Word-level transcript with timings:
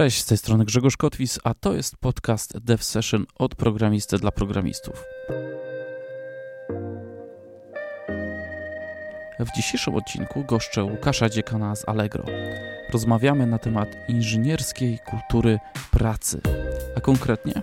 Cześć, 0.00 0.20
z 0.20 0.26
tej 0.26 0.38
strony 0.38 0.64
Grzegorz 0.64 0.96
Kotwis, 0.96 1.38
a 1.44 1.54
to 1.54 1.74
jest 1.74 1.96
podcast 1.96 2.58
Dev 2.58 2.84
Session 2.84 3.26
od 3.34 3.54
programisty 3.54 4.18
dla 4.18 4.30
programistów. 4.30 5.04
W 9.40 9.56
dzisiejszym 9.56 9.94
odcinku 9.94 10.44
goszczę 10.44 10.84
Łukasza 10.84 11.28
Dziekana 11.28 11.76
z 11.76 11.88
Allegro. 11.88 12.24
Rozmawiamy 12.92 13.46
na 13.46 13.58
temat 13.58 13.88
inżynierskiej 14.08 14.98
kultury 15.06 15.58
pracy, 15.90 16.40
a 16.96 17.00
konkretnie 17.00 17.62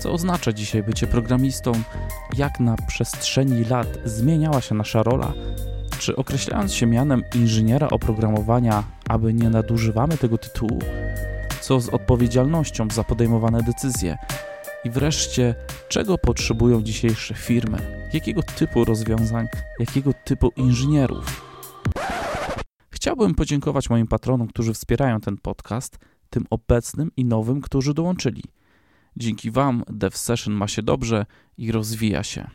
co 0.00 0.12
oznacza 0.12 0.52
dzisiaj 0.52 0.82
bycie 0.82 1.06
programistą, 1.06 1.72
jak 2.36 2.60
na 2.60 2.76
przestrzeni 2.76 3.64
lat 3.64 3.98
zmieniała 4.04 4.60
się 4.60 4.74
nasza 4.74 5.02
rola, 5.02 5.32
czy 5.98 6.16
określając 6.16 6.74
się 6.74 6.86
mianem 6.86 7.24
inżyniera 7.34 7.88
oprogramowania, 7.88 8.84
aby 9.08 9.34
nie 9.34 9.50
nadużywamy 9.50 10.18
tego 10.18 10.38
tytułu, 10.38 10.78
co 11.70 11.80
z 11.80 11.88
odpowiedzialnością 11.88 12.88
za 12.90 13.04
podejmowane 13.04 13.62
decyzje 13.62 14.18
i 14.84 14.90
wreszcie 14.90 15.54
czego 15.88 16.18
potrzebują 16.18 16.82
dzisiejsze 16.82 17.34
firmy, 17.34 18.08
jakiego 18.12 18.42
typu 18.42 18.84
rozwiązań, 18.84 19.46
jakiego 19.78 20.12
typu 20.24 20.52
inżynierów. 20.56 21.44
Chciałbym 22.90 23.34
podziękować 23.34 23.90
moim 23.90 24.06
patronom, 24.06 24.48
którzy 24.48 24.74
wspierają 24.74 25.20
ten 25.20 25.36
podcast, 25.36 25.98
tym 26.30 26.46
obecnym 26.50 27.10
i 27.16 27.24
nowym, 27.24 27.60
którzy 27.60 27.94
dołączyli. 27.94 28.42
Dzięki 29.16 29.50
Wam 29.50 29.84
Dev 29.88 30.16
Session 30.16 30.54
ma 30.54 30.68
się 30.68 30.82
dobrze 30.82 31.26
i 31.56 31.72
rozwija 31.72 32.22
się. 32.22 32.50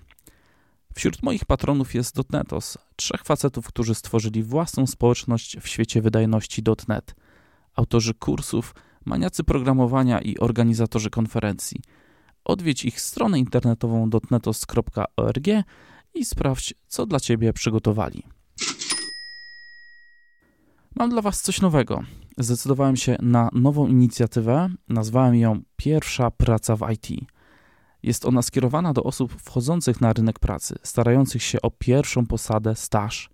Wśród 0.96 1.24
moich 1.24 1.46
patronów 1.46 1.96
jest 1.96 2.16
Dotnetos, 2.16 2.78
trzech 2.96 3.24
facetów, 3.24 3.68
którzy 3.68 3.96
stworzyli 3.96 4.44
własną 4.44 4.88
społeczność 4.88 5.58
w 5.60 5.68
świecie 5.68 6.02
wydajności 6.02 6.64
.NET. 6.88 7.16
Autorzy 7.76 8.14
kursów, 8.14 8.74
maniacy 9.06 9.44
programowania 9.44 10.22
i 10.22 10.38
organizatorzy 10.38 11.10
konferencji. 11.10 11.82
Odwiedź 12.46 12.86
ich 12.86 13.02
stronę 13.02 13.40
internetową 13.40 14.10
dotnetos.org 14.10 15.48
i 16.14 16.26
sprawdź, 16.26 16.74
co 16.88 17.06
dla 17.06 17.20
Ciebie 17.20 17.54
przygotowali. 17.54 18.24
Mam 20.96 21.10
dla 21.10 21.22
Was 21.22 21.42
coś 21.42 21.62
nowego. 21.62 22.04
Zdecydowałem 22.38 22.96
się 22.96 23.18
na 23.22 23.50
nową 23.54 23.88
inicjatywę, 23.88 24.70
nazwałem 24.90 25.36
ją 25.36 25.62
Pierwsza 25.76 26.32
Praca 26.32 26.76
w 26.76 26.92
IT. 26.92 27.08
Jest 28.04 28.26
ona 28.26 28.42
skierowana 28.42 28.94
do 28.94 29.04
osób 29.04 29.34
wchodzących 29.42 30.02
na 30.02 30.14
rynek 30.14 30.40
pracy, 30.40 30.76
starających 30.84 31.44
się 31.44 31.62
o 31.62 31.72
pierwszą 31.72 32.26
posadę, 32.26 32.76
staż, 32.76 33.30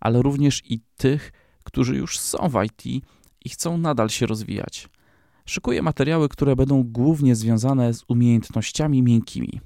ale 0.00 0.22
również 0.22 0.62
i 0.70 0.80
tych, 0.96 1.32
którzy 1.64 1.96
już 1.96 2.18
są 2.18 2.48
w 2.48 2.64
IT 2.64 3.04
i 3.44 3.48
chcą 3.48 3.78
nadal 3.78 4.08
się 4.08 4.26
rozwijać. 4.26 4.88
Szykuję 5.50 5.82
materiały, 5.82 6.28
które 6.28 6.56
będą 6.56 6.82
głównie 6.82 7.36
związane 7.36 7.94
z 7.94 8.04
umiejętnościami 8.08 9.02
miękkimi. 9.02 9.60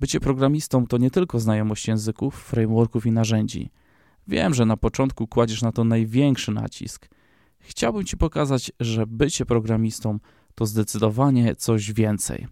Bycie 0.00 0.20
programistą 0.20 0.86
to 0.86 0.98
nie 0.98 1.10
tylko 1.10 1.40
znajomość 1.40 1.88
języków, 1.88 2.34
frameworków 2.34 3.06
i 3.06 3.12
narzędzi. 3.12 3.70
Wiem, 4.28 4.54
że 4.54 4.66
na 4.66 4.76
początku 4.76 5.26
kładziesz 5.26 5.62
na 5.62 5.72
to 5.72 5.84
największy 5.84 6.52
nacisk. 6.52 7.08
Chciałbym 7.58 8.04
Ci 8.04 8.16
pokazać, 8.16 8.72
że 8.80 9.06
bycie 9.06 9.46
programistą 9.46 10.18
to 10.54 10.66
zdecydowanie 10.66 11.56
coś 11.56 11.92
więcej. 11.92 12.46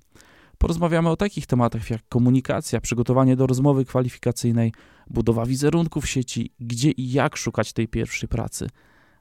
Porozmawiamy 0.58 1.08
o 1.08 1.16
takich 1.16 1.46
tematach 1.46 1.90
jak 1.90 2.08
komunikacja, 2.08 2.80
przygotowanie 2.80 3.36
do 3.36 3.46
rozmowy 3.46 3.84
kwalifikacyjnej, 3.84 4.72
budowa 5.10 5.46
wizerunku 5.46 6.00
w 6.00 6.08
sieci, 6.08 6.50
gdzie 6.60 6.90
i 6.90 7.12
jak 7.12 7.36
szukać 7.36 7.72
tej 7.72 7.88
pierwszej 7.88 8.28
pracy. 8.28 8.68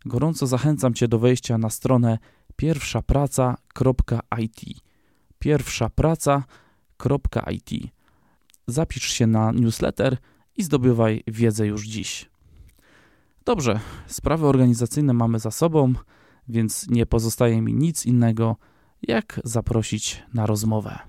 Gorąco 0.06 0.48
zachęcam 0.48 0.94
Cię 0.94 1.08
do 1.08 1.20
wejścia 1.20 1.58
na 1.58 1.70
stronę 1.70 2.18
pierwszapraca.it. 2.56 4.62
Pierwszapraca.it. 5.40 7.70
Zapisz 8.68 9.04
się 9.04 9.28
na 9.28 9.52
newsletter 9.52 10.18
i 10.58 10.64
zdobywaj 10.64 11.24
wiedzę 11.28 11.68
już 11.68 11.88
dziś. 11.88 12.30
Dobrze, 13.46 13.80
sprawy 14.08 14.48
organizacyjne 14.48 15.14
mamy 15.14 15.40
za 15.40 15.52
sobą, 15.52 15.94
więc 16.48 16.90
nie 16.90 17.06
pozostaje 17.06 17.62
mi 17.62 17.74
nic 17.74 18.06
innego, 18.06 18.56
jak 19.02 19.42
zaprosić 19.44 20.24
na 20.34 20.46
rozmowę. 20.46 21.00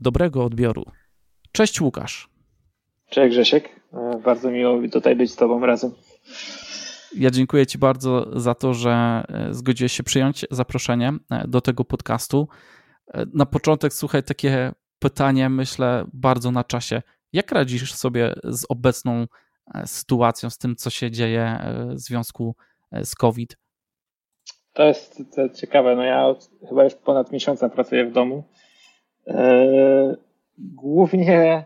Dobrego 0.00 0.44
odbioru. 0.44 0.84
Cześć 1.52 1.80
Łukasz. 1.80 2.28
Cześć 3.10 3.34
Grzesiek. 3.34 3.68
E, 3.92 4.20
bardzo 4.24 4.50
miło 4.50 4.88
tutaj 4.92 5.16
być 5.16 5.32
z 5.32 5.36
Tobą 5.36 5.66
razem. 5.66 5.90
Ja 7.16 7.30
dziękuję 7.30 7.66
Ci 7.66 7.78
bardzo 7.78 8.40
za 8.40 8.54
to, 8.54 8.74
że 8.74 9.24
e, 9.28 9.54
zgodziłeś 9.54 9.92
się 9.92 10.02
przyjąć 10.02 10.46
zaproszenie 10.50 11.12
e, 11.30 11.48
do 11.48 11.60
tego 11.60 11.84
podcastu. 11.84 12.48
Na 13.34 13.46
początek, 13.46 13.92
słuchaj, 13.92 14.22
takie 14.22 14.72
pytanie, 14.98 15.48
myślę, 15.48 16.04
bardzo 16.12 16.50
na 16.50 16.64
czasie. 16.64 17.02
Jak 17.32 17.52
radzisz 17.52 17.94
sobie 17.94 18.34
z 18.44 18.66
obecną 18.68 19.26
sytuacją, 19.84 20.50
z 20.50 20.58
tym, 20.58 20.76
co 20.76 20.90
się 20.90 21.10
dzieje 21.10 21.58
w 21.94 22.00
związku 22.00 22.56
z 23.04 23.14
COVID? 23.14 23.56
To 24.72 24.84
jest 24.84 25.22
to 25.36 25.48
ciekawe. 25.48 25.96
No 25.96 26.02
ja 26.02 26.34
chyba 26.68 26.84
już 26.84 26.94
ponad 26.94 27.32
miesiąca 27.32 27.68
pracuję 27.68 28.04
w 28.04 28.12
domu. 28.12 28.44
E, 29.26 30.16
głównie 30.58 31.64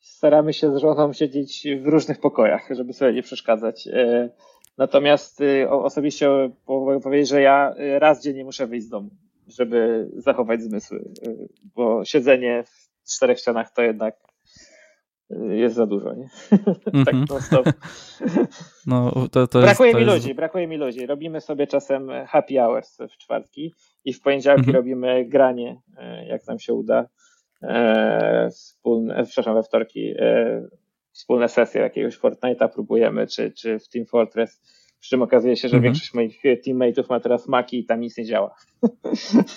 staramy 0.00 0.52
się 0.52 0.74
z 0.74 0.76
żoną 0.76 1.12
siedzieć 1.12 1.66
w 1.82 1.86
różnych 1.86 2.20
pokojach, 2.20 2.68
żeby 2.70 2.92
sobie 2.92 3.12
nie 3.12 3.22
przeszkadzać. 3.22 3.88
E, 4.82 4.86
natomiast 4.86 5.40
y, 5.40 5.70
osobiście 5.70 6.50
powiedzieć, 7.02 7.28
że 7.28 7.40
ja 7.40 7.74
raz 7.98 8.22
dziennie 8.22 8.44
muszę 8.44 8.66
wyjść 8.66 8.86
z 8.86 8.88
domu, 8.88 9.10
żeby 9.48 10.10
zachować 10.16 10.62
zmysły, 10.62 10.98
y, 11.26 11.48
bo 11.74 12.04
siedzenie 12.04 12.64
w 13.04 13.10
czterech 13.14 13.38
ścianach 13.38 13.72
to 13.72 13.82
jednak 13.82 14.16
y, 15.30 15.56
jest 15.56 15.74
za 15.74 15.86
dużo, 15.86 16.14
nie? 16.14 16.28
Mm 16.52 16.64
-hmm. 16.86 17.04
tak 17.04 17.14
no 17.30 17.40
stop. 17.40 17.66
No, 18.86 19.12
to, 19.32 19.46
to 19.46 19.60
brakuje 19.60 19.90
jest, 19.90 20.00
mi 20.00 20.06
jest... 20.06 20.16
ludzi, 20.16 20.34
brakuje 20.34 20.66
mi 20.66 20.76
ludzi. 20.76 21.06
Robimy 21.06 21.40
sobie 21.40 21.66
czasem 21.66 22.10
happy 22.28 22.54
hours 22.54 22.98
w 22.98 23.16
czwartki 23.18 23.74
i 24.04 24.12
w 24.12 24.20
poniedziałki 24.20 24.60
mhm. 24.60 24.76
robimy 24.76 25.24
granie, 25.24 25.80
e, 25.96 26.26
jak 26.26 26.46
nam 26.46 26.58
się 26.58 26.74
uda. 26.74 27.06
E, 27.62 28.48
wspólne, 28.50 29.14
e, 29.14 29.24
przepraszam, 29.24 29.54
we 29.54 29.62
wtorki 29.62 30.14
wspólne 31.22 31.48
sesje 31.48 31.80
jakiegoś 31.80 32.18
Fortnite'a 32.18 32.68
próbujemy, 32.68 33.26
czy, 33.26 33.52
czy 33.52 33.78
w 33.78 33.88
Team 33.88 34.06
Fortress. 34.06 34.60
Przy 35.00 35.10
czym 35.10 35.22
okazuje 35.22 35.56
się, 35.56 35.68
że 35.68 35.76
mhm. 35.76 35.82
większość 35.82 36.14
moich 36.14 36.42
teammateów 36.64 37.08
ma 37.08 37.20
teraz 37.20 37.48
maki 37.48 37.78
i 37.78 37.84
tam 37.84 38.00
nic 38.00 38.16
nie 38.16 38.24
działa. 38.24 38.54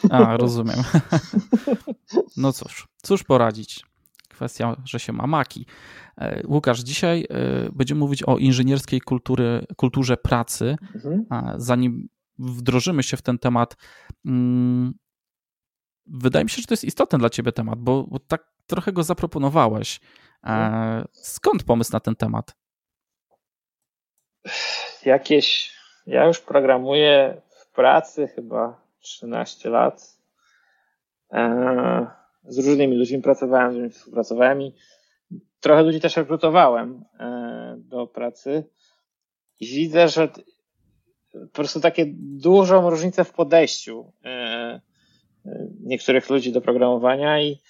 A, 0.09 0.37
rozumiem. 0.37 0.75
No 2.37 2.53
cóż, 2.53 2.87
cóż 3.01 3.23
poradzić. 3.23 3.85
Kwestia, 4.29 4.75
że 4.85 4.99
się 4.99 5.13
ma 5.13 5.27
maki. 5.27 5.65
Łukasz, 6.47 6.79
dzisiaj 6.79 7.27
będziemy 7.73 7.99
mówić 7.99 8.23
o 8.23 8.37
inżynierskiej 8.37 9.01
kultury, 9.01 9.65
kulturze 9.75 10.17
pracy. 10.17 10.75
Mhm. 10.95 11.25
Zanim 11.57 12.09
wdrożymy 12.39 13.03
się 13.03 13.17
w 13.17 13.21
ten 13.21 13.37
temat. 13.39 13.75
Mm, 14.25 14.93
wydaje 16.05 16.45
mi 16.45 16.49
się, 16.49 16.61
że 16.61 16.67
to 16.67 16.73
jest 16.73 16.83
istotny 16.83 17.19
dla 17.19 17.29
ciebie 17.29 17.51
temat, 17.51 17.79
bo, 17.79 18.03
bo 18.03 18.19
tak 18.19 18.43
trochę 18.67 18.93
go 18.93 19.03
zaproponowałeś. 19.03 19.99
E. 20.45 21.06
Skąd 21.11 21.63
pomysł 21.63 21.89
na 21.94 22.00
ten 22.00 22.16
temat? 22.16 22.56
Jakieś. 25.06 25.75
Ja 26.07 26.25
już 26.25 26.39
programuję 26.39 27.41
w 27.50 27.72
pracy 27.72 28.28
chyba 28.28 28.81
13 29.00 29.69
lat. 29.69 30.17
E, 31.31 32.07
z 32.44 32.57
różnymi 32.57 32.97
ludźmi 32.97 33.22
pracowałem, 33.22 33.72
z 33.72 33.75
różnymi 33.75 33.94
współpracowałem 33.94 34.61
i 34.61 34.73
trochę 35.59 35.84
ludzi 35.84 36.00
też 36.00 36.17
rekrutowałem 36.17 37.05
e, 37.19 37.75
do 37.78 38.07
pracy. 38.07 38.63
I 39.59 39.66
widzę, 39.66 40.07
że 40.07 40.28
po 41.31 41.47
prostu 41.53 41.79
takie 41.79 42.05
dużą 42.17 42.89
różnicę 42.89 43.23
w 43.23 43.34
podejściu 43.34 44.13
niektórych 45.79 46.29
ludzi 46.29 46.52
do 46.52 46.61
programowania 46.61 47.41
i 47.41 47.61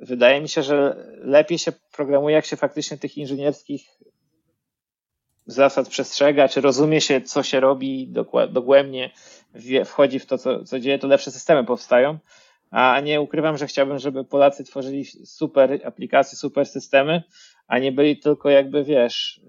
wydaje 0.00 0.40
mi 0.40 0.48
się, 0.48 0.62
że 0.62 1.06
lepiej 1.18 1.58
się 1.58 1.72
programuje, 1.92 2.36
jak 2.36 2.46
się 2.46 2.56
faktycznie 2.56 2.98
tych 2.98 3.16
inżynierskich 3.16 3.82
zasad 5.46 5.88
przestrzega, 5.88 6.48
czy 6.48 6.60
rozumie 6.60 7.00
się, 7.00 7.20
co 7.20 7.42
się 7.42 7.60
robi 7.60 8.12
dogłębnie, 8.50 9.10
wchodzi 9.84 10.18
w 10.18 10.26
to, 10.26 10.38
co, 10.38 10.64
co 10.64 10.80
dzieje, 10.80 10.98
to 10.98 11.06
lepsze 11.06 11.30
systemy 11.30 11.64
powstają. 11.64 12.18
A 12.70 13.00
nie 13.00 13.20
ukrywam, 13.20 13.56
że 13.56 13.66
chciałbym, 13.66 13.98
żeby 13.98 14.24
Polacy 14.24 14.64
tworzyli 14.64 15.04
super 15.24 15.80
aplikacje, 15.84 16.38
super 16.38 16.66
systemy, 16.66 17.22
a 17.66 17.78
nie 17.78 17.92
byli 17.92 18.18
tylko 18.18 18.50
jakby, 18.50 18.84
wiesz, 18.84 19.40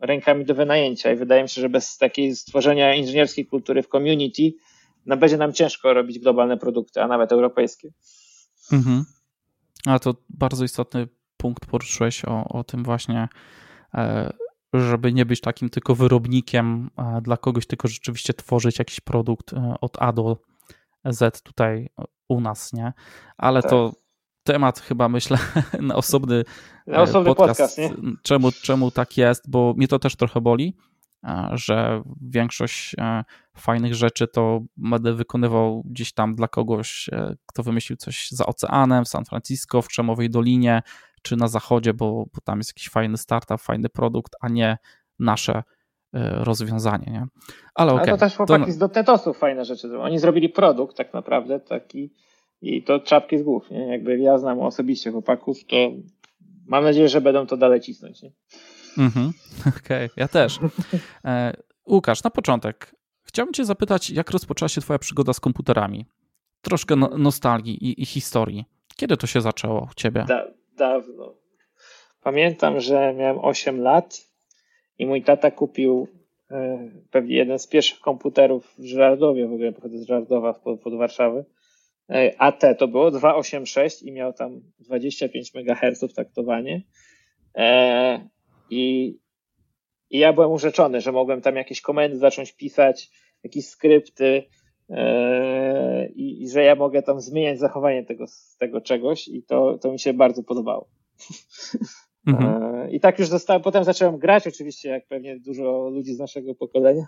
rękami 0.00 0.44
do 0.44 0.54
wynajęcia 0.54 1.12
i 1.12 1.16
wydaje 1.16 1.42
mi 1.42 1.48
się, 1.48 1.60
że 1.60 1.68
bez 1.68 1.98
takiej 1.98 2.36
stworzenia 2.36 2.94
inżynierskiej 2.94 3.46
kultury 3.46 3.82
w 3.82 3.88
community 3.88 4.52
no 5.06 5.16
będzie 5.16 5.36
nam 5.36 5.52
ciężko 5.52 5.94
robić 5.94 6.18
globalne 6.18 6.56
produkty, 6.56 7.02
a 7.02 7.08
nawet 7.08 7.32
europejskie. 7.32 7.88
Mhm. 8.72 9.04
A 9.86 9.98
to 9.98 10.14
bardzo 10.28 10.64
istotny 10.64 11.08
punkt 11.36 11.66
poruszyłeś 11.66 12.24
o, 12.24 12.44
o 12.44 12.64
tym 12.64 12.84
właśnie, 12.84 13.28
e, 13.94 14.32
żeby 14.74 15.12
nie 15.12 15.26
być 15.26 15.40
takim 15.40 15.70
tylko 15.70 15.94
wyrobnikiem 15.94 16.90
dla 17.22 17.36
kogoś, 17.36 17.66
tylko 17.66 17.88
rzeczywiście 17.88 18.34
tworzyć 18.34 18.78
jakiś 18.78 19.00
produkt 19.00 19.52
e, 19.52 19.74
od 19.80 20.02
A 20.02 20.12
do, 20.12 20.36
Z 21.04 21.42
tutaj 21.42 21.88
u 22.28 22.40
nas, 22.40 22.72
nie? 22.72 22.92
Ale 23.36 23.62
tak. 23.62 23.70
to 23.70 23.92
temat 24.42 24.80
chyba 24.80 25.08
myślę 25.08 25.38
na 25.80 25.94
osobny, 25.94 26.44
na 26.86 27.02
osobny 27.02 27.34
podcast, 27.34 27.60
podcast 27.60 27.78
nie? 27.78 28.12
Czemu, 28.22 28.52
czemu 28.52 28.90
tak 28.90 29.16
jest, 29.16 29.50
bo 29.50 29.74
mnie 29.76 29.88
to 29.88 29.98
też 29.98 30.16
trochę 30.16 30.40
boli, 30.40 30.76
że 31.52 32.02
większość 32.20 32.94
fajnych 33.56 33.94
rzeczy 33.94 34.28
to 34.28 34.60
będę 34.76 35.12
wykonywał 35.12 35.82
gdzieś 35.84 36.12
tam 36.12 36.34
dla 36.34 36.48
kogoś, 36.48 37.10
kto 37.46 37.62
wymyślił 37.62 37.96
coś 37.96 38.30
za 38.30 38.46
oceanem, 38.46 39.04
w 39.04 39.08
San 39.08 39.24
Francisco, 39.24 39.82
w 39.82 39.88
Krzemowej 39.88 40.30
Dolinie, 40.30 40.82
czy 41.22 41.36
na 41.36 41.48
zachodzie, 41.48 41.94
bo, 41.94 42.12
bo 42.34 42.40
tam 42.44 42.58
jest 42.58 42.70
jakiś 42.70 42.88
fajny 42.88 43.16
startup, 43.16 43.60
fajny 43.60 43.88
produkt, 43.88 44.32
a 44.40 44.48
nie 44.48 44.78
nasze 45.18 45.62
e, 46.12 46.44
rozwiązanie, 46.44 47.06
nie? 47.12 47.26
Ale. 47.74 47.92
Okay. 47.92 48.06
to 48.06 48.16
też 48.16 48.36
chłopaki 48.36 48.66
to... 48.66 48.72
z 48.72 48.78
Dotetosów 48.78 49.38
fajne 49.38 49.64
rzeczy 49.64 49.98
Oni 49.98 50.18
zrobili 50.18 50.48
produkt 50.48 50.96
tak 50.96 51.14
naprawdę 51.14 51.60
taki 51.60 52.12
i 52.60 52.82
to 52.82 53.00
czapki 53.00 53.38
z 53.38 53.42
głów, 53.42 53.70
nie? 53.70 53.86
Jakby 53.86 54.18
ja 54.18 54.38
znam 54.38 54.60
osobiście 54.60 55.10
chłopaków, 55.10 55.64
to 55.66 55.76
mam 56.66 56.84
nadzieję, 56.84 57.08
że 57.08 57.20
będą 57.20 57.46
to 57.46 57.56
dalej 57.56 57.80
cisnąć, 57.80 58.22
nie? 58.22 58.32
Mhm, 58.98 59.32
okej, 59.78 60.06
okay. 60.06 60.08
ja 60.16 60.28
też. 60.28 60.58
E, 61.24 61.52
Łukasz, 61.86 62.22
na 62.22 62.30
początek 62.30 62.94
chciałbym 63.22 63.54
cię 63.54 63.64
zapytać, 63.64 64.10
jak 64.10 64.30
rozpoczęła 64.30 64.68
się 64.68 64.80
twoja 64.80 64.98
przygoda 64.98 65.32
z 65.32 65.40
komputerami? 65.40 66.06
Troszkę 66.62 66.96
no, 66.96 67.10
nostalgii 67.18 67.84
i, 67.84 68.02
i, 68.02 68.06
historii. 68.06 68.64
Kiedy 68.96 69.16
to 69.16 69.26
się 69.26 69.40
zaczęło 69.40 69.88
u 69.90 69.94
ciebie? 69.94 70.24
Da, 70.28 70.46
dawno. 70.76 71.34
Pamiętam, 72.22 72.80
że 72.80 73.14
miałem 73.14 73.38
8 73.38 73.80
lat 73.80 74.20
i 74.98 75.06
mój 75.06 75.22
tata 75.22 75.50
kupił 75.50 76.08
e, 76.50 76.88
pewnie 77.10 77.36
jeden 77.36 77.58
z 77.58 77.66
pierwszych 77.66 78.00
komputerów 78.00 78.74
w 78.78 78.84
Żardowie, 78.84 79.48
w 79.48 79.52
ogóle 79.52 79.72
pochodzę 79.72 79.98
z 79.98 80.06
Żardowa 80.06 80.54
pod, 80.54 80.80
pod 80.80 80.94
Warszawy. 80.94 81.44
E, 82.10 82.32
AT 82.38 82.62
to 82.78 82.88
było 82.88 83.10
286 83.10 84.02
i 84.02 84.12
miał 84.12 84.32
tam 84.32 84.60
25 84.80 85.52
MHz 85.54 86.14
taktowanie. 86.14 86.82
E, 87.56 88.28
I, 88.72 89.18
I 90.10 90.18
ja 90.18 90.32
byłem 90.32 90.50
urzeczony, 90.50 91.00
że 91.00 91.12
mogłem 91.12 91.40
tam 91.40 91.56
jakieś 91.56 91.80
komendy 91.80 92.18
zacząć 92.18 92.52
pisać, 92.52 93.10
jakieś 93.44 93.68
skrypty 93.68 94.44
i, 96.14 96.42
i 96.42 96.50
że 96.50 96.62
ja 96.62 96.74
mogę 96.74 97.02
tam 97.02 97.20
zmieniać 97.20 97.58
zachowanie 97.58 98.04
tego, 98.04 98.24
tego 98.58 98.80
czegoś 98.80 99.28
i 99.28 99.42
to, 99.42 99.78
to 99.78 99.92
mi 99.92 99.98
się 99.98 100.14
bardzo 100.14 100.42
podobało. 100.42 100.88
Mhm. 102.26 102.64
E, 102.64 102.90
I 102.90 103.00
tak 103.00 103.18
już 103.18 103.28
zostałem, 103.28 103.62
potem 103.62 103.84
zacząłem 103.84 104.18
grać, 104.18 104.46
oczywiście, 104.46 104.88
jak 104.88 105.06
pewnie 105.06 105.40
dużo 105.40 105.88
ludzi 105.88 106.14
z 106.14 106.18
naszego 106.18 106.54
pokolenia. 106.54 107.06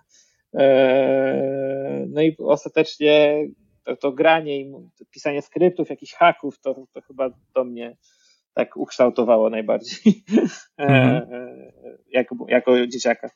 E, 0.55 2.06
no 2.08 2.22
i 2.22 2.37
ostatecznie 2.38 3.46
to, 3.84 3.96
to 3.96 4.12
granie 4.12 4.60
i 4.60 4.72
pisanie 5.10 5.43
skryptów, 5.43 5.90
jakichś 5.90 6.12
haków, 6.12 6.60
to, 6.60 6.87
to 6.93 7.00
chyba 7.00 7.31
do 7.55 7.64
mnie 7.64 7.96
tak 8.54 8.76
ukształtowało 8.76 9.50
najbardziej 9.50 10.24
e, 10.78 10.82
mhm. 10.82 11.26
jako, 12.12 12.36
jako 12.48 12.86
dzieciaka. 12.86 13.30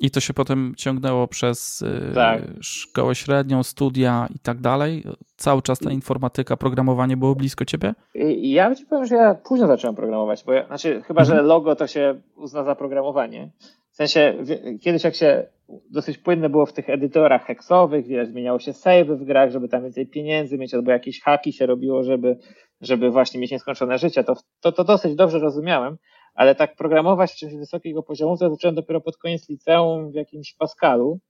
I 0.00 0.10
to 0.10 0.20
się 0.20 0.34
potem 0.34 0.72
ciągnęło 0.76 1.28
przez 1.28 1.82
y, 1.82 2.14
tak. 2.14 2.42
szkołę 2.60 3.14
średnią, 3.14 3.62
studia 3.62 4.28
i 4.34 4.38
tak 4.38 4.60
dalej. 4.60 5.04
Cały 5.36 5.62
czas 5.62 5.78
ta 5.78 5.90
informatyka, 5.90 6.56
programowanie 6.56 7.16
było 7.16 7.34
blisko 7.34 7.64
ciebie? 7.64 7.94
Ja 8.36 8.74
ci 8.74 8.86
powiem, 8.86 9.06
że 9.06 9.14
ja 9.14 9.34
późno 9.34 9.66
zacząłem 9.66 9.96
programować, 9.96 10.44
bo 10.44 10.52
ja, 10.52 10.66
znaczy 10.66 11.02
chyba, 11.02 11.20
mhm. 11.20 11.38
że 11.38 11.42
logo 11.42 11.76
to 11.76 11.86
się 11.86 12.20
uzna 12.36 12.64
za 12.64 12.74
programowanie. 12.74 13.50
W 13.90 13.96
sensie 13.96 14.34
kiedyś 14.80 15.04
jak 15.04 15.14
się 15.14 15.46
dosyć 15.90 16.18
płynne 16.18 16.48
było 16.48 16.66
w 16.66 16.72
tych 16.72 16.90
edytorach 16.90 17.46
heksowych, 17.46 18.06
wiesz, 18.06 18.28
zmieniało 18.28 18.58
się 18.58 18.72
save 18.72 19.06
w 19.06 19.24
grach, 19.24 19.50
żeby 19.50 19.68
tam 19.68 19.82
więcej 19.82 20.06
pieniędzy 20.06 20.58
mieć, 20.58 20.74
albo 20.74 20.90
jakieś 20.90 21.22
haki 21.22 21.52
się 21.52 21.66
robiło, 21.66 22.02
żeby, 22.02 22.36
żeby 22.86 23.10
właśnie 23.10 23.40
mieć 23.40 23.50
nieskończone 23.50 23.98
życie, 23.98 24.24
to, 24.24 24.36
to, 24.60 24.72
to 24.72 24.84
dosyć 24.84 25.14
dobrze 25.14 25.38
rozumiałem, 25.38 25.96
ale 26.34 26.54
tak 26.54 26.76
programować 26.76 27.32
w 27.32 27.36
czymś 27.36 27.54
wysokiego 27.54 28.02
poziomu 28.02 28.38
to 28.38 28.50
zacząłem 28.50 28.74
dopiero 28.74 29.00
pod 29.00 29.16
koniec 29.16 29.48
liceum 29.48 30.10
w 30.10 30.14
jakimś 30.14 30.54
Pascalu 30.54 31.20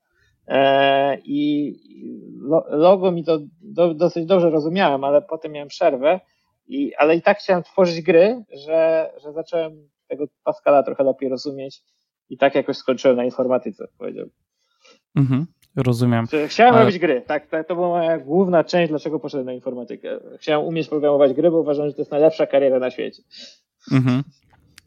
e, 0.46 1.18
i 1.24 1.74
logo 2.68 3.12
mi 3.12 3.24
to 3.24 3.38
do, 3.62 3.94
dosyć 3.94 4.26
dobrze 4.26 4.50
rozumiałem, 4.50 5.04
ale 5.04 5.22
potem 5.22 5.52
miałem 5.52 5.68
przerwę, 5.68 6.20
i, 6.66 6.94
ale 6.94 7.16
i 7.16 7.22
tak 7.22 7.38
chciałem 7.38 7.62
tworzyć 7.62 8.02
gry, 8.02 8.44
że, 8.66 9.10
że 9.22 9.32
zacząłem 9.32 9.88
tego 10.08 10.24
Pascala 10.44 10.82
trochę 10.82 11.04
lepiej 11.04 11.28
rozumieć 11.28 11.82
i 12.30 12.38
tak 12.38 12.54
jakoś 12.54 12.76
skończyłem 12.76 13.16
na 13.16 13.24
informatyce, 13.24 13.88
powiedziałbym. 13.98 14.34
Mhm, 15.16 15.46
rozumiem. 15.76 16.26
Chciałem 16.48 16.74
robić 16.74 16.98
gry, 16.98 17.22
tak, 17.26 17.46
tak, 17.46 17.68
to 17.68 17.74
była 17.74 17.88
moja 17.88 18.18
główna 18.18 18.64
część, 18.64 18.90
dlaczego 18.90 19.20
poszedłem 19.20 19.46
na 19.46 19.52
informatykę. 19.52 20.20
Chciałem 20.40 20.66
umieć 20.66 20.88
programować 20.88 21.32
gry, 21.32 21.50
bo 21.50 21.60
uważam, 21.60 21.86
że 21.86 21.92
to 21.94 22.00
jest 22.00 22.10
najlepsza 22.10 22.46
kariera 22.46 22.78
na 22.78 22.90
świecie. 22.90 23.22
Mhm. 23.92 24.22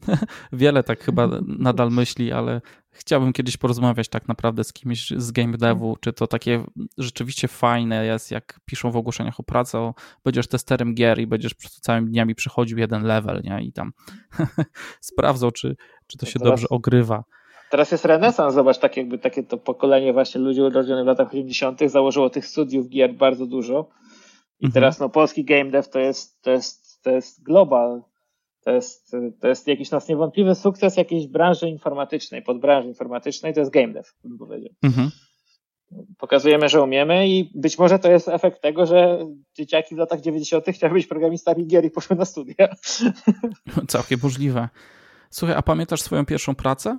Wiele 0.52 0.82
tak 0.82 1.00
chyba 1.00 1.28
nadal 1.46 1.90
myśli, 1.90 2.32
ale 2.32 2.60
chciałbym 2.90 3.32
kiedyś 3.32 3.56
porozmawiać 3.56 4.08
tak 4.08 4.28
naprawdę 4.28 4.64
z 4.64 4.72
kimś 4.72 5.10
z 5.10 5.30
game 5.30 5.58
devu, 5.58 5.96
czy 6.00 6.12
to 6.12 6.26
takie 6.26 6.64
rzeczywiście 6.98 7.48
fajne 7.48 8.06
jest, 8.06 8.30
jak 8.30 8.60
piszą 8.64 8.90
w 8.90 8.96
ogłoszeniach 8.96 9.40
o 9.40 9.42
pracę, 9.42 9.78
o, 9.78 9.94
będziesz 10.24 10.48
testerem 10.48 10.94
gier 10.94 11.18
i 11.18 11.26
będziesz 11.26 11.54
całymi 11.54 12.10
dniami 12.10 12.34
przychodził 12.34 12.78
jeden 12.78 13.02
level, 13.02 13.42
nie? 13.44 13.62
I 13.62 13.72
tam 13.72 13.92
sprawdzą, 15.00 15.50
czy, 15.50 15.76
czy 16.06 16.18
to 16.18 16.26
się 16.26 16.38
teraz, 16.38 16.50
dobrze 16.50 16.68
ogrywa. 16.68 17.24
Teraz 17.70 17.92
jest 17.92 18.04
renesans, 18.04 18.54
zobacz, 18.54 18.78
tak 18.78 18.96
jakby 18.96 19.18
takie 19.18 19.42
to 19.42 19.58
pokolenie 19.58 20.12
właśnie 20.12 20.40
ludzi 20.40 20.60
urodzonych 20.60 21.04
w 21.04 21.06
latach 21.06 21.28
80. 21.28 21.80
założyło 21.86 22.30
tych 22.30 22.46
studiów 22.46 22.88
gier 22.88 23.14
bardzo 23.14 23.46
dużo. 23.46 23.88
I 24.60 24.66
mhm. 24.66 24.72
teraz 24.72 24.98
no 24.98 25.08
polski 25.08 25.44
game 25.44 25.70
dev 25.70 25.88
to 25.88 25.98
jest, 25.98 26.42
to 26.42 26.50
jest, 26.50 27.02
to 27.02 27.10
jest 27.10 27.42
global 27.42 28.02
to 28.68 28.72
jest, 28.72 29.16
to 29.40 29.48
jest 29.48 29.66
jakiś 29.66 29.90
nas 29.90 30.08
niewątpliwy 30.08 30.54
sukces 30.54 30.96
jakiejś 30.96 31.26
branży 31.26 31.68
informatycznej, 31.68 32.42
podbranży 32.42 32.88
informatycznej, 32.88 33.54
to 33.54 33.60
jest 33.60 33.72
game 33.72 33.92
dev, 33.92 34.08
bym 34.24 34.38
powiedział. 34.38 34.70
Mhm. 34.82 35.10
Pokazujemy, 36.18 36.68
że 36.68 36.82
umiemy 36.82 37.28
i 37.28 37.50
być 37.54 37.78
może 37.78 37.98
to 37.98 38.10
jest 38.10 38.28
efekt 38.28 38.62
tego, 38.62 38.86
że 38.86 39.26
dzieciaki 39.54 39.94
w 39.94 39.98
latach 39.98 40.20
90. 40.20 40.64
chciały 40.72 40.92
być 40.92 41.06
programistami 41.06 41.66
gier 41.66 41.84
i 41.84 41.90
poszły 41.90 42.16
na 42.16 42.24
studia. 42.24 42.68
Całkiem 43.88 44.20
możliwe. 44.22 44.68
Słuchaj, 45.30 45.56
a 45.56 45.62
pamiętasz 45.62 46.02
swoją 46.02 46.26
pierwszą 46.26 46.54
pracę? 46.54 46.98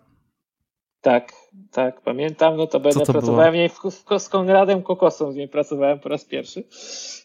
Tak, 1.02 1.34
tak, 1.72 2.02
pamiętam. 2.02 2.58
No 2.58 2.68
to 2.68 2.80
będę 2.80 3.06
pracowałem 3.06 3.54
w 3.54 3.56
niej 3.56 3.70
w, 3.70 3.80
w, 3.80 4.20
z 4.20 4.30
Konradem 4.30 4.84
Kokosą, 4.84 5.32
z 5.32 5.36
niej 5.36 5.48
pracowałem 5.48 6.00
po 6.00 6.10
raz 6.10 6.26
pierwszy. 6.26 6.64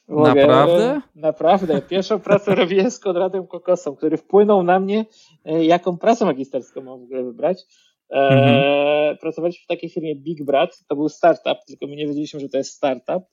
Mogę, 0.09 0.47
naprawdę? 0.47 1.00
Naprawdę. 1.14 1.83
Pierwszą 1.83 2.21
pracę 2.21 2.54
robiłem 2.64 2.90
z 2.90 2.99
Konradem 2.99 3.47
Kokosą, 3.47 3.97
który 3.97 4.16
wpłynął 4.16 4.62
na 4.62 4.81
mnie, 4.81 5.04
e, 5.45 5.64
jaką 5.64 5.99
pracę 5.99 6.25
magisterską 6.25 6.81
mam 6.83 7.00
w 7.00 7.02
ogóle 7.02 7.25
wybrać. 7.25 7.62
E, 8.11 8.16
mhm. 8.16 9.16
Pracowaliśmy 9.19 9.64
w 9.64 9.66
takiej 9.66 9.90
firmie 9.90 10.16
Big 10.16 10.45
Brat, 10.45 10.85
to 10.88 10.97
był 10.97 11.09
startup, 11.09 11.59
tylko 11.66 11.87
my 11.87 11.97
nie 11.97 12.07
wiedzieliśmy, 12.07 12.40
że 12.40 12.49
to 12.49 12.57
jest 12.57 12.71
startup. 12.71 13.25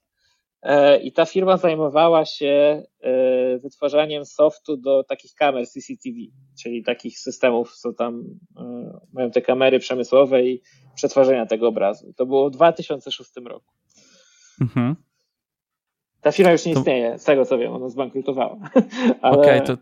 E, 0.64 0.98
I 0.98 1.12
ta 1.12 1.26
firma 1.26 1.58
zajmowała 1.58 2.26
się 2.26 2.84
e, 3.02 3.58
wytwarzaniem 3.58 4.26
softu 4.26 4.78
do 4.78 5.04
takich 5.04 5.34
kamer 5.36 5.68
CCTV, 5.68 6.18
czyli 6.64 6.84
takich 6.84 7.20
systemów, 7.20 7.76
co 7.76 7.94
tam 7.94 8.24
e, 8.58 9.00
mają 9.14 9.32
te 9.32 9.42
kamery 9.42 9.80
przemysłowe 9.80 10.44
i 10.44 10.62
przetwarzania 10.96 11.46
tego 11.46 11.68
obrazu. 11.68 12.14
To 12.14 12.26
było 12.26 12.50
w 12.50 12.52
2006 12.52 13.32
roku. 13.46 13.74
Mhm. 14.62 14.96
Ta 16.22 16.32
firma 16.32 16.52
już 16.52 16.66
nie 16.66 16.72
istnieje, 16.72 17.20
z 17.20 17.24
tego 17.24 17.46
co 17.46 17.58
wiem, 17.58 17.74
ona 17.74 17.90
zbankrutowała. 17.90 18.58
Okej, 19.22 19.62
okay, 19.62 19.62
to, 19.62 19.78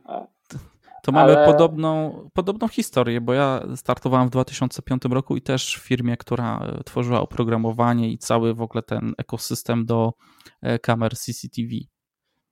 to 1.04 1.12
mamy 1.12 1.38
ale... 1.38 1.46
podobną, 1.46 2.30
podobną 2.34 2.68
historię, 2.68 3.22
bo 3.22 3.34
ja 3.34 3.64
startowałem 3.76 4.28
w 4.28 4.32
2005 4.32 5.02
roku 5.10 5.38
i 5.38 5.42
też 5.42 5.76
w 5.76 5.88
firmie, 5.88 6.18
która 6.18 6.74
tworzyła 6.86 7.22
oprogramowanie 7.22 8.10
i 8.12 8.18
cały 8.18 8.54
w 8.54 8.62
ogóle 8.62 8.84
ten 8.84 9.14
ekosystem 9.18 9.86
do 9.86 10.14
E, 10.62 10.80
kamer 10.80 11.18
CCTV. 11.18 11.70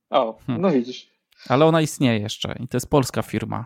O, 0.09 0.37
hmm. 0.45 0.61
no 0.61 0.71
widzisz. 0.71 1.11
Ale 1.49 1.65
ona 1.65 1.81
istnieje 1.81 2.19
jeszcze 2.19 2.55
i 2.59 2.67
to 2.67 2.77
jest 2.77 2.89
polska 2.89 3.21
firma. 3.21 3.65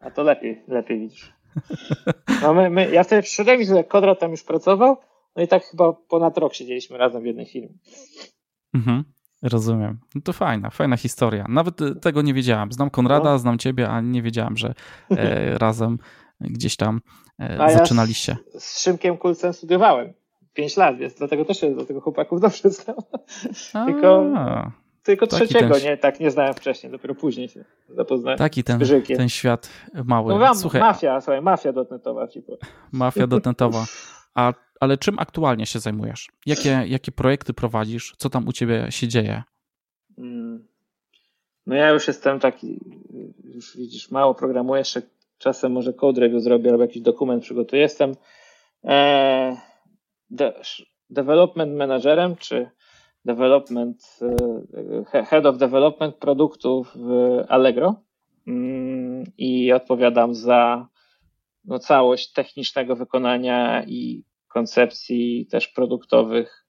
A 0.00 0.10
to 0.10 0.22
lepiej, 0.22 0.62
lepiej 0.68 1.00
widzisz. 1.00 1.32
No 2.42 2.54
my, 2.54 2.70
my, 2.70 2.90
ja 2.90 3.04
wtedy 3.04 3.22
przyszedłem 3.22 3.62
i 3.62 3.66
Kodrat 3.88 4.20
tam 4.20 4.30
już 4.30 4.42
pracował, 4.42 4.96
no 5.36 5.42
i 5.42 5.48
tak 5.48 5.64
chyba 5.64 5.92
ponad 5.92 6.38
rok 6.38 6.54
siedzieliśmy 6.54 6.98
razem 6.98 7.22
w 7.22 7.26
jednej 7.26 7.46
firmie. 7.46 7.74
Mhm, 8.74 9.04
rozumiem. 9.42 9.98
No 10.14 10.20
to 10.20 10.32
fajna, 10.32 10.70
fajna 10.70 10.96
historia. 10.96 11.46
Nawet 11.48 11.82
e, 11.82 11.94
tego 11.94 12.22
nie 12.22 12.34
wiedziałem. 12.34 12.72
Znam 12.72 12.90
Konrada, 12.90 13.30
no. 13.30 13.38
znam 13.38 13.58
ciebie, 13.58 13.88
a 13.88 14.00
nie 14.00 14.22
wiedziałem, 14.22 14.56
że 14.56 14.74
e, 15.10 15.58
razem 15.58 15.98
gdzieś 16.40 16.76
tam 16.76 17.00
e, 17.38 17.72
zaczynaliście. 17.72 18.36
Ja 18.54 18.60
z, 18.60 18.64
z 18.64 18.80
Szymkiem 18.80 19.16
Kulcem 19.16 19.52
studiowałem. 19.52 20.12
5 20.54 20.76
lat, 20.76 20.96
więc 20.96 21.14
dlatego 21.14 21.44
też 21.44 21.60
się 21.60 21.74
do 21.74 21.86
tego 21.86 22.00
chłopaków 22.00 22.40
dobrze 22.40 22.70
znam. 22.70 22.96
tylko, 23.86 24.32
tylko 25.02 25.26
trzeciego, 25.26 25.74
ten... 25.74 25.84
nie, 25.84 25.96
tak 25.96 26.20
nie 26.20 26.30
znałem 26.30 26.54
wcześniej, 26.54 26.92
dopiero 26.92 27.14
później 27.14 27.48
się 27.48 27.64
zapoznałem. 27.88 28.38
Taki 28.38 28.64
ten, 28.64 28.80
ten 29.16 29.28
świat 29.28 29.70
mały. 30.04 30.32
No 30.32 30.38
wam, 30.38 30.56
słuchaj, 30.56 30.80
mafia, 30.80 31.20
słuchaj, 31.20 31.42
mafia 31.42 31.72
dotnetowa. 31.72 32.28
Ci 32.28 32.42
mafia 32.92 33.26
dotnetowa. 33.26 33.84
A 34.34 34.52
ale 34.80 34.96
czym 34.96 35.18
aktualnie 35.18 35.66
się 35.66 35.78
zajmujesz? 35.78 36.28
Jakie, 36.46 36.84
jakie 36.86 37.12
projekty 37.12 37.54
prowadzisz? 37.54 38.14
Co 38.16 38.30
tam 38.30 38.48
u 38.48 38.52
ciebie 38.52 38.86
się 38.90 39.08
dzieje? 39.08 39.42
Mm. 40.18 40.66
No 41.66 41.74
ja 41.74 41.90
już 41.90 42.08
jestem 42.08 42.40
taki, 42.40 42.80
już 43.54 43.76
widzisz, 43.76 44.10
mało 44.10 44.34
programuję, 44.34 44.78
jeszcze 44.78 45.02
czasem 45.38 45.72
może 45.72 45.92
code 45.92 46.20
review 46.20 46.42
zrobię 46.42 46.70
albo 46.70 46.82
jakiś 46.82 47.02
dokument 47.02 47.42
przygotuję. 47.42 47.82
Jestem 47.82 48.12
e, 48.84 49.56
de, 50.30 50.52
development 51.10 51.76
managerem, 51.76 52.36
czy 52.36 52.70
development, 53.24 54.18
e, 55.12 55.24
head 55.24 55.46
of 55.46 55.58
development 55.58 56.16
produktów 56.16 56.92
w 56.96 57.10
Allegro 57.48 57.94
mm, 58.46 59.24
i 59.38 59.72
odpowiadam 59.72 60.34
za 60.34 60.88
no, 61.64 61.78
całość 61.78 62.32
technicznego 62.32 62.96
wykonania 62.96 63.84
i 63.86 64.24
koncepcji 64.56 65.46
też 65.46 65.68
produktowych 65.68 66.66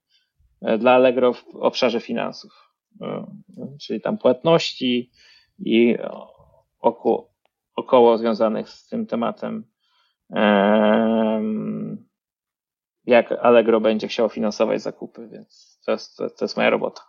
e, 0.62 0.78
dla 0.78 0.92
Allegro 0.92 1.34
w 1.34 1.56
obszarze 1.56 2.00
finansów, 2.00 2.74
e, 3.02 3.26
czyli 3.82 4.02
tam 4.02 4.18
płatności 4.18 5.12
i 5.60 5.96
około, 6.80 7.34
około 7.76 8.18
związanych 8.18 8.70
z 8.70 8.88
tym 8.88 9.06
tematem, 9.06 9.64
jak 13.06 13.32
Allegro 13.32 13.82
będzie 13.82 14.08
chciało 14.08 14.30
finansować 14.30 14.82
zakupy, 14.82 15.28
więc 15.32 15.80
to 15.86 15.92
jest, 15.92 16.18
to, 16.18 16.46
jest 16.46 16.58
moja 16.58 16.70
robota. 16.70 17.02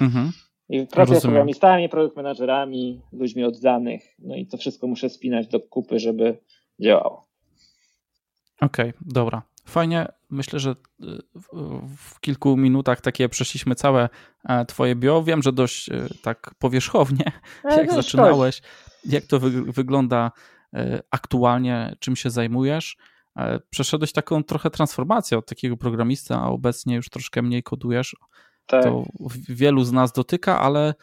Mhm. 0.00 0.32
I 0.68 0.86
pracuję 0.86 1.20
z 1.20 1.22
programistami, 1.22 1.88
produkt 1.88 2.16
menadżerami, 2.16 3.02
ludźmi 3.12 3.44
oddanych, 3.44 4.02
no 4.18 4.36
i 4.36 4.46
to 4.46 4.56
wszystko 4.56 4.86
muszę 4.86 5.08
spinać 5.08 5.48
do 5.48 5.60
kupy, 5.60 5.98
żeby 5.98 6.38
działało. 6.80 7.26
Okej, 8.60 8.90
okay, 8.90 9.00
dobra. 9.06 9.53
Fajnie. 9.64 10.06
Myślę, 10.30 10.58
że 10.58 10.70
y, 10.70 10.74
w 11.96 12.20
kilku 12.20 12.56
minutach 12.56 13.00
takie 13.00 13.28
przeszliśmy 13.28 13.74
całe 13.74 14.08
e, 14.44 14.64
twoje 14.64 14.96
bio. 14.96 15.22
Wiem, 15.22 15.42
że 15.42 15.52
dość 15.52 15.88
y, 15.88 16.08
tak 16.22 16.54
powierzchownie, 16.58 17.32
e, 17.64 17.76
jak 17.76 17.92
zaczynałeś, 17.92 18.62
jak 19.04 19.24
to 19.24 19.40
wy 19.40 19.72
wygląda 19.72 20.32
e, 20.74 21.02
aktualnie, 21.10 21.96
czym 21.98 22.16
się 22.16 22.30
zajmujesz. 22.30 22.96
Przeszedłeś 23.70 24.12
taką 24.12 24.44
trochę 24.44 24.70
transformację 24.70 25.38
od 25.38 25.46
takiego 25.46 25.76
programista, 25.76 26.42
a 26.42 26.46
obecnie 26.46 26.94
już 26.96 27.08
troszkę 27.08 27.42
mniej 27.42 27.62
kodujesz. 27.62 28.16
Tak. 28.66 28.84
To 28.84 29.04
wielu 29.48 29.84
z 29.84 29.92
nas 29.92 30.12
dotyka, 30.12 30.60
ale 30.60 30.94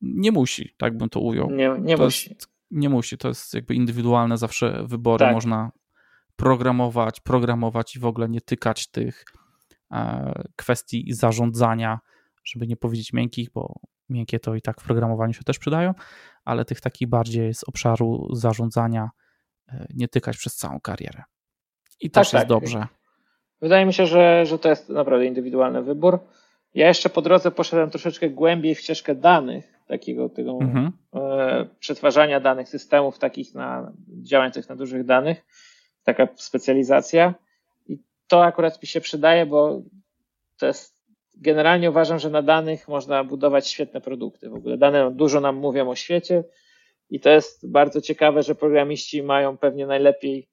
nie 0.00 0.32
musi, 0.32 0.74
tak 0.78 0.96
bym 0.96 1.08
to 1.08 1.20
ujął. 1.20 1.50
Nie, 1.50 1.76
nie 1.80 1.96
to 1.96 2.04
musi. 2.04 2.30
Jest, 2.30 2.48
nie 2.70 2.88
musi, 2.88 3.18
to 3.18 3.28
jest 3.28 3.54
jakby 3.54 3.74
indywidualne 3.74 4.38
zawsze 4.38 4.84
wybory. 4.86 5.24
Tak. 5.24 5.34
Można 5.34 5.70
programować, 6.40 7.20
programować 7.20 7.96
i 7.96 7.98
w 7.98 8.06
ogóle 8.06 8.28
nie 8.28 8.40
tykać 8.40 8.90
tych 8.90 9.24
e, 9.92 10.32
kwestii 10.56 11.12
zarządzania, 11.12 11.98
żeby 12.44 12.66
nie 12.66 12.76
powiedzieć 12.76 13.12
miękkich, 13.12 13.50
bo 13.50 13.80
miękkie 14.08 14.40
to 14.40 14.54
i 14.54 14.62
tak 14.62 14.80
w 14.80 14.84
programowaniu 14.84 15.32
się 15.32 15.44
też 15.44 15.58
przydają, 15.58 15.94
ale 16.44 16.64
tych 16.64 16.80
takich 16.80 17.08
bardziej 17.08 17.54
z 17.54 17.64
obszaru 17.64 18.28
zarządzania 18.32 19.10
e, 19.68 19.86
nie 19.94 20.08
tykać 20.08 20.36
przez 20.36 20.56
całą 20.56 20.80
karierę. 20.80 21.22
I 22.00 22.10
też 22.10 22.30
tak, 22.30 22.32
jest 22.32 22.48
tak. 22.48 22.48
dobrze. 22.48 22.86
Wydaje 23.60 23.86
mi 23.86 23.92
się, 23.92 24.06
że, 24.06 24.46
że 24.46 24.58
to 24.58 24.68
jest 24.68 24.88
naprawdę 24.88 25.26
indywidualny 25.26 25.82
wybór. 25.82 26.18
Ja 26.74 26.88
jeszcze 26.88 27.08
po 27.08 27.22
drodze 27.22 27.50
poszedłem 27.50 27.90
troszeczkę 27.90 28.30
głębiej 28.30 28.74
w 28.74 28.80
ścieżkę 28.80 29.14
danych, 29.14 29.72
takiego 29.86 30.28
tego 30.28 30.58
mhm. 30.60 30.92
e, 31.14 31.66
przetwarzania 31.78 32.40
danych, 32.40 32.68
systemów 32.68 33.18
takich 33.18 33.54
na 33.54 33.92
działających 34.22 34.68
na 34.68 34.76
dużych 34.76 35.04
danych 35.04 35.44
taka 36.14 36.28
specjalizacja 36.36 37.34
i 37.88 37.98
to 38.26 38.44
akurat 38.44 38.82
mi 38.82 38.88
się 38.88 39.00
przydaje, 39.00 39.46
bo 39.46 39.82
to 40.58 40.66
jest 40.66 41.00
generalnie 41.36 41.90
uważam, 41.90 42.18
że 42.18 42.30
na 42.30 42.42
danych 42.42 42.88
można 42.88 43.24
budować 43.24 43.68
świetne 43.68 44.00
produkty. 44.00 44.50
W 44.50 44.54
ogóle 44.54 44.78
dane 44.78 45.10
dużo 45.10 45.40
nam 45.40 45.56
mówią 45.56 45.90
o 45.90 45.96
świecie 45.96 46.44
i 47.10 47.20
to 47.20 47.30
jest 47.30 47.70
bardzo 47.70 48.00
ciekawe, 48.00 48.42
że 48.42 48.54
programiści 48.54 49.22
mają 49.22 49.58
pewnie 49.58 49.86
najlepiej 49.86 50.48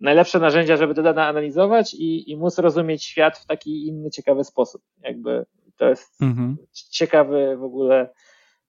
najlepsze 0.00 0.38
narzędzia, 0.38 0.76
żeby 0.76 0.94
te 0.94 1.02
dane 1.02 1.26
analizować 1.26 1.94
i, 1.94 2.30
i 2.30 2.36
móc 2.36 2.58
rozumieć 2.58 3.04
świat 3.04 3.38
w 3.38 3.46
taki 3.46 3.86
inny, 3.86 4.10
ciekawy 4.10 4.44
sposób. 4.44 4.82
Jakby 5.02 5.46
to 5.76 5.88
jest 5.88 6.22
mhm. 6.22 6.56
ciekawy 6.90 7.56
w 7.56 7.62
ogóle, 7.62 8.08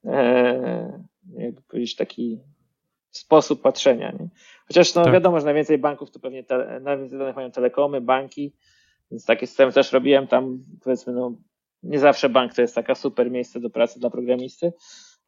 e, 0.06 1.01
jakby 1.34 1.62
powiedzieć, 1.62 1.96
taki 1.96 2.39
sposób 3.12 3.62
patrzenia. 3.62 4.12
Nie? 4.12 4.27
Chociaż 4.68 4.96
no, 4.96 5.03
tak. 5.03 5.13
wiadomo, 5.13 5.39
że 5.39 5.46
najwięcej 5.46 5.77
banków 5.77 6.12
to 6.12 6.20
pewnie 6.20 6.44
te, 6.44 6.80
najwięcej 6.82 7.20
danych 7.20 7.36
mają 7.36 7.51
telekomy, 7.51 8.01
banki, 8.01 8.53
więc 9.12 9.25
takie 9.25 9.48
systemy 9.48 9.72
też 9.72 9.91
robiłem 9.91 10.27
tam, 10.27 10.63
powiedzmy, 10.84 11.13
no 11.13 11.36
nie 11.84 12.00
zawsze 12.00 12.30
bank 12.30 12.53
to 12.53 12.62
jest 12.62 12.75
taka 12.75 12.96
super 12.96 13.32
miejsce 13.32 13.60
do 13.60 13.70
pracy 13.70 14.00
dla 14.00 14.10
programisty, 14.10 14.74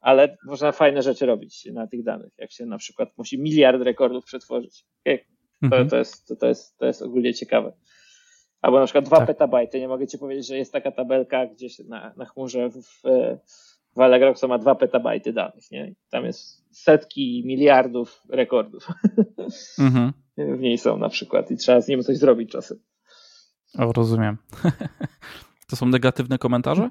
ale 0.00 0.36
można 0.44 0.72
fajne 0.72 1.02
rzeczy 1.02 1.26
robić 1.26 1.68
na 1.72 1.86
tych 1.86 2.02
danych, 2.02 2.32
jak 2.38 2.52
się 2.52 2.66
na 2.66 2.78
przykład 2.78 3.08
musi 3.16 3.38
miliard 3.38 3.82
rekordów 3.82 4.24
przetworzyć. 4.24 4.86
To, 5.04 5.10
mhm. 5.62 5.88
to, 5.88 5.96
jest, 5.96 6.28
to, 6.28 6.36
to, 6.36 6.46
jest, 6.46 6.78
to 6.78 6.86
jest 6.86 7.02
ogólnie 7.02 7.34
ciekawe. 7.34 7.72
Albo 8.62 8.78
na 8.78 8.84
przykład 8.84 9.04
2 9.04 9.16
tak. 9.16 9.26
petabajty. 9.26 9.80
Nie 9.80 9.88
mogę 9.88 10.06
ci 10.06 10.18
powiedzieć, 10.18 10.46
że 10.46 10.56
jest 10.56 10.72
taka 10.72 10.92
tabelka 10.92 11.46
gdzieś 11.46 11.78
na, 11.78 12.14
na 12.16 12.24
chmurze 12.24 12.68
w, 12.68 12.74
w, 12.74 13.02
w 13.96 14.00
Allegro, 14.00 14.34
co 14.34 14.48
ma 14.48 14.58
2 14.58 14.74
petabajty 14.74 15.32
danych. 15.32 15.70
Nie? 15.70 15.94
Tam 16.10 16.24
jest 16.24 16.64
setki 16.70 17.42
miliardów 17.46 18.22
rekordów. 18.28 18.88
Mhm. 19.78 20.12
w 20.38 20.60
niej 20.60 20.78
są 20.78 20.98
na 20.98 21.08
przykład 21.08 21.50
i 21.50 21.56
trzeba 21.56 21.80
z 21.80 21.88
nim 21.88 22.02
coś 22.02 22.16
zrobić 22.16 22.50
czasem. 22.50 22.78
O, 23.78 23.92
rozumiem. 23.92 24.36
to 25.70 25.76
są 25.76 25.86
negatywne 25.86 26.38
komentarze? 26.38 26.90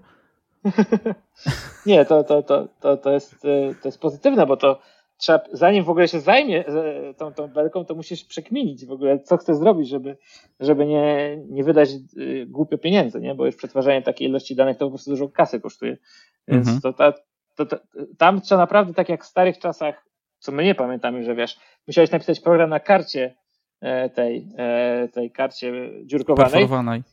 Nie, 1.86 2.05
to, 2.05 2.24
to, 2.24 2.43
to, 2.43 2.67
to, 2.79 2.98
to, 2.98 3.12
jest, 3.12 3.41
to 3.81 3.88
jest 3.88 4.00
pozytywne, 4.00 4.45
bo 4.45 4.57
to 4.57 4.79
trzeba, 5.17 5.39
zanim 5.51 5.83
w 5.83 5.89
ogóle 5.89 6.07
się 6.07 6.19
zajmie 6.19 6.67
e, 6.67 7.13
tą, 7.13 7.33
tą 7.33 7.48
belką, 7.48 7.86
to 7.86 7.95
musisz 7.95 8.24
przekminić 8.24 8.86
w 8.86 8.91
ogóle, 8.91 9.19
co 9.19 9.38
chcesz 9.38 9.57
zrobić, 9.57 9.89
żeby, 9.89 10.17
żeby 10.60 10.86
nie, 10.86 11.38
nie 11.50 11.63
wydać 11.63 11.89
e, 11.89 12.45
głupio 12.45 12.77
pieniędzy, 12.77 13.22
nie? 13.22 13.36
bo 13.36 13.45
już 13.45 13.55
przetwarzanie 13.55 14.01
takiej 14.01 14.27
ilości 14.27 14.55
danych 14.55 14.77
to 14.77 14.86
po 14.86 14.91
prostu 14.91 15.10
dużo 15.10 15.29
kasy 15.29 15.60
kosztuje. 15.60 15.98
Więc 16.47 16.67
mhm. 16.67 16.81
to, 16.81 16.93
ta, 16.93 17.13
to, 17.55 17.65
to, 17.65 17.77
tam 18.17 18.41
trzeba 18.41 18.62
naprawdę, 18.62 18.93
tak 18.93 19.09
jak 19.09 19.23
w 19.23 19.27
starych 19.27 19.59
czasach, 19.59 20.05
co 20.39 20.51
my 20.51 20.63
nie 20.63 20.75
pamiętamy, 20.75 21.23
że 21.23 21.35
wiesz, 21.35 21.59
musiałeś 21.88 22.12
napisać 22.12 22.39
program 22.39 22.69
na 22.69 22.79
karcie 22.79 23.35
e, 23.81 24.09
tej, 24.09 24.50
e, 24.57 25.07
tej 25.13 25.31
karcie 25.31 25.89
dziurkowanej. 26.05 26.51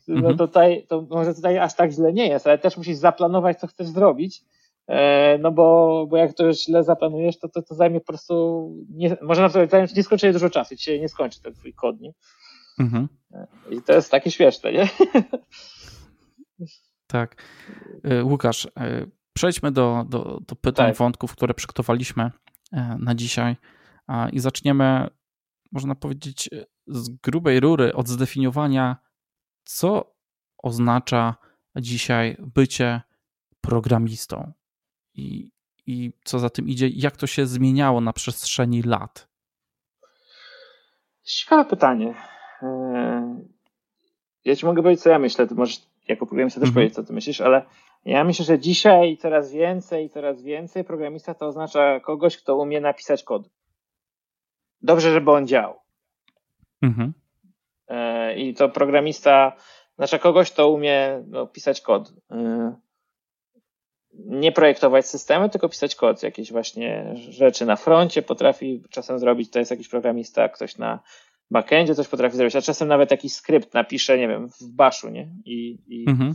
No 0.07 0.15
mhm. 0.15 0.37
tutaj, 0.37 0.85
to 0.89 1.07
może 1.09 1.33
tutaj 1.33 1.57
aż 1.57 1.73
tak 1.73 1.91
źle 1.91 2.13
nie 2.13 2.27
jest, 2.27 2.47
ale 2.47 2.57
też 2.57 2.77
musisz 2.77 2.95
zaplanować, 2.95 3.59
co 3.59 3.67
chcesz 3.67 3.87
zrobić. 3.87 4.41
E, 4.87 5.37
no 5.37 5.51
bo, 5.51 6.07
bo 6.09 6.17
jak 6.17 6.33
to 6.33 6.53
źle 6.53 6.83
zaplanujesz, 6.83 7.39
to, 7.39 7.49
to, 7.49 7.61
to 7.61 7.75
zajmie 7.75 7.99
po 7.99 8.05
prostu, 8.05 8.69
nie, 8.89 9.17
może 9.21 9.41
na 9.41 9.49
to 9.49 9.67
zająć 9.67 9.95
nieskończenie 9.95 10.33
dużo 10.33 10.49
czasu, 10.49 10.75
ci 10.75 10.83
się 10.83 10.99
nie 10.99 11.09
skończy 11.09 11.41
ten 11.41 11.53
twój 11.53 11.73
kod, 11.73 12.01
nie? 12.01 12.11
Mhm. 12.79 13.07
I 13.69 13.81
to 13.81 13.93
jest 13.93 14.11
takie 14.11 14.31
śmieszne, 14.31 14.71
nie? 14.73 14.87
Tak. 17.07 17.35
Łukasz, 18.23 18.67
Przejdźmy 19.33 19.71
do, 19.71 20.05
do, 20.09 20.39
do 20.47 20.55
pytań, 20.55 20.87
tak. 20.87 20.97
wątków, 20.97 21.31
które 21.31 21.53
przygotowaliśmy 21.53 22.31
e, 22.71 22.97
na 22.99 23.15
dzisiaj 23.15 23.55
i 24.31 24.39
zaczniemy, 24.39 25.07
można 25.71 25.95
powiedzieć, 25.95 26.49
z 26.87 27.09
grubej 27.09 27.59
rury 27.59 27.93
od 27.93 28.07
zdefiniowania, 28.07 28.97
co 29.63 30.15
oznacza 30.57 31.35
dzisiaj 31.75 32.37
bycie 32.39 33.01
programistą 33.61 34.53
i, 35.13 35.51
i 35.87 36.13
co 36.23 36.39
za 36.39 36.49
tym 36.49 36.67
idzie, 36.67 36.87
jak 36.87 37.17
to 37.17 37.27
się 37.27 37.45
zmieniało 37.45 38.01
na 38.01 38.13
przestrzeni 38.13 38.83
lat. 38.83 39.27
Ciekawe 41.23 41.65
pytanie. 41.65 42.15
E, 42.61 43.41
ja 44.45 44.55
ci 44.55 44.65
mogę 44.65 44.81
powiedzieć, 44.81 45.03
co 45.03 45.09
ja 45.09 45.19
myślę. 45.19 45.47
Ty 45.47 45.55
możesz 45.55 45.81
jako 46.07 46.25
programista 46.25 46.59
też 46.59 46.69
mhm. 46.69 46.73
powiedzieć, 46.73 46.95
co 46.95 47.03
ty 47.03 47.13
myślisz, 47.13 47.41
ale 47.41 47.65
ja 48.05 48.23
myślę, 48.23 48.45
że 48.45 48.59
dzisiaj 48.59 49.17
coraz 49.17 49.51
więcej, 49.51 50.09
coraz 50.09 50.41
więcej 50.41 50.83
programista 50.83 51.33
to 51.33 51.47
oznacza 51.47 51.99
kogoś, 51.99 52.37
kto 52.37 52.57
umie 52.57 52.81
napisać 52.81 53.23
kod. 53.23 53.49
Dobrze, 54.81 55.11
żeby 55.11 55.31
on 55.31 55.47
działał. 55.47 55.79
Mhm. 56.81 57.13
E, 57.87 58.35
I 58.35 58.53
to 58.53 58.69
programista 58.69 59.55
znaczy 59.95 60.19
kogoś, 60.19 60.51
kto 60.51 60.69
umie 60.69 61.23
no, 61.27 61.47
pisać 61.47 61.81
kod. 61.81 62.13
E, 62.31 62.75
nie 64.13 64.51
projektować 64.51 65.07
systemy, 65.07 65.49
tylko 65.49 65.69
pisać 65.69 65.95
kod. 65.95 66.23
Jakieś 66.23 66.51
właśnie 66.51 67.13
rzeczy 67.15 67.65
na 67.65 67.75
froncie 67.75 68.21
potrafi 68.21 68.83
czasem 68.89 69.19
zrobić. 69.19 69.51
To 69.51 69.59
jest 69.59 69.71
jakiś 69.71 69.89
programista, 69.89 70.49
ktoś 70.49 70.77
na 70.77 70.99
backendzie 71.51 71.95
coś 71.95 72.07
potrafi 72.07 72.37
zrobić, 72.37 72.55
a 72.55 72.61
czasem 72.61 72.87
nawet 72.87 73.11
jakiś 73.11 73.33
skrypt 73.33 73.73
napisze, 73.73 74.17
nie 74.17 74.27
wiem, 74.27 74.49
w 74.49 74.63
baszu, 74.63 75.09
nie? 75.09 75.29
I, 75.45 75.77
i, 75.87 76.09
mhm. 76.09 76.33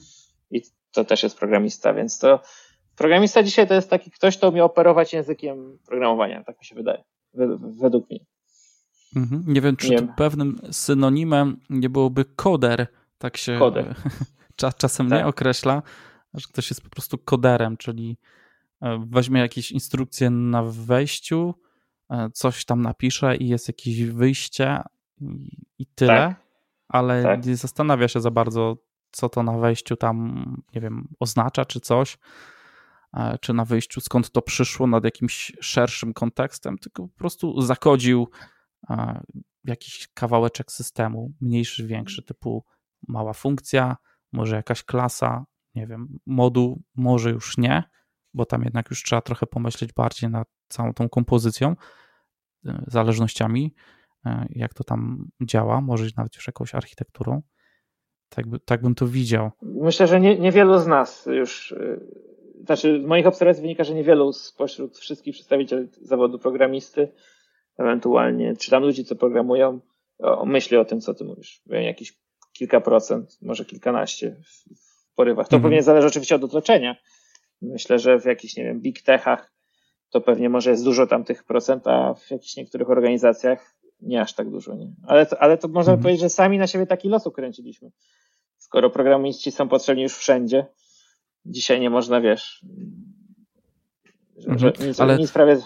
i 0.51 0.63
to 0.97 1.05
też 1.05 1.23
jest 1.23 1.39
programista, 1.39 1.95
więc 1.95 2.19
to 2.19 2.41
programista 2.97 3.43
dzisiaj 3.43 3.69
to 3.69 3.75
jest 3.75 3.91
taki 3.91 4.11
ktoś, 4.11 4.37
kto 4.37 4.49
umie 4.49 4.65
operować 4.65 5.13
językiem 5.13 5.79
programowania, 5.87 6.45
tak 6.45 6.59
mi 6.59 6.65
się 6.65 6.75
wydaje, 6.75 7.05
według 7.81 8.11
mnie. 8.11 8.21
Mhm. 9.17 9.45
Nie 9.47 9.61
wiem, 9.61 9.77
czy 9.77 9.91
nie 9.91 10.03
pewnym 10.17 10.61
synonimem 10.71 11.61
nie 11.71 11.91
byłoby 11.91 12.25
koder, 12.25 12.87
tak 13.19 13.37
się 13.37 13.59
koder. 13.59 13.95
czasem 14.79 15.11
tak. 15.11 15.19
nie 15.19 15.27
określa, 15.27 15.83
że 16.35 16.47
ktoś 16.49 16.71
jest 16.71 16.83
po 16.83 16.91
prostu 16.91 17.19
koderem, 17.19 17.77
czyli 17.77 18.19
e, 18.83 19.05
weźmie 19.07 19.41
jakieś 19.41 19.73
instrukcje 19.73 20.31
na 20.31 20.63
wejściu, 20.63 21.55
e, 22.11 22.31
coś 22.33 22.65
tam 22.65 22.83
napisze 22.83 23.37
i 23.37 23.49
jest 23.49 23.69
jakieś 23.69 24.05
wyjście 24.05 24.83
i, 25.21 25.57
i 25.79 25.87
tyle, 25.87 26.13
tak. 26.13 26.43
ale 26.89 27.23
tak. 27.23 27.47
nie 27.47 27.57
zastanawia 27.57 28.09
się 28.09 28.21
za 28.21 28.31
bardzo, 28.31 28.77
co 29.11 29.29
to 29.29 29.43
na 29.43 29.59
wejściu 29.59 29.97
tam, 29.97 30.45
nie 30.75 30.81
wiem, 30.81 31.09
oznacza 31.21 31.65
czy 31.65 31.81
coś, 31.81 32.19
e, 33.15 33.39
czy 33.39 33.55
na 33.55 33.65
wyjściu 33.65 34.01
skąd 34.01 34.31
to 34.31 34.43
przyszło 34.43 34.87
nad 34.87 35.05
jakimś 35.05 35.53
szerszym 35.61 36.13
kontekstem, 36.13 36.79
tylko 36.79 37.09
po 37.09 37.15
prostu 37.19 37.61
zakodził 37.61 38.29
jakiś 39.65 40.09
kawałeczek 40.15 40.73
systemu, 40.73 41.33
mniejszy, 41.41 41.87
większy, 41.87 42.23
typu 42.23 42.65
mała 43.09 43.33
funkcja, 43.33 43.97
może 44.33 44.57
jakaś 44.57 44.83
klasa, 44.83 45.45
nie 45.75 45.87
wiem, 45.87 46.19
moduł, 46.27 46.83
może 46.95 47.31
już 47.31 47.59
nie, 47.59 47.83
bo 48.35 48.45
tam 48.45 48.63
jednak 48.63 48.91
już 48.91 49.03
trzeba 49.03 49.23
trochę 49.23 49.47
pomyśleć 49.47 49.93
bardziej 49.93 50.31
nad 50.31 50.49
całą 50.69 50.95
tą 50.95 51.09
kompozycją, 51.09 51.77
e, 52.67 52.85
zależnościami, 52.87 53.75
e, 54.27 54.47
jak 54.51 54.75
to 54.75 54.85
tam 54.85 55.29
działa, 55.43 55.81
może 55.81 56.07
nawet 56.17 56.37
już 56.37 56.47
jakąś 56.47 56.75
architekturą. 56.75 57.43
Tak, 58.29 58.47
by, 58.47 58.61
tak 58.61 58.83
bym 58.83 58.95
to 58.95 59.07
widział. 59.07 59.51
Myślę, 59.63 60.07
że 60.07 60.21
nie, 60.21 60.39
niewielu 60.39 60.79
z 60.79 60.87
nas 60.87 61.27
już, 61.27 61.73
e, 61.73 62.01
znaczy 62.65 63.03
z 63.03 63.07
moich 63.07 63.27
obserwacji 63.27 63.63
wynika, 63.63 63.85
że 63.85 63.95
niewielu 63.95 64.33
spośród 64.33 64.99
wszystkich 64.99 65.35
przedstawicieli 65.35 65.89
zawodu 66.01 66.39
programisty, 66.39 67.09
ewentualnie, 67.79 68.57
czy 68.57 68.71
tam 68.71 68.83
ludzi, 68.83 69.05
co 69.05 69.17
programują, 69.17 69.81
o, 70.19 70.47
myśli 70.47 70.77
o 70.77 70.85
tym, 70.85 71.01
co 71.01 71.15
ty 71.15 71.25
mówisz. 71.25 71.63
Wiem, 71.67 71.83
jakiś 71.83 72.19
kilka 72.53 72.81
procent, 72.81 73.39
może 73.43 73.65
kilkanaście 73.65 74.37
w 74.77 75.15
porywach. 75.15 75.49
To 75.49 75.57
mhm. 75.57 75.63
pewnie 75.63 75.83
zależy 75.83 76.07
oczywiście 76.07 76.35
od 76.35 76.45
otoczenia. 76.45 76.97
Myślę, 77.63 77.99
że 77.99 78.21
w 78.21 78.25
jakichś, 78.25 78.57
nie 78.57 78.65
wiem, 78.65 78.81
big 78.81 79.03
techach 79.03 79.53
to 80.11 80.21
pewnie 80.21 80.49
może 80.49 80.71
jest 80.71 80.85
dużo 80.85 81.07
tam 81.07 81.25
tych 81.25 81.45
procent, 81.45 81.87
a 81.87 82.15
w 82.15 82.31
jakichś 82.31 82.57
niektórych 82.57 82.91
organizacjach 82.91 83.76
nie 84.01 84.21
aż 84.21 84.35
tak 84.35 84.51
dużo, 84.51 84.75
nie? 84.75 84.93
Ale 85.07 85.27
to, 85.27 85.43
ale 85.43 85.59
to 85.59 85.69
można 85.69 85.93
mhm. 85.93 86.03
powiedzieć, 86.03 86.21
że 86.21 86.31
sami 86.31 86.59
na 86.59 86.67
siebie 86.67 86.87
taki 86.87 87.09
los 87.09 87.27
ukręciliśmy. 87.27 87.91
Skoro 88.59 88.91
programiści 88.91 89.53
są 89.53 89.69
potrzebni 89.69 90.03
już 90.03 90.17
wszędzie, 90.17 90.67
dzisiaj 91.47 91.81
nie 91.81 91.91
można, 91.91 92.21
wiesz, 92.21 92.65
że, 94.37 94.51
mhm. 94.51 94.59
że 94.59 94.87
nic, 94.87 95.01
ale... 95.01 95.19
nic 95.19 95.33
prawie, 95.33 95.59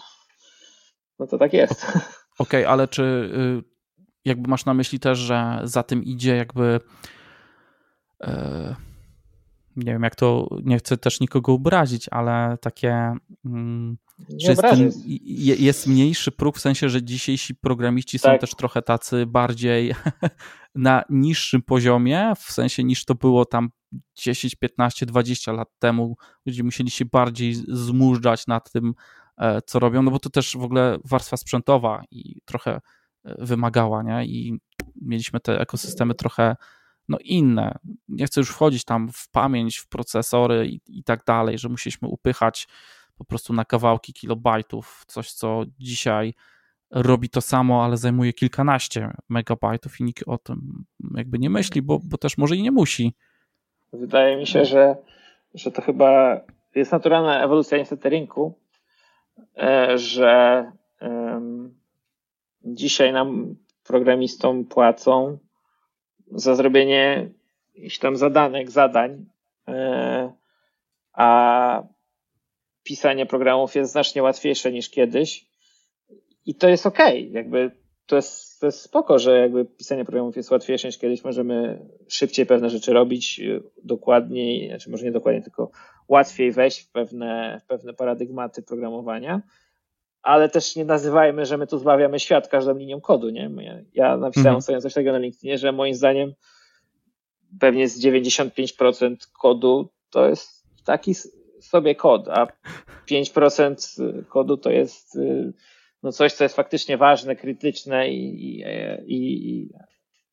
no 1.19 1.27
to 1.27 1.39
tak 1.39 1.53
jest. 1.53 1.87
Okej, 2.39 2.61
okay, 2.61 2.69
ale 2.69 2.89
czy 2.89 3.03
y, 3.03 3.71
jakby 4.25 4.51
masz 4.51 4.65
na 4.65 4.75
myśli 4.75 5.01
też, 5.01 5.19
że 5.19 5.61
za 5.65 5.83
tym 5.83 6.05
idzie 6.05 6.37
jakby 6.37 6.81
e, 8.21 8.75
nie 9.77 9.93
wiem 9.93 10.03
jak 10.03 10.15
to, 10.15 10.49
nie 10.65 10.79
chcę 10.79 10.97
też 10.97 11.21
nikogo 11.21 11.53
obrazić, 11.53 12.09
ale 12.11 12.59
takie 12.61 13.15
mm, 13.45 13.99
jest, 14.29 14.61
ten, 14.61 14.93
jest, 15.59 15.87
mniejszy 15.87 16.33
próg 16.33 16.57
w 16.57 16.61
sensie, 16.61 16.89
że 16.89 17.03
dzisiejsi 17.03 17.55
programiści 17.55 18.21
tak. 18.21 18.33
są 18.33 18.39
też 18.39 18.55
trochę 18.55 18.83
tacy 18.83 19.27
bardziej 19.27 19.95
na 20.75 21.05
niższym 21.11 21.63
poziomie, 21.63 22.33
w 22.39 22.53
sensie 22.53 22.85
niż 22.85 23.05
to 23.05 23.15
było 23.15 23.45
tam 23.45 23.71
10, 24.17 24.55
15, 24.55 25.07
20 25.07 25.53
lat 25.53 25.69
temu, 25.79 26.17
gdzie 26.47 26.63
musieli 26.63 26.91
się 26.91 27.05
bardziej 27.05 27.55
zmużdżać 27.69 28.47
nad 28.47 28.73
tym, 28.73 28.95
e, 29.39 29.63
co 29.67 29.79
robią, 29.79 30.03
no 30.03 30.11
bo 30.11 30.19
to 30.19 30.31
też 30.31 30.57
w 30.57 30.63
ogóle 30.63 30.99
warstwa 31.05 31.37
sprzętowa 31.37 32.03
i 32.11 32.41
trochę 32.45 32.81
wymagała, 33.25 34.03
nie? 34.03 34.27
I 34.27 34.59
mieliśmy 35.01 35.41
te 35.41 35.61
ekosystemy 35.61 36.15
trochę 36.15 36.57
no 37.09 37.19
inne. 37.25 37.79
Nie 38.09 38.27
chcę 38.27 38.41
już 38.41 38.51
wchodzić 38.51 38.85
tam 38.85 39.09
w 39.13 39.31
pamięć, 39.31 39.79
w 39.79 39.89
procesory 39.89 40.69
i, 40.69 40.81
i 40.87 41.05
tak 41.05 41.25
dalej, 41.25 41.59
że 41.59 41.69
musieliśmy 41.69 42.09
upychać 42.09 42.69
po 43.21 43.25
prostu 43.25 43.53
na 43.53 43.65
kawałki 43.65 44.13
kilobajtów, 44.13 45.05
coś 45.07 45.33
co 45.33 45.65
dzisiaj 45.79 46.35
robi 46.91 47.29
to 47.29 47.41
samo, 47.41 47.85
ale 47.85 47.97
zajmuje 47.97 48.33
kilkanaście 48.33 49.11
megabajtów 49.29 50.01
i 50.01 50.05
nikt 50.05 50.29
o 50.29 50.39
tym 50.39 50.85
jakby 51.15 51.39
nie 51.39 51.51
myśli, 51.51 51.83
bo, 51.83 52.01
bo 52.05 52.19
też 52.19 52.39
może 52.39 52.57
i 52.57 52.63
nie 52.63 52.71
musi. 52.71 53.15
Wydaje 53.93 54.37
mi 54.37 54.47
się, 54.47 54.65
że, 54.65 54.97
że 55.55 55.71
to 55.71 55.83
chyba 55.83 56.41
jest 56.75 56.93
naturalna 56.93 57.45
ewolucja 57.45 57.79
niestety 57.79 58.09
rynku, 58.09 58.59
e, 59.57 59.99
że 59.99 60.65
dzisiaj 62.65 63.13
nam 63.13 63.57
programistom 63.85 64.65
płacą 64.65 65.39
za 66.33 66.55
zrobienie 66.55 67.31
jakichś 67.75 67.99
tam 67.99 68.17
zadanek, 68.17 68.71
zadań, 68.71 69.27
e, 69.69 70.33
a 71.13 71.83
pisanie 72.91 73.27
programów 73.27 73.75
jest 73.75 73.93
znacznie 73.93 74.23
łatwiejsze 74.23 74.73
niż 74.73 74.91
kiedyś 74.91 75.47
i 76.47 76.55
to 76.55 76.69
jest 76.69 76.87
ok, 76.87 76.99
jakby 77.31 77.71
to 78.07 78.17
jest, 78.17 78.61
to 78.61 78.67
jest 78.67 78.81
spoko, 78.81 79.19
że 79.19 79.39
jakby 79.39 79.65
pisanie 79.65 80.05
programów 80.05 80.37
jest 80.37 80.51
łatwiejsze 80.51 80.89
niż 80.89 80.99
kiedyś, 80.99 81.25
możemy 81.25 81.87
szybciej 82.09 82.47
pewne 82.47 82.71
rzeczy 82.71 82.93
robić, 82.93 83.41
dokładniej, 83.85 84.69
znaczy 84.69 84.91
może 84.91 85.05
nie 85.05 85.13
dokładniej, 85.13 85.43
tylko 85.43 85.71
łatwiej 86.09 86.53
wejść 86.53 86.81
w 86.81 86.93
pewne, 86.93 87.61
w 87.65 87.67
pewne 87.67 87.95
paradygmaty 87.95 88.63
programowania, 88.63 89.43
ale 90.23 90.49
też 90.49 90.77
nie 90.77 90.85
nazywajmy, 90.85 91.47
że 91.47 91.59
my 91.59 91.67
tu 91.67 91.79
zbawiamy 91.79 92.21
świat 92.21 92.49
każdą 92.49 92.75
linią 92.75 93.01
kodu, 93.01 93.31
nie? 93.31 93.51
Ja 93.95 94.17
napisałem 94.17 94.57
mhm. 94.57 94.63
sobie 94.63 94.81
coś 94.81 94.95
takiego 94.95 95.13
na 95.13 95.19
LinkedInie, 95.19 95.59
że 95.59 95.73
moim 95.73 95.95
zdaniem 95.95 96.35
pewnie 97.61 97.89
z 97.89 98.05
95% 98.05 99.17
kodu 99.41 99.89
to 100.11 100.29
jest 100.29 100.67
taki 100.85 101.15
sobie 101.61 101.95
kod, 101.95 102.29
a 102.29 102.47
5% 103.11 104.25
kodu 104.29 104.57
to 104.57 104.71
jest 104.71 105.17
y, 105.17 105.53
no 106.03 106.13
coś, 106.13 106.33
co 106.33 106.45
jest 106.45 106.57
faktycznie 106.57 106.97
ważne, 106.97 107.37
krytyczne 107.37 108.09
i, 108.09 108.45
i, 108.45 108.65
i, 109.07 109.69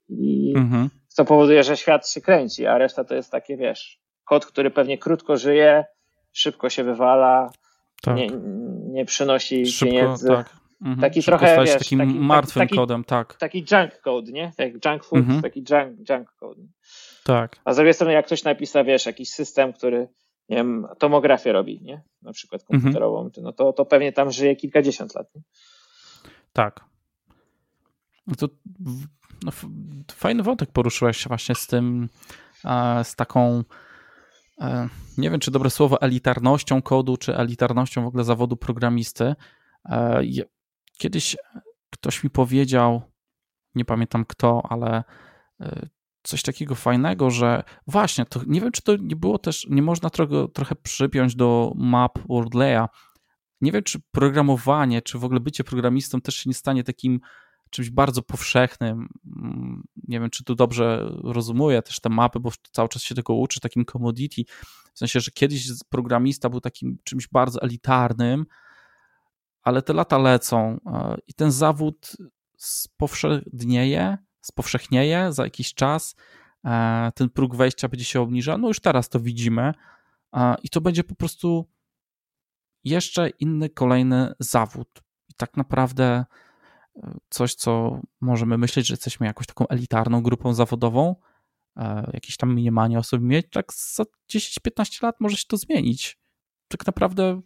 i 0.09 0.53
mhm. 0.55 0.89
co 1.07 1.25
powoduje, 1.25 1.63
że 1.63 1.77
świat 1.77 2.09
się 2.09 2.21
kręci, 2.21 2.65
a 2.65 2.77
reszta 2.77 3.03
to 3.03 3.15
jest 3.15 3.31
takie, 3.31 3.57
wiesz, 3.57 3.99
kod, 4.25 4.45
który 4.45 4.71
pewnie 4.71 4.97
krótko 4.97 5.37
żyje, 5.37 5.85
szybko 6.31 6.69
się 6.69 6.83
wywala, 6.83 7.51
tak. 8.01 8.15
nie, 8.15 8.27
nie 8.87 9.05
przynosi 9.05 9.65
Szybko, 9.65 9.85
pieniędzy. 9.85 10.27
Tak. 10.27 10.57
Mhm. 10.81 11.01
Taki 11.01 11.21
Szybko 11.21 11.37
trochę, 11.37 11.63
wiesz, 11.63 11.77
takim 11.77 11.99
taki, 11.99 12.13
martwym 12.13 12.63
taki, 12.63 12.75
kodem, 12.75 13.03
tak. 13.03 13.37
Taki 13.37 13.65
junk 13.71 14.01
code, 14.01 14.31
nie? 14.31 14.51
Tak 14.57 14.73
junk 14.85 15.03
food, 15.03 15.21
mhm. 15.21 15.41
taki 15.41 15.59
junk, 15.59 16.09
junk 16.09 16.33
code. 16.39 16.61
Tak. 17.23 17.55
A 17.65 17.73
z 17.73 17.75
drugiej 17.75 17.93
strony, 17.93 18.13
jak 18.13 18.25
ktoś 18.25 18.43
napisał, 18.43 18.85
wiesz, 18.85 19.05
jakiś 19.05 19.29
system, 19.29 19.73
który, 19.73 20.07
nie 20.49 20.57
wiem, 20.57 20.88
tomografię 20.99 21.51
robi, 21.51 21.81
nie? 21.81 22.03
Na 22.21 22.31
przykład 22.31 22.62
mhm. 22.62 22.81
komputerową, 22.81 23.25
mhm. 23.25 23.43
no 23.43 23.53
to, 23.53 23.73
to 23.73 23.86
pewnie 23.86 24.12
tam 24.12 24.31
żyje 24.31 24.55
kilkadziesiąt 24.55 25.15
lat. 25.15 25.36
Nie? 25.36 25.41
Tak. 26.53 26.86
No 28.27 28.36
to 28.36 28.47
no, 29.45 29.51
fajny 30.12 30.43
wątek 30.43 30.71
poruszyłeś 30.71 31.27
właśnie 31.27 31.55
z 31.55 31.67
tym, 31.67 32.10
z 33.03 33.15
taką 33.15 33.63
E, 34.62 34.89
nie 35.17 35.29
wiem, 35.29 35.39
czy 35.39 35.51
dobre 35.51 35.69
słowo, 35.69 36.01
elitarnością 36.01 36.81
kodu, 36.81 37.17
czy 37.17 37.36
elitarnością 37.36 38.03
w 38.03 38.07
ogóle 38.07 38.23
zawodu 38.23 38.57
programisty. 38.57 39.36
E, 39.86 40.21
kiedyś 40.97 41.38
ktoś 41.89 42.23
mi 42.23 42.29
powiedział, 42.29 43.01
nie 43.75 43.86
pamiętam 43.86 44.25
kto, 44.25 44.63
ale 44.69 45.03
e, 45.62 45.88
coś 46.27 46.41
takiego 46.41 46.75
fajnego, 46.75 47.29
że 47.29 47.63
właśnie, 47.87 48.25
to 48.25 48.41
nie 48.47 48.61
wiem, 48.61 48.71
czy 48.71 48.81
to 48.81 48.95
nie 48.95 49.15
było 49.15 49.37
też, 49.37 49.67
nie 49.69 49.81
można 49.81 50.09
trochę, 50.09 50.47
trochę 50.47 50.75
przypiąć 50.75 51.35
do 51.35 51.73
map 51.75 52.19
WordLaya. 52.29 52.87
Nie 53.61 53.71
wiem, 53.71 53.83
czy 53.83 53.99
programowanie, 54.11 55.01
czy 55.01 55.19
w 55.19 55.25
ogóle 55.25 55.39
bycie 55.39 55.63
programistą 55.63 56.21
też 56.21 56.35
się 56.35 56.49
nie 56.49 56.53
stanie 56.53 56.83
takim 56.83 57.19
czymś 57.69 57.89
bardzo 57.89 58.21
powszechnym. 58.21 59.07
Mm, 59.37 59.83
nie 60.07 60.19
wiem, 60.19 60.29
czy 60.29 60.43
tu 60.43 60.55
dobrze 60.55 61.11
rozumuję 61.23 61.81
też 61.81 61.99
te 61.99 62.09
mapy, 62.09 62.39
bo 62.39 62.51
cały 62.71 62.89
czas 62.89 63.03
się 63.03 63.15
tego 63.15 63.33
uczy, 63.33 63.59
takim 63.59 63.85
commodity. 63.85 64.43
W 64.93 64.99
sensie, 64.99 65.19
że 65.19 65.31
kiedyś 65.31 65.67
programista 65.89 66.49
był 66.49 66.61
takim 66.61 66.97
czymś 67.03 67.27
bardzo 67.27 67.61
elitarnym, 67.61 68.45
ale 69.61 69.81
te 69.81 69.93
lata 69.93 70.17
lecą 70.17 70.79
e, 70.85 71.17
i 71.27 71.33
ten 71.33 71.51
zawód 71.51 72.17
spowszednieje, 72.57 74.17
spowszechnieje 74.47 75.33
za 75.33 75.43
jakiś 75.43 75.73
czas. 75.73 76.15
E, 76.65 77.12
ten 77.15 77.29
próg 77.29 77.55
wejścia 77.55 77.88
będzie 77.88 78.05
się 78.05 78.21
obniżał. 78.21 78.57
No 78.57 78.67
już 78.67 78.79
teraz 78.79 79.10
to 79.10 79.19
widzimy 79.19 79.73
e, 80.33 80.55
i 80.63 80.69
to 80.69 80.81
będzie 80.81 81.03
po 81.03 81.15
prostu 81.15 81.65
jeszcze 82.83 83.29
inny, 83.29 83.69
kolejny 83.69 84.33
zawód. 84.39 85.03
I 85.29 85.33
tak 85.33 85.57
naprawdę 85.57 86.25
coś, 87.29 87.55
co 87.55 88.01
możemy 88.21 88.57
myśleć, 88.57 88.88
że 88.88 88.93
jesteśmy 88.93 89.27
jakąś 89.27 89.47
taką 89.47 89.67
elitarną 89.67 90.21
grupą 90.21 90.53
zawodową, 90.53 91.15
e, 91.77 92.10
jakieś 92.13 92.38
tam 92.38 92.55
minimalnie 92.55 92.99
osób 92.99 93.21
mieć, 93.21 93.47
tak 93.51 93.73
za 93.73 94.03
10-15 94.29 95.03
lat 95.03 95.15
może 95.19 95.38
się 95.38 95.45
to 95.47 95.57
zmienić. 95.57 96.19
Tak 96.67 96.88
naprawdę 96.88 97.41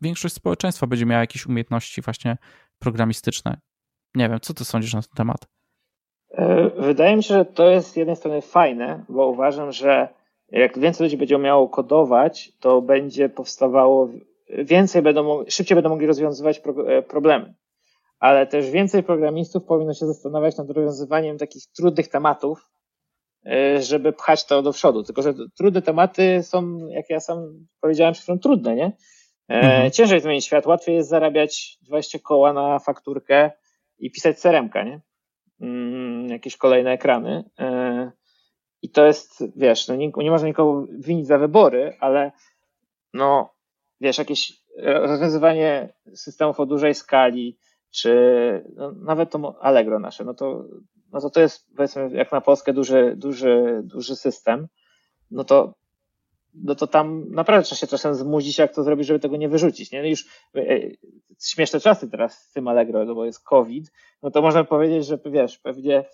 większość 0.00 0.34
społeczeństwa 0.34 0.86
będzie 0.86 1.06
miała 1.06 1.20
jakieś 1.20 1.46
umiejętności 1.46 2.02
właśnie 2.02 2.36
programistyczne. 2.78 3.60
Nie 4.14 4.28
wiem, 4.28 4.40
co 4.40 4.54
ty 4.54 4.64
sądzisz 4.64 4.94
na 4.94 5.02
ten 5.02 5.14
temat? 5.14 5.46
E, 6.32 6.70
wydaje 6.76 7.16
mi 7.16 7.22
się, 7.22 7.34
że 7.34 7.44
to 7.44 7.70
jest 7.70 7.92
z 7.92 7.96
jednej 7.96 8.16
strony 8.16 8.42
fajne, 8.42 9.04
bo 9.08 9.26
uważam, 9.26 9.72
że 9.72 10.08
jak 10.48 10.78
więcej 10.78 11.04
ludzi 11.04 11.16
będzie 11.16 11.36
umiało 11.36 11.68
kodować, 11.68 12.52
to 12.60 12.82
będzie 12.82 13.28
powstawało 13.28 14.08
więcej 14.48 15.02
będą, 15.02 15.44
szybciej 15.48 15.74
będą 15.74 15.90
mogli 15.90 16.06
rozwiązywać 16.06 16.60
e, 16.86 17.02
problemy. 17.02 17.54
Ale 18.18 18.46
też 18.46 18.70
więcej 18.70 19.02
programistów 19.02 19.64
powinno 19.64 19.94
się 19.94 20.06
zastanawiać 20.06 20.56
nad 20.56 20.70
rozwiązywaniem 20.70 21.38
takich 21.38 21.62
trudnych 21.76 22.08
tematów, 22.08 22.70
e, 23.46 23.82
żeby 23.82 24.12
pchać 24.12 24.46
to 24.46 24.62
do 24.62 24.72
przodu. 24.72 25.02
Tylko, 25.02 25.22
że 25.22 25.34
trudne 25.58 25.82
tematy 25.82 26.42
są, 26.42 26.78
jak 26.88 27.10
ja 27.10 27.20
sam 27.20 27.66
powiedziałem, 27.80 28.14
są 28.14 28.38
trudne, 28.38 28.74
nie? 28.74 28.92
Mhm. 29.48 29.90
Ciężej 29.90 30.20
zmienić 30.20 30.44
świat, 30.44 30.66
łatwiej 30.66 30.94
jest 30.94 31.08
zarabiać 31.08 31.78
20 31.82 32.18
koła 32.18 32.52
na 32.52 32.78
fakturkę 32.78 33.50
i 33.98 34.10
pisać 34.10 34.40
seremka, 34.40 34.82
nie? 34.82 35.00
Mm, 35.62 36.28
jakieś 36.28 36.56
kolejne 36.56 36.90
ekrany. 36.90 37.44
E, 37.58 38.12
I 38.82 38.90
to 38.90 39.06
jest, 39.06 39.44
wiesz, 39.56 39.88
no 39.88 39.96
nie, 39.96 40.12
nie 40.16 40.30
można 40.30 40.48
nikogo 40.48 40.86
winić 40.98 41.26
za 41.26 41.38
wybory, 41.38 41.96
ale 42.00 42.32
no, 43.14 43.54
wiesz, 44.00 44.18
jakieś 44.18 44.62
rozwiązywanie 44.78 45.92
systemów 46.14 46.60
o 46.60 46.66
dużej 46.66 46.94
skali, 46.94 47.58
czy 47.90 48.64
no, 48.74 48.92
nawet 48.92 49.30
to 49.30 49.56
Allegro 49.60 49.98
nasze, 49.98 50.24
no 50.24 50.34
to, 50.34 50.64
no 51.12 51.20
to 51.20 51.30
to 51.30 51.40
jest 51.40 51.76
powiedzmy 51.76 52.10
jak 52.12 52.32
na 52.32 52.40
Polskę 52.40 52.72
duży, 52.72 53.14
duży, 53.16 53.80
duży 53.84 54.16
system, 54.16 54.68
no 55.30 55.44
to 55.44 55.74
no 56.54 56.74
to 56.74 56.86
tam 56.86 57.24
naprawdę 57.30 57.64
trzeba 57.64 57.78
się 57.78 57.86
czasem 57.86 58.14
zmudzić, 58.14 58.58
jak 58.58 58.74
to 58.74 58.82
zrobić, 58.82 59.06
żeby 59.06 59.20
tego 59.20 59.36
nie 59.36 59.48
wyrzucić. 59.48 59.92
Nie? 59.92 60.02
No 60.02 60.08
już 60.08 60.26
e, 60.56 60.78
śmieszne 61.42 61.80
czasy 61.80 62.10
teraz 62.10 62.38
z 62.38 62.52
tym 62.52 62.68
Allegro, 62.68 63.04
no 63.04 63.14
bo 63.14 63.24
jest 63.24 63.44
COVID, 63.44 63.92
no 64.22 64.30
to 64.30 64.42
można 64.42 64.64
powiedzieć, 64.64 65.06
że 65.06 65.18
wiesz, 65.24 65.58
pewnie 65.58 66.04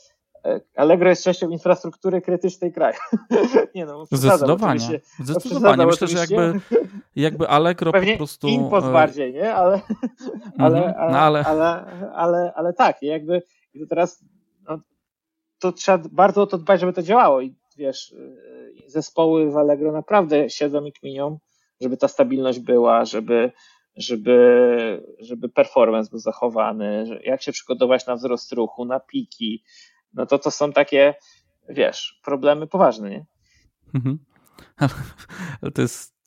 e, 0.44 0.60
Allegro 0.76 1.08
jest 1.08 1.24
częścią 1.24 1.48
infrastruktury 1.48 2.20
krytycznej 2.22 2.72
kraju. 2.72 2.96
nie 3.74 3.86
no, 3.86 4.04
Zdecydowanie. 4.12 5.00
Zdecydowanie. 5.18 5.86
Myślę, 5.86 6.08
że 6.08 6.18
jakby, 6.18 6.60
jakby 7.16 7.48
Allegro 7.48 7.92
Pewnie 7.92 8.12
po 8.12 8.18
prostu. 8.18 8.48
Impos 8.48 8.84
e, 8.84 8.92
bardziej, 8.92 9.34
nie? 9.34 9.54
Ale, 9.54 9.80
ale, 10.58 10.78
mhm. 10.78 10.94
ale, 10.98 11.12
no 11.12 11.18
ale, 11.18 11.44
ale, 11.44 11.84
ale, 12.14 12.52
ale 12.54 12.72
tak, 12.72 13.02
jakby 13.02 13.42
i 13.74 13.80
to 13.80 13.86
teraz 13.86 14.24
no, 14.68 14.80
to 15.58 15.72
trzeba 15.72 15.98
bardzo 16.12 16.42
o 16.42 16.46
to 16.46 16.58
dbać, 16.58 16.80
żeby 16.80 16.92
to 16.92 17.02
działało. 17.02 17.40
I 17.40 17.54
wiesz, 17.76 18.14
zespoły 18.90 19.50
w 19.50 19.56
Allegro 19.56 19.92
naprawdę 19.92 20.50
siedzą 20.50 20.84
i 20.84 20.92
kminią, 20.92 21.38
żeby 21.80 21.96
ta 21.96 22.08
stabilność 22.08 22.58
była, 22.58 23.04
żeby, 23.04 23.52
żeby, 23.96 25.06
żeby 25.20 25.48
performance 25.48 26.10
był 26.10 26.18
zachowany, 26.18 27.20
jak 27.24 27.42
się 27.42 27.52
przygotować 27.52 28.06
na 28.06 28.16
wzrost 28.16 28.52
ruchu, 28.52 28.84
na 28.84 29.00
piki, 29.00 29.64
no 30.14 30.26
to 30.26 30.38
to 30.38 30.50
są 30.50 30.72
takie, 30.72 31.14
wiesz, 31.68 32.20
problemy 32.24 32.66
poważne, 32.66 33.10
nie? 33.10 33.26
Mhm. 33.94 34.18
Ale 35.60 35.70
to 35.70 35.82
jest 35.82 36.18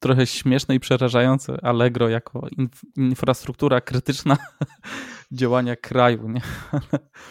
trochę 0.00 0.26
śmieszne 0.26 0.74
i 0.74 0.80
przerażające. 0.80 1.58
Allegro 1.62 2.08
jako 2.08 2.46
infrastruktura 2.96 3.80
krytyczna 3.80 4.36
działania 5.32 5.76
kraju, 5.76 6.28
nie? 6.28 6.40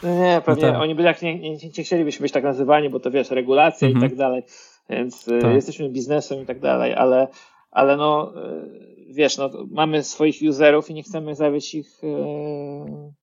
No 0.03 0.09
nie, 0.19 0.41
pewnie 0.45 0.65
no 0.65 0.71
tak. 0.71 0.81
oni 0.81 0.95
by 0.95 1.03
jak 1.03 1.21
nie, 1.21 1.39
nie, 1.39 1.57
nie, 1.77 1.83
chcielibyśmy 1.83 2.23
być 2.23 2.31
tak 2.31 2.43
nazywani, 2.43 2.89
bo 2.89 2.99
to 2.99 3.11
wiesz, 3.11 3.31
regulacja 3.31 3.87
mhm. 3.87 4.05
i 4.05 4.09
tak 4.09 4.17
dalej, 4.17 4.43
więc 4.89 5.27
y, 5.27 5.39
tak. 5.41 5.55
jesteśmy 5.55 5.89
biznesem 5.89 6.43
i 6.43 6.45
tak 6.45 6.59
dalej, 6.59 6.93
ale, 6.93 7.27
ale 7.71 7.97
no 7.97 8.33
y, 8.37 8.95
wiesz, 9.09 9.37
no, 9.37 9.49
mamy 9.71 10.03
swoich 10.03 10.35
userów 10.49 10.89
i 10.89 10.93
nie 10.93 11.03
chcemy 11.03 11.35
zawieść 11.35 11.75
ich 11.75 12.03
e, 12.03 13.13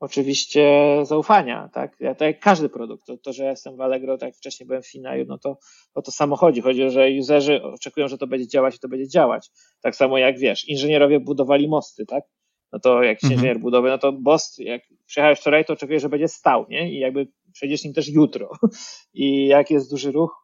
oczywiście 0.00 0.98
zaufania, 1.02 1.68
tak? 1.72 1.96
Ja, 2.00 2.14
tak 2.14 2.26
jak 2.26 2.40
każdy 2.40 2.68
produkt, 2.68 3.06
to, 3.06 3.16
to, 3.16 3.32
że 3.32 3.44
ja 3.44 3.50
jestem 3.50 3.76
w 3.76 3.80
Allegro, 3.80 4.18
tak 4.18 4.26
jak 4.26 4.36
wcześniej 4.36 4.66
byłem 4.66 4.82
w 4.82 4.90
Finaju, 4.90 5.24
no 5.28 5.38
to 5.38 5.58
o 5.94 6.02
to 6.02 6.10
samo 6.10 6.36
chodzi. 6.36 6.60
Chodzi 6.60 6.84
o 6.84 6.90
że 6.90 7.08
userzy 7.20 7.62
oczekują, 7.62 8.08
że 8.08 8.18
to 8.18 8.26
będzie 8.26 8.48
działać 8.48 8.76
i 8.76 8.78
to 8.78 8.88
będzie 8.88 9.08
działać. 9.08 9.50
Tak 9.82 9.96
samo 9.96 10.18
jak 10.18 10.38
wiesz, 10.38 10.68
inżynierowie 10.68 11.20
budowali 11.20 11.68
mosty, 11.68 12.06
tak? 12.06 12.24
No 12.72 12.80
to 12.80 13.02
jak 13.02 13.18
mhm. 13.24 13.32
inżynier 13.32 13.58
budowy, 13.58 13.88
no 13.88 13.98
to 13.98 14.12
most, 14.12 14.58
jak 14.58 14.82
przyjechałeś 15.06 15.38
wczoraj, 15.38 15.64
to 15.64 15.72
oczekujesz, 15.72 16.02
że 16.02 16.08
będzie 16.08 16.28
stał, 16.28 16.66
nie? 16.68 16.92
I 16.92 16.98
jakby 16.98 17.28
przejdziesz 17.52 17.84
nim 17.84 17.94
też 17.94 18.08
jutro. 18.08 18.50
I 19.14 19.46
jak 19.46 19.70
jest 19.70 19.90
duży 19.90 20.12
ruch, 20.12 20.43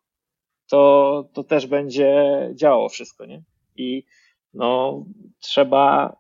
to, 0.71 1.25
to 1.33 1.45
też 1.45 1.67
będzie 1.67 2.25
działało 2.55 2.89
wszystko, 2.89 3.27
nie? 3.27 3.43
I 3.77 4.05
no, 4.55 5.05
trzeba, 5.41 6.17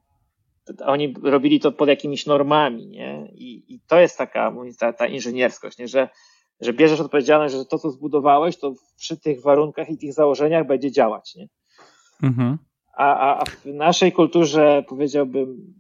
oni 0.85 1.15
robili 1.23 1.61
to 1.61 1.73
pod 1.73 1.89
jakimiś 1.89 2.27
normami, 2.27 2.87
nie? 2.89 3.29
I, 3.35 3.75
i 3.75 3.81
to 3.87 4.01
jest 4.01 4.19
taka, 4.19 4.55
ta, 4.79 4.93
ta 4.93 5.07
inżynierskość, 5.07 5.79
nie? 5.79 5.89
Że, 5.89 6.09
że 6.61 6.73
bierzesz 6.73 7.01
odpowiedzialność, 7.01 7.55
że 7.55 7.65
to, 7.65 7.79
co 7.79 7.91
zbudowałeś, 7.91 8.57
to 8.57 8.75
przy 8.97 9.21
tych 9.21 9.43
warunkach 9.43 9.91
i 9.91 9.99
tych 9.99 10.13
założeniach 10.13 10.67
będzie 10.67 10.93
działać, 10.93 11.35
nie? 11.35 11.49
Mhm. 12.23 12.59
A, 12.97 13.37
a 13.41 13.45
w 13.45 13.67
naszej 13.67 14.13
kulturze 14.13 14.85
powiedziałbym, 14.89 15.75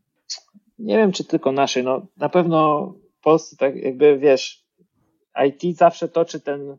nie 0.78 0.96
wiem 0.96 1.12
czy 1.12 1.24
tylko 1.24 1.52
naszej, 1.52 1.84
no 1.84 2.06
na 2.16 2.28
pewno 2.28 2.86
w 3.18 3.22
Polsce 3.22 3.56
tak 3.56 3.76
jakby 3.76 4.18
wiesz, 4.18 4.64
IT 5.46 5.76
zawsze 5.76 6.08
toczy 6.08 6.40
ten 6.40 6.76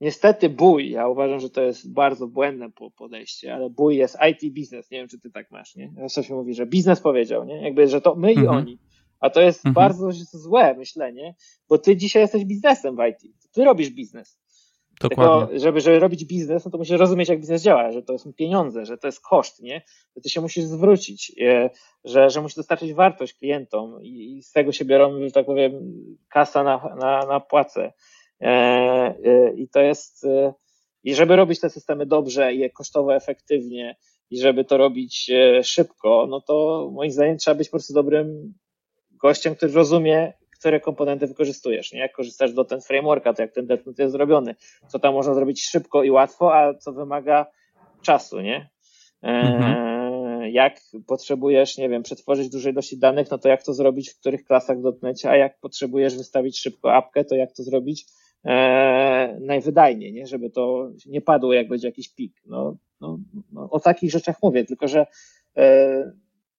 Niestety 0.00 0.48
bój, 0.48 0.90
ja 0.90 1.08
uważam, 1.08 1.40
że 1.40 1.50
to 1.50 1.62
jest 1.62 1.92
bardzo 1.92 2.26
błędne 2.26 2.70
podejście, 2.96 3.54
ale 3.54 3.70
bój 3.70 3.96
jest 3.96 4.16
IT 4.30 4.52
biznes. 4.52 4.90
Nie 4.90 4.98
wiem, 4.98 5.08
czy 5.08 5.20
ty 5.20 5.30
tak 5.30 5.50
masz, 5.50 5.76
nie? 5.76 5.92
Zawsze 5.96 6.24
się 6.24 6.34
mówi, 6.34 6.54
że 6.54 6.66
biznes 6.66 7.00
powiedział, 7.00 7.44
nie? 7.44 7.62
Jakby, 7.62 7.88
że 7.88 8.00
to 8.00 8.14
my 8.14 8.28
mhm. 8.28 8.46
i 8.46 8.48
oni. 8.48 8.78
A 9.20 9.30
to 9.30 9.40
jest 9.40 9.66
mhm. 9.66 9.74
bardzo 9.74 10.12
złe 10.32 10.74
myślenie, 10.74 11.34
bo 11.68 11.78
ty 11.78 11.96
dzisiaj 11.96 12.22
jesteś 12.22 12.44
biznesem 12.44 12.96
w 12.96 13.00
IT. 13.08 13.32
Ty 13.52 13.64
robisz 13.64 13.90
biznes. 13.90 14.38
Dokładnie. 15.00 15.46
Tylko, 15.46 15.60
żeby, 15.60 15.80
żeby 15.80 15.98
robić 15.98 16.24
biznes, 16.24 16.64
no 16.64 16.70
to 16.70 16.78
musisz 16.78 16.98
rozumieć, 16.98 17.28
jak 17.28 17.40
biznes 17.40 17.62
działa, 17.62 17.92
że 17.92 18.02
to 18.02 18.18
są 18.18 18.32
pieniądze, 18.32 18.86
że 18.86 18.98
to 18.98 19.08
jest 19.08 19.20
koszt, 19.20 19.62
nie? 19.62 19.82
Że 20.16 20.22
ty 20.22 20.30
się 20.30 20.40
musisz 20.40 20.64
zwrócić, 20.64 21.32
e, 21.40 21.70
że, 22.04 22.30
że 22.30 22.40
musisz 22.40 22.56
dostarczyć 22.56 22.94
wartość 22.94 23.34
klientom 23.34 24.02
i, 24.02 24.36
i 24.36 24.42
z 24.42 24.52
tego 24.52 24.72
się 24.72 24.84
biorą, 24.84 25.20
że 25.20 25.30
tak 25.30 25.46
powiem, 25.46 25.72
kasa 26.28 26.62
na, 26.62 26.94
na, 26.98 27.26
na 27.26 27.40
płacę. 27.40 27.92
E, 28.40 28.48
e, 29.24 29.52
I 29.54 29.68
to 29.68 29.80
jest, 29.80 30.24
e, 30.24 30.54
i 31.04 31.14
żeby 31.14 31.36
robić 31.36 31.60
te 31.60 31.70
systemy 31.70 32.06
dobrze 32.06 32.54
i 32.54 32.70
kosztowo 32.70 33.14
efektywnie, 33.14 33.96
i 34.30 34.38
żeby 34.38 34.64
to 34.64 34.76
robić 34.76 35.30
szybko, 35.62 36.26
no 36.30 36.40
to 36.40 36.88
moim 36.92 37.10
zdaniem 37.10 37.36
trzeba 37.36 37.54
być 37.54 37.68
po 37.68 37.76
prostu 37.76 37.94
dobrym 37.94 38.54
gościem, 39.10 39.54
który 39.54 39.72
rozumie, 39.72 40.32
które 40.58 40.80
komponenty 40.80 41.26
wykorzystujesz, 41.26 41.92
nie? 41.92 42.00
Jak 42.00 42.12
korzystasz 42.12 42.52
do 42.52 42.64
ten 42.64 42.80
frameworka, 42.80 43.34
to 43.34 43.42
jak 43.42 43.52
ten 43.52 43.66
deploy 43.66 43.94
jest 43.98 44.12
zrobiony, 44.12 44.54
co 44.88 44.98
tam 44.98 45.14
można 45.14 45.34
zrobić 45.34 45.64
szybko 45.64 46.02
i 46.02 46.10
łatwo, 46.10 46.54
a 46.54 46.74
co 46.74 46.92
wymaga 46.92 47.46
czasu, 48.02 48.40
nie? 48.40 48.70
Mhm. 49.22 49.86
Jak 50.52 50.80
potrzebujesz, 51.06 51.78
nie 51.78 51.88
wiem, 51.88 52.02
przetworzyć 52.02 52.48
dużej 52.48 52.72
ilości 52.72 52.98
danych, 52.98 53.30
no 53.30 53.38
to 53.38 53.48
jak 53.48 53.62
to 53.62 53.74
zrobić 53.74 54.10
w 54.10 54.20
których 54.20 54.44
klasach 54.44 54.78
w 54.78 54.82
dotnecie, 54.82 55.30
a 55.30 55.36
jak 55.36 55.60
potrzebujesz 55.60 56.16
wystawić 56.16 56.60
szybko 56.60 56.94
apkę, 56.94 57.24
to 57.24 57.34
jak 57.34 57.52
to 57.52 57.62
zrobić 57.62 58.06
e, 58.46 59.38
najwydajniej, 59.40 60.12
nie? 60.12 60.26
żeby 60.26 60.50
to 60.50 60.90
nie 61.06 61.20
padło, 61.20 61.52
jak 61.52 61.68
będzie 61.68 61.88
jakiś 61.88 62.08
pik. 62.08 62.42
No, 62.46 62.76
no, 63.00 63.18
no, 63.52 63.70
o 63.70 63.80
takich 63.80 64.10
rzeczach 64.10 64.36
mówię, 64.42 64.64
tylko 64.64 64.88
że 64.88 65.06
e, 65.56 66.12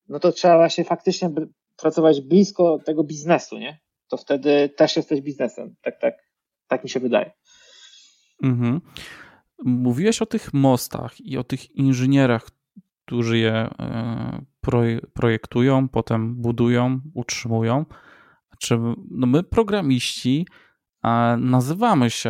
no 0.10 0.20
to 0.20 0.32
trzeba 0.32 0.58
właśnie 0.58 0.84
faktycznie 0.84 1.30
pracować 1.78 2.22
blisko 2.22 2.80
tego 2.86 3.04
biznesu, 3.04 3.58
nie? 3.58 3.80
To 4.08 4.18
wtedy 4.18 4.70
też 4.70 4.96
jesteś 4.96 5.22
biznesem. 5.22 5.76
Tak, 5.82 6.00
tak, 6.00 6.16
tak 6.68 6.84
mi 6.84 6.90
się 6.90 7.00
wydaje. 7.00 7.32
Mhm. 8.44 8.82
Mówiłeś 9.66 10.22
o 10.22 10.26
tych 10.26 10.54
mostach 10.54 11.22
i 11.22 11.38
o 11.38 11.44
tych 11.44 11.76
inżynierach, 11.76 12.50
którzy 13.06 13.38
je 13.38 13.54
e, 13.54 14.42
projektują, 15.14 15.90
potem 15.90 16.36
budują, 16.36 17.00
utrzymują. 17.14 17.86
Czy 18.60 18.78
no 19.12 19.28
my, 19.28 19.44
programiści, 19.44 20.48
Nazywamy 21.38 22.10
się 22.10 22.30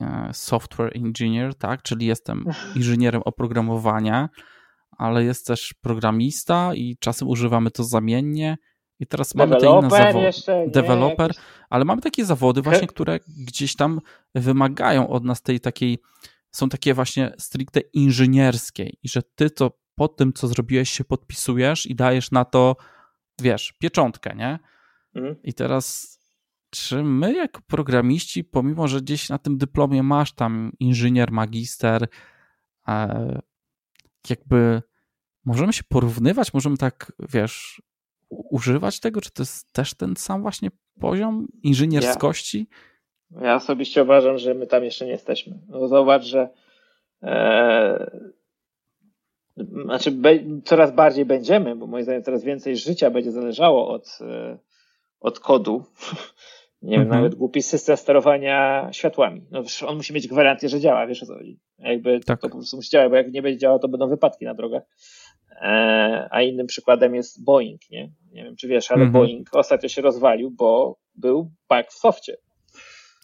e, 0.00 0.30
software 0.32 0.96
engineer, 0.96 1.54
tak? 1.54 1.82
Czyli 1.82 2.06
jestem 2.06 2.44
inżynierem 2.76 3.22
oprogramowania, 3.24 4.28
ale 4.98 5.24
jest 5.24 5.46
też 5.46 5.74
programista 5.80 6.74
i 6.74 6.96
czasem 7.00 7.28
używamy 7.28 7.70
to 7.70 7.84
zamiennie. 7.84 8.56
I 9.00 9.06
teraz 9.06 9.34
mamy 9.34 9.56
te 9.56 9.66
inne 9.66 9.90
zawody. 9.90 10.30
Developer, 10.70 11.32
ale 11.70 11.84
mamy 11.84 12.02
takie 12.02 12.24
zawody 12.24 12.62
właśnie, 12.68 12.86
które 12.86 13.18
gdzieś 13.38 13.76
tam 13.76 14.00
wymagają 14.34 15.08
od 15.08 15.24
nas 15.24 15.42
tej 15.42 15.60
takiej, 15.60 15.98
są 16.50 16.68
takie 16.68 16.94
właśnie 16.94 17.32
stricte 17.38 17.80
inżynierskiej 17.80 18.98
i 19.02 19.08
że 19.08 19.22
ty 19.34 19.50
to 19.50 19.70
po 19.94 20.08
tym, 20.08 20.32
co 20.32 20.48
zrobiłeś, 20.48 20.90
się 20.90 21.04
podpisujesz 21.04 21.86
i 21.86 21.94
dajesz 21.94 22.30
na 22.30 22.44
to, 22.44 22.76
wiesz, 23.40 23.74
pieczątkę, 23.78 24.34
nie? 24.36 24.58
Mhm. 25.14 25.36
I 25.42 25.54
teraz 25.54 26.14
czy 26.74 27.02
my 27.02 27.34
jako 27.34 27.60
programiści, 27.66 28.44
pomimo 28.44 28.88
że 28.88 29.00
gdzieś 29.00 29.28
na 29.28 29.38
tym 29.38 29.58
dyplomie 29.58 30.02
masz 30.02 30.32
tam 30.32 30.72
inżynier, 30.80 31.32
magister, 31.32 32.08
e, 32.88 33.40
jakby 34.30 34.82
możemy 35.44 35.72
się 35.72 35.82
porównywać, 35.88 36.54
możemy 36.54 36.76
tak, 36.76 37.12
wiesz, 37.32 37.82
używać 38.30 39.00
tego? 39.00 39.20
Czy 39.20 39.30
to 39.30 39.42
jest 39.42 39.72
też 39.72 39.94
ten 39.94 40.16
sam 40.16 40.42
właśnie 40.42 40.70
poziom 41.00 41.48
inżynierskości? 41.62 42.66
Ja, 43.30 43.46
ja 43.46 43.54
osobiście 43.54 44.02
uważam, 44.02 44.38
że 44.38 44.54
my 44.54 44.66
tam 44.66 44.84
jeszcze 44.84 45.04
nie 45.04 45.12
jesteśmy. 45.12 45.58
No 45.68 45.88
zobacz, 45.88 46.22
że 46.22 46.48
e, 47.22 48.10
znaczy 49.84 50.10
be, 50.10 50.38
coraz 50.64 50.92
bardziej 50.92 51.24
będziemy, 51.24 51.76
bo 51.76 51.86
moim 51.86 52.04
zdaniem 52.04 52.22
coraz 52.22 52.44
więcej 52.44 52.76
życia 52.76 53.10
będzie 53.10 53.32
zależało 53.32 53.88
od, 53.88 54.18
e, 54.20 54.58
od 55.20 55.40
kodu. 55.40 55.84
Nie 56.84 56.96
mhm. 56.96 57.10
wiem, 57.10 57.18
nawet 57.18 57.34
głupi 57.34 57.62
system 57.62 57.96
sterowania 57.96 58.88
światłami. 58.92 59.46
No, 59.50 59.62
on 59.86 59.96
musi 59.96 60.12
mieć 60.12 60.28
gwarancję, 60.28 60.68
że 60.68 60.80
działa, 60.80 61.06
wiesz 61.06 61.22
o 61.22 61.26
co 61.26 61.34
chodzi. 61.34 61.58
Jakby 61.78 62.20
tak. 62.20 62.40
to 62.40 62.48
po 62.48 62.56
prostu 62.56 62.76
musi 62.76 62.90
działać, 62.90 63.10
bo 63.10 63.16
jak 63.16 63.32
nie 63.32 63.42
będzie 63.42 63.58
działał, 63.58 63.78
to 63.78 63.88
będą 63.88 64.08
wypadki 64.08 64.44
na 64.44 64.54
drogach. 64.54 64.82
E, 65.62 66.28
a 66.30 66.42
innym 66.42 66.66
przykładem 66.66 67.14
jest 67.14 67.44
Boeing, 67.44 67.80
nie? 67.90 68.12
Nie 68.32 68.44
wiem, 68.44 68.56
czy 68.56 68.68
wiesz, 68.68 68.90
ale 68.90 69.02
mhm. 69.02 69.12
Boeing 69.12 69.48
ostatnio 69.56 69.88
się 69.88 70.02
rozwalił, 70.02 70.50
bo 70.50 70.98
był 71.14 71.50
bug 71.70 71.86
w 71.88 71.98
softie. 71.98 72.36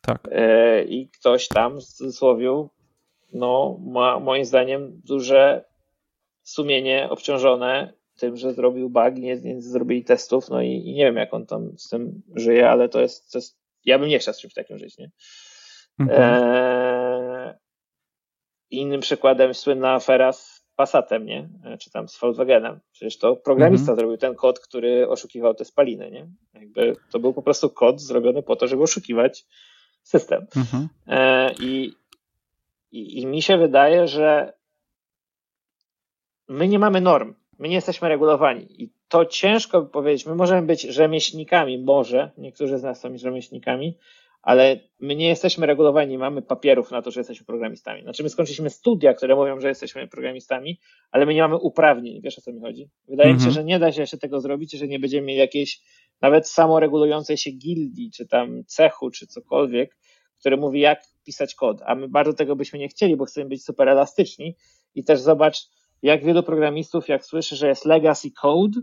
Tak. 0.03 0.29
E, 0.33 0.85
I 0.85 1.09
ktoś 1.09 1.49
tam 1.49 1.81
w 1.81 1.85
cudzysłowie, 1.85 2.69
no, 3.33 3.79
ma 3.87 4.21
moim 4.21 4.45
zdaniem 4.45 5.01
duże 5.05 5.65
sumienie 6.43 7.09
obciążone 7.11 7.93
tym, 8.21 8.37
że 8.37 8.55
zrobił 8.55 8.91
bug, 8.91 9.15
nie, 9.15 9.37
nie 9.37 9.63
zrobili 9.63 10.05
testów, 10.05 10.49
no 10.49 10.63
i, 10.63 10.69
i, 10.69 10.95
nie 10.95 11.05
wiem, 11.05 11.17
jak 11.17 11.35
on 11.35 11.47
tam 11.47 11.79
z 11.79 11.89
tym 11.89 12.23
żyje, 12.37 12.71
ale 12.71 12.89
to 12.89 13.01
jest, 13.01 13.33
to 13.33 13.39
jest 13.39 13.61
ja 13.85 13.99
bym 13.99 14.09
nie 14.09 14.19
chciał 14.19 14.35
z 14.35 14.41
czymś 14.41 14.55
takim 14.55 14.79
żyć, 14.79 14.99
nie? 14.99 15.11
Mhm. 15.99 16.23
E, 16.23 17.59
innym 18.71 19.01
przykładem 19.01 19.55
słynna 19.55 19.93
afera 19.93 20.33
z 20.33 20.61
Passatem, 20.77 21.27
nie? 21.27 21.49
E, 21.65 21.79
czy 21.79 21.91
tam 21.91 22.09
z 22.09 22.21
Volkswagenem. 22.21 22.81
Przecież 22.93 23.19
to 23.19 23.37
programista 23.37 23.83
mhm. 23.83 23.97
zrobił 23.97 24.17
ten 24.17 24.35
kod, 24.35 24.61
który 24.61 25.09
oszukiwał 25.09 25.55
te 25.55 25.65
spaliny, 25.65 26.11
nie? 26.11 26.29
Jakby 26.55 26.97
to 27.11 27.19
był 27.19 27.33
po 27.33 27.43
prostu 27.43 27.71
kod 27.71 28.01
zrobiony 28.01 28.43
po 28.43 28.57
to, 28.57 28.69
żeby 28.69 28.83
oszukiwać 28.83 29.47
system. 30.03 30.47
Mhm. 30.57 30.89
E, 31.07 31.53
i, 31.53 31.93
i, 32.93 33.21
I 33.21 33.27
mi 33.27 33.43
się 33.43 33.59
wydaje, 33.59 34.09
że 34.09 34.53
my 36.49 36.69
nie 36.69 36.79
mamy 36.79 37.01
norm, 37.01 37.35
my 37.61 37.69
nie 37.69 37.75
jesteśmy 37.75 38.09
regulowani 38.09 38.83
i 38.83 38.93
to 39.09 39.25
ciężko 39.25 39.83
powiedzieć. 39.83 40.27
My 40.27 40.35
możemy 40.35 40.67
być 40.67 40.83
rzemieślnikami, 40.83 41.79
może, 41.79 42.31
niektórzy 42.39 42.79
z 42.79 42.83
nas 42.83 43.01
są 43.01 43.19
rzemieślnikami, 43.19 43.99
ale 44.43 44.81
my 45.01 45.17
nie 45.17 45.29
jesteśmy 45.29 45.67
regulowani, 45.67 46.11
nie 46.11 46.19
mamy 46.19 46.43
papierów 46.43 46.91
na 46.91 47.03
to, 47.03 47.11
że 47.11 47.21
jesteśmy 47.21 47.47
programistami. 47.47 48.03
Znaczy, 48.03 48.23
my 48.23 48.29
skończyliśmy 48.29 48.71
studia, 48.71 49.15
które 49.15 49.37
mówią, 49.37 49.61
że 49.61 49.69
jesteśmy 49.69 50.09
programistami, 50.09 50.81
ale 51.11 51.27
my 51.27 51.35
nie 51.35 51.43
mamy 51.43 51.57
uprawnień. 51.57 52.21
Wiesz 52.23 52.39
o 52.39 52.41
co 52.41 52.53
mi 52.53 52.61
chodzi? 52.61 52.89
Wydaje 53.09 53.31
mhm. 53.31 53.37
mi 53.37 53.41
się, 53.41 53.49
mhm. 53.49 53.55
że 53.55 53.65
nie 53.65 53.79
da 53.79 53.93
się 53.93 54.01
jeszcze 54.01 54.19
tego 54.19 54.41
zrobić, 54.41 54.73
że 54.73 54.89
nie 54.89 54.99
będziemy 54.99 55.27
mieli 55.27 55.39
jakiejś 55.39 55.81
nawet 56.21 56.49
samoregulującej 56.49 57.37
się 57.37 57.51
gildii, 57.51 58.11
czy 58.11 58.27
tam 58.27 58.65
cechu, 58.67 59.11
czy 59.11 59.27
cokolwiek, 59.27 59.97
który 60.39 60.57
mówi, 60.57 60.81
jak 60.81 61.03
pisać 61.25 61.55
kod. 61.55 61.83
A 61.87 61.95
my 61.95 62.09
bardzo 62.09 62.33
tego 62.33 62.57
byśmy 62.57 62.79
nie 62.79 62.89
chcieli, 62.89 63.17
bo 63.17 63.25
chcemy 63.25 63.49
być 63.49 63.65
super 63.65 63.89
elastyczni. 63.89 64.57
I 64.95 65.05
też 65.05 65.21
zobacz, 65.21 65.59
jak 66.03 66.25
wielu 66.25 66.43
programistów, 66.43 67.09
jak 67.09 67.25
słyszy, 67.25 67.57
że 67.57 67.69
jest 67.69 67.85
legacy 67.85 68.31
code, 68.43 68.81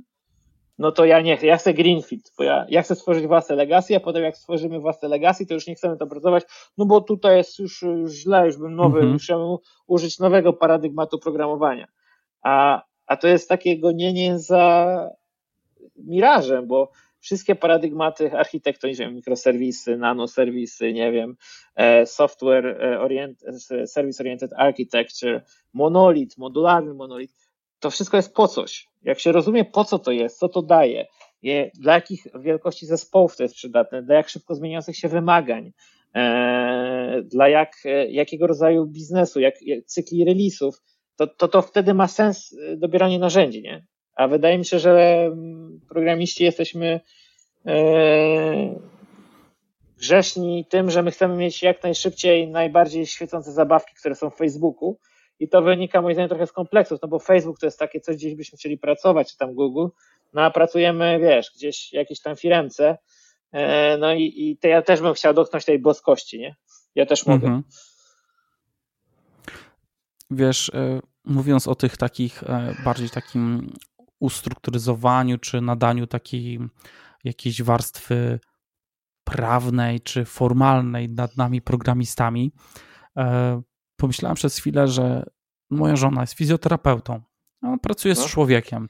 no 0.78 0.92
to 0.92 1.06
ja 1.06 1.22
nie 1.22 1.38
chcę, 1.38 1.46
ja 1.46 1.58
chcę 1.58 1.74
greenfield, 1.74 2.32
bo 2.38 2.44
ja, 2.44 2.66
ja 2.70 2.82
chcę 2.82 2.96
stworzyć 2.96 3.28
własne 3.28 3.56
legacy, 3.56 3.96
a 3.96 4.00
potem 4.00 4.24
jak 4.24 4.38
stworzymy 4.38 4.80
własne 4.80 5.08
legacy, 5.08 5.46
to 5.46 5.54
już 5.54 5.68
nie 5.68 5.76
chcemy 5.76 5.98
to 5.98 6.08
pracować, 6.08 6.44
no 6.78 6.86
bo 6.86 7.02
tutaj 7.02 7.38
jest 7.38 7.60
już, 7.60 7.82
już 7.82 8.12
źle, 8.12 8.46
już 8.46 8.58
bym 8.58 8.76
nowy, 8.76 9.00
mhm. 9.00 9.58
użyć 9.88 10.20
nowego 10.20 10.54
paradygmatu 10.54 11.20
programowania. 11.20 11.88
A, 12.42 12.82
a 13.08 13.18
to 13.18 13.28
jest 13.28 13.50
takie 13.50 13.80
gonienie 13.80 14.40
za 14.40 14.98
mirażem, 15.96 16.68
bo 16.68 16.92
wszystkie 17.20 17.56
paradygmaty 17.56 18.32
architektoniczne, 18.32 19.12
mikroserwisy, 19.12 19.98
nanoserwisy, 19.98 20.94
nie 20.94 21.12
wiem, 21.12 21.36
e, 21.76 22.06
software 22.06 22.66
e, 22.66 23.00
oriented, 23.00 23.64
service 23.86 24.24
oriented 24.24 24.54
architecture, 24.58 25.44
monolit, 25.74 26.38
modularny 26.38 26.94
monolit, 26.94 27.32
to 27.80 27.90
wszystko 27.90 28.18
jest 28.18 28.34
po 28.34 28.48
coś. 28.48 28.88
Jak 29.04 29.20
się 29.20 29.32
rozumie, 29.32 29.66
po 29.66 29.84
co 29.84 30.00
to 30.00 30.12
jest, 30.12 30.40
co 30.40 30.50
to 30.50 30.62
daje, 30.62 31.06
dla 31.74 31.94
jakich 31.94 32.28
wielkości 32.40 32.86
zespołów 32.86 33.38
to 33.38 33.44
jest 33.44 33.56
przydatne, 33.56 34.04
dla 34.04 34.16
jak 34.16 34.30
szybko 34.30 34.56
zmieniających 34.56 34.98
się 34.98 35.08
wymagań, 35.08 35.72
e, 36.16 37.22
dla 37.26 37.50
jak, 37.50 37.74
jakiego 38.10 38.48
rodzaju 38.48 38.86
biznesu, 38.86 39.40
jak, 39.40 39.62
jak 39.62 39.86
cykli 39.86 40.26
release'ów, 40.26 40.72
to, 41.16 41.28
to, 41.28 41.48
to 41.48 41.62
wtedy 41.62 41.94
ma 41.94 42.08
sens 42.08 42.56
dobieranie 42.78 43.20
narzędzi, 43.20 43.62
nie? 43.62 43.86
A 44.18 44.28
wydaje 44.28 44.58
mi 44.58 44.66
się, 44.66 44.80
że 44.80 45.26
mm, 45.26 45.80
programiści 45.90 46.44
jesteśmy 46.44 47.00
e, 47.66 48.76
grzeszni 49.98 50.66
tym, 50.70 50.92
że 50.92 51.04
my 51.04 51.12
chcemy 51.12 51.36
mieć 51.36 51.64
jak 51.64 51.84
najszybciej 51.84 52.48
najbardziej 52.48 53.06
świecące 53.06 53.52
zabawki, 53.52 53.96
które 53.96 54.16
są 54.16 54.30
w 54.30 54.36
Facebooku. 54.36 54.98
I 55.40 55.50
to 55.50 55.62
wynika 55.62 56.02
moim 56.02 56.16
zdaniem 56.16 56.30
trochę 56.30 56.48
z 56.48 56.52
kompleksów, 56.52 57.00
no 57.02 57.08
bo 57.08 57.20
Facebook 57.20 57.60
to 57.60 57.66
jest 57.66 57.80
takie 57.80 58.00
coś, 58.00 58.16
gdzieś 58.16 58.36
byśmy 58.36 58.58
chcieli 58.58 58.78
pracować, 58.78 59.32
czy 59.32 59.38
tam 59.38 59.54
Google, 59.54 59.88
no 60.34 60.42
a 60.42 60.52
pracujemy, 60.52 61.20
wiesz, 61.20 61.52
gdzieś 61.56 61.94
jakieś 61.94 62.22
tam 62.22 62.36
firemce, 62.36 62.98
e, 63.52 63.98
no 63.98 64.14
i, 64.14 64.24
i 64.24 64.68
ja 64.68 64.82
też 64.82 65.02
bym 65.02 65.14
chciał 65.14 65.34
dotknąć 65.34 65.66
tej 65.66 65.80
boskości, 65.80 66.40
nie? 66.40 66.56
Ja 66.96 67.06
też 67.06 67.26
mogę. 67.26 67.48
Mhm. 67.48 67.64
Wiesz, 70.32 70.72
e, 70.74 71.00
mówiąc 71.26 71.68
o 71.68 71.76
tych 71.76 71.98
takich 71.98 72.44
bardziej 72.86 73.10
takim 73.10 73.74
ustrukturyzowaniu 74.20 75.38
czy 75.38 75.62
nadaniu 75.62 76.08
takiej 76.08 76.60
jakiejś 77.24 77.62
warstwy 77.62 78.40
prawnej 79.24 80.02
czy 80.02 80.26
formalnej 80.26 81.10
nad 81.10 81.38
nami 81.38 81.62
programistami, 81.62 82.52
e, 83.18 83.62
pomyślałem 83.98 84.36
przez 84.36 84.58
chwilę, 84.58 84.88
że 84.88 85.24
moja 85.70 85.96
żona 85.96 86.22
jest 86.22 86.34
fizjoterapeutą. 86.34 87.22
Ona 87.62 87.78
pracuje 87.78 88.16
z 88.16 88.20
no. 88.20 88.28
człowiekiem. 88.28 88.88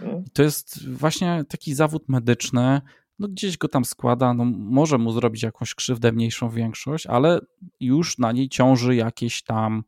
Mm. 0.00 0.24
To 0.32 0.42
jest 0.42 0.88
właśnie 0.88 1.44
taki 1.48 1.74
zawód 1.74 2.08
medyczny. 2.08 2.80
No 3.18 3.28
gdzieś 3.28 3.58
go 3.58 3.68
tam 3.68 3.84
składa, 3.84 4.34
no 4.34 4.44
może 4.44 4.98
mu 4.98 5.12
zrobić 5.12 5.42
jakąś 5.42 5.74
krzywdę, 5.74 6.12
mniejszą 6.12 6.50
większość, 6.50 7.06
ale 7.06 7.40
już 7.80 8.18
na 8.18 8.32
niej 8.32 8.48
ciąży 8.48 8.96
jakieś 8.96 9.42
tam, 9.42 9.84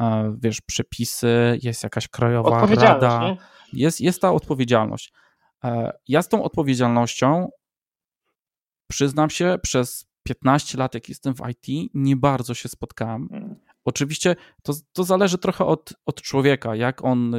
e, 0.00 0.36
wiesz, 0.42 0.60
przepisy, 0.60 1.58
jest 1.62 1.82
jakaś 1.82 2.08
krajowa 2.08 2.66
rada. 2.66 3.20
Nie? 3.20 3.36
Jest, 3.72 4.00
jest 4.00 4.20
ta 4.20 4.32
odpowiedzialność. 4.32 5.12
E, 5.64 5.92
ja 6.08 6.22
z 6.22 6.28
tą 6.28 6.42
odpowiedzialnością, 6.42 7.48
przyznam 8.88 9.30
się, 9.30 9.58
przez 9.62 10.10
15 10.22 10.78
lat, 10.78 10.94
jak 10.94 11.08
jestem 11.08 11.34
w 11.34 11.40
IT, 11.48 11.90
nie 11.94 12.16
bardzo 12.16 12.54
się 12.54 12.68
spotkałem. 12.68 13.28
Mm. 13.32 13.56
Oczywiście 13.84 14.36
to, 14.62 14.72
to 14.92 15.04
zależy 15.04 15.38
trochę 15.38 15.64
od, 15.64 15.94
od 16.06 16.22
człowieka, 16.22 16.76
jak 16.76 17.04
on, 17.04 17.34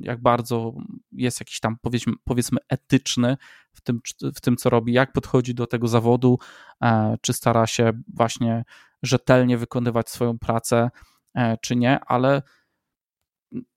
jak 0.00 0.22
bardzo 0.22 0.74
jest 1.12 1.40
jakiś 1.40 1.60
tam 1.60 1.76
powiedzmy, 1.82 2.12
powiedzmy 2.24 2.58
etyczny 2.68 3.36
w 3.72 3.80
tym, 3.80 4.00
w 4.34 4.40
tym, 4.40 4.56
co 4.56 4.70
robi, 4.70 4.92
jak 4.92 5.12
podchodzi 5.12 5.54
do 5.54 5.66
tego 5.66 5.88
zawodu, 5.88 6.38
e, 6.82 7.16
czy 7.20 7.32
stara 7.32 7.66
się 7.66 7.92
właśnie 8.14 8.64
rzetelnie 9.02 9.58
wykonywać 9.58 10.10
swoją 10.10 10.38
pracę, 10.38 10.90
e, 11.34 11.56
czy 11.62 11.76
nie, 11.76 12.00
ale 12.00 12.42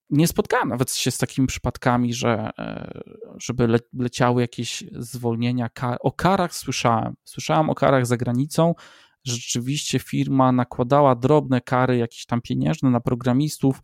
nie 0.10 0.28
spotkałem 0.28 0.70
nawet 0.70 0.94
się 0.94 1.12
z 1.12 1.18
takimi 1.18 1.48
przypadkami, 1.48 2.14
że 2.14 2.50
e, 2.60 3.02
żeby 3.38 3.68
le, 3.68 3.80
leciały 3.94 4.42
jakieś 4.42 4.84
zwolnienia. 4.92 5.70
O 6.00 6.12
karach 6.12 6.56
słyszałem. 6.56 7.16
Słyszałem 7.24 7.70
o 7.70 7.76
karach 7.76 8.06
za 8.06 8.18
granicą. 8.18 8.76
Rzeczywiście 9.24 10.00
firma 10.00 10.52
nakładała 10.52 11.16
drobne 11.16 11.62
kary, 11.62 11.98
jakieś 11.98 12.26
tam 12.26 12.42
pieniężne 12.42 12.90
na 12.90 13.00
programistów, 13.00 13.82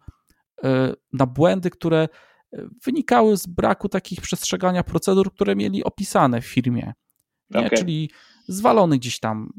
e, 0.64 0.94
na 1.14 1.26
błędy, 1.26 1.70
które 1.70 2.08
e, 2.54 2.68
wynikały 2.86 3.38
z 3.38 3.48
braku 3.48 3.90
takich 3.90 4.22
przestrzegania 4.22 4.84
procedur, 4.84 5.34
które 5.34 5.56
mieli 5.56 5.84
opisane 5.84 6.42
w 6.42 6.46
firmie. 6.46 6.94
Okay. 7.54 7.70
Czyli 7.70 8.12
zwalony 8.48 8.98
gdzieś 8.98 9.20
tam 9.20 9.50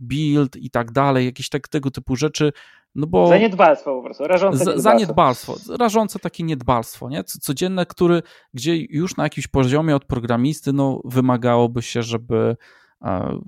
build 0.00 0.56
i 0.56 0.70
tak 0.70 0.92
dalej, 0.92 1.26
jakieś 1.26 1.48
tak, 1.48 1.68
tego 1.68 1.90
typu 1.90 2.16
rzeczy 2.16 2.52
no 2.94 3.06
bo 3.06 3.28
zaniedbalstwo 3.28 3.96
po 3.96 4.02
prostu, 4.02 4.26
rażące 4.26 4.58
niedbalstwo. 4.58 4.82
Zaniedbalstwo, 4.82 5.56
rażące 5.78 6.18
takie 6.18 6.44
niedbalstwo, 6.44 7.08
nie? 7.08 7.24
Codzienne, 7.24 7.86
który, 7.86 8.22
gdzie 8.54 8.76
już 8.76 9.16
na 9.16 9.22
jakimś 9.22 9.46
poziomie 9.46 9.96
od 9.96 10.04
programisty, 10.04 10.72
no 10.72 11.00
wymagałoby 11.04 11.82
się, 11.82 12.02
żeby 12.02 12.56
e, 13.02 13.38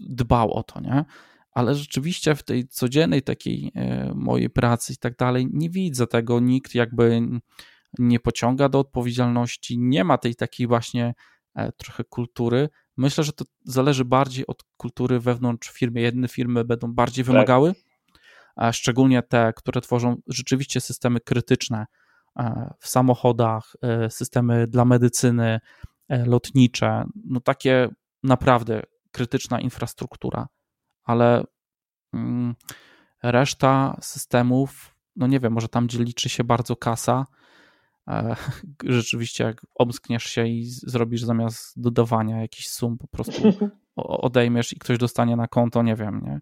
dbał 0.00 0.52
o 0.52 0.62
to, 0.62 0.80
nie? 0.80 1.04
Ale 1.52 1.74
rzeczywiście 1.74 2.34
w 2.34 2.42
tej 2.42 2.68
codziennej 2.68 3.22
takiej 3.22 3.72
e, 3.74 4.12
mojej 4.14 4.50
pracy 4.50 4.92
i 4.92 4.96
tak 4.96 5.16
dalej 5.16 5.48
nie 5.52 5.70
widzę 5.70 6.06
tego, 6.06 6.40
nikt 6.40 6.74
jakby 6.74 7.20
nie 7.98 8.20
pociąga 8.20 8.68
do 8.68 8.78
odpowiedzialności, 8.78 9.78
nie 9.78 10.04
ma 10.04 10.18
tej 10.18 10.34
takiej 10.34 10.66
właśnie 10.66 11.14
e, 11.54 11.72
trochę 11.72 12.04
kultury. 12.04 12.68
Myślę, 12.98 13.24
że 13.24 13.32
to 13.32 13.44
zależy 13.64 14.04
bardziej 14.04 14.46
od 14.46 14.62
kultury 14.76 15.20
wewnątrz 15.20 15.70
firmy. 15.70 16.00
Jedne 16.00 16.28
firmy 16.28 16.64
będą 16.64 16.92
bardziej 16.92 17.24
tak. 17.24 17.32
wymagały, 17.32 17.74
tak 18.56 18.74
szczególnie 18.74 19.22
te, 19.22 19.52
które 19.56 19.80
tworzą 19.80 20.16
rzeczywiście 20.26 20.80
systemy 20.80 21.20
krytyczne 21.20 21.86
e, 22.36 22.74
w 22.78 22.88
samochodach, 22.88 23.72
e, 23.82 24.10
systemy 24.10 24.66
dla 24.66 24.84
medycyny, 24.84 25.60
lotnicze, 26.26 27.04
no 27.24 27.40
takie 27.40 27.88
naprawdę 28.22 28.82
krytyczna 29.12 29.60
infrastruktura, 29.60 30.48
ale 31.04 31.44
mm, 32.12 32.54
reszta 33.22 33.96
systemów, 34.00 34.94
no 35.16 35.26
nie 35.26 35.40
wiem, 35.40 35.52
może 35.52 35.68
tam, 35.68 35.86
gdzie 35.86 36.04
liczy 36.04 36.28
się 36.28 36.44
bardzo 36.44 36.76
kasa, 36.76 37.26
e, 37.32 37.37
rzeczywiście 38.84 39.44
jak 39.44 39.66
omskniesz 39.74 40.24
się 40.24 40.46
i 40.46 40.64
zrobisz 40.64 41.22
zamiast 41.22 41.80
dodawania 41.82 42.40
jakiś 42.40 42.68
sum, 42.68 42.98
po 42.98 43.08
prostu 43.08 43.52
odejmiesz 43.96 44.72
i 44.72 44.78
ktoś 44.78 44.98
dostanie 44.98 45.36
na 45.36 45.48
konto, 45.48 45.82
nie 45.82 45.94
wiem, 45.94 46.20
nie? 46.24 46.40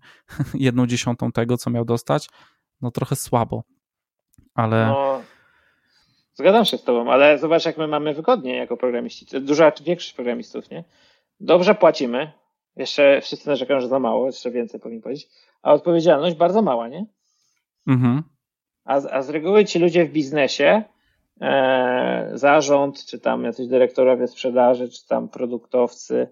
jedną 0.67 0.87
dziesiątą 0.87 1.33
tego, 1.33 1.57
co 1.57 1.71
miał 1.71 1.85
dostać, 1.85 2.29
no 2.81 2.91
trochę 2.91 3.17
słabo, 3.17 3.63
ale... 4.55 4.87
No, 4.87 5.23
zgadzam 6.35 6.65
się 6.65 6.79
z 6.79 6.85
tobą, 6.85 7.13
ale 7.13 7.39
zobacz, 7.39 7.67
jak 7.67 7.79
my 7.79 7.87
mamy 7.87 8.15
wygodnie 8.15 8.57
jako 8.57 8.77
programiści. 8.77 9.41
Duża 9.41 9.73
większość 9.85 10.13
programistów, 10.13 10.71
nie? 10.71 10.85
Dobrze 11.41 11.75
płacimy, 11.75 12.33
jeszcze 12.77 13.21
wszyscy 13.21 13.49
narzekają, 13.49 13.81
że 13.81 13.89
za 13.89 13.99
mało, 13.99 14.27
jeszcze 14.27 14.51
więcej 14.51 14.81
powinien 14.81 15.03
powiedzieć, 15.03 15.29
a 15.63 15.73
odpowiedzialność 15.73 16.37
bardzo 16.37 16.63
mała, 16.63 16.89
nie? 16.89 17.07
Mhm. 17.87 18.23
A, 18.85 18.95
a 18.95 19.23
z 19.23 19.31
reguły 19.31 19.65
ci 19.65 19.79
ludzie 19.79 20.05
w 20.05 20.13
biznesie, 20.13 20.65
e, 20.65 20.96
zarząd, 22.33 23.07
czy 23.07 23.21
tam 23.21 23.45
jacyś 23.45 23.67
dyrektorowie 23.67 24.29
sprzedaży, 24.29 24.89
czy 24.89 25.07
tam 25.07 25.29
produktowcy, 25.29 26.29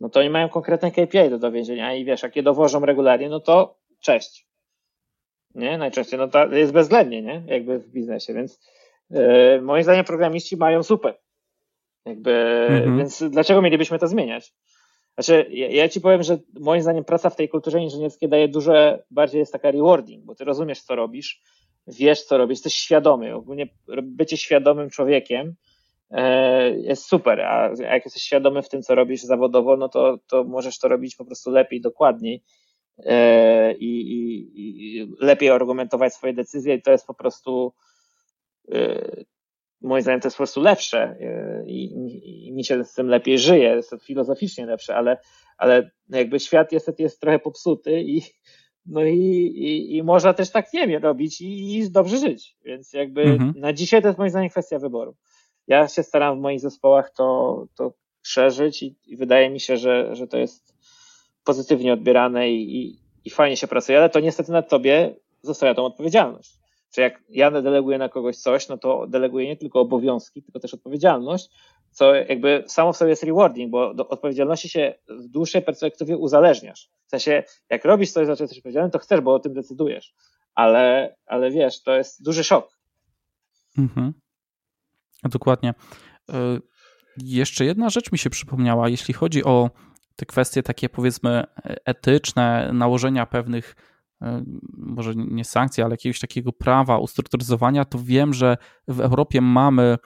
no 0.00 0.08
to 0.08 0.20
oni 0.20 0.30
mają 0.30 0.48
konkretne 0.48 0.90
KPI 0.90 1.30
do 1.30 1.38
dowiedzenia 1.38 1.94
i 1.94 2.04
wiesz, 2.04 2.22
jak 2.22 2.36
je 2.36 2.42
dowożą 2.42 2.80
regularnie, 2.80 3.28
no 3.28 3.40
to 3.40 3.78
cześć. 4.00 4.46
Nie? 5.54 5.78
Najczęściej 5.78 6.18
no 6.18 6.28
to 6.28 6.46
jest 6.46 6.72
bezwzględnie, 6.72 7.22
nie? 7.22 7.42
Jakby 7.46 7.78
w 7.78 7.88
biznesie, 7.88 8.34
więc 8.34 8.60
e, 9.10 9.60
moim 9.60 9.82
zdaniem 9.82 10.04
programiści 10.04 10.56
mają 10.56 10.82
super. 10.82 11.18
Jakby, 12.06 12.32
mhm. 12.70 12.98
więc 12.98 13.22
dlaczego 13.30 13.62
mielibyśmy 13.62 13.98
to 13.98 14.08
zmieniać? 14.08 14.54
Znaczy, 15.14 15.46
ja, 15.50 15.68
ja, 15.68 15.88
ci 15.88 16.00
powiem, 16.00 16.22
że 16.22 16.38
moim 16.60 16.82
zdaniem 16.82 17.04
praca 17.04 17.30
w 17.30 17.36
tej 17.36 17.48
kulturze 17.48 17.80
inżynierskiej 17.80 18.28
daje 18.28 18.48
dużo, 18.48 18.72
bardziej 19.10 19.38
jest 19.38 19.52
taka 19.52 19.70
rewarding, 19.70 20.24
bo 20.24 20.34
ty 20.34 20.44
rozumiesz, 20.44 20.82
co 20.82 20.94
robisz, 20.94 21.42
wiesz, 21.86 22.22
co 22.22 22.38
robisz, 22.38 22.56
jesteś 22.56 22.74
świadomy. 22.74 23.34
Ogólnie 23.34 23.68
bycie 24.02 24.36
świadomym 24.36 24.90
człowiekiem 24.90 25.54
e, 26.10 26.70
jest 26.70 27.06
super, 27.06 27.40
a 27.40 27.70
jak 27.78 28.04
jesteś 28.04 28.22
świadomy 28.22 28.62
w 28.62 28.68
tym, 28.68 28.82
co 28.82 28.94
robisz 28.94 29.22
zawodowo, 29.22 29.76
no 29.76 29.88
to, 29.88 30.18
to 30.26 30.44
możesz 30.44 30.78
to 30.78 30.88
robić 30.88 31.16
po 31.16 31.24
prostu 31.24 31.50
lepiej, 31.50 31.80
dokładniej 31.80 32.42
e, 32.98 33.72
i, 33.72 34.00
i, 34.00 34.50
i 34.54 35.12
lepiej 35.20 35.50
argumentować 35.50 36.14
swoje 36.14 36.32
decyzje 36.32 36.74
i 36.74 36.82
to 36.82 36.90
jest 36.90 37.06
po 37.06 37.14
prostu 37.14 37.72
e, 38.72 39.24
moim 39.80 40.02
zdaniem 40.02 40.20
to 40.20 40.26
jest 40.26 40.36
po 40.36 40.40
prostu 40.40 40.60
lepsze 40.60 41.16
i, 41.66 41.84
i, 41.84 42.46
i 42.48 42.52
mi 42.52 42.64
się 42.64 42.84
z 42.84 42.94
tym 42.94 43.08
lepiej 43.08 43.38
żyje, 43.38 43.68
jest 43.68 43.90
to 43.90 43.98
filozoficznie 43.98 44.66
lepsze, 44.66 44.96
ale, 44.96 45.18
ale 45.58 45.90
jakby 46.08 46.40
świat 46.40 46.72
jest, 46.72 46.98
jest 46.98 47.20
trochę 47.20 47.38
popsuty 47.38 48.00
i 48.00 48.22
no 48.86 49.04
i, 49.04 49.16
i, 49.16 49.96
i 49.96 50.02
można 50.02 50.34
też 50.34 50.50
tak 50.50 50.72
nie 50.72 50.86
wiem 50.86 51.02
robić 51.02 51.40
i, 51.40 51.78
i 51.78 51.90
dobrze 51.90 52.18
żyć. 52.18 52.56
Więc 52.64 52.92
jakby 52.92 53.22
mhm. 53.22 53.54
na 53.56 53.72
dzisiaj 53.72 54.02
to 54.02 54.08
jest 54.08 54.18
moim 54.18 54.30
zdaniem 54.30 54.50
kwestia 54.50 54.78
wyboru. 54.78 55.14
Ja 55.66 55.88
się 55.88 56.02
staram 56.02 56.38
w 56.38 56.42
moich 56.42 56.60
zespołach 56.60 57.10
to, 57.10 57.66
to 57.74 57.92
szerzyć 58.22 58.82
i, 58.82 58.94
i 59.06 59.16
wydaje 59.16 59.50
mi 59.50 59.60
się, 59.60 59.76
że, 59.76 60.16
że 60.16 60.26
to 60.26 60.38
jest 60.38 60.74
pozytywnie 61.44 61.92
odbierane 61.92 62.50
i, 62.50 62.82
i, 62.82 62.98
i 63.24 63.30
fajnie 63.30 63.56
się 63.56 63.66
pracuje, 63.66 63.98
ale 63.98 64.10
to 64.10 64.20
niestety 64.20 64.52
na 64.52 64.62
tobie 64.62 65.14
zostawia 65.42 65.74
tą 65.74 65.84
odpowiedzialność. 65.84 66.50
Czy 66.94 67.00
jak 67.00 67.22
ja 67.28 67.50
deleguję 67.50 67.98
na 67.98 68.08
kogoś 68.08 68.36
coś, 68.36 68.68
no 68.68 68.78
to 68.78 69.06
deleguję 69.06 69.46
nie 69.46 69.56
tylko 69.56 69.80
obowiązki, 69.80 70.42
tylko 70.42 70.60
też 70.60 70.74
odpowiedzialność, 70.74 71.50
co 71.90 72.14
jakby 72.14 72.64
samo 72.66 72.92
w 72.92 72.96
sobie 72.96 73.10
jest 73.10 73.22
rewarding, 73.22 73.70
bo 73.70 73.94
do 73.94 74.08
odpowiedzialności 74.08 74.68
się 74.68 74.94
w 75.08 75.28
dłuższej 75.28 75.62
perspektywie 75.62 76.16
uzależniasz. 76.16 76.90
Sensie, 77.20 77.42
jak 77.70 77.84
robisz 77.84 78.12
coś, 78.12 78.26
za 78.26 78.36
co 78.36 78.44
jesteś 78.44 78.58
odpowiedzialny, 78.58 78.90
to 78.90 78.98
chcesz, 78.98 79.20
bo 79.20 79.34
o 79.34 79.38
tym 79.38 79.54
decydujesz. 79.54 80.14
Ale, 80.54 81.16
ale 81.26 81.50
wiesz, 81.50 81.82
to 81.82 81.94
jest 81.94 82.24
duży 82.24 82.44
szok. 82.44 82.78
Mhm. 83.78 84.12
Dokładnie. 85.24 85.74
Y, 86.30 86.34
jeszcze 87.16 87.64
jedna 87.64 87.90
rzecz 87.90 88.12
mi 88.12 88.18
się 88.18 88.30
przypomniała, 88.30 88.88
jeśli 88.88 89.14
chodzi 89.14 89.44
o 89.44 89.70
te 90.16 90.26
kwestie 90.26 90.62
takie 90.62 90.88
powiedzmy 90.88 91.44
etyczne, 91.84 92.70
nałożenia 92.72 93.26
pewnych 93.26 93.74
E, 94.24 94.44
może 94.76 95.12
nie 95.14 95.44
sankcji, 95.44 95.82
ale 95.82 95.92
jakiegoś 95.92 96.20
takiego 96.20 96.52
prawa, 96.52 96.98
ustrukturyzowania, 96.98 97.84
to 97.84 97.98
wiem, 97.98 98.34
że 98.34 98.56
w 98.88 99.00
Europie 99.00 99.40
mamy 99.40 99.98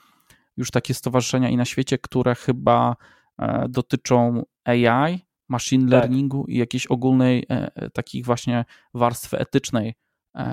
już 0.57 0.71
takie 0.71 0.95
stowarzyszenia 0.95 1.49
i 1.49 1.57
na 1.57 1.65
świecie, 1.65 1.99
które 1.99 2.35
chyba 2.35 2.97
e, 3.39 3.67
dotyczą 3.69 4.43
AI, 4.65 5.27
machine 5.49 5.85
tak. 5.85 5.93
learningu 5.93 6.43
tak. 6.43 6.55
i 6.55 6.59
jakiejś 6.59 6.87
ogólnej 6.87 7.47
e, 7.49 7.91
takich 7.91 8.25
właśnie 8.25 8.65
warstwy 8.95 9.39
etycznej 9.39 9.95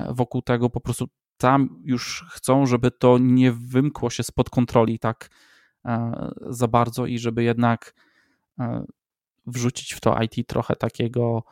wokół 0.10 0.42
tego. 0.42 0.70
Po 0.70 0.82
prostu 0.82 1.06
tam 1.38 1.82
już 1.84 2.26
chcą, 2.32 2.66
żeby 2.66 2.92
to 2.92 3.18
nie 3.18 3.52
wymkło 3.52 4.10
się 4.10 4.24
spod 4.24 4.50
kontroli 4.50 5.00
tak 5.00 5.30
za 6.50 6.68
bardzo 6.68 7.06
i 7.06 7.20
żeby 7.20 7.44
jednak 7.44 7.94
wrzucić 9.46 9.94
w 9.94 10.00
to 10.00 10.22
IT 10.22 10.48
trochę 10.48 10.76
takiego 10.76 11.44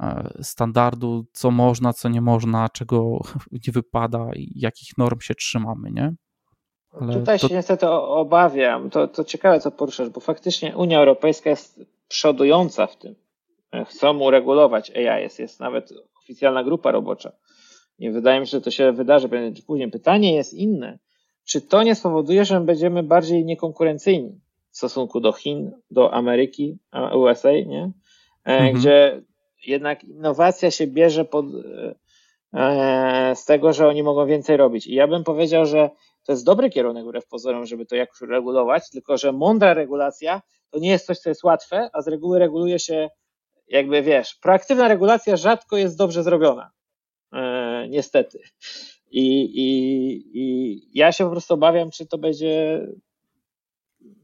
E, 0.00 0.30
standardu, 0.42 1.24
co 1.32 1.50
można, 1.50 1.92
co 1.92 2.08
nie 2.08 2.20
można, 2.20 2.68
czego 2.68 3.18
nie 3.66 3.72
wypada 3.72 4.30
i 4.36 4.52
jakich 4.54 4.98
norm 4.98 5.20
się 5.20 5.34
trzymamy, 5.34 5.90
nie? 5.90 6.14
Ale 7.00 7.12
Tutaj 7.12 7.38
to... 7.38 7.48
się 7.48 7.54
niestety 7.54 7.88
obawiam. 7.90 8.90
To, 8.90 9.08
to 9.08 9.24
ciekawe, 9.24 9.60
co 9.60 9.70
poruszasz, 9.70 10.08
bo 10.08 10.20
faktycznie 10.20 10.76
Unia 10.76 10.98
Europejska 10.98 11.50
jest 11.50 11.80
przodująca 12.08 12.86
w 12.86 12.96
tym. 12.96 13.14
Chcą 13.86 14.18
uregulować 14.18 14.90
AI, 14.90 15.22
jest, 15.22 15.38
jest 15.38 15.60
nawet 15.60 15.92
oficjalna 16.22 16.64
grupa 16.64 16.90
robocza. 16.90 17.32
I 17.98 18.10
wydaje 18.10 18.40
mi 18.40 18.46
się, 18.46 18.50
że 18.50 18.60
to 18.60 18.70
się 18.70 18.92
wydarzy 18.92 19.28
prędzej 19.28 19.54
czy 19.54 19.66
później. 19.66 19.90
Pytanie 19.90 20.34
jest 20.34 20.54
inne. 20.54 20.98
Czy 21.44 21.60
to 21.60 21.82
nie 21.82 21.94
spowoduje, 21.94 22.44
że 22.44 22.60
będziemy 22.60 23.02
bardziej 23.02 23.44
niekonkurencyjni 23.44 24.40
w 24.70 24.76
stosunku 24.76 25.20
do 25.20 25.32
Chin, 25.32 25.72
do 25.90 26.14
Ameryki, 26.14 26.78
USA, 27.14 27.52
nie? 27.52 27.82
E, 28.44 28.50
mhm. 28.52 28.74
Gdzie 28.74 29.22
jednak 29.66 30.04
innowacja 30.04 30.70
się 30.70 30.86
bierze 30.86 31.24
pod, 31.24 31.46
e, 32.54 33.34
z 33.36 33.44
tego, 33.44 33.72
że 33.72 33.88
oni 33.88 34.02
mogą 34.02 34.26
więcej 34.26 34.56
robić. 34.56 34.86
I 34.86 34.94
ja 34.94 35.08
bym 35.08 35.24
powiedział, 35.24 35.66
że 35.66 35.90
to 36.26 36.32
jest 36.32 36.44
dobry 36.44 36.70
kierunek 36.70 37.04
wbrew 37.04 37.26
pozorom, 37.26 37.66
żeby 37.66 37.86
to 37.86 37.96
jakoś 37.96 38.20
regulować, 38.20 38.90
tylko 38.90 39.16
że 39.16 39.32
mądra 39.32 39.74
regulacja 39.74 40.42
to 40.70 40.78
nie 40.78 40.90
jest 40.90 41.06
coś, 41.06 41.18
co 41.18 41.28
jest 41.28 41.44
łatwe, 41.44 41.90
a 41.92 42.02
z 42.02 42.08
reguły 42.08 42.38
reguluje 42.38 42.78
się, 42.78 43.08
jakby 43.68 44.02
wiesz, 44.02 44.34
proaktywna 44.34 44.88
regulacja 44.88 45.36
rzadko 45.36 45.76
jest 45.76 45.98
dobrze 45.98 46.22
zrobiona. 46.22 46.70
E, 47.32 47.86
niestety. 47.88 48.38
I, 49.10 49.42
i, 49.42 49.68
I 50.34 50.80
ja 50.94 51.12
się 51.12 51.24
po 51.24 51.30
prostu 51.30 51.54
obawiam, 51.54 51.90
czy 51.90 52.06
to 52.06 52.18
będzie 52.18 52.86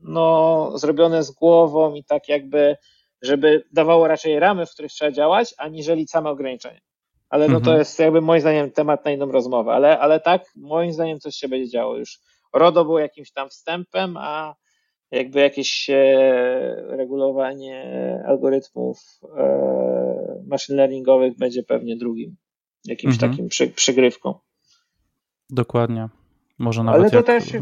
no, 0.02 0.72
zrobione 0.78 1.22
z 1.22 1.30
głową 1.30 1.94
i 1.94 2.04
tak 2.04 2.28
jakby 2.28 2.76
żeby 3.24 3.64
dawało 3.72 4.08
raczej 4.08 4.38
ramy, 4.38 4.66
w 4.66 4.70
których 4.70 4.92
trzeba 4.92 5.12
działać, 5.12 5.54
aniżeli 5.58 6.08
same 6.08 6.30
ograniczenia. 6.30 6.80
Ale 7.28 7.48
no 7.48 7.54
to 7.54 7.58
mhm. 7.58 7.78
jest 7.78 7.98
jakby 7.98 8.20
moim 8.20 8.40
zdaniem 8.40 8.70
temat 8.70 9.04
na 9.04 9.10
inną 9.10 9.32
rozmowę, 9.32 9.72
ale, 9.72 9.98
ale 9.98 10.20
tak, 10.20 10.44
moim 10.56 10.92
zdaniem 10.92 11.20
coś 11.20 11.34
się 11.34 11.48
będzie 11.48 11.70
działo 11.70 11.96
już. 11.96 12.18
RODO 12.52 12.84
było 12.84 12.98
jakimś 12.98 13.32
tam 13.32 13.48
wstępem, 13.48 14.16
a 14.16 14.54
jakby 15.14 15.40
jakieś 15.40 15.90
e, 15.90 15.94
regulowanie 16.88 17.84
algorytmów 18.26 18.98
e, 19.36 20.42
machine 20.46 20.76
learningowych 20.76 21.36
będzie 21.36 21.62
pewnie 21.62 21.96
drugim, 21.96 22.36
jakimś 22.84 23.14
mhm. 23.14 23.32
takim 23.32 23.48
przy, 23.48 23.68
przygrywką. 23.68 24.34
Dokładnie. 25.50 26.08
Może 26.58 26.84
nawet 26.84 27.00
Ale 27.00 27.10
to 27.10 27.16
jak... 27.16 27.26
też 27.26 27.52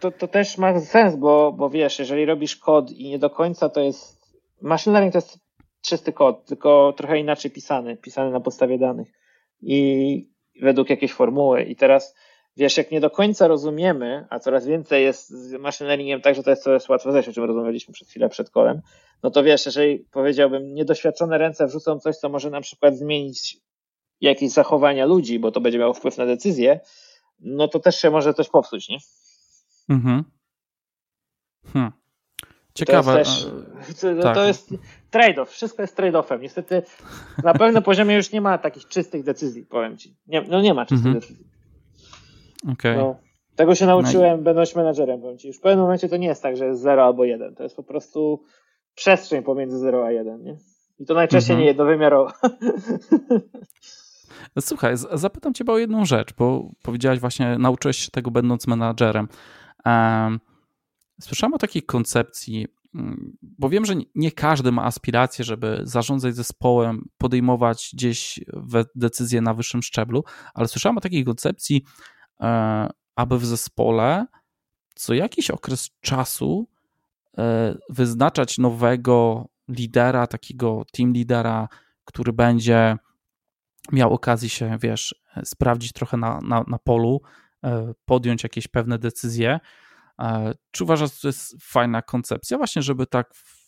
to, 0.00 0.10
to 0.10 0.28
też 0.28 0.58
ma 0.58 0.80
sens, 0.80 1.16
bo, 1.16 1.52
bo 1.52 1.70
wiesz, 1.70 1.98
jeżeli 1.98 2.24
robisz 2.24 2.56
kod 2.56 2.90
i 2.90 3.08
nie 3.08 3.18
do 3.18 3.30
końca 3.30 3.68
to 3.68 3.80
jest 3.80 4.24
Machine 4.62 4.92
learning 4.92 5.12
to 5.12 5.18
jest 5.18 5.38
czysty 5.80 6.12
kod, 6.12 6.44
tylko 6.46 6.92
trochę 6.96 7.18
inaczej 7.18 7.50
pisany, 7.50 7.96
pisany 7.96 8.30
na 8.30 8.40
podstawie 8.40 8.78
danych 8.78 9.08
i 9.62 10.30
według 10.62 10.90
jakiejś 10.90 11.12
formuły. 11.12 11.62
I 11.62 11.76
teraz 11.76 12.14
wiesz, 12.56 12.76
jak 12.76 12.90
nie 12.90 13.00
do 13.00 13.10
końca 13.10 13.48
rozumiemy, 13.48 14.26
a 14.30 14.38
coraz 14.38 14.66
więcej 14.66 15.04
jest 15.04 15.28
z 15.30 15.52
machine 15.52 15.88
learningiem 15.88 16.20
tak, 16.20 16.34
że 16.34 16.42
to 16.42 16.50
jest 16.50 16.62
coraz 16.62 16.88
łatwo 16.88 17.12
zejść, 17.12 17.28
o 17.28 17.32
czym 17.32 17.44
rozmawialiśmy 17.44 17.94
przed 17.94 18.08
chwilę 18.08 18.28
przed 18.28 18.50
kolem, 18.50 18.80
no 19.22 19.30
to 19.30 19.42
wiesz, 19.42 19.66
jeżeli 19.66 19.98
powiedziałbym, 19.98 20.74
niedoświadczone 20.74 21.38
ręce 21.38 21.66
wrzucą 21.66 22.00
coś, 22.00 22.16
co 22.16 22.28
może 22.28 22.50
na 22.50 22.60
przykład 22.60 22.96
zmienić 22.96 23.56
jakieś 24.20 24.50
zachowania 24.50 25.06
ludzi, 25.06 25.38
bo 25.38 25.52
to 25.52 25.60
będzie 25.60 25.78
miało 25.78 25.94
wpływ 25.94 26.18
na 26.18 26.26
decyzję, 26.26 26.80
no 27.40 27.68
to 27.68 27.78
też 27.78 28.00
się 28.00 28.10
może 28.10 28.34
coś 28.34 28.48
popsuć, 28.48 28.88
nie? 28.88 28.98
Mhm. 29.88 30.24
Hmm. 31.72 31.92
Ciekawe. 32.74 33.12
To 33.12 33.18
jest, 33.18 33.50
też, 34.00 34.16
no 34.16 34.22
tak. 34.22 34.34
to 34.34 34.44
jest 34.44 34.70
trade-off. 35.10 35.46
Wszystko 35.50 35.82
jest 35.82 35.96
trade-offem. 35.96 36.40
Niestety 36.40 36.82
na 37.42 37.54
pewnym 37.54 37.82
poziomie 37.82 38.16
już 38.16 38.32
nie 38.32 38.40
ma 38.40 38.58
takich 38.58 38.88
czystych 38.88 39.24
decyzji, 39.24 39.66
powiem 39.66 39.98
ci. 39.98 40.16
Nie, 40.26 40.42
no 40.42 40.60
nie 40.60 40.74
ma 40.74 40.86
czystych 40.86 41.06
mhm. 41.06 41.20
decyzji. 41.20 41.53
Okay. 42.72 42.96
No. 42.96 43.16
Tego 43.56 43.74
się 43.74 43.86
nauczyłem, 43.86 44.36
no 44.36 44.40
i... 44.40 44.44
będąc 44.44 44.76
menadżerem, 44.76 45.20
powiem 45.20 45.38
ci. 45.38 45.48
Już 45.48 45.56
w 45.56 45.60
pewnym 45.60 45.80
momencie 45.80 46.08
to 46.08 46.16
nie 46.16 46.26
jest 46.26 46.42
tak, 46.42 46.56
że 46.56 46.66
jest 46.66 46.80
0 46.80 47.04
albo 47.04 47.24
1. 47.24 47.54
To 47.54 47.62
jest 47.62 47.76
po 47.76 47.82
prostu 47.82 48.42
przestrzeń 48.94 49.42
pomiędzy 49.42 49.78
0 49.78 50.06
a 50.06 50.10
1, 50.10 50.42
nie? 50.42 50.56
I 50.98 51.06
to 51.06 51.14
najczęściej 51.14 51.52
mhm. 51.52 51.60
nie 51.60 51.66
jednowymiarowo. 51.66 52.32
No 54.56 54.62
słuchaj, 54.68 54.94
zapytam 55.12 55.54
cię 55.54 55.64
o 55.66 55.78
jedną 55.78 56.04
rzecz, 56.04 56.34
bo 56.38 56.70
powiedziałaś 56.82 57.20
właśnie, 57.20 57.58
nauczyłeś 57.58 57.96
się 57.96 58.10
tego 58.10 58.30
będąc 58.30 58.66
menadżerem. 58.66 59.28
Słyszałem 61.20 61.54
o 61.54 61.58
takiej 61.58 61.82
koncepcji, 61.82 62.66
mm, 62.94 63.36
bo 63.42 63.68
wiem, 63.68 63.84
że 63.84 63.94
nie 64.14 64.32
każdy 64.32 64.72
ma 64.72 64.84
aspiracje, 64.84 65.44
żeby 65.44 65.80
zarządzać 65.82 66.34
zespołem, 66.34 67.08
podejmować 67.18 67.90
gdzieś 67.94 68.40
decyzje 68.94 69.40
na 69.40 69.54
wyższym 69.54 69.82
szczeblu, 69.82 70.24
ale 70.54 70.68
słyszałem 70.68 70.98
o 70.98 71.00
takiej 71.00 71.24
koncepcji, 71.24 71.84
aby 73.16 73.38
w 73.38 73.46
zespole 73.46 74.26
co 74.94 75.14
jakiś 75.14 75.50
okres 75.50 75.90
czasu 76.00 76.68
e, 77.38 77.74
wyznaczać 77.88 78.58
nowego 78.58 79.48
lidera, 79.68 80.26
takiego 80.26 80.82
team 80.92 81.12
lidera, 81.12 81.68
który 82.04 82.32
będzie 82.32 82.96
miał 83.92 84.12
okazję 84.12 84.48
się, 84.48 84.78
wiesz, 84.80 85.14
sprawdzić 85.44 85.92
trochę 85.92 86.16
na, 86.16 86.40
na, 86.42 86.64
na 86.68 86.78
polu, 86.78 87.20
e, 87.64 87.94
podjąć 88.04 88.42
jakieś 88.42 88.68
pewne 88.68 88.98
decyzje. 88.98 89.60
E, 90.18 90.54
czy 90.70 90.84
uważasz, 90.84 91.14
że 91.14 91.20
to 91.20 91.28
jest 91.28 91.56
fajna 91.62 92.02
koncepcja, 92.02 92.58
właśnie, 92.58 92.82
żeby 92.82 93.06
tak 93.06 93.34
w, 93.34 93.64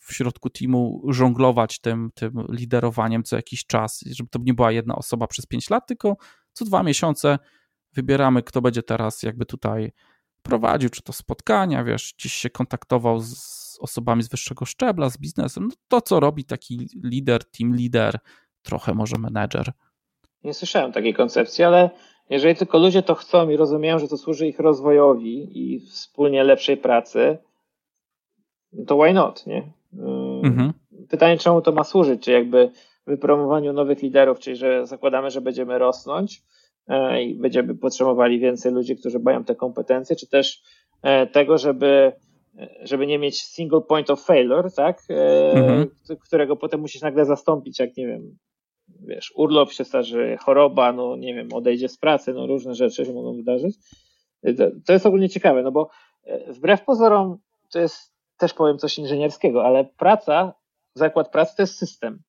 w 0.00 0.14
środku 0.14 0.50
teamu 0.50 1.02
żonglować 1.08 1.80
tym, 1.80 2.10
tym 2.14 2.32
liderowaniem 2.48 3.22
co 3.22 3.36
jakiś 3.36 3.66
czas, 3.66 4.04
żeby 4.06 4.30
to 4.30 4.38
nie 4.42 4.54
była 4.54 4.72
jedna 4.72 4.94
osoba 4.94 5.26
przez 5.26 5.46
pięć 5.46 5.70
lat, 5.70 5.86
tylko 5.86 6.16
co 6.52 6.64
dwa 6.64 6.82
miesiące 6.82 7.38
wybieramy, 7.94 8.42
kto 8.42 8.62
będzie 8.62 8.82
teraz 8.82 9.22
jakby 9.22 9.46
tutaj 9.46 9.92
prowadził, 10.42 10.90
czy 10.90 11.02
to 11.02 11.12
spotkania, 11.12 11.84
wiesz, 11.84 12.14
gdzieś 12.18 12.32
się 12.32 12.50
kontaktował 12.50 13.20
z 13.20 13.78
osobami 13.80 14.22
z 14.22 14.28
wyższego 14.28 14.64
szczebla, 14.64 15.10
z 15.10 15.18
biznesem, 15.18 15.68
no 15.68 15.74
to 15.88 16.00
co 16.00 16.20
robi 16.20 16.44
taki 16.44 16.88
lider, 17.04 17.44
team 17.44 17.74
leader, 17.74 18.18
trochę 18.62 18.94
może 18.94 19.18
menedżer. 19.18 19.72
Nie 20.44 20.54
słyszałem 20.54 20.92
takiej 20.92 21.14
koncepcji, 21.14 21.64
ale 21.64 21.90
jeżeli 22.30 22.56
tylko 22.56 22.78
ludzie 22.78 23.02
to 23.02 23.14
chcą 23.14 23.48
i 23.50 23.56
rozumieją, 23.56 23.98
że 23.98 24.08
to 24.08 24.16
służy 24.16 24.46
ich 24.48 24.58
rozwojowi 24.58 25.58
i 25.58 25.80
wspólnie 25.80 26.44
lepszej 26.44 26.76
pracy, 26.76 27.38
to 28.86 28.96
why 28.96 29.12
not, 29.12 29.46
nie? 29.46 29.72
Mhm. 30.42 30.72
Pytanie, 31.08 31.38
czemu 31.38 31.62
to 31.62 31.72
ma 31.72 31.84
służyć? 31.84 32.22
Czy 32.22 32.32
jakby 32.32 32.70
wypromowaniu 33.06 33.72
nowych 33.72 34.02
liderów, 34.02 34.38
czyli 34.38 34.56
że 34.56 34.86
zakładamy, 34.86 35.30
że 35.30 35.40
będziemy 35.40 35.78
rosnąć 35.78 36.42
i 37.22 37.34
będziemy 37.34 37.74
potrzebowali 37.74 38.40
więcej 38.40 38.72
ludzi, 38.72 38.96
którzy 38.96 39.18
mają 39.18 39.44
te 39.44 39.54
kompetencje, 39.54 40.16
czy 40.16 40.28
też 40.28 40.62
e, 41.02 41.26
tego, 41.26 41.58
żeby 41.58 42.12
żeby 42.82 43.06
nie 43.06 43.18
mieć 43.18 43.42
single 43.42 43.80
point 43.80 44.10
of 44.10 44.24
failure, 44.24 44.70
tak, 44.76 45.02
e, 45.10 45.52
mhm. 45.52 45.90
którego 46.26 46.56
potem 46.56 46.80
musisz 46.80 47.02
nagle 47.02 47.24
zastąpić, 47.24 47.78
jak 47.78 47.96
nie 47.96 48.06
wiem, 48.06 48.38
wiesz, 49.00 49.32
urlop 49.36 49.72
się 49.72 49.84
starzy, 49.84 50.36
choroba, 50.40 50.92
no 50.92 51.16
nie 51.16 51.34
wiem, 51.34 51.48
odejdzie 51.52 51.88
z 51.88 51.98
pracy, 51.98 52.32
no 52.32 52.46
różne 52.46 52.74
rzeczy 52.74 53.04
się 53.04 53.12
mogą 53.12 53.36
wydarzyć. 53.36 53.76
To 54.86 54.92
jest 54.92 55.06
ogólnie 55.06 55.28
ciekawe, 55.28 55.62
no 55.62 55.72
bo 55.72 55.90
e, 56.24 56.52
wbrew 56.52 56.84
pozorom 56.84 57.38
to 57.72 57.80
jest 57.80 58.12
też 58.36 58.54
powiem 58.54 58.78
coś 58.78 58.98
inżynierskiego, 58.98 59.64
ale 59.64 59.84
praca, 59.84 60.54
zakład 60.94 61.30
pracy 61.30 61.56
to 61.56 61.62
jest 61.62 61.78
system. 61.78 62.22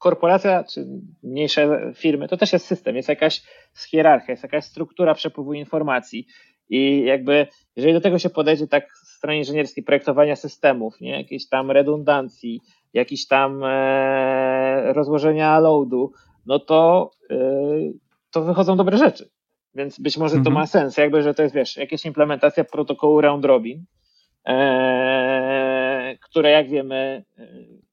Korporacja 0.00 0.64
czy 0.64 0.86
mniejsze 1.22 1.92
firmy 1.94 2.28
to 2.28 2.36
też 2.36 2.52
jest 2.52 2.66
system, 2.66 2.96
jest 2.96 3.08
jakaś 3.08 3.42
hierarchia, 3.90 4.32
jest 4.32 4.42
jakaś 4.42 4.64
struktura 4.64 5.14
przepływu 5.14 5.54
informacji. 5.54 6.26
I 6.68 7.04
jakby, 7.04 7.46
jeżeli 7.76 7.94
do 7.94 8.00
tego 8.00 8.18
się 8.18 8.30
podejdzie 8.30 8.66
tak 8.66 8.92
z 8.92 9.16
strony 9.16 9.38
inżynierskiej 9.38 9.84
projektowania 9.84 10.36
systemów, 10.36 11.00
nie, 11.00 11.10
jakiejś 11.10 11.48
tam 11.48 11.70
redundancji, 11.70 12.60
jakiś 12.94 13.26
tam 13.26 13.64
e, 13.64 14.92
rozłożenia 14.92 15.58
loadu, 15.58 16.12
no 16.46 16.58
to, 16.58 17.10
e, 17.30 17.36
to 18.30 18.42
wychodzą 18.42 18.76
dobre 18.76 18.98
rzeczy. 18.98 19.30
Więc 19.74 20.00
być 20.00 20.18
może 20.18 20.34
to 20.34 20.38
mhm. 20.38 20.54
ma 20.54 20.66
sens, 20.66 20.96
jakby, 20.96 21.22
że 21.22 21.34
to 21.34 21.42
jest, 21.42 21.54
wiesz, 21.54 21.76
jakaś 21.76 22.04
implementacja 22.04 22.64
protokołu 22.64 23.20
round 23.20 23.44
robin, 23.44 23.84
e, 24.46 26.16
które 26.20 26.50
jak 26.50 26.68
wiemy 26.68 27.24
e, 27.38 27.46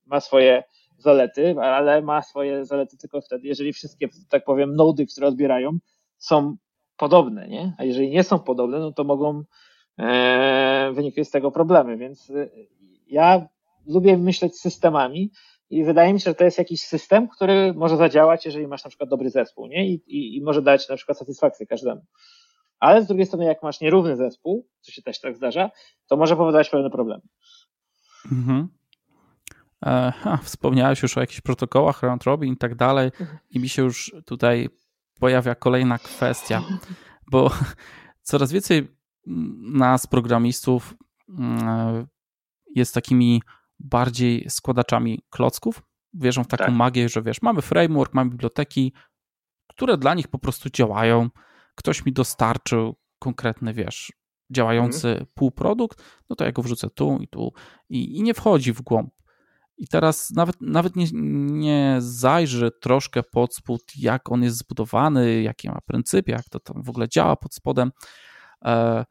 ma 0.05 0.19
swoje 0.19 0.63
zalety, 0.97 1.55
ale 1.61 2.01
ma 2.01 2.21
swoje 2.21 2.65
zalety 2.65 2.97
tylko 2.97 3.21
wtedy, 3.21 3.47
jeżeli 3.47 3.73
wszystkie, 3.73 4.07
tak 4.29 4.45
powiem, 4.45 4.75
nody, 4.75 5.05
które 5.05 5.27
odbierają, 5.27 5.77
są 6.17 6.57
podobne, 6.97 7.47
nie? 7.47 7.75
A 7.77 7.83
jeżeli 7.83 8.09
nie 8.09 8.23
są 8.23 8.39
podobne, 8.39 8.79
no 8.79 8.91
to 8.91 9.03
mogą 9.03 9.43
e, 9.99 10.91
wynikać 10.93 11.27
z 11.27 11.31
tego 11.31 11.51
problemy. 11.51 11.97
Więc 11.97 12.29
e, 12.29 12.49
ja 13.07 13.47
lubię 13.87 14.17
myśleć 14.17 14.59
systemami 14.59 15.31
i 15.69 15.83
wydaje 15.83 16.13
mi 16.13 16.19
się, 16.19 16.31
że 16.31 16.35
to 16.35 16.43
jest 16.43 16.57
jakiś 16.57 16.81
system, 16.81 17.27
który 17.27 17.73
może 17.73 17.97
zadziałać, 17.97 18.45
jeżeli 18.45 18.67
masz 18.67 18.83
na 18.83 18.89
przykład 18.89 19.09
dobry 19.09 19.29
zespół, 19.29 19.67
nie? 19.67 19.87
I, 19.87 19.93
i, 19.93 20.37
i 20.37 20.41
może 20.41 20.61
dać 20.61 20.89
na 20.89 20.95
przykład 20.95 21.17
satysfakcję 21.17 21.65
każdemu. 21.65 22.01
Ale 22.79 23.03
z 23.03 23.07
drugiej 23.07 23.25
strony, 23.25 23.45
jak 23.45 23.63
masz 23.63 23.81
nierówny 23.81 24.15
zespół, 24.15 24.67
co 24.81 24.91
się 24.91 25.01
też 25.01 25.19
tak 25.19 25.35
zdarza, 25.35 25.71
to 26.07 26.17
może 26.17 26.35
powodować 26.35 26.69
pewne 26.69 26.89
problemy. 26.89 27.21
Mhm. 28.31 28.67
E, 29.85 30.13
wspomniałeś 30.43 31.01
już 31.01 31.17
o 31.17 31.19
jakichś 31.19 31.41
protokołach, 31.41 32.03
round 32.03 32.23
robin 32.23 32.53
i 32.53 32.57
tak 32.57 32.75
dalej, 32.75 33.11
mhm. 33.19 33.39
i 33.49 33.59
mi 33.59 33.69
się 33.69 33.81
już 33.81 34.15
tutaj 34.25 34.69
pojawia 35.19 35.55
kolejna 35.55 35.97
kwestia, 35.97 36.63
bo 37.31 37.51
coraz 38.29 38.51
więcej 38.51 38.97
nas, 39.61 40.07
programistów, 40.07 40.93
mm, 41.29 42.07
jest 42.75 42.93
takimi 42.93 43.41
bardziej 43.79 44.49
składaczami 44.49 45.21
klocków. 45.29 45.83
Wierzą 46.13 46.43
w 46.43 46.47
taką 46.47 46.65
tak. 46.65 46.73
magię, 46.73 47.09
że 47.09 47.21
wiesz, 47.21 47.41
mamy 47.41 47.61
framework, 47.61 48.13
mamy 48.13 48.29
biblioteki, 48.29 48.93
które 49.67 49.97
dla 49.97 50.13
nich 50.13 50.27
po 50.27 50.39
prostu 50.39 50.69
działają. 50.69 51.29
Ktoś 51.75 52.05
mi 52.05 52.13
dostarczył 52.13 52.95
konkretny, 53.19 53.73
wiesz, 53.73 54.11
działający 54.49 55.07
mhm. 55.07 55.27
półprodukt, 55.33 56.03
no 56.29 56.35
to 56.35 56.45
ja 56.45 56.51
go 56.51 56.61
wrzucę 56.61 56.89
tu 56.89 57.17
i 57.21 57.27
tu 57.27 57.53
i, 57.89 58.17
i 58.17 58.23
nie 58.23 58.33
wchodzi 58.33 58.73
w 58.73 58.81
głąb 58.81 59.16
i 59.77 59.87
teraz 59.87 60.31
nawet, 60.31 60.61
nawet 60.61 60.95
nie, 60.95 61.05
nie 61.51 61.95
zajrzy 61.99 62.71
troszkę 62.81 63.23
pod 63.23 63.55
spód, 63.55 63.83
jak 63.97 64.31
on 64.31 64.43
jest 64.43 64.57
zbudowany, 64.57 65.41
jakie 65.41 65.69
ma 65.69 65.81
pryncypy, 65.85 66.31
jak 66.31 66.49
to 66.49 66.59
tam 66.59 66.83
w 66.83 66.89
ogóle 66.89 67.09
działa 67.09 67.35
pod 67.35 67.53
spodem. 67.53 67.91
E, 68.65 69.05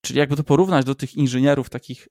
czyli 0.00 0.18
jakby 0.18 0.36
to 0.36 0.44
porównać 0.44 0.84
do 0.84 0.94
tych 0.94 1.14
inżynierów 1.14 1.70
takich, 1.70 2.08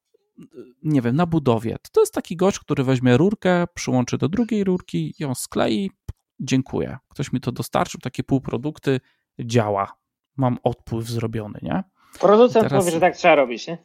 nie 0.84 1.01
wiem, 1.01 1.16
na 1.16 1.26
budowie, 1.26 1.78
to, 1.82 1.89
to 1.91 1.99
jest 1.99 2.14
taki 2.14 2.36
gość, 2.36 2.60
który 2.60 2.84
weźmie 2.84 3.18
rurkę, 3.18 3.66
przyłączy 3.74 4.18
do 4.18 4.30
drugiej 4.30 4.64
rurki, 4.64 5.14
ją 5.20 5.36
sklei, 5.36 5.91
dziękuję. 6.39 6.97
Ktoś 7.10 7.34
mi 7.34 7.39
to 7.39 7.51
dostarczył, 7.51 7.99
takie 7.99 8.24
półprodukty, 8.24 8.99
działa. 9.39 9.99
Mam 10.38 10.57
odpływ 10.64 11.07
zrobiony, 11.07 11.60
nie? 11.62 11.84
Producent 12.20 12.66
teraz... 12.68 12.84
powie, 12.84 12.91
że 12.91 12.99
tak 12.99 13.18
trzeba 13.18 13.36
robić, 13.36 13.68
nie? 13.68 13.78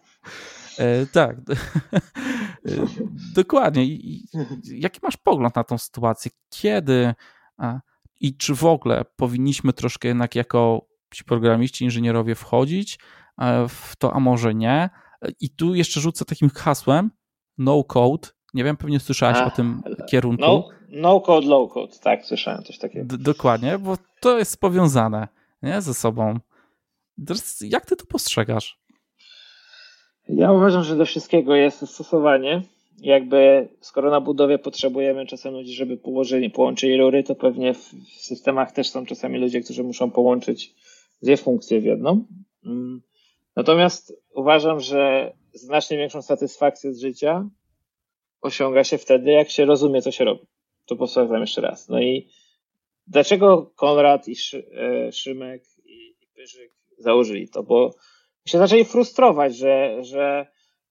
E, 0.79 1.07
tak. 1.07 1.37
E, 2.69 2.71
dokładnie. 3.35 3.85
I, 3.85 4.25
jaki 4.65 5.01
masz 5.03 5.17
pogląd 5.17 5.57
na 5.57 5.65
tą 5.65 5.79
sytuację? 5.79 6.31
Kiedy 6.51 7.15
a, 7.59 7.81
i 8.21 8.37
czy 8.37 8.55
w 8.55 8.65
ogóle 8.65 9.05
powinniśmy 9.17 9.73
troszkę 9.73 10.09
jednak 10.09 10.35
jako 10.35 10.87
ci 11.15 11.25
programiści, 11.25 11.85
inżynierowie 11.85 12.35
wchodzić 12.35 12.99
e, 13.39 13.69
w 13.69 13.97
to, 13.99 14.13
a 14.13 14.21
może 14.21 14.55
nie? 14.55 14.91
I 15.41 15.51
tu 15.51 15.75
jeszcze 15.75 16.01
rzucę 16.01 16.25
takim 16.25 16.51
hasłem 16.51 17.11
no 17.59 17.85
code. 17.85 18.29
Nie 18.55 18.65
wiem, 18.65 18.77
pewnie 18.77 19.01
słyszałeś 19.01 19.39
a, 19.39 19.45
o 19.45 19.51
tym 19.51 19.83
kierunku. 20.11 20.43
No, 20.43 20.69
no 20.89 21.21
code, 21.21 21.47
low 21.47 21.73
code. 21.73 21.97
Tak, 22.03 22.25
słyszałem 22.25 22.63
coś 22.63 22.79
takiego. 22.79 23.05
D 23.05 23.19
dokładnie, 23.19 23.79
bo 23.79 23.97
to 24.21 24.39
jest 24.39 24.61
powiązane 24.61 25.29
nie, 25.63 25.83
ze 25.83 25.95
sobą. 25.95 26.39
Jak 27.61 27.87
ty 27.87 27.97
to 27.97 28.07
postrzegasz? 28.07 28.84
Ja 30.29 30.53
uważam, 30.53 30.85
że 30.85 30.97
do 30.97 31.05
wszystkiego 31.05 31.55
jest 31.55 31.77
stosowanie. 31.77 32.63
Jakby 32.99 33.69
skoro 33.81 34.11
na 34.11 34.21
budowie 34.21 34.59
potrzebujemy 34.59 35.27
czasem 35.27 35.55
ludzi, 35.55 35.73
żeby 35.73 35.97
położyli, 35.97 36.51
połączyli 36.51 36.97
rury, 36.97 37.23
to 37.23 37.35
pewnie 37.35 37.75
w, 37.75 37.95
systemach 38.19 38.73
też 38.73 38.91
są 38.91 39.07
czasami 39.07 39.39
ludzie, 39.39 39.61
którzy 39.61 39.85
muszą 39.85 40.11
połączyć 40.11 40.75
dwie 41.23 41.37
funkcje 41.37 41.81
w 41.81 41.85
jedną. 41.85 42.25
Mm. 42.65 43.03
Natomiast 43.57 44.23
uważam, 44.35 44.81
że 44.81 45.33
znacznie 45.53 45.97
większą 45.97 46.23
satysfakcję 46.23 46.93
z 46.93 47.01
życia 47.01 47.49
osiąga 48.41 48.85
się 48.85 48.99
wtedy, 48.99 49.31
jak 49.31 49.51
się 49.51 49.65
rozumie, 49.65 50.03
co 50.03 50.11
się 50.11 50.25
robi. 50.25 50.47
To 50.87 50.97
powtarzam 50.97 51.41
jeszcze 51.41 51.61
raz. 51.61 51.89
No 51.89 52.01
i 52.01 52.29
dlaczego 53.07 53.73
Konrad 53.77 54.29
i 54.29 54.35
e, 54.73 55.13
Szymek 55.13 55.63
i, 55.85 56.15
i 56.23 56.27
Pyrzyk 56.35 56.71
założyli 56.99 57.49
to? 57.49 57.63
Bo 57.63 57.95
się 58.49 58.59
zaczęli 58.59 58.85
frustrować, 58.85 59.57
że, 59.57 60.05
że 60.05 60.47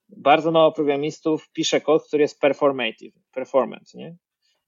bardzo 0.09 0.51
mało 0.51 0.71
programistów 0.71 1.49
pisze 1.53 1.81
kod, 1.81 2.07
który 2.07 2.21
jest 2.21 2.39
performative, 2.39 3.13
performant, 3.33 3.93
nie? 3.93 4.15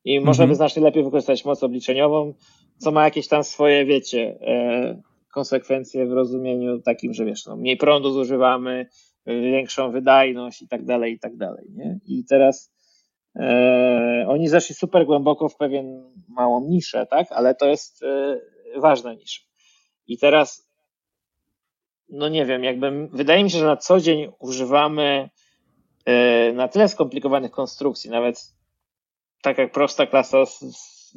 I 0.04 0.20
-hmm. 0.20 0.26
można 0.26 0.48
by 0.48 0.56
znacznie 0.56 0.84
lepiej 0.84 1.04
wykorzystać 1.04 1.46
moc 1.46 1.64
obliczeniową, 1.64 2.34
co 2.78 2.92
ma 2.92 3.04
jakieś 3.04 3.28
tam 3.28 3.44
swoje, 3.44 3.86
wiecie, 3.86 4.38
e, 4.42 5.02
konsekwencje 5.34 6.06
w 6.06 6.12
rozumieniu 6.12 6.82
takim, 6.82 7.14
że 7.14 7.26
wiesz, 7.26 7.46
no, 7.46 7.56
mniej 7.56 7.78
prądu 7.78 8.12
zużywamy, 8.12 8.88
większą 9.26 9.92
wydajność 9.92 10.62
i 10.62 10.68
tak 10.68 10.86
dalej, 10.86 11.14
i 11.14 11.20
tak 11.20 11.38
dalej. 11.38 11.66
Nie? 11.76 12.00
I 12.06 12.26
teraz 12.26 12.74
e, 13.36 14.26
oni 14.28 14.48
zeszli 14.48 14.76
super 14.76 15.06
głęboko 15.06 15.50
w 15.50 15.58
pewien 15.58 16.14
małą 16.28 16.68
niszę, 16.68 17.08
tak? 17.10 17.32
Ale 17.32 17.56
to 17.56 17.68
jest 17.68 18.04
e, 18.04 18.40
ważna 18.78 19.14
nisza. 19.14 19.42
I 20.08 20.18
teraz, 20.18 20.65
no 22.10 22.30
nie 22.30 22.46
wiem, 22.46 22.64
jakby 22.64 23.08
wydaje 23.08 23.44
mi 23.44 23.52
się, 23.52 23.58
że 23.58 23.66
na 23.66 23.78
co 23.78 24.00
dzień 24.00 24.32
używamy 24.40 25.30
e, 26.06 26.54
na 26.54 26.68
tyle 26.68 26.90
skomplikowanych 26.90 27.52
konstrukcji, 27.52 28.10
nawet 28.10 28.56
tak 29.42 29.58
jak 29.58 29.72
prosta 29.72 30.06
klasa 30.06 30.46
z, 30.46 30.60
z 30.60 31.14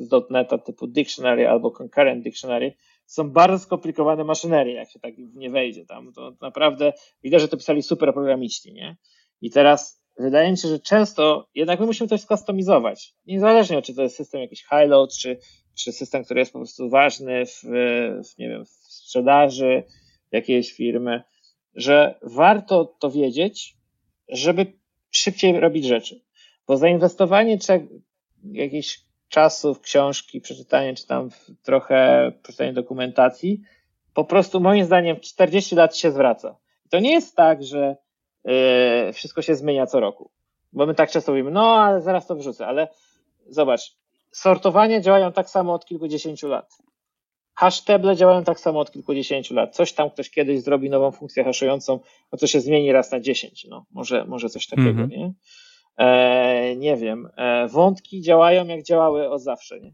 typu 0.67 0.87
Dictionary 0.87 1.49
albo 1.49 1.71
Concurrent 1.71 2.25
Dictionary, 2.25 2.75
są 3.07 3.31
bardzo 3.31 3.65
skomplikowane 3.65 4.25
maszynerie, 4.25 4.75
jak 4.75 4.91
się 4.91 5.01
tak 5.01 5.15
nie 5.19 5.51
wejdzie 5.51 5.87
tam. 5.87 6.13
To 6.13 6.33
naprawdę 6.41 6.93
widać, 7.23 7.41
że 7.41 7.49
to 7.49 7.57
pisali 7.57 7.83
super 7.83 8.13
programiści, 8.13 8.73
nie? 8.73 8.97
I 9.41 9.51
teraz 9.51 10.03
wydaje 10.19 10.51
mi 10.51 10.59
się, 10.59 10.69
że 10.69 10.79
często 10.79 11.49
jednak 11.55 11.81
my 11.81 11.87
musimy 11.87 12.09
coś 12.09 12.21
skustomizować. 12.21 13.15
Niezależnie, 13.27 13.83
czy 13.83 13.95
to 13.95 14.03
jest 14.03 14.17
system 14.17 14.41
jakiś 14.41 14.65
high-load, 14.65 15.17
czy, 15.17 15.39
czy 15.75 15.93
system, 15.93 16.25
który 16.25 16.41
jest 16.41 16.53
po 16.53 16.59
prostu 16.59 16.91
ważny 16.91 17.47
w, 17.47 17.63
w, 17.63 18.39
nie 18.39 18.49
wiem, 18.49 18.65
w 18.65 18.71
sprzedaży 18.71 19.83
jakiejś 20.33 20.73
firmy, 20.73 21.23
że 21.75 22.19
warto 22.23 22.85
to 22.85 23.11
wiedzieć, 23.11 23.77
żeby 24.29 24.73
szybciej 25.11 25.61
robić 25.61 25.85
rzeczy. 25.85 26.21
Bo 26.67 26.77
zainwestowanie 26.77 27.59
jakiejś 28.53 29.01
czasów, 29.29 29.81
książki, 29.81 30.41
przeczytanie, 30.41 30.95
czy 30.95 31.07
tam 31.07 31.31
trochę 31.63 32.33
przeczytanie 32.43 32.73
dokumentacji, 32.73 33.61
po 34.15 34.25
prostu 34.25 34.61
moim 34.61 34.85
zdaniem 34.85 35.21
40 35.21 35.75
lat 35.75 35.97
się 35.97 36.13
zwraca. 36.13 36.57
To 36.91 36.99
nie 36.99 37.13
jest 37.13 37.37
tak, 37.37 37.63
że 37.63 37.97
yy, 38.45 39.13
wszystko 39.13 39.43
się 39.43 39.55
zmienia 39.55 39.87
co 39.87 40.01
roku. 40.01 40.31
Bo 40.73 40.87
my 40.87 40.95
tak 40.95 41.11
często 41.11 41.33
mówimy, 41.33 41.51
no 41.51 41.77
ale 41.77 42.03
zaraz 42.03 42.27
to 42.27 42.37
wrzucę, 42.37 42.67
ale 42.67 42.89
zobacz, 43.47 43.97
sortowanie 44.31 45.01
działają 45.01 45.33
tak 45.33 45.51
samo 45.51 45.75
od 45.75 45.85
kilkudziesięciu 45.85 46.49
lat. 46.49 46.79
Hashtagle 47.59 48.17
działają 48.17 48.45
tak 48.45 48.61
samo 48.61 48.81
od 48.81 48.91
kilkudziesięciu 48.91 49.55
lat. 49.55 49.77
Coś 49.77 49.93
tam 49.93 50.11
ktoś 50.11 50.31
kiedyś 50.31 50.61
zrobi 50.61 50.91
nową 50.91 51.11
funkcję 51.11 51.45
haszującą, 51.45 52.01
no 52.33 52.39
to 52.39 52.47
się 52.47 52.61
zmieni 52.61 52.93
raz 52.93 53.13
na 53.13 53.21
dziesięć, 53.21 53.67
no 53.71 53.87
może, 53.91 54.25
może 54.25 54.49
coś 54.49 54.67
takiego, 54.67 54.91
mm 54.91 55.09
-hmm. 55.09 55.11
nie? 55.11 55.33
E, 55.97 56.77
nie 56.77 56.97
wiem, 56.97 57.29
e, 57.37 57.69
wątki 57.69 58.23
działają 58.23 58.67
jak 58.67 58.83
działały 58.83 59.31
od 59.31 59.43
zawsze. 59.43 59.81
Nie? 59.81 59.93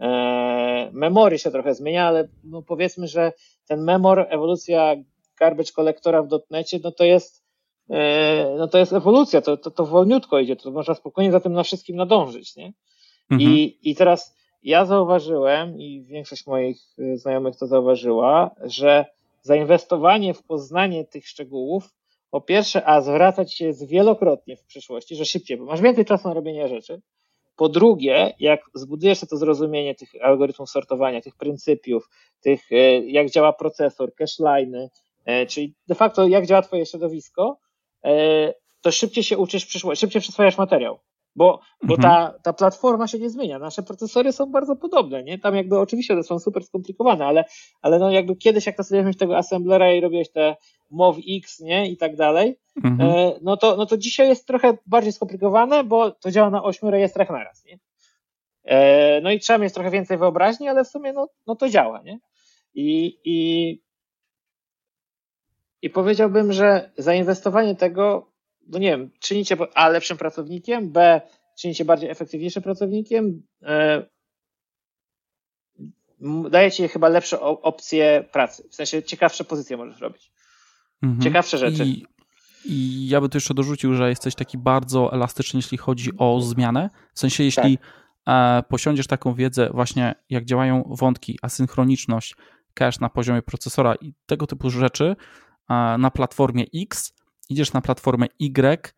E, 0.00 0.90
memory 0.92 1.38
się 1.38 1.50
trochę 1.50 1.74
zmienia, 1.74 2.06
ale 2.06 2.28
no 2.44 2.62
powiedzmy, 2.62 3.08
że 3.08 3.32
ten 3.68 3.84
memor, 3.84 4.26
ewolucja 4.28 4.96
garbage 5.40 5.72
kolektora 5.72 6.22
w 6.22 6.28
dotnecie, 6.28 6.80
no 6.84 6.92
to 6.92 7.04
jest 7.04 7.44
e, 7.90 8.54
no 8.58 8.68
to 8.68 8.78
jest 8.78 8.92
ewolucja, 8.92 9.40
to, 9.40 9.56
to, 9.56 9.70
to 9.70 9.86
wolniutko 9.86 10.38
idzie, 10.38 10.56
to 10.56 10.70
można 10.70 10.94
spokojnie 10.94 11.32
za 11.32 11.40
tym 11.40 11.52
na 11.52 11.62
wszystkim 11.62 11.96
nadążyć, 11.96 12.56
nie? 12.56 12.72
Mhm. 13.30 13.50
I, 13.50 13.78
I 13.82 13.94
teraz 13.94 14.39
ja 14.62 14.84
zauważyłem 14.84 15.78
i 15.78 16.02
większość 16.02 16.46
moich 16.46 16.78
e, 16.98 17.16
znajomych 17.16 17.56
to 17.56 17.66
zauważyła, 17.66 18.50
że 18.62 19.04
zainwestowanie 19.42 20.34
w 20.34 20.42
poznanie 20.42 21.04
tych 21.04 21.28
szczegółów 21.28 21.94
po 22.30 22.40
pierwsze, 22.40 22.88
a 22.88 23.00
zwracać 23.00 23.54
się 23.54 23.72
wielokrotnie 23.86 24.56
w 24.56 24.64
przyszłości, 24.64 25.16
że 25.16 25.24
szybciej, 25.24 25.56
bo 25.56 25.64
masz 25.64 25.80
więcej 25.80 26.04
czasu 26.04 26.28
na 26.28 26.34
robienie 26.34 26.68
rzeczy. 26.68 27.00
Po 27.56 27.68
drugie, 27.68 28.34
jak 28.38 28.60
zbudujesz 28.74 29.20
to 29.20 29.36
zrozumienie 29.36 29.94
tych 29.94 30.10
algorytmów 30.22 30.70
sortowania, 30.70 31.20
tych 31.20 31.36
pryncypiów, 31.36 32.08
tych, 32.40 32.72
e, 32.72 32.76
jak 33.06 33.30
działa 33.30 33.52
procesor, 33.52 34.14
cache 34.14 34.88
e, 35.24 35.46
czyli 35.46 35.74
de 35.88 35.94
facto 35.94 36.26
jak 36.26 36.46
działa 36.46 36.62
twoje 36.62 36.86
środowisko, 36.86 37.58
to 38.80 38.92
szybciej 38.92 39.24
się 39.24 39.38
uczysz 39.38 39.64
w 39.64 39.68
przyszłości, 39.68 40.00
szybciej 40.00 40.22
przyswajasz 40.22 40.58
materiał. 40.58 40.98
Bo, 41.40 41.60
bo 41.82 41.94
mhm. 41.94 42.02
ta, 42.02 42.38
ta 42.42 42.52
platforma 42.52 43.06
się 43.06 43.18
nie 43.18 43.30
zmienia. 43.30 43.58
Nasze 43.58 43.82
procesory 43.82 44.32
są 44.32 44.46
bardzo 44.46 44.76
podobne, 44.76 45.22
nie? 45.22 45.38
Tam 45.38 45.54
jakby 45.56 45.78
oczywiście 45.78 46.14
one 46.14 46.22
są 46.22 46.38
super 46.38 46.64
skomplikowane, 46.64 47.26
ale, 47.26 47.44
ale 47.82 47.98
no 47.98 48.10
jakby 48.10 48.36
kiedyś 48.36 48.66
jak 48.66 48.76
mieć 49.04 49.18
tego 49.18 49.36
assemblera 49.36 49.92
i 49.92 50.00
robiłeś 50.00 50.30
te 50.30 50.56
MOVX, 50.90 51.60
nie? 51.60 51.90
I 51.90 51.96
tak 51.96 52.16
dalej, 52.16 52.58
mhm. 52.84 53.10
e, 53.10 53.32
no, 53.42 53.56
to, 53.56 53.76
no 53.76 53.86
to 53.86 53.96
dzisiaj 53.96 54.28
jest 54.28 54.46
trochę 54.46 54.78
bardziej 54.86 55.12
skomplikowane, 55.12 55.84
bo 55.84 56.10
to 56.10 56.30
działa 56.30 56.50
na 56.50 56.62
ośmiu 56.62 56.90
rejestrach 56.90 57.30
naraz, 57.30 57.64
nie? 57.64 57.78
E, 58.64 59.20
no 59.20 59.30
i 59.30 59.40
trzeba 59.40 59.58
mieć 59.58 59.74
trochę 59.74 59.90
więcej 59.90 60.18
wyobraźni, 60.18 60.68
ale 60.68 60.84
w 60.84 60.88
sumie 60.88 61.12
no, 61.12 61.28
no 61.46 61.56
to 61.56 61.68
działa, 61.68 62.02
nie? 62.02 62.18
I, 62.74 63.18
i, 63.24 63.80
I 65.82 65.90
powiedziałbym, 65.90 66.52
że 66.52 66.90
zainwestowanie 66.96 67.74
tego 67.74 68.29
no 68.70 68.78
nie 68.78 68.90
wiem, 68.90 69.10
czynicie 69.20 69.56
A 69.74 69.88
lepszym 69.88 70.16
pracownikiem, 70.16 70.92
B 70.92 71.20
czynicie 71.58 71.84
bardziej 71.84 72.10
efektywniejszym 72.10 72.62
pracownikiem, 72.62 73.42
e, 73.62 74.06
daje 76.50 76.70
ci 76.70 76.88
chyba 76.88 77.08
lepsze 77.08 77.40
opcje 77.40 78.24
pracy. 78.32 78.68
W 78.70 78.74
sensie 78.74 79.02
ciekawsze 79.02 79.44
pozycje 79.44 79.76
możesz 79.76 80.00
robić. 80.00 80.32
Mhm. 81.02 81.22
Ciekawsze 81.22 81.58
rzeczy. 81.58 81.84
I, 81.84 82.04
I, 82.64 83.08
ja 83.08 83.20
bym 83.20 83.30
tu 83.30 83.36
jeszcze 83.36 83.54
dorzucił, 83.54 83.94
że 83.94 84.08
jesteś 84.08 84.34
taki 84.34 84.58
bardzo 84.58 85.12
elastyczny, 85.12 85.58
jeśli 85.58 85.78
chodzi 85.78 86.10
o 86.18 86.40
zmianę. 86.40 86.90
W 87.14 87.20
sensie, 87.20 87.44
jeśli 87.44 87.78
tak. 88.24 88.68
posiądziesz 88.68 89.06
taką 89.06 89.34
wiedzę, 89.34 89.70
właśnie 89.74 90.14
jak 90.30 90.44
działają 90.44 90.84
wątki, 90.86 91.38
asynchroniczność, 91.42 92.36
cache 92.74 92.98
na 93.00 93.08
poziomie 93.08 93.42
procesora 93.42 93.94
i 93.94 94.14
tego 94.26 94.46
typu 94.46 94.70
rzeczy 94.70 95.16
na 95.98 96.10
platformie 96.10 96.64
X, 96.74 97.12
idziesz 97.50 97.72
na 97.72 97.80
platformę 97.80 98.26
Y 98.38 98.94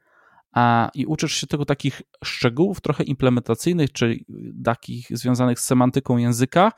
a, 0.53 0.91
i 0.95 1.07
uczysz 1.07 1.33
się 1.33 1.47
tego 1.47 1.65
takich 1.65 2.03
szczegółów 2.25 2.81
trochę 2.81 3.05
implementacyjnych, 3.05 3.93
czyli 3.93 4.27
takich 4.65 5.07
związanych 5.11 5.61
z 5.61 5.65
semantyką 5.65 6.17
języka, 6.17 6.73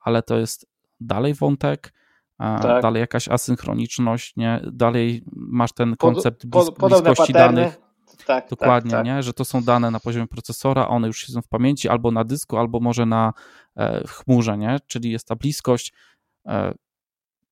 ale 0.00 0.22
to 0.22 0.38
jest 0.38 0.66
dalej 1.00 1.34
wątek, 1.34 1.92
tak. 2.38 2.82
dalej 2.82 3.00
jakaś 3.00 3.28
asynchroniczność, 3.28 4.36
nie? 4.36 4.60
dalej 4.72 5.24
masz 5.32 5.72
ten 5.72 5.96
koncept 5.96 6.46
blis 6.46 6.70
bliskości 6.70 7.32
danych. 7.32 7.76
Tak, 8.16 8.26
tak, 8.26 8.50
Dokładnie, 8.50 8.90
tak, 8.90 9.06
nie? 9.06 9.22
że 9.22 9.32
to 9.32 9.44
są 9.44 9.62
dane 9.62 9.90
na 9.90 10.00
poziomie 10.00 10.26
procesora, 10.26 10.88
one 10.88 11.06
już 11.06 11.18
siedzą 11.18 11.42
w 11.42 11.48
pamięci 11.48 11.88
albo 11.88 12.10
na 12.10 12.24
dysku, 12.24 12.56
albo 12.56 12.80
może 12.80 13.06
na 13.06 13.32
e, 13.76 14.02
chmurze, 14.08 14.58
nie? 14.58 14.78
czyli 14.86 15.10
jest 15.10 15.28
ta 15.28 15.36
bliskość. 15.36 15.92
E, 16.46 16.74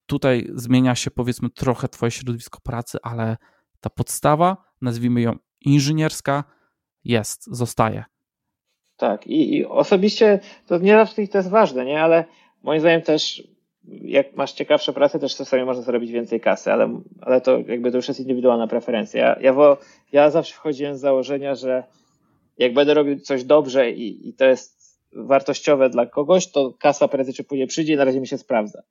tutaj 0.07 0.51
zmienia 0.55 0.95
się 0.95 1.11
powiedzmy 1.11 1.51
trochę 1.51 1.89
twoje 1.89 2.11
środowisko 2.11 2.61
pracy, 2.61 2.99
ale 3.03 3.37
ta 3.85 3.91
podstawa, 3.91 4.57
nazwijmy 4.82 5.20
ją 5.20 5.37
inżynierska, 5.61 6.45
jest, 7.05 7.57
zostaje. 7.57 8.05
Tak, 8.97 9.26
i, 9.26 9.57
i 9.57 9.66
osobiście 9.66 10.41
to 10.66 10.78
nie 10.78 10.93
zawsze 10.93 11.26
to 11.28 11.39
jest 11.39 11.51
ważne, 11.51 11.85
nie? 11.85 12.03
Ale 12.03 12.24
moim 12.62 12.80
zdaniem 12.80 13.03
też, 13.03 13.43
jak 13.89 14.37
masz 14.37 14.53
ciekawsze 14.53 14.93
prace, 14.93 15.18
też 15.18 15.37
czasami 15.37 15.64
można 15.64 15.82
zrobić 15.82 16.11
więcej 16.11 16.41
kasy, 16.41 16.72
ale, 16.72 17.01
ale 17.20 17.41
to 17.41 17.59
jakby 17.59 17.91
to 17.91 17.97
już 17.97 18.09
jest 18.09 18.20
indywidualna 18.20 18.66
preferencja. 18.66 19.20
Ja, 19.20 19.37
ja, 19.41 19.53
wo, 19.53 19.78
ja 20.12 20.30
zawsze 20.30 20.55
wchodziłem 20.55 20.97
z 20.97 21.01
założenia, 21.01 21.55
że 21.55 21.85
jak 22.59 22.74
będę 22.74 22.95
robił 22.95 23.20
coś 23.20 23.45
dobrze 23.45 23.91
i, 23.91 24.28
i 24.28 24.35
to 24.35 24.45
jest 24.45 24.99
wartościowe 25.12 25.91
dla 25.91 26.07
kogoś, 26.07 26.51
to 26.51 26.74
kasa 26.80 27.09
prędzej 27.09 27.35
czy 27.35 27.45
później 27.45 27.66
przyjdzie 27.66 27.95
i 27.95 27.97
na 27.97 28.05
razie 28.05 28.20
mi 28.20 28.26
się 28.26 28.39
sprawdza. 28.39 28.82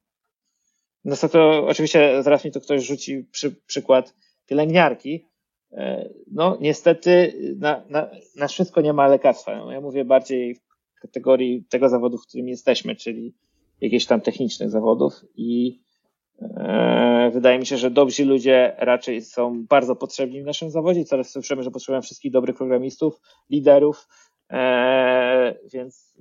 No 1.06 1.16
to 1.16 1.68
oczywiście 1.68 2.24
zaraz 2.24 2.46
mi 2.46 2.52
to 2.52 2.62
ktoś 2.62 2.84
rzuci 2.84 3.26
przy, 3.32 3.52
przykład 3.52 4.16
pielęgniarki, 4.46 5.28
e, 5.72 6.10
no 6.32 6.58
niestety 6.62 7.34
na, 7.60 7.84
na, 7.90 8.10
na 8.36 8.48
wszystko 8.48 8.82
nie 8.82 8.94
ma 8.94 9.08
lekarstwa. 9.08 9.52
Ja 9.52 9.82
mówię 9.82 10.06
bardziej 10.06 10.56
w 10.56 11.00
kategorii 11.02 11.66
tego 11.70 11.90
zawodu, 11.90 12.18
w 12.18 12.28
którym 12.28 12.48
jesteśmy, 12.48 12.96
czyli 12.96 13.34
jakichś 13.82 14.06
tam 14.06 14.22
technicznych 14.22 14.70
zawodów 14.70 15.14
i 15.36 15.82
e, 16.42 17.32
wydaje 17.34 17.60
mi 17.60 17.66
się, 17.66 17.78
że 17.78 17.92
dobrzy 17.92 18.26
ludzie 18.26 18.76
raczej 18.78 19.22
są 19.22 19.66
bardzo 19.66 19.96
potrzebni 19.96 20.42
w 20.42 20.46
naszym 20.46 20.72
zawodzie. 20.72 21.06
Coraz 21.06 21.30
słyszymy, 21.30 21.64
że 21.64 21.72
potrzebujemy 21.72 22.02
wszystkich 22.02 22.32
dobrych 22.32 22.56
programistów, 22.56 23.22
liderów, 23.50 24.08
e, 24.52 25.56
więc 25.74 26.14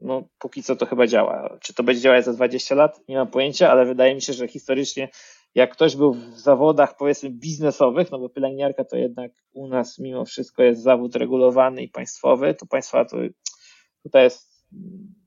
no, 0.00 0.22
póki 0.38 0.62
co 0.62 0.76
to 0.76 0.86
chyba 0.86 1.06
działa. 1.06 1.58
Czy 1.60 1.74
to 1.74 1.82
będzie 1.82 2.00
działać 2.00 2.24
za 2.24 2.32
20 2.32 2.74
lat? 2.74 3.00
Nie 3.08 3.16
mam 3.16 3.28
pojęcia, 3.28 3.70
ale 3.70 3.86
wydaje 3.86 4.14
mi 4.14 4.22
się, 4.22 4.32
że 4.32 4.48
historycznie 4.48 5.08
jak 5.54 5.72
ktoś 5.72 5.96
był 5.96 6.12
w 6.12 6.38
zawodach 6.38 6.96
powiedzmy 6.96 7.30
biznesowych, 7.30 8.10
no 8.10 8.18
bo 8.18 8.28
pielęgniarka 8.28 8.84
to 8.84 8.96
jednak 8.96 9.32
u 9.52 9.68
nas 9.68 9.98
mimo 9.98 10.24
wszystko 10.24 10.62
jest 10.62 10.82
zawód 10.82 11.16
regulowany 11.16 11.82
i 11.82 11.88
państwowy, 11.88 12.54
to 12.54 12.66
państwa 12.66 13.04
to 13.04 13.16
tutaj 14.02 14.24
jest 14.24 14.66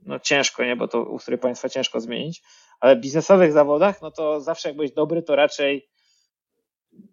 no 0.06 0.20
ciężko, 0.20 0.66
nie, 0.66 0.76
bo 0.76 0.88
to 0.88 1.04
ustrój 1.04 1.38
państwa 1.38 1.70
ciężko 1.70 2.00
zmienić, 2.00 2.42
ale 2.80 2.96
w 2.96 3.00
biznesowych 3.00 3.52
zawodach, 3.52 4.02
no 4.02 4.12
to 4.12 4.42
zawsze 4.42 4.70
jak 4.70 4.76
byłeś 4.76 4.92
dobry, 4.92 5.24
to 5.24 5.36
raczej 5.36 5.90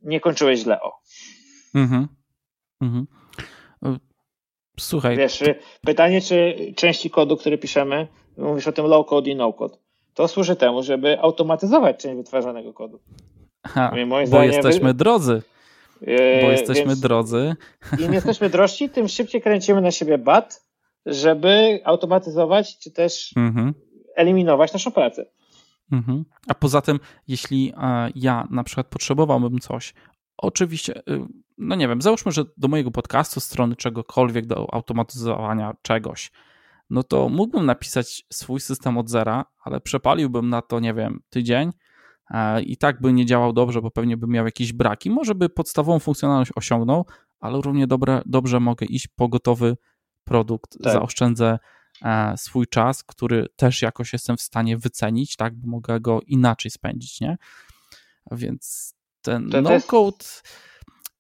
nie 0.03 0.21
kończyłeś 0.21 0.61
źle, 0.61 0.81
o. 0.81 0.93
Mhm. 1.75 2.09
Mhm. 2.81 3.07
Słuchaj. 4.79 5.17
Wiesz, 5.17 5.45
pytanie, 5.87 6.21
czy 6.21 6.57
części 6.77 7.11
kodu, 7.11 7.37
który 7.37 7.59
piszemy, 7.59 8.09
mówisz 8.37 8.69
o 8.69 8.73
tym 8.73 8.87
low 8.87 9.07
code 9.07 9.31
i 9.31 9.37
no 9.37 9.53
code 9.53 9.79
to 10.19 10.29
służy 10.29 10.57
temu, 10.57 10.83
żeby 10.83 11.21
automatyzować 11.21 12.03
część 12.03 12.17
wytwarzanego 12.17 12.73
kodu. 12.73 13.01
Bo 14.31 14.43
jesteśmy 14.43 14.89
wy... 14.89 14.95
drodzy. 14.95 15.43
Bo 16.01 16.13
e, 16.13 16.53
jesteśmy 16.53 16.87
Więc 16.87 17.01
drodzy. 17.01 17.57
Im 18.05 18.13
jesteśmy 18.13 18.51
drożsi, 18.51 18.91
tym 18.91 19.09
szybciej 19.09 19.43
kręcimy 19.43 19.81
na 19.81 19.91
siebie 19.91 20.19
bat, 20.19 20.65
żeby 21.07 21.81
automatyzować, 21.85 22.79
czy 22.79 22.91
też 22.91 23.33
mhm. 23.37 23.75
eliminować 24.17 24.73
naszą 24.73 24.91
pracę. 24.91 25.27
Mhm. 25.93 26.25
A 26.49 26.55
poza 26.55 26.81
tym, 26.81 27.01
jeśli 27.29 27.73
e, 27.77 28.11
ja 28.15 28.49
na 28.51 28.65
przykład 28.65 28.87
potrzebowałbym 28.87 29.59
coś, 29.59 29.95
oczywiście, 30.37 30.97
y, 30.97 31.03
no 31.59 31.77
nie 31.77 31.89
wiem, 31.89 32.03
załóżmy, 32.03 32.33
że 32.33 32.45
do 32.57 32.69
mojego 32.69 32.91
podcastu, 32.91 33.41
strony 33.41 33.77
czegokolwiek, 33.77 34.47
do 34.47 34.75
automatyzowania 34.75 35.77
czegoś, 35.83 36.31
no 36.91 37.03
to 37.03 37.29
mógłbym 37.29 37.67
napisać 37.67 38.27
swój 38.33 38.61
system 38.61 38.99
od 38.99 39.11
zera, 39.11 39.45
ale 39.65 39.81
przepaliłbym 39.81 40.49
na 40.49 40.63
to, 40.63 40.81
nie 40.81 40.95
wiem, 40.95 41.21
tydzień 41.31 41.73
e, 42.31 42.63
i 42.63 42.77
tak 42.77 43.01
by 43.01 43.13
nie 43.13 43.27
działał 43.27 43.53
dobrze, 43.53 43.83
bo 43.83 43.91
pewnie 43.91 44.17
bym 44.17 44.31
miał 44.31 44.45
jakieś 44.45 44.73
braki. 44.73 45.11
Może 45.11 45.35
by 45.35 45.49
podstawową 45.49 45.99
funkcjonalność 45.99 46.51
osiągnął, 46.57 47.07
ale 47.41 47.61
równie 47.61 47.87
dobre, 47.87 48.23
dobrze 48.27 48.61
mogę 48.61 48.87
iść 48.87 49.09
po 49.09 49.29
gotowy 49.29 49.77
produkt, 50.25 50.79
tak. 50.83 50.93
zaoszczędzę 50.93 51.59
e, 52.03 52.35
swój 52.37 52.67
czas, 52.67 53.05
który 53.05 53.47
też 53.57 53.83
jakoś 53.83 54.13
jestem 54.13 54.37
w 54.37 54.43
stanie 54.43 54.77
wycenić, 54.77 55.37
tak, 55.37 55.55
bo 55.55 55.71
mogę 55.71 56.01
go 56.01 56.21
inaczej 56.27 56.71
spędzić, 56.71 57.21
nie? 57.21 57.39
Więc 58.31 58.95
ten 59.23 59.49
no-code 59.63 60.25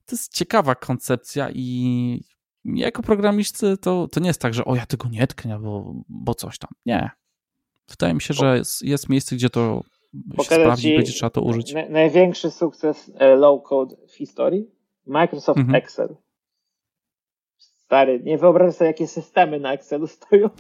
to 0.07 0.15
jest 0.17 0.35
ciekawa 0.35 0.75
koncepcja 0.75 1.51
i 1.51 2.25
jako 2.65 3.03
programisty 3.03 3.77
to, 3.77 4.09
to 4.09 4.21
nie 4.21 4.27
jest 4.27 4.41
tak, 4.41 4.55
że 4.55 4.65
o 4.65 4.75
ja 4.75 4.87
tego 4.87 5.09
nie 5.09 5.27
tknę, 5.27 5.59
bo, 5.59 5.95
bo 6.09 6.35
coś 6.35 6.59
tam. 6.59 6.71
Nie. 6.87 7.11
Wydaje 7.91 8.15
mi 8.15 8.21
się, 8.21 8.35
że 8.35 8.59
jest, 8.59 8.83
jest 8.83 9.09
miejsce, 9.09 9.37
gdzie 9.37 9.51
to 9.51 9.83
się 10.39 10.45
sprawdzi, 10.45 10.97
będzie 10.97 11.13
trzeba 11.13 11.31
to 11.31 11.43
użyć. 11.43 11.73
Na, 11.73 11.89
największy 11.89 12.51
sukces 12.51 13.11
e, 13.19 13.37
low-code 13.37 13.97
w 14.09 14.15
historii? 14.15 14.71
Microsoft 15.07 15.59
mhm. 15.59 15.75
Excel. 15.75 16.17
Stary, 17.57 18.21
nie 18.25 18.39
wyobrażam 18.39 18.73
sobie, 18.73 18.89
jakie 18.89 19.07
systemy 19.07 19.61
na 19.61 19.73
Excelu 19.73 20.07
stoją 20.07 20.51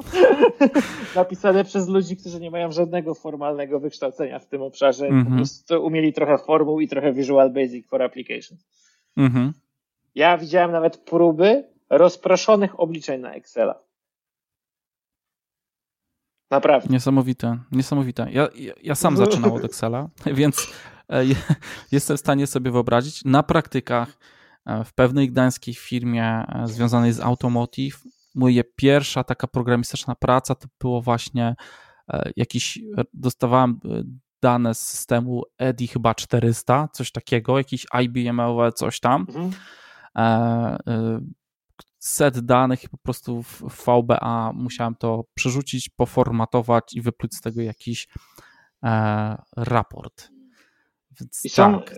napisane 1.16 1.64
przez 1.64 1.88
ludzi, 1.88 2.16
którzy 2.16 2.40
nie 2.40 2.50
mają 2.50 2.72
żadnego 2.72 3.14
formalnego 3.14 3.80
wykształcenia 3.80 4.38
w 4.38 4.46
tym 4.46 4.62
obszarze. 4.62 5.06
Mm 5.06 5.20
-hmm. 5.20 5.24
Po 5.24 5.28
mhm. 5.28 5.38
prostu 5.38 5.86
umieli 5.86 6.12
trochę 6.12 6.38
formuł 6.38 6.80
i 6.80 6.88
trochę 6.88 7.12
Visual 7.12 7.52
Basic 7.52 7.88
for 7.88 8.02
Applications. 8.02 8.66
Mm 9.16 9.32
-hmm. 9.32 9.52
Ja 10.14 10.38
widziałem 10.38 10.72
nawet 10.72 10.96
próby 10.96 11.64
rozproszonych 11.90 12.80
obliczeń 12.80 13.20
na 13.20 13.34
Excela. 13.34 13.88
Naprawdę. 16.50 16.88
Niesamowite, 16.90 17.58
niesamowite. 17.72 18.26
Ja, 18.30 18.48
ja, 18.54 18.72
ja 18.82 18.94
sam 18.94 19.16
zaczynam 19.16 19.52
od 19.52 19.64
Excela, 19.64 20.08
więc 20.26 20.72
e, 21.08 21.24
jestem 21.92 22.16
w 22.16 22.20
stanie 22.20 22.46
sobie 22.46 22.70
wyobrazić 22.70 23.24
na 23.24 23.42
praktykach 23.42 24.18
e, 24.66 24.84
w 24.84 24.92
pewnej 24.92 25.30
gdańskiej 25.30 25.74
firmie 25.74 26.24
e, 26.24 26.62
związanej 26.66 27.12
z 27.12 27.20
automotive. 27.20 28.00
Moja 28.34 28.62
pierwsza 28.76 29.24
taka 29.24 29.46
programistyczna 29.46 30.14
praca 30.14 30.54
to 30.54 30.68
było 30.80 31.02
właśnie 31.02 31.56
jakiś, 32.36 32.78
dostawałem 33.14 33.80
dane 34.42 34.74
z 34.74 34.80
systemu 34.80 35.42
EDI 35.58 35.88
chyba 35.88 36.14
400, 36.14 36.88
coś 36.92 37.12
takiego, 37.12 37.58
jakiś 37.58 37.86
IBM, 38.02 38.40
coś 38.74 39.00
tam. 39.00 39.26
Mhm 39.28 39.52
set 41.98 42.38
danych 42.38 42.84
i 42.84 42.88
po 42.88 42.98
prostu 42.98 43.42
w 43.42 43.62
VBA 43.62 44.52
musiałem 44.54 44.94
to 44.94 45.24
przerzucić, 45.34 45.88
poformatować 45.88 46.94
i 46.94 47.00
wypluć 47.00 47.34
z 47.34 47.40
tego 47.40 47.62
jakiś 47.62 48.08
e, 48.82 49.42
raport. 49.56 50.28
Więc 51.20 51.44
I, 51.44 51.48
są, 51.48 51.80
tak. 51.80 51.94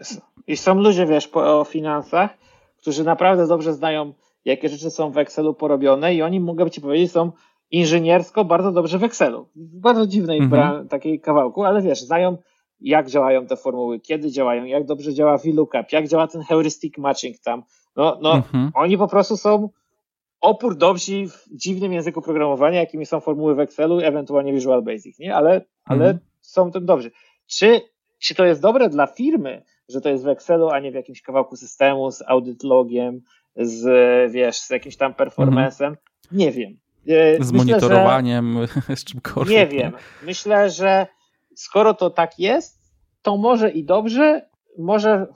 I 0.47 0.57
są 0.57 0.75
ludzie, 0.75 1.07
wiesz, 1.07 1.29
po, 1.29 1.61
o 1.61 1.65
finansach, 1.65 2.31
którzy 2.77 3.05
naprawdę 3.05 3.47
dobrze 3.47 3.75
znają, 3.75 4.13
jakie 4.45 4.69
rzeczy 4.69 4.91
są 4.91 5.11
w 5.11 5.19
Excelu 5.19 5.55
porobione 5.55 6.15
i 6.15 6.23
oni, 6.23 6.41
mogę 6.41 6.71
ci 6.71 6.81
powiedzieć, 6.81 7.13
są 7.13 7.33
inżyniersko 7.71 8.45
bardzo 8.45 8.73
dobrze 8.73 8.99
w 8.99 9.05
Excelu. 9.05 9.49
W 9.57 9.81
bardzo 9.81 10.07
dziwnej 10.07 10.39
mhm. 10.39 10.89
takiej 10.89 11.21
kawałku, 11.21 11.65
ale 11.65 11.83
wiesz, 11.83 12.01
znają 12.01 12.37
jak 12.81 13.11
działają 13.11 13.47
te 13.47 13.57
formuły, 13.57 14.01
kiedy 14.01 14.31
działają, 14.31 14.65
jak 14.65 14.87
dobrze 14.87 15.15
działa 15.15 15.39
VLOOKUP, 15.39 15.93
jak 15.93 16.09
działa 16.09 16.27
ten 16.27 16.43
heuristic 16.43 16.99
matching 16.99 17.39
tam. 17.39 17.63
No, 17.97 18.19
no 18.23 18.35
mhm. 18.35 18.71
oni 18.75 18.99
po 18.99 19.09
prostu 19.09 19.37
są 19.37 19.69
opór 20.41 20.77
dobrzy 20.77 21.27
w 21.27 21.45
dziwnym 21.57 21.93
języku 21.93 22.23
programowania, 22.23 22.81
jakimi 22.81 23.07
są 23.07 23.21
formuły 23.21 23.55
w 23.55 23.61
Excelu, 23.61 24.01
ewentualnie 24.01 24.53
Visual 24.53 24.83
Basic, 24.83 25.19
nie? 25.19 25.35
Ale, 25.35 25.65
ale 25.85 26.05
mhm. 26.05 26.19
są 26.41 26.71
tym 26.71 26.87
dobrzy. 26.87 27.11
Czy, 27.47 27.81
czy 28.19 28.35
to 28.35 28.45
jest 28.45 28.63
dobre 28.63 28.89
dla 28.89 29.07
firmy, 29.07 29.63
że 29.89 30.01
to 30.01 30.09
jest 30.09 30.25
w 30.25 30.29
Excelu, 30.29 30.69
a 30.69 30.81
nie 30.81 30.93
w 30.93 30.95
jakimś 30.95 31.23
kawałku 31.23 31.57
systemu 31.57 32.11
z 32.11 32.23
audit 32.27 32.65
logiem, 32.65 33.21
z, 33.57 34.33
wiesz, 34.33 34.61
z 34.61 34.71
jakimś 34.71 34.97
tam 34.97 35.15
performancem? 35.15 35.87
Mhm. 35.87 35.99
Nie 36.33 36.53
wiem. 36.53 36.79
E, 37.09 37.45
z 37.45 37.53
Myślę, 37.53 37.59
monitorowaniem, 37.59 38.59
że, 38.89 38.97
z 39.03 39.05
czymkolwiek. 39.05 39.73
Nie 39.73 39.79
wiem. 39.79 39.93
Myślę, 40.23 40.71
że 40.71 41.07
skoro 41.55 41.95
to 41.95 42.11
tak 42.11 42.39
jest, 42.39 42.81
to 43.23 43.37
może 43.37 43.71
i 43.71 43.85
dobrze, 43.85 44.49
może, 44.79 45.27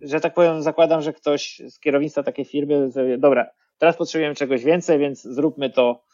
że 0.00 0.20
tak 0.20 0.34
powiem, 0.34 0.62
zakładam, 0.62 1.02
że 1.02 1.12
ktoś 1.12 1.62
z 1.68 1.80
kierownictwa 1.80 2.22
takiej 2.22 2.44
firmy, 2.44 2.90
dobra, 3.18 3.46
Teraz 3.78 3.96
potrzebujemy 3.96 4.34
czegoś 4.34 4.64
więcej, 4.64 4.98
więc 4.98 5.22
zróbmy 5.22 5.70
to, 5.70 6.04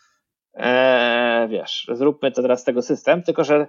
e, 0.54 1.48
wiesz, 1.50 1.86
zróbmy 1.92 2.32
to 2.32 2.42
teraz 2.42 2.60
z 2.60 2.64
tego 2.64 2.82
system, 2.82 3.22
tylko 3.22 3.44
że, 3.44 3.66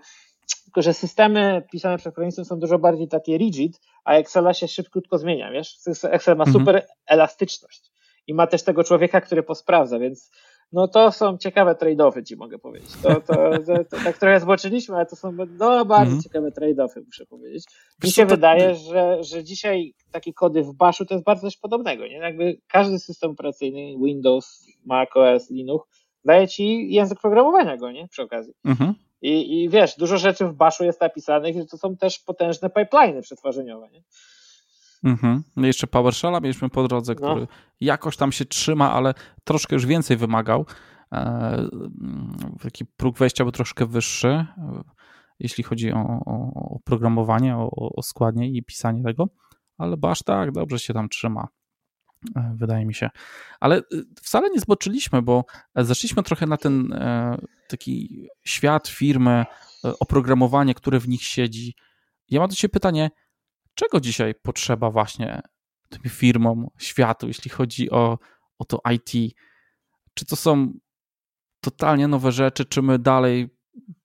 tylko 0.63 0.81
że 0.81 0.93
systemy 0.93 1.63
pisane 1.71 1.97
przez 1.97 2.13
programistów 2.13 2.47
są 2.47 2.59
dużo 2.59 2.79
bardziej 2.79 3.07
takie 3.07 3.37
rigid, 3.37 3.79
a 4.05 4.13
Excela 4.13 4.53
się 4.53 4.67
szybciutko 4.67 5.17
zmienia, 5.17 5.51
wiesz? 5.51 5.77
Excel 6.03 6.37
ma 6.37 6.43
mhm. 6.43 6.53
super 6.53 6.87
elastyczność 7.05 7.91
i 8.27 8.33
ma 8.33 8.47
też 8.47 8.63
tego 8.63 8.83
człowieka, 8.83 9.21
który 9.21 9.43
posprawdza, 9.43 9.99
więc 9.99 10.31
no 10.71 10.87
to 10.87 11.11
są 11.11 11.37
ciekawe 11.37 11.75
trade-offy, 11.75 12.23
ci 12.23 12.35
mogę 12.35 12.59
powiedzieć. 12.59 12.91
To, 13.03 13.21
to, 13.21 13.33
to, 13.65 13.83
to 13.89 13.97
tak 14.03 14.17
trochę 14.17 14.39
zboczyliśmy, 14.39 14.95
ale 14.95 15.05
to 15.05 15.15
są 15.15 15.31
no, 15.57 15.85
bardzo 15.85 16.11
mm. 16.11 16.21
ciekawe 16.21 16.51
trade-offy, 16.51 17.05
muszę 17.05 17.25
powiedzieć. 17.25 17.65
Mi 18.03 18.11
się 18.11 18.25
wydaje, 18.25 18.75
że, 18.75 19.23
że 19.23 19.43
dzisiaj 19.43 19.93
takie 20.11 20.33
kody 20.33 20.63
w 20.63 20.73
Bashu 20.73 21.05
to 21.05 21.13
jest 21.13 21.25
bardzo 21.25 21.41
coś 21.41 21.57
podobnego. 21.57 22.07
Nie? 22.07 22.17
Jakby 22.17 22.57
każdy 22.67 22.99
system 22.99 23.31
operacyjny, 23.31 24.05
Windows, 24.05 24.67
macOS, 24.85 25.49
Linux, 25.49 25.87
daje 26.25 26.47
ci 26.47 26.93
język 26.93 27.19
programowania 27.19 27.77
go, 27.77 27.91
nie? 27.91 28.07
Przy 28.07 28.21
okazji. 28.21 28.53
-hmm. 28.65 28.93
I, 29.21 29.63
I 29.63 29.69
wiesz, 29.69 29.95
dużo 29.97 30.17
rzeczy 30.17 30.45
w 30.45 30.53
Bashu 30.53 30.83
jest 30.83 31.01
napisanych, 31.01 31.55
że 31.57 31.65
to 31.65 31.77
są 31.77 31.97
też 31.97 32.19
potężne 32.19 32.69
pipeliny 32.69 33.21
przetwarzeniowe, 33.21 33.89
nie? 33.91 34.03
Mhm. 35.03 35.43
Jeszcze 35.57 35.87
PowerShella 35.87 36.39
mieliśmy 36.39 36.69
po 36.69 36.87
drodze, 36.87 37.13
no. 37.13 37.27
który 37.27 37.41
no. 37.41 37.47
jakoś 37.79 38.17
tam 38.17 38.31
się 38.31 38.45
trzyma, 38.45 38.91
ale 38.91 39.13
troszkę 39.43 39.75
już 39.75 39.85
więcej 39.85 40.17
wymagał. 40.17 40.65
E, 41.13 41.67
taki 42.61 42.85
próg 42.85 43.17
wejścia 43.17 43.43
był 43.43 43.51
troszkę 43.51 43.85
wyższy, 43.85 44.27
e, 44.27 44.47
jeśli 45.39 45.63
chodzi 45.63 45.91
o, 45.91 45.99
o, 46.25 46.79
programowanie, 46.83 47.57
o, 47.57 47.69
o 47.95 48.01
składnie 48.01 48.49
i 48.49 48.63
pisanie 48.63 49.03
tego, 49.03 49.27
ale 49.77 49.97
Bash 49.97 50.23
tak, 50.23 50.51
dobrze 50.51 50.79
się 50.79 50.93
tam 50.93 51.09
trzyma 51.09 51.47
e, 52.35 52.53
wydaje 52.55 52.85
mi 52.85 52.93
się. 52.93 53.09
Ale 53.59 53.81
wcale 54.21 54.49
nie 54.49 54.59
zboczyliśmy, 54.59 55.21
bo 55.21 55.45
zeszliśmy 55.75 56.23
trochę 56.23 56.45
na 56.45 56.57
ten 56.57 56.99
taki 57.69 58.27
świat 58.43 58.87
firmy, 58.87 59.45
oprogramowanie, 59.99 60.73
które 60.73 60.99
w 60.99 61.07
nich 61.07 61.23
siedzi. 61.23 61.75
Ja 62.29 62.39
mam 62.39 62.49
do 62.49 62.55
Ciebie 62.55 62.71
pytanie, 62.71 63.09
czego 63.75 63.99
dzisiaj 63.99 64.35
potrzeba 64.35 64.89
właśnie 64.89 65.41
tym 65.89 66.01
firmom, 66.09 66.67
światu, 66.77 67.27
jeśli 67.27 67.51
chodzi 67.51 67.91
o, 67.91 68.17
o 68.59 68.65
to 68.65 68.81
IT? 68.93 69.35
Czy 70.13 70.25
to 70.25 70.35
są 70.35 70.73
totalnie 71.61 72.07
nowe 72.07 72.31
rzeczy, 72.31 72.65
czy 72.65 72.81
my 72.81 72.99
dalej 72.99 73.49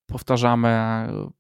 powtarzamy, 0.07 0.69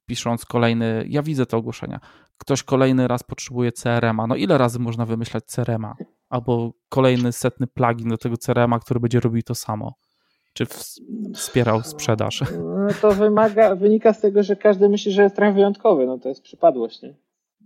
pisząc 0.07 0.45
kolejny, 0.45 1.05
ja 1.09 1.22
widzę 1.22 1.47
te 1.47 1.57
ogłoszenia, 1.57 2.01
ktoś 2.39 2.62
kolejny 2.62 3.09
raz 3.09 3.22
potrzebuje 3.22 3.72
CRM-a, 3.72 4.27
no 4.27 4.37
ile 4.37 4.59
razy 4.59 4.79
można 4.79 5.07
wymyślać 5.07 5.45
CRM-a? 5.45 5.95
Albo 6.29 6.72
kolejny 6.89 7.33
setny 7.33 7.66
plugin 7.66 8.09
do 8.09 8.18
tego 8.18 8.37
CRM-a, 8.37 8.79
który 8.79 9.01
będzie 9.01 9.20
robił 9.20 9.43
to 9.43 9.55
samo? 9.55 9.95
Czy 10.53 10.66
wspierał 11.35 11.83
sprzedaż? 11.83 12.43
No 12.61 12.95
to 13.01 13.12
wymaga, 13.12 13.77
wynika 13.77 14.12
z 14.12 14.20
tego, 14.20 14.43
że 14.43 14.57
każdy 14.57 14.89
myśli, 14.89 15.12
że 15.12 15.22
jest 15.22 15.37
trochę 15.37 15.53
wyjątkowy, 15.53 16.07
no 16.07 16.18
to 16.18 16.29
jest 16.29 16.43
przypadłość, 16.43 17.03
nie? 17.03 17.14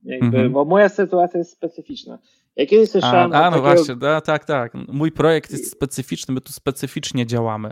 Jakby, 0.04 0.26
mhm. 0.26 0.52
Bo 0.52 0.64
moja 0.64 0.88
sytuacja 0.88 1.38
jest 1.38 1.52
specyficzna. 1.52 2.18
Ja 2.56 2.66
kiedyś 2.66 2.90
słyszałem. 2.90 3.32
A, 3.32 3.36
a 3.36 3.50
no 3.50 3.56
takiego... 3.56 3.74
właśnie, 3.74 3.96
da, 3.96 4.20
tak, 4.20 4.44
tak. 4.44 4.74
Mój 4.74 5.12
projekt 5.12 5.50
jest 5.50 5.70
specyficzny, 5.70 6.34
my 6.34 6.40
tu 6.40 6.52
specyficznie 6.52 7.26
działamy. 7.26 7.70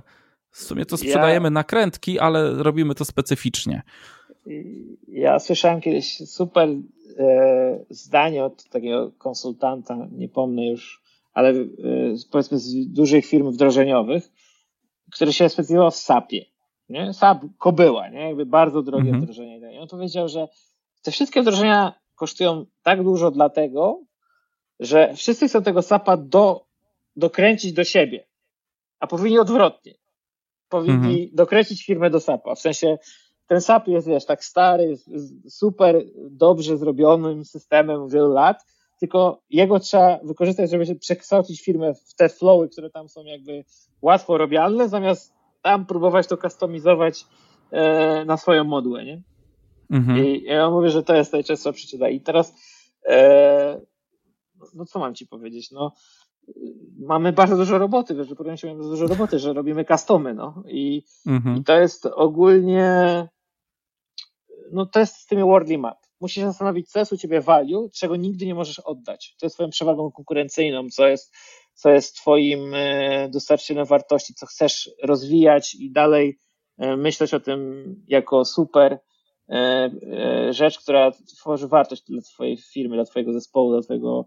W 0.50 0.62
sumie 0.62 0.86
to 0.86 0.96
sprzedajemy 0.96 1.46
ja... 1.46 1.50
nakrętki, 1.50 2.18
ale 2.18 2.62
robimy 2.62 2.94
to 2.94 3.04
specyficznie. 3.04 3.82
Ja 5.08 5.38
słyszałem 5.38 5.80
kiedyś 5.80 6.28
super 6.28 6.68
e, 7.18 7.84
zdanie 7.90 8.44
od 8.44 8.64
takiego 8.64 9.12
konsultanta, 9.18 10.08
nie 10.12 10.28
pomnę 10.28 10.66
już, 10.66 11.02
ale 11.32 11.50
e, 11.50 11.64
powiedzmy 12.30 12.58
z 12.58 12.92
dużych 12.92 13.26
firm 13.26 13.50
wdrożeniowych, 13.50 14.30
który 15.12 15.32
się 15.32 15.48
specjalizował 15.48 15.90
w 15.90 15.96
SAP-ie. 15.96 16.44
Nie? 16.88 17.12
SAP 17.12 17.44
kobyła, 17.58 18.08
nie? 18.08 18.20
Jakby 18.20 18.46
bardzo 18.46 18.82
drogie 18.82 19.10
mhm. 19.10 19.22
wdrożenie. 19.22 19.74
I 19.74 19.78
on 19.78 19.88
powiedział, 19.88 20.28
że 20.28 20.48
te 21.02 21.10
wszystkie 21.10 21.42
wdrożenia 21.42 21.94
kosztują 22.18 22.66
tak 22.82 23.02
dużo 23.02 23.30
dlatego, 23.30 24.00
że 24.80 25.14
wszyscy 25.14 25.48
chcą 25.48 25.62
tego 25.62 25.82
SAP-a 25.82 26.16
do, 26.16 26.66
dokręcić 27.16 27.72
do 27.72 27.84
siebie, 27.84 28.26
a 29.00 29.06
powinni 29.06 29.38
odwrotnie. 29.38 29.94
Powinni 30.68 31.22
mhm. 31.22 31.28
dokręcić 31.32 31.86
firmę 31.86 32.10
do 32.10 32.20
SAP-a. 32.20 32.54
W 32.54 32.58
sensie 32.58 32.98
ten 33.46 33.60
SAP 33.60 33.88
jest, 33.88 34.08
wiesz, 34.08 34.26
tak 34.26 34.44
stary, 34.44 34.96
super 35.48 36.04
dobrze 36.30 36.76
zrobionym 36.76 37.44
systemem 37.44 38.08
wielu 38.08 38.32
lat, 38.32 38.64
tylko 39.00 39.40
jego 39.50 39.80
trzeba 39.80 40.18
wykorzystać, 40.22 40.70
żeby 40.70 40.86
się 40.86 40.94
przekształcić 40.94 41.64
firmę 41.64 41.94
w 41.94 42.14
te 42.14 42.28
flowy, 42.28 42.68
które 42.68 42.90
tam 42.90 43.08
są 43.08 43.24
jakby 43.24 43.64
łatwo 44.02 44.38
robialne, 44.38 44.88
zamiast 44.88 45.34
tam 45.62 45.86
próbować 45.86 46.26
to 46.26 46.36
kustomizować 46.36 47.26
e, 47.70 48.24
na 48.24 48.36
swoją 48.36 48.64
modułę, 48.64 49.04
nie? 49.04 49.22
Mhm. 49.90 50.26
I 50.26 50.42
ja 50.42 50.70
mówię, 50.70 50.90
że 50.90 51.02
to 51.02 51.16
jest 51.16 51.32
najczęstsza 51.32 51.72
przyczyna. 51.72 52.08
I 52.08 52.20
teraz 52.20 52.54
e, 53.06 53.80
no 54.74 54.84
co 54.84 54.98
mam 54.98 55.14
ci 55.14 55.26
powiedzieć, 55.26 55.70
no 55.70 55.92
mamy 56.98 57.32
bardzo 57.32 57.56
dużo 57.56 57.78
roboty, 57.78 58.14
wiesz, 58.14 58.28
że 58.28 58.34
programujący 58.34 58.66
mamy 58.66 58.82
dużo 58.82 59.06
roboty, 59.06 59.38
że 59.38 59.52
robimy 59.52 59.84
customy, 59.84 60.34
no 60.34 60.62
i, 60.66 61.02
mhm. 61.26 61.56
i 61.56 61.64
to 61.64 61.80
jest 61.80 62.06
ogólnie 62.06 63.28
no 64.72 64.86
to 64.86 65.00
jest 65.00 65.16
z 65.16 65.26
tymi 65.26 65.42
worldly 65.42 65.78
map. 65.78 65.98
Musisz 66.20 66.44
zastanowić, 66.44 66.90
co 66.90 66.98
jest 66.98 67.12
u 67.12 67.16
ciebie 67.16 67.40
value, 67.40 67.90
czego 67.94 68.16
nigdy 68.16 68.46
nie 68.46 68.54
możesz 68.54 68.78
oddać. 68.78 69.34
To 69.40 69.46
jest 69.46 69.56
twoją 69.56 69.70
przewagą 69.70 70.10
konkurencyjną, 70.10 70.88
co 70.90 71.08
jest, 71.08 71.34
co 71.74 71.90
jest 71.90 72.16
twoim 72.16 72.74
e, 72.74 73.28
dostarczycielem 73.28 73.86
wartości, 73.86 74.34
co 74.34 74.46
chcesz 74.46 74.90
rozwijać 75.02 75.74
i 75.74 75.92
dalej 75.92 76.38
e, 76.78 76.96
myśleć 76.96 77.34
o 77.34 77.40
tym 77.40 77.84
jako 78.08 78.44
super 78.44 78.98
rzecz, 80.50 80.78
która 80.78 81.10
tworzy 81.10 81.68
wartość 81.68 82.02
dla 82.02 82.22
twojej 82.22 82.56
firmy, 82.56 82.96
dla 82.96 83.04
twojego 83.04 83.32
zespołu, 83.32 83.70
dla 83.70 83.82
twojego 83.82 84.24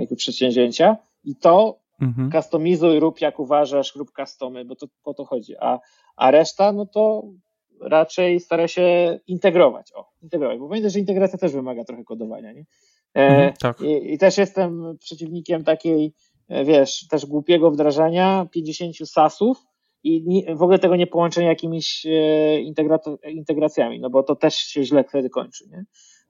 jako 0.00 0.16
przedsięwzięcia 0.16 0.96
i 1.24 1.36
to 1.36 1.78
mhm. 2.00 2.30
customizuj, 2.32 3.00
rób 3.00 3.20
jak 3.20 3.38
uważasz, 3.38 3.96
rób 3.96 4.10
customy, 4.16 4.64
bo 4.64 4.76
to 4.76 4.86
po 5.02 5.14
to 5.14 5.24
chodzi, 5.24 5.54
a, 5.60 5.78
a 6.16 6.30
reszta, 6.30 6.72
no 6.72 6.86
to 6.86 7.24
raczej 7.80 8.40
stara 8.40 8.68
się 8.68 9.18
integrować. 9.26 9.92
O, 9.94 10.10
integrować, 10.22 10.58
bo 10.58 10.68
pamiętaj, 10.68 10.90
że 10.90 10.98
integracja 10.98 11.38
też 11.38 11.52
wymaga 11.52 11.84
trochę 11.84 12.04
kodowania, 12.04 12.52
nie? 12.52 12.64
E, 13.14 13.28
mhm, 13.28 13.52
tak. 13.60 13.80
i, 13.80 14.14
I 14.14 14.18
też 14.18 14.38
jestem 14.38 14.96
przeciwnikiem 14.98 15.64
takiej, 15.64 16.12
e, 16.48 16.64
wiesz, 16.64 17.06
też 17.08 17.26
głupiego 17.26 17.70
wdrażania 17.70 18.46
50 18.52 18.96
sasów 19.08 19.66
i 20.04 20.44
w 20.56 20.62
ogóle 20.62 20.78
tego 20.78 20.96
nie 20.96 21.06
połączenia 21.06 21.48
jakimiś 21.48 22.06
e, 22.06 22.60
integracjami, 23.30 24.00
no 24.00 24.10
bo 24.10 24.22
to 24.22 24.36
też 24.36 24.54
się 24.54 24.84
źle 24.84 25.04
wtedy 25.04 25.30
kończy, 25.30 25.68
nie? 25.70 25.84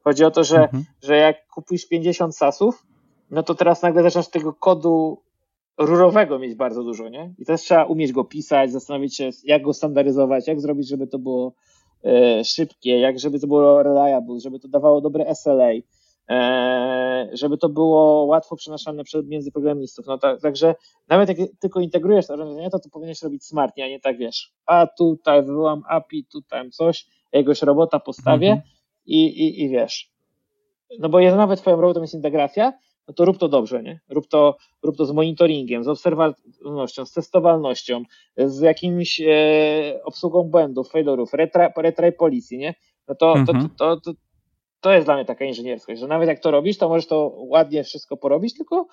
Chodzi 0.05 0.25
o 0.25 0.31
to, 0.31 0.45
że, 0.45 0.63
mhm. 0.63 0.85
że 1.03 1.17
jak 1.17 1.47
kupisz 1.47 1.89
50 1.89 2.37
sasów, 2.37 2.87
no 3.31 3.43
to 3.43 3.55
teraz 3.55 3.83
nagle 3.83 4.03
zaczynasz 4.03 4.29
tego 4.29 4.53
kodu 4.53 5.23
rurowego 5.79 6.39
mieć 6.39 6.55
bardzo 6.55 6.85
dużo, 6.85 7.09
nie? 7.09 7.35
I 7.39 7.45
też 7.45 7.61
trzeba 7.61 7.85
umieć 7.85 8.13
go 8.13 8.25
pisać, 8.25 8.73
zastanowić 8.73 9.17
się, 9.17 9.31
jak 9.45 9.63
go 9.63 9.73
standaryzować, 9.73 10.49
jak 10.49 10.61
zrobić, 10.61 10.89
żeby 10.89 11.07
to 11.07 11.19
było 11.19 11.53
e, 12.05 12.45
szybkie, 12.45 13.01
jak 13.01 13.19
żeby 13.19 13.41
to 13.41 13.47
było 13.47 13.83
reliable, 13.83 14.41
żeby 14.41 14.61
to 14.61 14.69
dawało 14.69 15.01
dobre 15.01 15.35
SLA, 15.35 15.71
żeby 17.33 17.59
to 17.59 17.69
było 17.69 18.25
łatwo 18.25 18.57
przenaszane 18.57 19.03
między 19.25 19.53
programistów. 19.53 20.07
No 20.07 20.19
tak, 20.19 20.41
także 20.41 20.75
nawet 21.09 21.29
jak 21.29 21.39
tylko 21.61 21.81
integrujesz 21.81 22.27
to 22.27 22.37
rozwiązanie, 22.37 22.71
to 22.71 22.79
to 22.79 22.89
powinieneś 22.89 23.23
robić 23.23 23.45
smartnie, 23.45 23.85
a 23.85 23.89
nie 23.89 24.01
tak 24.01 24.19
wiesz, 24.19 24.53
a 24.67 24.87
tutaj 24.87 25.43
wywołam 25.43 25.83
API, 25.89 26.25
tutaj 26.25 26.71
coś, 26.71 27.07
jakiegoś 27.33 27.63
robota 27.63 28.01
postawię 28.01 28.51
mhm. 28.51 28.69
i, 29.07 29.27
i, 29.27 29.63
i 29.63 29.69
wiesz. 29.69 30.11
No 30.99 31.09
bo 31.09 31.21
jest 31.21 31.37
nawet 31.37 31.61
twoją 31.61 31.81
robotą 31.81 32.01
jest 32.01 32.15
integracja, 32.15 32.73
no 33.09 33.15
to 33.15 33.25
rób 33.25 33.39
to 33.39 33.49
dobrze, 33.49 33.83
nie? 33.83 34.01
Rób 34.09 34.29
to, 34.29 34.57
rób 34.83 34.97
to 34.97 35.07
z 35.07 35.13
monitoringiem, 35.13 35.85
z 35.85 35.89
obserwalnością, 35.89 37.07
z 37.07 37.13
testowalnością, 37.13 38.03
z 38.37 38.61
jakimś 38.61 39.21
e, 39.21 40.01
obsługą 40.05 40.43
błędów, 40.43 40.95
retry, 41.35 41.73
retry 41.77 42.13
policji, 42.13 42.59
nie? 42.59 42.75
No 43.09 43.15
to, 43.15 43.33
mhm. 43.33 43.69
to, 43.69 43.97
to, 43.97 44.01
to, 44.01 44.13
to 44.81 44.93
jest 44.93 45.07
dla 45.07 45.15
mnie 45.15 45.25
taka 45.25 45.45
inżynierskość, 45.45 46.01
że 46.01 46.07
nawet 46.07 46.29
jak 46.29 46.41
to 46.41 46.51
robisz, 46.51 46.79
to 46.79 46.89
możesz 46.89 47.07
to 47.07 47.33
ładnie 47.37 47.85
wszystko 47.85 48.17
porobić, 48.17 48.55
tylko 48.55 48.87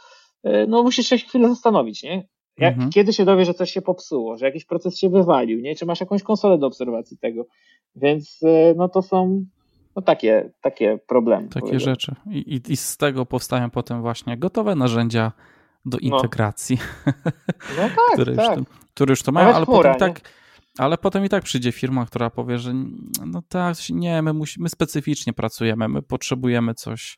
e, 0.44 0.68
no 0.68 0.84
musisz 0.84 1.08
się 1.08 1.18
chwilę 1.18 1.50
zastanowić, 1.50 2.04
nie? 2.04 2.28
Jak, 2.58 2.74
mhm. 2.74 2.92
Kiedy 2.92 3.14
się 3.14 3.26
dowiesz, 3.26 3.48
że 3.48 3.54
coś 3.54 3.72
się 3.72 3.82
popsuło, 3.82 4.38
że 4.38 4.46
jakiś 4.46 4.66
proces 4.66 4.98
się 4.98 5.10
wywalił, 5.10 5.60
nie? 5.60 5.76
Czy 5.76 5.86
masz 5.86 6.00
jakąś 6.00 6.24
konsolę 6.24 6.58
do 6.58 6.68
obserwacji 6.68 7.18
tego? 7.18 7.46
Więc 7.96 8.40
e, 8.44 8.74
no 8.76 8.90
to 8.90 9.02
są 9.02 9.46
no 9.96 10.02
takie, 10.02 10.52
takie 10.62 11.00
problemy. 11.08 11.48
Takie 11.50 11.80
rzeczy. 11.80 12.16
I, 12.30 12.38
i, 12.38 12.72
I, 12.72 12.78
z 12.78 12.98
tego 12.98 13.26
powstają 13.26 13.70
potem 13.70 14.02
właśnie 14.02 14.38
gotowe 14.38 14.76
narzędzia 14.76 15.32
do 15.86 15.98
no. 16.02 16.16
integracji. 16.16 16.78
No, 17.06 17.14
no 17.78 17.82
tak, 17.82 17.98
które, 18.14 18.36
tak. 18.36 18.58
Już 18.58 18.68
to, 18.68 18.74
które 18.94 19.12
już 19.12 19.24
to 19.24 19.32
mają, 19.32 19.54
ale 19.54 19.66
chmura, 19.66 19.94
potem 19.94 20.14
tak. 20.14 20.32
Ale 20.78 20.98
potem 20.98 21.26
i 21.26 21.30
tak 21.30 21.44
przyjdzie 21.44 21.72
firma, 21.72 22.06
która 22.06 22.30
powie, 22.30 22.58
że 22.58 22.74
no 23.26 23.42
tak, 23.50 23.76
nie, 23.90 24.22
my, 24.22 24.34
musimy, 24.34 24.64
my 24.64 24.70
specyficznie 24.70 25.34
pracujemy, 25.34 25.88
my 25.88 26.02
potrzebujemy 26.02 26.74
coś. 26.74 27.18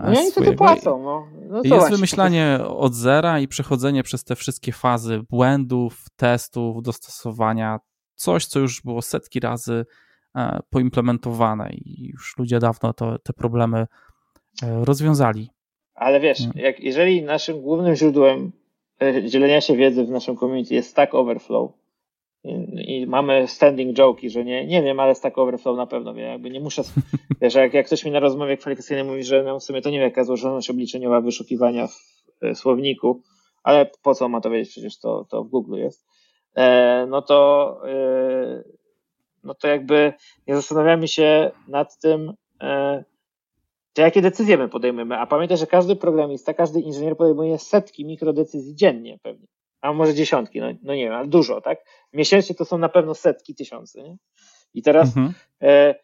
E, 0.00 0.10
no 0.10 0.28
i 0.28 0.32
to 0.32 0.52
płacą. 0.52 1.02
No. 1.02 1.26
No 1.48 1.56
jest 1.56 1.68
właśnie. 1.68 1.96
wymyślanie 1.96 2.58
od 2.68 2.94
zera 2.94 3.40
i 3.40 3.48
przechodzenie 3.48 4.02
przez 4.02 4.24
te 4.24 4.36
wszystkie 4.36 4.72
fazy 4.72 5.20
błędów, 5.30 6.04
testów, 6.16 6.82
dostosowania. 6.82 7.78
Coś, 8.14 8.46
co 8.46 8.60
już 8.60 8.82
było 8.82 9.02
setki 9.02 9.40
razy 9.40 9.84
E, 10.36 10.60
poimplementowane 10.70 11.70
i 11.72 12.06
już 12.06 12.38
ludzie 12.38 12.58
dawno 12.58 12.92
to, 12.92 13.18
te 13.18 13.32
problemy 13.32 13.78
e, 14.62 14.84
rozwiązali. 14.84 15.50
Ale 15.94 16.20
wiesz, 16.20 16.38
jak, 16.54 16.80
jeżeli 16.80 17.22
naszym 17.22 17.60
głównym 17.60 17.94
źródłem 17.94 18.52
dzielenia 19.24 19.60
się 19.60 19.76
wiedzy 19.76 20.04
w 20.04 20.10
naszym 20.10 20.36
community 20.36 20.74
jest 20.74 20.90
Stack 20.90 21.14
Overflow 21.14 21.72
i, 22.44 23.00
i 23.00 23.06
mamy 23.06 23.48
standing 23.48 23.96
joke, 23.96 24.28
że 24.28 24.44
nie, 24.44 24.66
nie 24.66 24.82
wiem, 24.82 25.00
ale 25.00 25.14
Stack 25.14 25.38
Overflow 25.38 25.76
na 25.76 25.86
pewno 25.86 26.14
wiem, 26.14 26.28
jakby 26.28 26.50
nie 26.50 26.60
muszę, 26.60 26.82
wiesz, 27.40 27.54
jak, 27.54 27.74
jak 27.74 27.86
ktoś 27.86 28.04
mi 28.04 28.10
na 28.10 28.20
rozmowie 28.20 28.56
kwalifikacyjnej 28.56 29.04
mówi, 29.04 29.24
że 29.24 29.42
no 29.42 29.60
w 29.60 29.64
sumie 29.64 29.82
to 29.82 29.90
nie 29.90 29.98
wiem 29.98 30.08
jaka 30.08 30.24
złożoność 30.24 30.70
obliczeniowa 30.70 31.20
wyszukiwania 31.20 31.86
w, 31.86 32.00
w 32.42 32.58
słowniku, 32.58 33.22
ale 33.62 33.90
po 34.02 34.14
co 34.14 34.28
ma 34.28 34.40
to 34.40 34.50
wiedzieć, 34.50 34.70
przecież 34.70 34.98
to, 34.98 35.26
to 35.30 35.44
w 35.44 35.48
Google 35.48 35.76
jest, 35.76 36.06
e, 36.56 37.06
no 37.10 37.22
to 37.22 37.80
e, 37.88 38.64
no 39.44 39.54
to 39.54 39.68
jakby 39.68 40.12
nie 40.46 40.56
zastanawiamy 40.56 41.08
się 41.08 41.50
nad 41.68 41.98
tym, 41.98 42.32
e, 42.62 43.04
to 43.92 44.02
jakie 44.02 44.22
decyzje 44.22 44.58
my 44.58 44.68
podejmujemy. 44.68 45.18
A 45.18 45.26
pamiętaj, 45.26 45.58
że 45.58 45.66
każdy 45.66 45.96
programista, 45.96 46.54
każdy 46.54 46.80
inżynier 46.80 47.16
podejmuje 47.16 47.58
setki 47.58 48.04
mikrodecyzji 48.04 48.74
dziennie 48.74 49.18
pewnie. 49.22 49.46
A 49.84 49.92
może 49.92 50.14
dziesiątki, 50.14 50.60
no, 50.60 50.66
no 50.82 50.94
nie 50.94 51.04
wiem, 51.04 51.12
ale 51.12 51.28
dużo, 51.28 51.60
tak? 51.60 51.84
Miesięcznie 52.12 52.54
to 52.54 52.64
są 52.64 52.78
na 52.78 52.88
pewno 52.88 53.14
setki, 53.14 53.54
tysiące. 53.54 54.02
Nie? 54.02 54.16
I 54.74 54.82
teraz 54.82 55.08
mhm. 55.08 55.34
e, 55.62 55.68
e, 55.68 55.94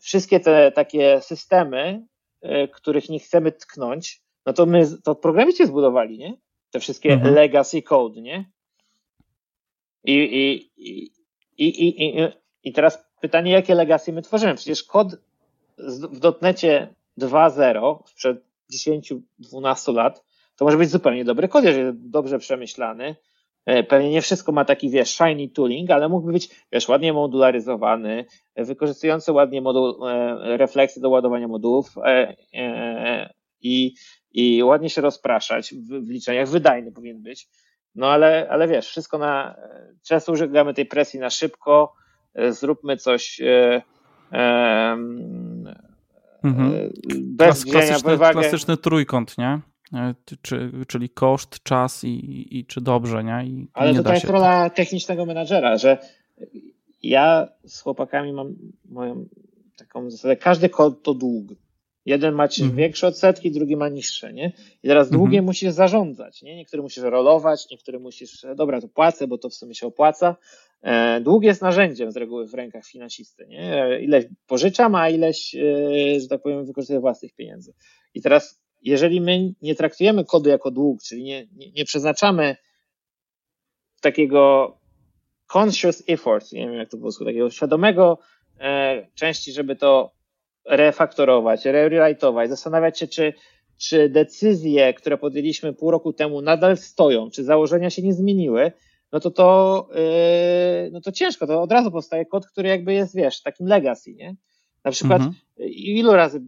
wszystkie 0.00 0.40
te 0.40 0.72
takie 0.72 1.20
systemy, 1.20 2.06
e, 2.42 2.68
których 2.68 3.08
nie 3.08 3.18
chcemy 3.18 3.52
tknąć, 3.52 4.22
no 4.46 4.52
to 4.52 4.66
my, 4.66 4.86
to 5.04 5.14
programiści 5.14 5.66
zbudowali, 5.66 6.18
nie? 6.18 6.36
Te 6.70 6.80
wszystkie 6.80 7.12
mhm. 7.12 7.34
legacy 7.34 7.82
code, 7.82 8.20
nie? 8.20 8.50
I, 10.04 10.14
i, 10.14 10.70
i, 10.76 11.12
i, 11.58 11.68
i, 11.68 12.18
i, 12.20 12.28
I 12.62 12.72
teraz 12.72 13.04
pytanie, 13.20 13.52
jakie 13.52 13.74
legacy 13.74 14.12
my 14.12 14.22
tworzymy? 14.22 14.54
Przecież 14.54 14.82
kod 14.82 15.16
w 16.10 16.18
dotnecie 16.18 16.94
2.0 17.18 17.98
sprzed 18.06 18.44
10-12 18.72 19.94
lat 19.94 20.27
to 20.58 20.64
może 20.64 20.76
być 20.76 20.90
zupełnie 20.90 21.24
dobry 21.24 21.48
kod, 21.48 21.64
jeżeli 21.64 21.86
jest 21.86 22.10
dobrze 22.10 22.38
przemyślany. 22.38 23.16
E, 23.66 23.82
pewnie 23.82 24.10
nie 24.10 24.22
wszystko 24.22 24.52
ma 24.52 24.64
taki, 24.64 24.90
wiesz, 24.90 25.10
shiny 25.10 25.48
tooling, 25.48 25.90
ale 25.90 26.08
mógłby 26.08 26.32
być, 26.32 26.48
wiesz, 26.72 26.88
ładnie 26.88 27.12
modularyzowany, 27.12 28.24
wykorzystujący 28.56 29.32
ładnie 29.32 29.62
moduł, 29.62 30.06
e, 30.06 30.56
refleksy 30.56 31.00
do 31.00 31.10
ładowania 31.10 31.48
modułów 31.48 31.94
e, 32.04 32.36
i, 33.60 33.94
i 34.32 34.62
ładnie 34.62 34.90
się 34.90 35.00
rozpraszać 35.00 35.74
w, 35.74 36.06
w 36.06 36.10
liczeniach. 36.10 36.48
Wydajny 36.48 36.92
powinien 36.92 37.22
być. 37.22 37.48
No 37.94 38.10
ale, 38.10 38.48
ale 38.50 38.68
wiesz, 38.68 38.88
wszystko 38.88 39.18
na. 39.18 39.56
Często 40.02 40.32
używamy 40.32 40.74
tej 40.74 40.86
presji 40.86 41.20
na 41.20 41.30
szybko, 41.30 41.94
e, 42.34 42.52
zróbmy 42.52 42.96
coś. 42.96 43.40
E, 43.40 43.82
e, 44.32 44.96
mhm. 46.44 46.90
Bez 47.18 47.64
klasyczny, 47.64 48.18
klasyczny 48.18 48.76
trójkąt, 48.76 49.38
nie? 49.38 49.60
Czy, 50.42 50.70
czyli 50.88 51.08
koszt, 51.08 51.62
czas 51.62 52.04
i, 52.04 52.58
i 52.58 52.66
czy 52.66 52.80
dobrze, 52.80 53.24
nie? 53.24 53.44
I 53.46 53.66
ale 53.72 53.92
nie 53.92 54.02
to 54.02 54.12
jest 54.12 54.24
rola 54.24 54.70
technicznego 54.70 55.26
menadżera, 55.26 55.76
że 55.76 55.98
ja 57.02 57.48
z 57.66 57.80
chłopakami 57.80 58.32
mam 58.32 58.54
moją 58.84 59.26
taką 59.76 60.10
zasadę, 60.10 60.36
każdy 60.36 60.68
kod 60.68 61.02
to 61.02 61.14
dług. 61.14 61.46
Jeden 62.06 62.34
ma 62.34 62.44
mhm. 62.44 62.76
większe 62.76 63.06
odsetki, 63.06 63.50
drugi 63.50 63.76
ma 63.76 63.88
niższe, 63.88 64.32
nie? 64.32 64.52
I 64.82 64.88
teraz 64.88 65.06
mhm. 65.06 65.20
długiem 65.20 65.44
musisz 65.44 65.70
zarządzać, 65.70 66.42
nie? 66.42 66.56
Niektóry 66.56 66.82
musisz 66.82 67.04
rolować, 67.04 67.66
niektóry 67.70 67.98
musisz, 67.98 68.46
dobra, 68.56 68.80
to 68.80 68.88
płacę, 68.88 69.26
bo 69.26 69.38
to 69.38 69.48
w 69.48 69.54
sumie 69.54 69.74
się 69.74 69.86
opłaca, 69.86 70.36
E, 70.82 71.20
dług 71.20 71.44
jest 71.44 71.62
narzędziem 71.62 72.12
z 72.12 72.16
reguły 72.16 72.46
w 72.46 72.54
rękach 72.54 72.86
finansisty. 72.86 73.46
Nie? 73.46 73.98
Ileś 74.00 74.24
pożyczam, 74.46 74.94
a 74.94 75.08
ileś, 75.08 75.54
e, 75.54 76.20
że 76.20 76.28
tak 76.28 76.42
powiem, 76.42 76.66
wykorzystuję 76.66 77.00
własnych 77.00 77.34
pieniędzy. 77.34 77.74
I 78.14 78.22
teraz, 78.22 78.60
jeżeli 78.82 79.20
my 79.20 79.54
nie 79.62 79.74
traktujemy 79.74 80.24
kodu 80.24 80.50
jako 80.50 80.70
dług, 80.70 81.02
czyli 81.02 81.22
nie, 81.22 81.46
nie, 81.56 81.70
nie 81.70 81.84
przeznaczamy 81.84 82.56
takiego 84.00 84.74
conscious 85.54 86.02
effort, 86.08 86.52
nie 86.52 86.60
wiem 86.60 86.74
jak 86.74 86.88
to 86.88 86.96
było, 86.96 87.12
takiego 87.12 87.50
świadomego 87.50 88.18
e, 88.60 89.06
części, 89.14 89.52
żeby 89.52 89.76
to 89.76 90.12
refaktorować, 90.64 91.64
rewrite'ować, 91.64 92.48
zastanawiać 92.48 92.98
się, 92.98 93.06
czy, 93.06 93.32
czy 93.78 94.08
decyzje, 94.08 94.94
które 94.94 95.18
podjęliśmy 95.18 95.72
pół 95.72 95.90
roku 95.90 96.12
temu 96.12 96.42
nadal 96.42 96.76
stoją, 96.76 97.30
czy 97.30 97.44
założenia 97.44 97.90
się 97.90 98.02
nie 98.02 98.14
zmieniły, 98.14 98.72
no 99.12 99.20
to 99.20 99.30
to, 99.30 99.88
yy, 99.94 100.90
no 100.90 101.00
to 101.00 101.12
ciężko, 101.12 101.46
to 101.46 101.62
od 101.62 101.72
razu 101.72 101.90
powstaje 101.90 102.26
kod, 102.26 102.46
który 102.46 102.68
jakby 102.68 102.92
jest, 102.92 103.16
wiesz, 103.16 103.42
takim 103.42 103.66
legacy, 103.66 104.14
nie? 104.14 104.36
Na 104.84 104.90
przykład 104.90 105.22
mhm. 105.22 105.34
ilu 105.70 106.12
razy 106.12 106.40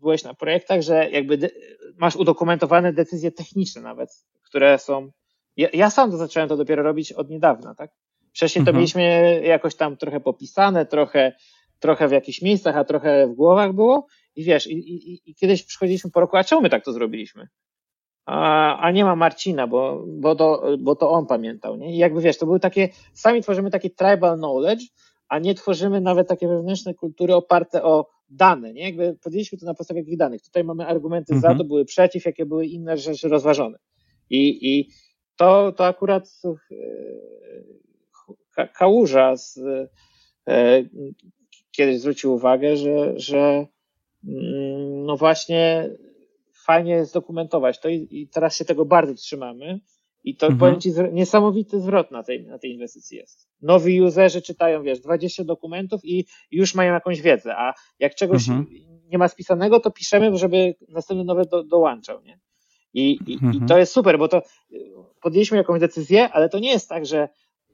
byłeś 0.00 0.24
na 0.24 0.34
projektach, 0.34 0.82
że 0.82 1.10
jakby 1.10 1.38
de- 1.38 1.50
masz 1.96 2.16
udokumentowane 2.16 2.92
decyzje 2.92 3.32
techniczne 3.32 3.82
nawet, 3.82 4.10
które 4.42 4.78
są, 4.78 5.10
ja, 5.56 5.68
ja, 5.72 5.90
sam 5.90 6.10
to 6.10 6.16
zacząłem 6.16 6.48
to 6.48 6.56
dopiero 6.56 6.82
robić 6.82 7.12
od 7.12 7.30
niedawna, 7.30 7.74
tak? 7.74 7.90
Wcześniej 8.30 8.64
to 8.64 8.70
mhm. 8.70 8.76
mieliśmy 8.76 9.02
jakoś 9.44 9.74
tam 9.74 9.96
trochę 9.96 10.20
popisane, 10.20 10.86
trochę, 10.86 11.32
trochę 11.78 12.08
w 12.08 12.12
jakichś 12.12 12.42
miejscach, 12.42 12.76
a 12.76 12.84
trochę 12.84 13.26
w 13.26 13.34
głowach 13.34 13.72
było 13.72 14.06
i 14.36 14.44
wiesz, 14.44 14.66
i, 14.66 14.72
i, 14.72 15.30
i 15.30 15.34
kiedyś 15.34 15.62
przychodziliśmy 15.62 16.10
po 16.10 16.20
roku, 16.20 16.36
a 16.36 16.44
czemu 16.44 16.62
my 16.62 16.70
tak 16.70 16.84
to 16.84 16.92
zrobiliśmy? 16.92 17.48
a, 18.30 18.76
a 18.76 18.90
nie 18.90 19.04
ma 19.04 19.16
Marcina, 19.16 19.66
bo, 19.66 20.04
bo, 20.06 20.36
to, 20.36 20.62
bo 20.78 20.96
to 20.96 21.10
on 21.10 21.26
pamiętał. 21.26 21.76
Nie? 21.76 21.94
I 21.94 21.96
jakby 21.96 22.20
wiesz, 22.20 22.38
to 22.38 22.46
były 22.46 22.60
takie, 22.60 22.88
sami 23.12 23.42
tworzymy 23.42 23.70
takie 23.70 23.90
tribal 23.90 24.36
knowledge, 24.36 24.84
a 25.28 25.38
nie 25.38 25.54
tworzymy 25.54 26.00
nawet 26.00 26.28
takie 26.28 26.48
wewnętrzne 26.48 26.94
kultury 26.94 27.34
oparte 27.34 27.82
o 27.84 28.06
dane. 28.30 28.72
Nie? 28.72 28.82
Jakby 28.82 29.16
podjęliśmy 29.22 29.58
to 29.58 29.66
na 29.66 29.74
podstawie 29.74 30.00
jakich 30.00 30.16
danych. 30.16 30.42
Tutaj 30.42 30.64
mamy 30.64 30.86
argumenty 30.86 31.34
mhm. 31.34 31.52
za 31.52 31.58
to, 31.58 31.64
były 31.64 31.84
przeciw, 31.84 32.24
jakie 32.24 32.46
były 32.46 32.66
inne 32.66 32.96
rzeczy 32.96 33.28
rozważone. 33.28 33.78
I, 34.30 34.70
i 34.70 34.88
to, 35.36 35.72
to 35.72 35.86
akurat 35.86 36.40
e, 38.58 38.68
Kałuża 38.68 39.36
z, 39.36 39.58
e, 40.48 40.82
kiedyś 41.70 42.00
zwrócił 42.00 42.34
uwagę, 42.34 42.76
że, 42.76 43.18
że 43.18 43.66
mm, 44.28 45.06
no 45.06 45.16
właśnie 45.16 45.90
fajnie 46.64 47.04
zdokumentować 47.04 47.80
to 47.80 47.88
i, 47.88 48.08
i 48.10 48.28
teraz 48.28 48.56
się 48.56 48.64
tego 48.64 48.84
bardzo 48.84 49.14
trzymamy. 49.14 49.80
I 50.24 50.36
to 50.36 50.46
mhm. 50.46 50.60
powiem 50.60 50.80
Ci, 50.80 50.92
niesamowity 51.12 51.80
zwrot 51.80 52.10
na 52.10 52.22
tej, 52.22 52.46
na 52.46 52.58
tej 52.58 52.72
inwestycji 52.72 53.16
jest. 53.16 53.48
Nowi 53.62 54.02
userzy 54.02 54.42
czytają, 54.42 54.82
wiesz, 54.82 55.00
20 55.00 55.44
dokumentów 55.44 56.00
i 56.04 56.26
już 56.50 56.74
mają 56.74 56.94
jakąś 56.94 57.20
wiedzę, 57.20 57.56
a 57.56 57.74
jak 57.98 58.14
czegoś 58.14 58.48
mhm. 58.48 58.66
nie 59.08 59.18
ma 59.18 59.28
spisanego, 59.28 59.80
to 59.80 59.90
piszemy, 59.90 60.36
żeby 60.36 60.74
następny 60.88 61.24
nowy 61.24 61.44
do, 61.44 61.64
dołączał, 61.64 62.22
nie? 62.22 62.40
I, 62.94 63.18
i, 63.26 63.32
mhm. 63.32 63.54
I 63.54 63.68
to 63.68 63.78
jest 63.78 63.92
super, 63.92 64.18
bo 64.18 64.28
to 64.28 64.42
podjęliśmy 65.22 65.56
jakąś 65.56 65.80
decyzję, 65.80 66.28
ale 66.32 66.48
to 66.48 66.58
nie 66.58 66.70
jest 66.70 66.88
tak, 66.88 67.06
że 67.06 67.28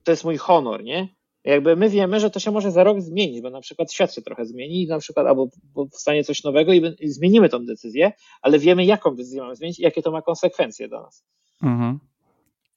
to 0.04 0.12
jest 0.12 0.24
mój 0.24 0.36
honor, 0.36 0.84
nie? 0.84 1.08
jakby 1.46 1.76
my 1.76 1.90
wiemy, 1.90 2.20
że 2.20 2.30
to 2.30 2.40
się 2.40 2.50
może 2.50 2.70
za 2.70 2.84
rok 2.84 3.00
zmienić, 3.00 3.40
bo 3.40 3.50
na 3.50 3.60
przykład 3.60 3.92
świat 3.92 4.14
się 4.14 4.22
trochę 4.22 4.46
zmieni, 4.46 4.86
na 4.86 4.98
przykład 4.98 5.26
albo 5.26 5.48
powstanie 5.74 6.24
coś 6.24 6.44
nowego 6.44 6.72
i, 6.72 6.94
i 7.00 7.08
zmienimy 7.08 7.48
tą 7.48 7.66
decyzję, 7.66 8.12
ale 8.42 8.58
wiemy, 8.58 8.84
jaką 8.84 9.10
decyzję 9.10 9.42
mamy 9.42 9.56
zmienić 9.56 9.78
i 9.78 9.82
jakie 9.82 10.02
to 10.02 10.10
ma 10.10 10.22
konsekwencje 10.22 10.88
dla 10.88 11.02
nas. 11.02 11.24
Mhm. 11.62 11.98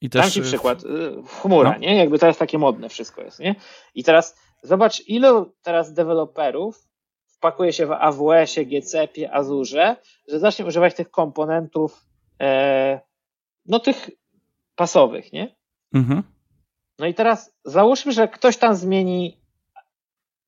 I 0.01 0.09
też... 0.09 0.21
Dam 0.21 0.31
ci 0.31 0.41
przykład, 0.41 0.83
y, 0.83 0.87
chmura, 1.25 1.71
no. 1.71 1.77
nie? 1.77 1.95
Jakby 1.95 2.19
teraz 2.19 2.37
takie 2.37 2.57
modne 2.57 2.89
wszystko 2.89 3.21
jest, 3.21 3.39
nie? 3.39 3.55
I 3.95 4.03
teraz 4.03 4.35
zobacz, 4.63 5.07
ilu 5.07 5.53
teraz 5.61 5.93
deweloperów 5.93 6.87
wpakuje 7.27 7.73
się 7.73 7.85
w 7.85 7.91
AWS-ie, 7.91 8.65
GCP, 8.65 9.33
Azure, 9.33 9.95
że 10.27 10.39
zacznie 10.39 10.65
używać 10.65 10.95
tych 10.95 11.11
komponentów, 11.11 12.05
e, 12.41 12.99
no 13.65 13.79
tych 13.79 14.09
pasowych, 14.75 15.33
nie? 15.33 15.55
Mhm. 15.93 16.23
No 16.99 17.05
i 17.05 17.13
teraz 17.13 17.53
załóżmy, 17.65 18.11
że 18.11 18.27
ktoś 18.27 18.57
tam 18.57 18.75
zmieni 18.75 19.38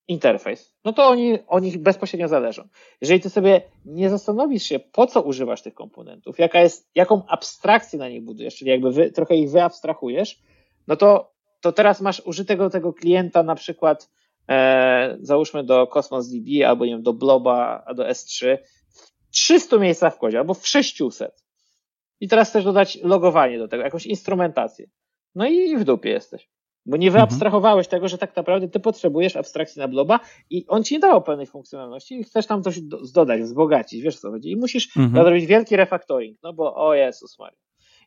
interfejs. 0.08 0.76
No 0.86 0.94
to 0.94 1.08
oni 1.08 1.40
o 1.48 1.60
nich 1.60 1.78
bezpośrednio 1.78 2.28
zależą. 2.28 2.68
Jeżeli 3.02 3.20
ty 3.20 3.30
sobie 3.30 3.62
nie 3.86 4.10
zastanowisz 4.10 4.64
się, 4.64 4.80
po 4.80 5.08
co 5.08 5.22
używasz 5.22 5.62
tych 5.62 5.74
komponentów, 5.74 6.40
jaka 6.40 6.62
jest, 6.62 6.90
jaką 6.96 7.26
abstrakcję 7.28 8.00
na 8.00 8.10
nich 8.10 8.24
budujesz, 8.24 8.56
czyli 8.56 8.72
jakby 8.72 8.92
wy, 8.92 9.12
trochę 9.12 9.36
ich 9.36 9.52
wyabstrahujesz, 9.52 10.42
no 10.88 10.96
to, 10.96 11.34
to 11.62 11.72
teraz 11.72 12.02
masz 12.02 12.22
użytego 12.26 12.70
tego 12.70 12.94
klienta 12.94 13.44
na 13.44 13.56
przykład 13.56 14.12
e, 14.50 15.18
załóżmy 15.22 15.64
do 15.64 15.88
Cosmos 15.88 16.30
DB 16.30 16.66
albo 16.68 16.86
nie 16.86 16.92
wiem, 16.92 17.04
do 17.04 17.14
Bloba, 17.14 17.84
a 17.86 17.94
do 17.94 18.04
S3 18.04 18.58
w 18.90 19.32
300 19.32 19.78
miejscach 19.78 20.16
w 20.16 20.18
kodzie 20.18 20.40
albo 20.40 20.54
w 20.54 20.68
600. 20.68 21.44
I 22.20 22.28
teraz 22.28 22.52
też 22.52 22.64
dodać 22.64 22.98
logowanie 23.04 23.58
do 23.58 23.68
tego, 23.68 23.84
jakąś 23.84 24.06
instrumentację. 24.06 24.90
No 25.36 25.46
i 25.46 25.78
w 25.78 25.84
dupie 25.84 26.10
jesteś. 26.10 26.50
Bo 26.86 26.98
nie 26.98 27.12
wyabstrahowałeś 27.12 27.88
mhm. 27.88 27.90
tego, 27.90 28.08
że 28.08 28.18
tak 28.18 28.36
naprawdę 28.36 28.68
ty 28.68 28.80
potrzebujesz 28.80 29.36
abstrakcji 29.36 29.80
na 29.80 29.88
bloba 29.88 30.20
i 30.50 30.66
on 30.68 30.84
ci 30.84 30.96
nie 30.96 31.00
dawał 31.00 31.22
pewnej 31.22 31.48
funkcjonalności 31.48 32.20
i 32.20 32.24
chcesz 32.24 32.48
tam 32.48 32.64
coś 32.64 32.82
dodać, 33.14 33.42
wzbogacić, 33.42 34.02
wiesz 34.02 34.20
co 34.20 34.32
chodzi. 34.32 34.52
I 34.52 34.56
musisz 34.56 34.98
mhm. 34.98 35.26
zrobić 35.26 35.46
wielki 35.46 35.76
refactoring, 35.76 36.40
no 36.44 36.54
bo 36.54 36.76
o 36.76 36.94
Jezus 36.94 37.40
Maria. 37.40 37.58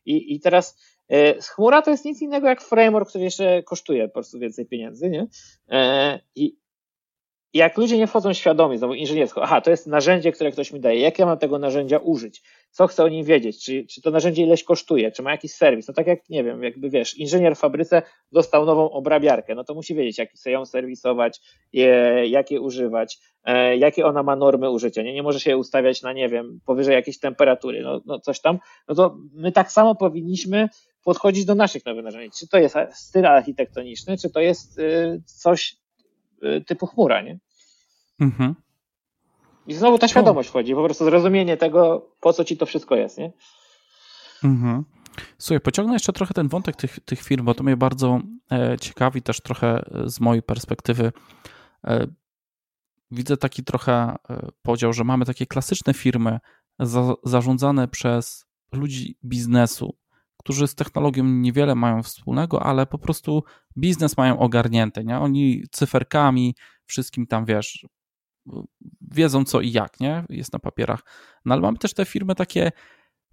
I, 0.05 0.35
i 0.35 0.39
teraz 0.39 0.79
e, 1.09 1.41
chmura 1.41 1.81
to 1.81 1.91
jest 1.91 2.05
nic 2.05 2.21
innego 2.21 2.47
jak 2.47 2.61
framework, 2.61 3.09
który 3.09 3.23
jeszcze 3.23 3.63
kosztuje 3.63 4.07
po 4.07 4.13
prostu 4.13 4.39
więcej 4.39 4.65
pieniędzy, 4.65 5.09
nie? 5.09 5.27
E, 5.69 6.19
I, 6.35 6.57
jak 7.55 7.77
ludzie 7.77 7.97
nie 7.97 8.07
wchodzą 8.07 8.33
świadomie, 8.33 8.77
znowu 8.77 8.93
inżyniersko, 8.93 9.43
aha, 9.43 9.61
to 9.61 9.69
jest 9.69 9.87
narzędzie, 9.87 10.31
które 10.31 10.51
ktoś 10.51 10.71
mi 10.71 10.79
daje, 10.79 10.99
jak 10.99 11.19
ja 11.19 11.25
mam 11.25 11.37
tego 11.37 11.59
narzędzia 11.59 11.97
użyć, 11.97 12.41
co 12.71 12.87
chcę 12.87 13.03
o 13.03 13.07
nim 13.07 13.25
wiedzieć, 13.25 13.65
czy, 13.65 13.85
czy 13.85 14.01
to 14.01 14.11
narzędzie 14.11 14.43
ileś 14.43 14.63
kosztuje, 14.63 15.11
czy 15.11 15.23
ma 15.23 15.31
jakiś 15.31 15.51
serwis, 15.51 15.87
no 15.87 15.93
tak 15.93 16.07
jak, 16.07 16.29
nie 16.29 16.43
wiem, 16.43 16.63
jakby 16.63 16.89
wiesz, 16.89 17.17
inżynier 17.17 17.55
w 17.55 17.59
fabryce 17.59 18.01
dostał 18.31 18.65
nową 18.65 18.91
obrabiarkę, 18.91 19.55
no 19.55 19.63
to 19.63 19.73
musi 19.73 19.95
wiedzieć, 19.95 20.17
jak 20.17 20.37
sobie 20.37 20.53
ją 20.53 20.65
serwisować, 20.65 21.41
je, 21.73 22.23
jak 22.27 22.51
je 22.51 22.61
używać, 22.61 23.17
e, 23.43 23.77
jakie 23.77 24.05
ona 24.05 24.23
ma 24.23 24.35
normy 24.35 24.69
użycia, 24.69 25.01
nie, 25.01 25.13
nie 25.13 25.23
może 25.23 25.39
się 25.39 25.57
ustawiać 25.57 26.01
na, 26.01 26.13
nie 26.13 26.29
wiem, 26.29 26.59
powyżej 26.65 26.93
jakiejś 26.93 27.19
temperatury, 27.19 27.81
no, 27.81 28.01
no 28.05 28.19
coś 28.19 28.41
tam, 28.41 28.59
no 28.87 28.95
to 28.95 29.17
my 29.33 29.51
tak 29.51 29.71
samo 29.71 29.95
powinniśmy 29.95 30.69
podchodzić 31.03 31.45
do 31.45 31.55
naszych 31.55 31.85
nowych 31.85 32.03
narzędzi, 32.03 32.31
czy 32.39 32.47
to 32.47 32.57
jest 32.57 32.75
styl 32.93 33.25
architektoniczny, 33.25 34.17
czy 34.17 34.29
to 34.29 34.39
jest 34.39 34.79
y, 34.79 35.21
coś 35.25 35.84
typu 36.67 36.87
chmura, 36.87 37.21
nie? 37.21 37.39
Mhm. 38.19 38.55
I 39.67 39.73
znowu 39.73 39.97
ta 39.97 40.07
świadomość 40.07 40.49
wchodzi, 40.49 40.75
po 40.75 40.83
prostu 40.83 41.05
zrozumienie 41.05 41.57
tego, 41.57 42.09
po 42.21 42.33
co 42.33 42.45
ci 42.45 42.57
to 42.57 42.65
wszystko 42.65 42.95
jest, 42.95 43.17
nie? 43.17 43.31
Mhm. 44.43 44.83
Słuchaj, 45.37 45.61
pociągnę 45.61 45.93
jeszcze 45.93 46.13
trochę 46.13 46.33
ten 46.33 46.47
wątek 46.47 46.75
tych, 46.75 46.99
tych 46.99 47.21
firm, 47.21 47.45
bo 47.45 47.53
to 47.53 47.63
mnie 47.63 47.77
bardzo 47.77 48.19
e, 48.51 48.77
ciekawi 48.81 49.21
też 49.21 49.41
trochę 49.41 49.67
e, 49.77 50.09
z 50.09 50.19
mojej 50.19 50.43
perspektywy. 50.43 51.11
E, 51.87 52.07
widzę 53.11 53.37
taki 53.37 53.63
trochę 53.63 54.15
podział, 54.61 54.93
że 54.93 55.03
mamy 55.03 55.25
takie 55.25 55.45
klasyczne 55.45 55.93
firmy 55.93 56.39
za, 56.79 57.13
zarządzane 57.23 57.87
przez 57.87 58.45
ludzi 58.71 59.17
biznesu, 59.25 59.95
którzy 60.45 60.67
z 60.67 60.75
technologią 60.75 61.23
niewiele 61.23 61.75
mają 61.75 62.03
wspólnego, 62.03 62.63
ale 62.63 62.85
po 62.85 62.97
prostu 62.97 63.43
biznes 63.77 64.17
mają 64.17 64.39
ogarnięty, 64.39 65.03
nie? 65.03 65.19
Oni 65.19 65.63
cyferkami, 65.71 66.55
wszystkim 66.85 67.27
tam, 67.27 67.45
wiesz, 67.45 67.85
wiedzą 69.01 69.45
co 69.45 69.61
i 69.61 69.71
jak, 69.71 69.99
nie? 69.99 70.25
Jest 70.29 70.53
na 70.53 70.59
papierach. 70.59 70.99
No 71.45 71.53
ale 71.53 71.61
mamy 71.61 71.77
też 71.77 71.93
te 71.93 72.05
firmy 72.05 72.35
takie 72.35 72.71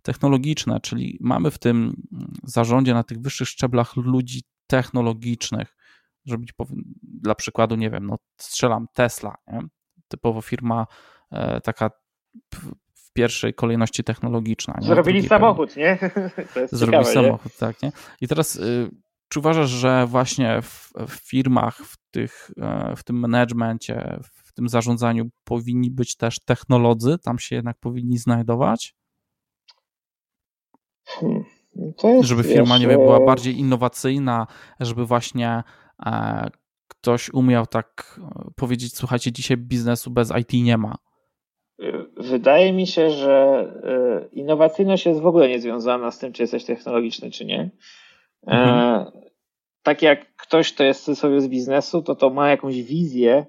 technologiczne, 0.02 0.80
czyli 0.80 1.18
mamy 1.20 1.50
w 1.50 1.58
tym 1.58 2.02
zarządzie 2.44 2.94
na 2.94 3.02
tych 3.02 3.20
wyższych 3.20 3.48
szczeblach 3.48 3.96
ludzi 3.96 4.42
technologicznych, 4.66 5.76
żeby 6.26 6.46
dla 7.02 7.34
przykładu, 7.34 7.76
nie 7.76 7.90
wiem, 7.90 8.06
no 8.06 8.16
strzelam 8.36 8.86
Tesla, 8.94 9.34
nie? 9.46 9.60
typowo 10.08 10.40
firma 10.40 10.86
e, 11.30 11.60
taka 11.60 11.90
w 13.12 13.14
pierwszej 13.14 13.54
kolejności 13.54 14.04
technologiczna. 14.04 14.74
Nie? 14.80 14.86
Zrobili 14.86 15.28
samochód, 15.28 15.76
nie? 15.76 15.98
Zrobili 16.72 17.04
ciekawe, 17.04 17.04
samochód, 17.04 17.52
nie? 17.52 17.58
tak, 17.58 17.82
nie? 17.82 17.92
I 18.20 18.28
teraz 18.28 18.56
y, 18.56 18.90
czy 19.28 19.38
uważasz, 19.38 19.70
że 19.70 20.06
właśnie 20.06 20.62
w, 20.62 20.92
w 21.08 21.28
firmach, 21.28 21.76
w, 21.76 21.96
tych, 22.10 22.50
e, 22.60 22.96
w 22.96 23.04
tym 23.04 23.16
managemencie, 23.16 24.20
w 24.22 24.52
tym 24.52 24.68
zarządzaniu 24.68 25.24
powinni 25.44 25.90
być 25.90 26.16
też 26.16 26.40
technolodzy, 26.40 27.18
tam 27.18 27.38
się 27.38 27.56
jednak 27.56 27.78
powinni 27.78 28.18
znajdować? 28.18 28.94
Hmm, 31.06 31.44
żeby 32.20 32.42
firma, 32.42 32.78
nie 32.78 32.86
wiem, 32.86 33.00
była 33.00 33.20
bardziej 33.20 33.58
innowacyjna, 33.58 34.46
żeby 34.80 35.06
właśnie 35.06 35.62
e, 36.06 36.50
ktoś 36.88 37.30
umiał 37.30 37.66
tak 37.66 38.20
e, 38.22 38.50
powiedzieć, 38.56 38.96
słuchajcie, 38.96 39.32
dzisiaj 39.32 39.56
biznesu 39.56 40.10
bez 40.10 40.32
IT 40.40 40.52
nie 40.52 40.78
ma. 40.78 40.94
Wydaje 42.16 42.72
mi 42.72 42.87
się, 42.87 43.11
że 43.11 43.66
e, 43.85 44.28
innowacyjność 44.33 45.07
jest 45.07 45.20
w 45.20 45.26
ogóle 45.26 45.49
niezwiązana 45.49 46.11
z 46.11 46.18
tym, 46.18 46.33
czy 46.33 46.43
jesteś 46.43 46.64
technologiczny, 46.64 47.30
czy 47.30 47.45
nie. 47.45 47.70
Mhm. 48.47 49.07
tak 49.83 50.03
jak 50.03 50.37
ktoś, 50.37 50.72
kto 50.72 50.85
jest 50.85 51.18
sobie 51.18 51.41
z 51.41 51.49
biznesu, 51.49 52.03
to 52.03 52.14
to 52.14 52.30
ma 52.30 52.51
jakąś 52.51 52.83
wizję, 52.83 53.33
e, 53.33 53.47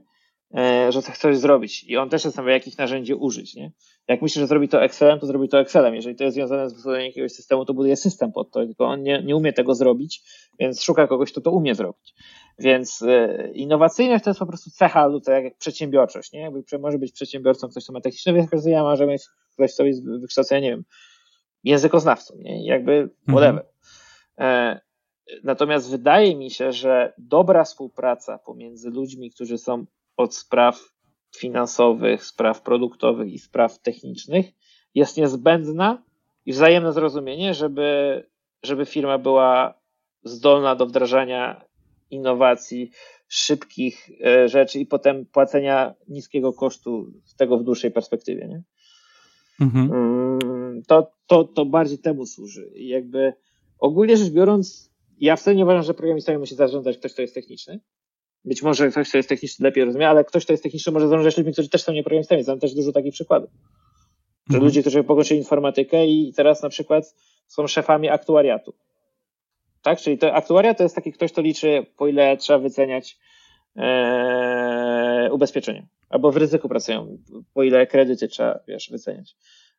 że 0.89 1.01
chce 1.01 1.11
coś 1.11 1.37
zrobić 1.37 1.83
i 1.83 1.97
on 1.97 2.09
też 2.09 2.21
zastanawia, 2.21 2.53
jakich 2.53 2.77
narzędzi 2.77 3.13
użyć, 3.13 3.55
nie? 3.55 3.71
Jak 4.07 4.21
myśli, 4.21 4.41
że 4.41 4.47
zrobi 4.47 4.67
to 4.69 4.83
Excelem, 4.83 5.19
to 5.19 5.25
zrobi 5.25 5.49
to 5.49 5.59
Excelem. 5.59 5.95
Jeżeli 5.95 6.15
to 6.15 6.23
jest 6.23 6.35
związane 6.35 6.69
z 6.69 6.73
budowaniem 6.73 7.05
jakiegoś 7.05 7.31
systemu, 7.31 7.65
to 7.65 7.73
buduje 7.73 7.95
system 7.95 8.31
pod 8.31 8.51
to, 8.51 8.65
tylko 8.65 8.85
on 8.85 9.03
nie, 9.03 9.23
nie 9.23 9.35
umie 9.35 9.53
tego 9.53 9.75
zrobić, 9.75 10.23
więc 10.59 10.83
szuka 10.83 11.07
kogoś, 11.07 11.31
kto 11.31 11.41
to 11.41 11.51
umie 11.51 11.75
zrobić. 11.75 12.13
Więc 12.59 13.01
e, 13.01 13.51
innowacyjność 13.53 14.23
to 14.23 14.29
jest 14.29 14.39
po 14.39 14.45
prostu 14.45 14.69
cecha 14.69 15.07
ludzi, 15.07 15.31
jak 15.31 15.57
przedsiębiorczość, 15.57 16.31
nie? 16.31 16.39
Jakby 16.39 16.63
może 16.79 16.97
być 16.97 17.11
przedsiębiorcą 17.11 17.67
ktoś, 17.67 17.83
kto 17.83 17.93
ma 17.93 18.01
techniczne 18.01 18.33
wykształcenie, 18.33 18.81
może 18.81 19.05
mieć 19.07 19.23
ktoś, 19.53 19.73
kto 19.73 19.85
jest 19.85 20.09
wykształcenie, 20.21 20.61
nie 20.61 20.69
wiem, 20.69 20.83
językoznawcą, 21.63 22.33
nie? 22.37 22.65
Jakby 22.65 23.09
whatever. 23.27 23.65
Mhm. 24.37 24.79
Natomiast 25.43 25.91
wydaje 25.91 26.35
mi 26.35 26.51
się, 26.51 26.71
że 26.71 27.13
dobra 27.17 27.63
współpraca 27.63 28.37
pomiędzy 28.37 28.89
ludźmi, 28.89 29.31
którzy 29.31 29.57
są 29.57 29.85
od 30.17 30.35
spraw 30.35 30.93
finansowych, 31.37 32.25
spraw 32.25 32.61
produktowych 32.61 33.33
i 33.33 33.39
spraw 33.39 33.79
technicznych 33.79 34.45
jest 34.95 35.17
niezbędna 35.17 36.03
i 36.45 36.51
wzajemne 36.51 36.93
zrozumienie, 36.93 37.53
żeby, 37.53 38.23
żeby 38.63 38.85
firma 38.85 39.17
była 39.17 39.79
zdolna 40.23 40.75
do 40.75 40.85
wdrażania 40.85 41.65
innowacji, 42.09 42.91
szybkich 43.27 44.09
e, 44.25 44.49
rzeczy 44.49 44.79
i 44.79 44.85
potem 44.85 45.25
płacenia 45.25 45.93
niskiego 46.07 46.53
kosztu 46.53 47.11
z 47.25 47.35
tego 47.35 47.57
w 47.57 47.63
dłuższej 47.63 47.91
perspektywie. 47.91 48.47
Nie? 48.47 48.63
Mhm. 49.61 49.91
Mm, 49.91 50.81
to, 50.87 51.11
to, 51.27 51.43
to 51.43 51.65
bardziej 51.65 51.99
temu 51.99 52.25
służy. 52.25 52.71
Jakby 52.75 53.33
ogólnie 53.79 54.17
rzecz 54.17 54.29
biorąc, 54.29 54.93
ja 55.19 55.35
wcale 55.35 55.55
nie 55.55 55.63
uważam, 55.63 55.83
że 55.83 55.93
programistami 55.93 56.37
musi 56.37 56.55
zarządzać 56.55 56.97
ktoś, 56.97 57.13
kto 57.13 57.21
jest 57.21 57.33
techniczny. 57.33 57.79
Być 58.45 58.63
może 58.63 58.91
ktoś, 58.91 59.09
kto 59.09 59.17
jest 59.17 59.29
techniczny, 59.29 59.63
lepiej 59.63 59.85
rozumie, 59.85 60.09
ale 60.09 60.25
ktoś, 60.25 60.43
kto 60.43 60.53
jest 60.53 60.63
techniczny, 60.63 60.91
może 60.91 61.07
zarządzać 61.07 61.37
ludźmi, 61.37 61.53
którzy 61.53 61.69
też 61.69 61.83
są 61.83 61.93
nie 61.93 62.03
programistami. 62.03 62.43
Znam 62.43 62.59
też 62.59 62.73
dużo 62.73 62.91
takich 62.91 63.13
przykładów. 63.13 63.49
Że 64.49 64.55
mhm. 64.55 64.63
ludzie, 64.63 64.81
którzy 64.81 65.03
pokończyli 65.03 65.39
informatykę 65.39 66.07
i 66.07 66.33
teraz 66.35 66.63
na 66.63 66.69
przykład 66.69 67.15
są 67.47 67.67
szefami 67.67 68.09
aktuariatu. 68.09 68.73
Tak? 69.81 69.99
Czyli 69.99 70.17
to 70.17 70.33
aktuariat 70.33 70.77
to 70.77 70.83
jest 70.83 70.95
taki 70.95 71.11
ktoś, 71.11 71.31
kto 71.31 71.41
liczy, 71.41 71.85
po 71.97 72.07
ile 72.07 72.37
trzeba 72.37 72.59
wyceniać 72.59 73.17
e, 73.75 75.29
ubezpieczenie. 75.31 75.87
Albo 76.09 76.31
w 76.31 76.37
ryzyku 76.37 76.69
pracują, 76.69 77.17
po 77.53 77.63
ile 77.63 77.87
kredyty 77.87 78.27
trzeba, 78.27 78.59
wiesz, 78.67 78.89
wyceniać. 78.91 79.35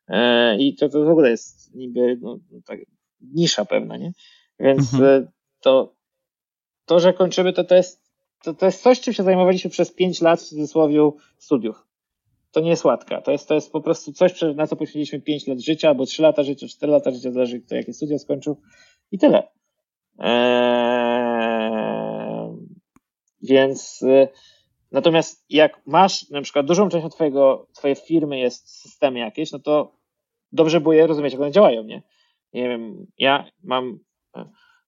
E, 0.07 0.57
I 0.57 0.75
to, 0.75 0.89
to 0.89 1.05
w 1.05 1.09
ogóle 1.09 1.29
jest 1.29 1.75
niby 1.75 2.17
no, 2.21 2.39
tak, 2.65 2.79
nisza 3.21 3.65
pewna, 3.65 3.97
nie? 3.97 4.11
Więc 4.59 4.93
mhm. 4.93 5.23
E, 5.23 5.27
to, 5.61 5.95
to, 6.85 6.99
że 6.99 7.13
kończymy, 7.13 7.53
to, 7.53 7.63
to, 7.63 7.75
jest, 7.75 8.04
to, 8.45 8.53
to 8.53 8.65
jest 8.65 8.81
coś, 8.83 8.99
czym 8.99 9.13
się 9.13 9.23
zajmowaliśmy 9.23 9.69
przez 9.69 9.91
5 9.91 10.21
lat 10.21 10.41
w 10.41 10.43
cudzysłowie 10.43 11.11
studiów. 11.37 11.87
To 12.51 12.59
nie 12.59 12.69
jest 12.69 12.85
łatka. 12.85 13.21
To 13.21 13.31
jest, 13.31 13.47
to 13.47 13.53
jest 13.53 13.71
po 13.71 13.81
prostu 13.81 14.13
coś, 14.13 14.41
na 14.55 14.67
co 14.67 14.75
poświęciliśmy 14.75 15.21
5 15.21 15.47
lat 15.47 15.59
życia, 15.59 15.87
albo 15.87 16.05
3 16.05 16.21
lata 16.21 16.43
życia, 16.43 16.67
4 16.67 16.91
lata 16.91 17.11
życia, 17.11 17.31
zależy 17.31 17.59
kto 17.61 17.75
jakie 17.75 17.93
studia 17.93 18.19
skończył. 18.19 18.61
I 19.11 19.17
tyle. 19.17 19.47
Eee, 20.19 21.55
więc 23.41 24.01
y, 24.01 24.27
natomiast 24.91 25.45
jak 25.49 25.81
masz 25.85 26.29
na 26.29 26.41
przykład 26.41 26.65
dużą 26.65 26.89
część 26.89 27.15
twojego, 27.15 27.67
twojej 27.73 27.95
firmy 27.95 28.39
jest 28.39 28.81
systemy 28.81 29.19
jakieś, 29.19 29.51
no 29.51 29.59
to 29.59 29.95
dobrze 30.51 30.81
było 30.81 30.93
je 30.93 31.07
rozumieć, 31.07 31.33
jak 31.33 31.41
one 31.41 31.51
działają, 31.51 31.83
nie? 31.83 32.03
Nie 32.53 32.69
wiem, 32.69 33.07
ja 33.17 33.45
mam 33.63 33.99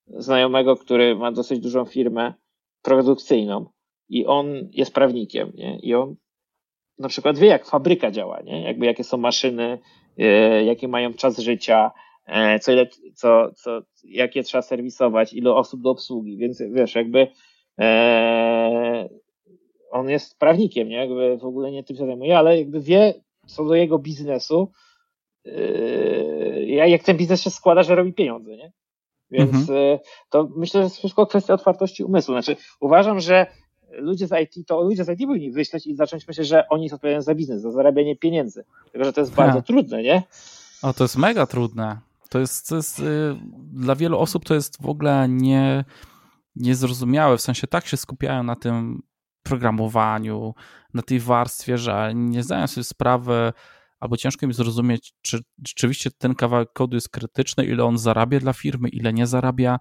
znajomego, 0.07 0.75
który 0.75 1.15
ma 1.15 1.31
dosyć 1.31 1.59
dużą 1.59 1.85
firmę 1.85 2.33
produkcyjną 2.87 3.65
i 4.09 4.25
on 4.25 4.69
jest 4.71 4.93
prawnikiem, 4.93 5.51
nie? 5.55 5.79
I 5.79 5.95
on 5.95 6.15
na 6.99 7.07
przykład 7.07 7.37
wie, 7.37 7.47
jak 7.47 7.65
fabryka 7.65 8.11
działa, 8.11 8.41
nie? 8.41 8.61
Jakby 8.61 8.85
jakie 8.85 9.03
są 9.03 9.17
maszyny, 9.17 9.79
e, 10.17 10.63
jaki 10.63 10.87
mają 10.87 11.13
czas 11.13 11.39
życia, 11.39 11.91
e, 12.25 12.59
co 12.59 12.71
ile, 12.71 12.87
co, 13.15 13.51
co, 13.55 13.81
jakie 14.03 14.43
trzeba 14.43 14.61
serwisować, 14.61 15.33
ile 15.33 15.53
osób 15.53 15.81
do 15.81 15.89
obsługi, 15.89 16.37
więc 16.37 16.61
wiesz, 16.71 16.95
jakby 16.95 17.27
e, 17.79 19.09
on 19.91 20.09
jest 20.09 20.39
prawnikiem, 20.39 20.89
nie? 20.89 20.97
Jakby 20.97 21.37
w 21.37 21.45
ogóle 21.45 21.71
nie 21.71 21.83
tym 21.83 21.97
się 21.97 22.05
zajmuje, 22.05 22.37
ale 22.37 22.59
jakby 22.59 22.81
wie 22.81 23.13
co 23.45 23.65
do 23.65 23.75
jego 23.75 23.99
biznesu, 23.99 24.71
jak 26.65 27.03
ten 27.03 27.17
biznes 27.17 27.41
się 27.41 27.49
składa, 27.49 27.83
że 27.83 27.95
robi 27.95 28.13
pieniądze, 28.13 28.57
nie? 28.57 28.71
Więc 29.31 29.51
mhm. 29.51 29.77
E, 29.77 29.99
to 30.29 30.49
myślę, 30.55 30.79
że 30.79 30.83
jest 30.83 30.97
wszystko 30.97 31.25
kwestia 31.25 31.53
otwartości 31.53 32.03
umysłu. 32.03 32.33
Znaczy, 32.33 32.55
uważam, 32.79 33.19
że 33.19 33.47
ludzie 33.91 34.27
z 34.27 34.31
IT, 34.41 34.67
to 34.67 34.81
ludzie 34.81 35.03
z 35.03 35.09
IT 35.09 35.27
powinni 35.27 35.51
myśleć 35.51 35.87
i 35.87 35.95
zacząć 35.95 36.27
myśleć, 36.27 36.47
że 36.47 36.67
oni 36.69 36.91
odpowiadają 36.91 37.21
za 37.21 37.35
biznes, 37.35 37.61
za 37.61 37.71
zarabianie 37.71 38.15
pieniędzy. 38.15 38.63
Tylko, 38.91 39.05
że 39.05 39.13
to 39.13 39.21
jest 39.21 39.33
bardzo 39.33 39.61
trudne, 39.61 40.03
nie? 40.03 40.23
O, 40.81 40.93
to 40.93 41.03
jest 41.03 41.17
mega 41.17 41.45
trudne. 41.45 41.99
To 42.29 42.39
jest, 42.39 42.69
to 42.69 42.75
jest 42.75 42.99
y, 42.99 43.03
dla 43.73 43.95
wielu 43.95 44.19
osób 44.19 44.45
to 44.45 44.53
jest 44.53 44.81
w 44.81 44.89
ogóle 44.89 45.27
nie, 45.29 45.85
niezrozumiałe, 46.55 47.37
w 47.37 47.41
sensie 47.41 47.67
tak 47.67 47.87
się 47.87 47.97
skupiają 47.97 48.43
na 48.43 48.55
tym 48.55 49.01
programowaniu, 49.43 50.53
na 50.93 51.01
tej 51.01 51.19
warstwie, 51.19 51.77
że 51.77 52.11
nie 52.15 52.43
zdają 52.43 52.67
sobie 52.67 52.83
sprawy, 52.83 53.53
albo 53.99 54.17
ciężko 54.17 54.47
mi 54.47 54.53
zrozumieć, 54.53 55.13
czy 55.21 55.39
rzeczywiście 55.67 56.11
ten 56.11 56.35
kawałek 56.35 56.73
kodu 56.73 56.95
jest 56.95 57.09
krytyczny, 57.09 57.65
ile 57.65 57.83
on 57.83 57.97
zarabia 57.97 58.39
dla 58.39 58.53
firmy, 58.53 58.89
ile 58.89 59.13
nie 59.13 59.27
zarabia, 59.27 59.79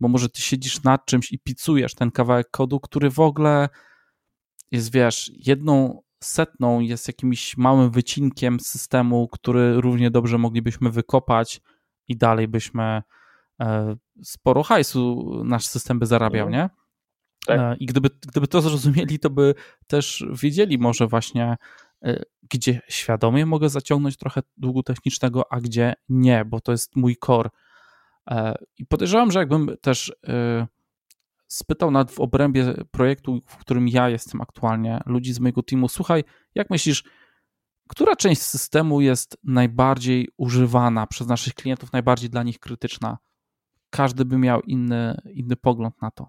bo 0.00 0.08
może 0.08 0.28
ty 0.28 0.42
siedzisz 0.42 0.82
nad 0.82 1.06
czymś 1.06 1.32
i 1.32 1.38
picujesz 1.38 1.94
ten 1.94 2.10
kawałek 2.10 2.50
kodu, 2.50 2.80
który 2.80 3.10
w 3.10 3.20
ogóle 3.20 3.68
jest, 4.70 4.92
wiesz, 4.92 5.30
jedną 5.34 6.02
setną 6.22 6.80
jest 6.80 7.08
jakimś 7.08 7.56
małym 7.56 7.90
wycinkiem 7.90 8.60
systemu, 8.60 9.28
który 9.28 9.80
równie 9.80 10.10
dobrze 10.10 10.38
moglibyśmy 10.38 10.90
wykopać 10.90 11.60
i 12.08 12.16
dalej 12.16 12.48
byśmy 12.48 13.02
e, 13.60 13.96
sporo 14.22 14.62
hajsu 14.62 15.32
nasz 15.44 15.66
system 15.66 15.98
by 15.98 16.06
zarabiał, 16.06 16.46
mhm. 16.46 16.62
nie? 16.62 16.84
Tak. 17.46 17.60
E, 17.60 17.76
I 17.76 17.86
gdyby, 17.86 18.10
gdyby 18.28 18.48
to 18.48 18.60
zrozumieli, 18.60 19.18
to 19.18 19.30
by 19.30 19.54
też 19.86 20.24
wiedzieli 20.42 20.78
może 20.78 21.06
właśnie, 21.06 21.56
gdzie 22.50 22.80
świadomie 22.88 23.46
mogę 23.46 23.68
zaciągnąć 23.68 24.16
trochę 24.16 24.42
długu 24.56 24.82
technicznego, 24.82 25.52
a 25.52 25.60
gdzie 25.60 25.94
nie, 26.08 26.44
bo 26.44 26.60
to 26.60 26.72
jest 26.72 26.96
mój 26.96 27.16
core. 27.16 27.50
I 28.78 28.86
podejrzewam, 28.86 29.30
że 29.30 29.38
jakbym 29.38 29.76
też 29.80 30.12
spytał 31.46 31.90
nad 31.90 32.12
w 32.12 32.20
obrębie 32.20 32.74
projektu, 32.90 33.40
w 33.46 33.56
którym 33.56 33.88
ja 33.88 34.08
jestem 34.08 34.40
aktualnie, 34.40 35.00
ludzi 35.06 35.32
z 35.32 35.40
mojego 35.40 35.62
teamu, 35.62 35.88
słuchaj, 35.88 36.24
jak 36.54 36.70
myślisz, 36.70 37.04
która 37.88 38.16
część 38.16 38.42
systemu 38.42 39.00
jest 39.00 39.38
najbardziej 39.44 40.28
używana 40.36 41.06
przez 41.06 41.26
naszych 41.26 41.54
klientów, 41.54 41.92
najbardziej 41.92 42.30
dla 42.30 42.42
nich 42.42 42.58
krytyczna? 42.58 43.18
Każdy 43.90 44.24
by 44.24 44.38
miał 44.38 44.60
inny, 44.60 45.20
inny 45.32 45.56
pogląd 45.56 46.02
na 46.02 46.10
to. 46.10 46.28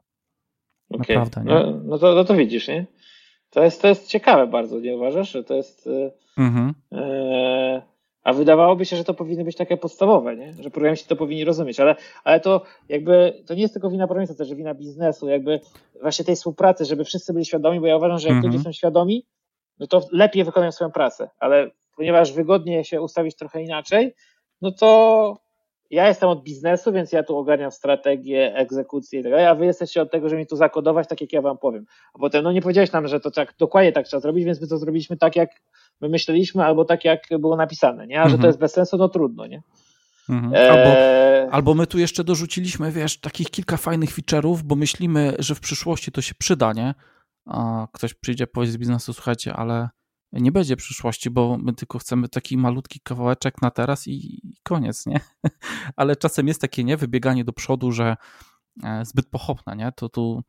Okay. 0.89 1.15
Naprawdę, 1.15 1.43
nie? 1.43 1.53
No, 1.53 1.82
no, 1.86 1.97
to, 1.97 2.15
no 2.15 2.26
to 2.26 2.36
widzisz, 2.36 2.67
nie? 2.67 2.88
To 3.56 3.64
jest, 3.64 3.82
to 3.82 3.88
jest 3.88 4.08
ciekawe 4.08 4.47
bardzo, 4.47 4.80
nie 4.80 4.95
uważasz? 4.95 5.32
Że 5.32 5.43
to 5.43 5.53
jest. 5.53 5.88
E, 5.88 6.12
mhm. 6.41 6.74
E, 6.91 7.82
a 8.24 8.34
wydawałoby 8.34 8.86
się, 8.86 8.97
że 8.97 9.03
to 9.03 9.14
powinny 9.14 9.43
być 9.43 9.56
takie 9.56 9.78
podstawowe, 9.78 10.36
nie? 10.36 10.53
że 10.53 10.70
programiści 10.70 11.08
to 11.08 11.16
powinni 11.16 11.45
rozumieć, 11.45 11.80
ale, 11.80 11.95
ale 12.24 12.39
to 12.39 12.62
jakby 12.89 13.43
to 13.45 13.53
nie 13.53 13.62
jest 13.62 13.74
tylko 13.74 13.89
wina 13.89 14.08
programista, 14.08 14.36
to 14.36 14.38
też 14.38 14.53
wina 14.53 14.74
biznesu, 14.74 15.30
jakby 15.30 15.60
właśnie 16.01 16.26
tej 16.26 16.36
współpracy, 16.36 16.86
żeby 16.86 17.03
wszyscy 17.03 17.34
byli 17.34 17.45
świadomi, 17.45 17.80
bo 17.80 17.88
ja 17.88 17.97
uważam, 17.97 18.20
że 18.20 18.28
jak 18.28 18.36
mhm. 18.36 18.53
ludzie 18.53 18.64
są 18.64 18.72
świadomi, 18.72 19.26
no 19.80 19.88
to 19.88 20.01
lepiej 20.12 20.43
wykonają 20.43 20.72
swoją 20.72 20.91
pracę, 20.91 21.30
ale 21.39 21.72
ponieważ 21.95 22.34
wygodnie 22.34 22.84
się 22.84 23.01
ustawić 23.01 23.36
trochę 23.36 23.64
inaczej, 23.64 24.16
no 24.62 24.72
to 24.72 25.38
ja 25.91 26.07
jestem 26.07 26.29
od 26.29 26.43
biznesu, 26.43 26.91
więc 26.91 27.11
ja 27.11 27.23
tu 27.23 27.38
ogarniam 27.38 27.71
strategię, 27.71 28.55
egzekucję 28.55 29.19
i 29.19 29.23
tak 29.23 29.31
dalej, 29.31 29.47
a 29.47 29.55
wy 29.55 29.65
jesteście 29.65 30.01
od 30.01 30.11
tego, 30.11 30.29
żeby 30.29 30.39
mi 30.39 30.47
tu 30.47 30.55
zakodować 30.55 31.07
tak, 31.07 31.21
jak 31.21 31.33
ja 31.33 31.41
wam 31.41 31.57
powiem. 31.57 31.86
A 32.13 32.19
potem, 32.19 32.43
no 32.43 32.51
nie 32.51 32.61
powiedziałeś 32.61 32.91
nam, 32.91 33.07
że 33.07 33.19
to 33.19 33.31
tak 33.31 33.53
dokładnie 33.59 33.91
tak 33.91 34.05
trzeba 34.05 34.21
zrobić, 34.21 34.45
więc 34.45 34.61
my 34.61 34.67
to 34.67 34.77
zrobiliśmy 34.77 35.17
tak, 35.17 35.36
jak 35.36 35.49
my 36.01 36.09
myśleliśmy, 36.09 36.65
albo 36.65 36.86
tak, 36.86 37.05
jak 37.05 37.21
było 37.39 37.55
napisane, 37.55 38.07
nie? 38.07 38.21
A 38.21 38.23
że 38.23 38.29
to 38.29 38.36
mhm. 38.36 38.49
jest 38.49 38.59
bez 38.59 38.73
sensu, 38.73 38.97
no 38.97 39.09
trudno, 39.09 39.47
nie? 39.47 39.61
Mhm. 40.29 40.53
E, 40.53 40.71
albo, 40.71 40.89
e... 40.89 41.47
albo 41.51 41.73
my 41.73 41.88
tu 41.88 41.99
jeszcze 41.99 42.23
dorzuciliśmy, 42.23 42.91
wiesz, 42.91 43.19
takich 43.19 43.49
kilka 43.49 43.77
fajnych 43.77 44.09
feature'ów, 44.09 44.61
bo 44.63 44.75
myślimy, 44.75 45.36
że 45.39 45.55
w 45.55 45.59
przyszłości 45.59 46.11
to 46.11 46.21
się 46.21 46.36
przyda, 46.36 46.73
nie? 46.73 46.93
A 47.45 47.88
ktoś 47.91 48.13
przyjdzie, 48.13 48.47
powie 48.47 48.67
z 48.67 48.77
biznesu, 48.77 49.13
słuchajcie, 49.13 49.53
ale 49.53 49.89
nie 50.36 50.51
będzie 50.51 50.75
przyszłości, 50.75 51.29
bo 51.29 51.57
my 51.57 51.73
tylko 51.73 51.99
chcemy 51.99 52.29
taki 52.29 52.57
malutki 52.57 52.99
kawałeczek 52.99 53.61
na 53.61 53.71
teraz 53.71 54.07
i 54.07 54.41
koniec, 54.63 55.05
nie? 55.05 55.19
Ale 55.95 56.15
czasem 56.15 56.47
jest 56.47 56.61
takie, 56.61 56.83
nie, 56.83 56.97
wybieganie 56.97 57.43
do 57.43 57.53
przodu, 57.53 57.91
że 57.91 58.15
e, 58.83 59.05
zbyt 59.05 59.29
pochopne, 59.29 59.75
nie? 59.75 59.91
To 59.91 60.09
tu 60.09 60.43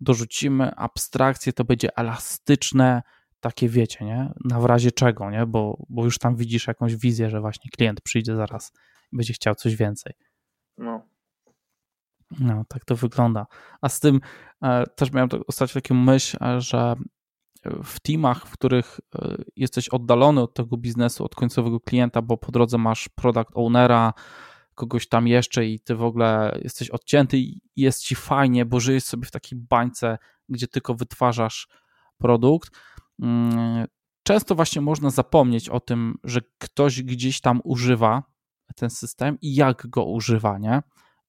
dorzucimy 0.00 0.74
abstrakcję, 0.74 1.52
to 1.52 1.64
będzie 1.64 1.96
elastyczne, 1.96 3.02
takie 3.40 3.68
wiecie, 3.68 4.04
nie? 4.04 4.32
Na 4.44 4.60
w 4.60 4.64
razie 4.64 4.92
czego, 4.92 5.30
nie? 5.30 5.46
Bo, 5.46 5.84
bo 5.88 6.04
już 6.04 6.18
tam 6.18 6.36
widzisz 6.36 6.66
jakąś 6.66 6.96
wizję, 6.96 7.30
że 7.30 7.40
właśnie 7.40 7.70
klient 7.70 8.00
przyjdzie 8.00 8.36
zaraz 8.36 8.72
i 9.12 9.16
będzie 9.16 9.32
chciał 9.32 9.54
coś 9.54 9.76
więcej. 9.76 10.12
No. 10.78 11.02
No, 12.40 12.64
tak 12.68 12.84
to 12.84 12.96
wygląda. 12.96 13.46
A 13.80 13.88
z 13.88 14.00
tym 14.00 14.20
e, 14.62 14.86
też 14.86 15.12
miałem 15.12 15.28
ostatnio 15.46 15.80
taką 15.80 15.94
myśl, 15.94 16.36
e, 16.44 16.60
że 16.60 16.94
w 17.84 18.00
teamach, 18.00 18.46
w 18.46 18.52
których 18.52 19.00
e, 19.14 19.36
jesteś 19.56 19.88
oddalony 19.88 20.40
od 20.40 20.54
tego 20.54 20.76
biznesu, 20.76 21.24
od 21.24 21.34
końcowego 21.34 21.80
klienta, 21.80 22.22
bo 22.22 22.36
po 22.36 22.52
drodze 22.52 22.78
masz 22.78 23.08
product 23.08 23.50
ownera, 23.54 24.12
kogoś 24.74 25.08
tam 25.08 25.28
jeszcze 25.28 25.66
i 25.66 25.80
ty 25.80 25.94
w 25.94 26.04
ogóle 26.04 26.58
jesteś 26.62 26.90
odcięty 26.90 27.38
i 27.38 27.60
jest 27.76 28.02
ci 28.02 28.14
fajnie, 28.14 28.66
bo 28.66 28.80
żyjesz 28.80 29.04
sobie 29.04 29.26
w 29.26 29.30
takiej 29.30 29.58
bańce, 29.58 30.18
gdzie 30.48 30.68
tylko 30.68 30.94
wytwarzasz 30.94 31.68
produkt. 32.18 32.70
Mm, 33.22 33.86
często 34.22 34.54
właśnie 34.54 34.82
można 34.82 35.10
zapomnieć 35.10 35.68
o 35.68 35.80
tym, 35.80 36.18
że 36.24 36.40
ktoś 36.58 37.02
gdzieś 37.02 37.40
tam 37.40 37.60
używa 37.64 38.22
ten 38.76 38.90
system 38.90 39.38
i 39.42 39.54
jak 39.54 39.86
go 39.86 40.04
używa, 40.04 40.58
nie? 40.58 40.82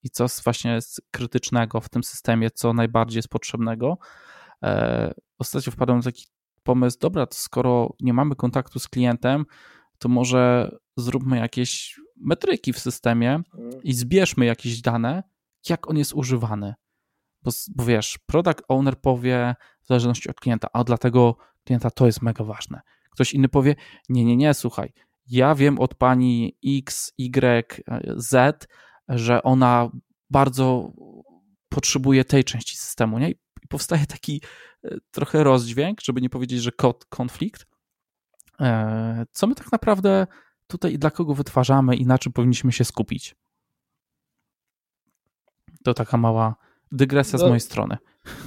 I 0.04 0.10
co 0.10 0.26
właśnie 0.44 0.72
jest 0.72 1.02
krytycznego 1.12 1.82
w 1.82 1.90
tym 1.90 2.04
systemie, 2.04 2.52
co 2.52 2.74
najbardziej 2.74 3.18
jest 3.18 3.30
potrzebnego. 3.30 3.98
E, 4.64 5.14
ostatnio 5.38 5.72
wpadłem 5.72 5.98
na 5.98 6.04
taki 6.04 6.26
pomysł, 6.64 6.98
dobra, 7.02 7.26
to 7.26 7.36
skoro 7.36 7.94
nie 8.00 8.14
mamy 8.14 8.36
kontaktu 8.36 8.80
z 8.80 8.88
klientem, 8.88 9.46
to 9.98 10.10
może 10.10 10.72
zróbmy 10.98 11.38
jakieś 11.38 12.00
metryki 12.18 12.74
w 12.74 12.80
systemie 12.80 13.34
mhm. 13.34 13.84
i 13.84 13.94
zbierzmy 13.94 14.46
jakieś 14.46 14.82
dane, 14.82 15.24
jak 15.70 15.90
on 15.90 15.98
jest 15.98 16.14
używany. 16.14 16.74
Bo, 17.44 17.52
bo 17.76 17.86
wiesz, 17.86 18.20
product 18.26 18.64
owner 18.68 19.02
powie 19.02 19.56
w 19.84 19.88
zależności 19.88 20.30
od 20.30 20.40
klienta, 20.40 20.68
a 20.74 20.84
dla 20.84 20.98
tego 20.98 21.38
klienta 21.64 21.92
to 21.92 22.06
jest 22.06 22.22
mega 22.22 22.44
ważne. 22.44 22.82
Ktoś 23.12 23.34
inny 23.34 23.50
powie, 23.50 23.76
nie, 24.10 24.26
nie, 24.26 24.38
nie, 24.38 24.54
słuchaj, 24.54 24.94
ja 25.28 25.56
wiem 25.56 25.80
od 25.80 25.96
pani 25.96 26.58
X, 26.66 27.14
Y, 27.18 27.84
Z, 28.16 28.68
że 29.08 29.44
ona 29.44 29.90
bardzo 30.30 30.94
potrzebuje 31.70 32.26
tej 32.26 32.44
części 32.44 32.78
systemu, 32.78 33.20
nie? 33.20 33.30
I 33.30 33.36
powstaje 33.72 34.06
taki 34.06 34.42
e, 34.84 34.98
trochę 35.12 35.44
rozdźwięk, 35.44 36.02
żeby 36.02 36.22
nie 36.22 36.30
powiedzieć, 36.30 36.62
że 36.62 36.72
konflikt. 37.10 37.66
E, 38.60 39.26
co 39.32 39.48
my 39.48 39.56
tak 39.56 39.72
naprawdę 39.72 40.28
tutaj 40.68 40.94
i 40.94 41.00
dla 41.00 41.12
kogo 41.12 41.34
wytwarzamy 41.34 41.96
i 41.96 42.06
na 42.06 42.18
czym 42.18 42.34
powinniśmy 42.34 42.72
się 42.72 42.84
skupić? 42.84 43.36
To 45.84 45.94
taka 45.94 46.18
mała 46.18 46.56
dygresja 46.92 47.40
no, 47.40 47.46
z 47.46 47.48
mojej 47.48 47.60
strony. 47.60 47.98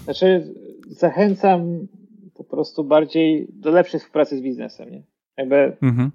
Znaczy, 0.04 0.54
zachęcam 0.88 1.86
po 2.34 2.44
prostu 2.44 2.84
bardziej 2.84 3.46
do 3.52 3.70
lepszej 3.70 4.00
współpracy 4.00 4.38
z 4.38 4.40
biznesem. 4.40 4.90
Nie? 4.90 5.02
Jakby 5.36 5.76
mhm. 5.82 6.10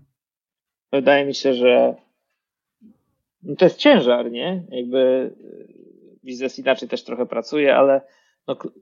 wydaje 0.92 1.26
mi 1.26 1.36
się, 1.36 1.54
że 1.54 1.96
no 3.44 3.56
to 3.56 3.66
jest 3.66 3.78
ciężar, 3.78 4.32
nie? 4.32 4.64
Jakby 4.70 5.34
biznes 6.26 6.60
inaczej 6.60 6.90
też 6.90 7.04
trochę 7.04 7.26
pracuje, 7.26 7.76
ale 7.76 7.94
no, 7.94 8.10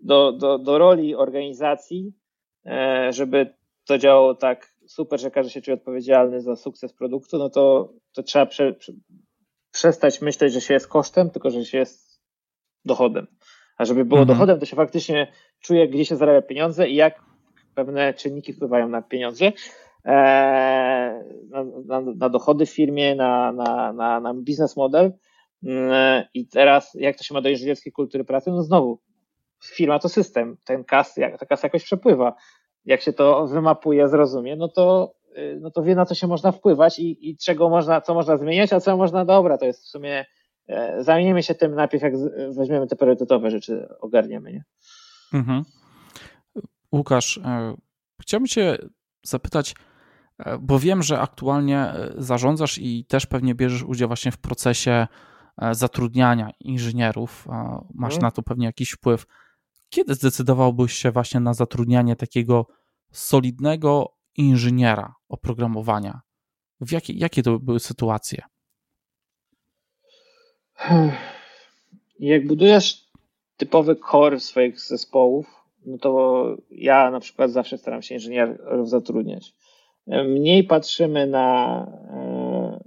do, 0.02 0.32
do, 0.32 0.58
do 0.58 0.78
roli 0.78 1.16
organizacji, 1.16 2.14
e, 2.66 3.08
żeby 3.14 3.54
to 3.86 3.98
działało 3.98 4.36
tak 4.36 4.74
super, 4.88 5.20
że 5.20 5.32
każdy 5.32 5.52
się 5.52 5.62
czuje 5.62 5.76
odpowiedzialny 5.76 6.42
za 6.42 6.56
sukces 6.56 6.94
produktu, 6.94 7.38
no 7.38 7.50
to, 7.50 7.94
to 8.14 8.24
trzeba 8.24 8.46
prze, 8.46 8.74
prze, 8.74 8.94
przestać 9.72 10.22
myśleć, 10.22 10.54
że 10.54 10.62
się 10.62 10.74
jest 10.74 10.88
kosztem, 10.88 11.30
tylko 11.30 11.50
że 11.50 11.66
się 11.66 11.78
jest 11.78 12.22
dochodem. 12.86 13.28
A 13.78 13.86
żeby 13.86 14.06
było 14.06 14.20
mhm. 14.20 14.38
dochodem, 14.38 14.60
to 14.60 14.66
się 14.66 14.76
faktycznie 14.76 15.32
czuje, 15.60 15.88
gdzie 15.88 16.06
się 16.06 16.16
zarabia 16.16 16.42
pieniądze 16.42 16.90
i 16.90 16.96
jak 16.96 17.22
pewne 17.76 18.14
czynniki 18.14 18.54
wpływają 18.54 18.90
na 18.90 19.02
pieniądze, 19.02 19.52
e, 20.06 20.14
na, 21.50 21.64
na, 21.86 22.02
na 22.02 22.30
dochody 22.30 22.66
w 22.66 22.70
firmie, 22.70 23.16
na, 23.16 23.52
na, 23.52 23.94
na, 23.94 24.20
na 24.20 24.34
biznes 24.34 24.78
model. 24.78 25.14
Mm, 25.64 26.24
I 26.34 26.48
teraz, 26.48 26.94
jak 27.00 27.18
to 27.18 27.24
się 27.24 27.34
ma 27.34 27.42
do 27.42 27.50
inżynierskiej 27.50 27.94
kultury 27.94 28.24
pracy? 28.24 28.52
No 28.52 28.64
znowu, 28.64 29.00
firma 29.66 30.00
to 30.00 30.10
system, 30.10 30.58
ten 30.64 30.84
kas, 30.84 31.16
ta 31.40 31.46
kasa 31.46 31.68
jakoś 31.68 31.84
przepływa. 31.84 32.36
Jak 32.86 33.02
się 33.02 33.14
to 33.14 33.48
wymapuje, 33.48 34.10
zrozumie, 34.10 34.56
no 34.56 34.68
to, 34.68 35.16
y, 35.38 35.58
no 35.62 35.72
to 35.72 35.84
wie 35.84 35.96
na 35.96 36.06
co 36.06 36.16
się 36.16 36.28
można 36.28 36.52
wpływać 36.52 37.00
i, 37.00 37.30
i 37.30 37.38
czego 37.38 37.70
można, 37.70 38.02
co 38.02 38.14
można 38.14 38.38
zmieniać, 38.38 38.74
a 38.74 38.80
co 38.80 38.98
można, 38.98 39.26
dobra, 39.26 39.58
to 39.58 39.66
jest 39.66 39.84
w 39.84 39.88
sumie, 39.88 40.26
e, 40.68 41.04
zajmiemy 41.04 41.44
się 41.44 41.56
tym 41.56 41.76
najpierw, 41.76 42.04
jak 42.04 42.14
weźmiemy 42.58 42.88
te 42.88 42.96
priorytetowe 42.96 43.52
rzeczy, 43.52 43.88
ogarniemy, 44.00 44.52
nie? 44.54 44.64
Mhm. 45.34 45.64
Łukasz, 46.92 47.38
e, 47.38 47.76
chciałbym 48.22 48.48
Cię 48.48 48.78
zapytać, 49.24 49.76
e, 50.40 50.58
bo 50.58 50.80
wiem, 50.80 51.04
że 51.04 51.20
aktualnie 51.20 51.94
zarządzasz 52.18 52.78
i 52.78 53.06
też 53.06 53.26
pewnie 53.26 53.56
bierzesz 53.56 53.84
udział 53.84 54.08
właśnie 54.08 54.32
w 54.32 54.38
procesie 54.38 55.08
zatrudniania 55.72 56.50
inżynierów. 56.60 57.48
Masz 57.94 58.14
hmm. 58.14 58.22
na 58.22 58.32
to 58.32 58.44
pewnie 58.44 58.66
jakiś 58.66 58.92
wpływ. 58.92 59.26
Kiedy 59.90 60.14
zdecydowałbyś 60.14 60.94
się 60.94 61.12
właśnie 61.12 61.40
na 61.40 61.54
zatrudnianie 61.54 62.16
takiego 62.16 62.66
solidnego 63.12 64.14
inżyniera 64.38 65.16
oprogramowania? 65.30 66.22
W 66.82 66.92
jakie, 66.92 67.14
jakie 67.14 67.44
to 67.44 67.60
były 67.60 67.80
sytuacje? 67.80 68.42
Jak 72.20 72.48
budujesz 72.48 73.08
typowy 73.58 73.96
core 74.12 74.40
swoich 74.40 74.80
zespołów, 74.80 75.58
no 75.86 75.98
to 75.98 76.44
ja 76.72 77.12
na 77.12 77.20
przykład 77.20 77.52
zawsze 77.52 77.78
staram 77.78 78.02
się 78.02 78.16
inżynierów 78.16 78.90
zatrudniać. 78.90 79.54
Mniej 80.08 80.64
patrzymy 80.64 81.28
na 81.28 81.78
e, 82.10 82.84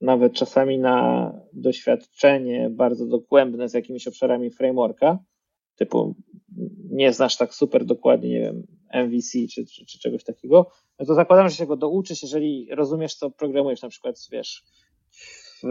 nawet 0.00 0.32
czasami 0.32 0.78
na 0.78 1.32
doświadczenie 1.52 2.70
bardzo 2.70 3.06
dogłębne 3.06 3.68
z 3.68 3.74
jakimiś 3.74 4.06
obszarami 4.06 4.50
frameworka, 4.50 5.18
typu 5.76 6.14
nie 6.90 7.12
znasz 7.12 7.36
tak 7.36 7.54
super 7.54 7.84
dokładnie, 7.84 8.28
nie 8.28 8.40
wiem, 8.40 8.66
MVC 8.92 9.38
czy, 9.54 9.66
czy, 9.66 9.86
czy 9.86 9.98
czegoś 9.98 10.24
takiego, 10.24 10.70
no 10.98 11.06
to 11.06 11.14
zakładam, 11.14 11.48
że 11.48 11.56
się 11.56 11.66
go 11.66 11.76
douczysz, 11.76 12.22
jeżeli 12.22 12.68
rozumiesz, 12.70 13.14
co 13.14 13.30
programujesz, 13.30 13.82
na 13.82 13.88
przykład, 13.88 14.16
wiesz, 14.32 14.64
w 15.62 15.66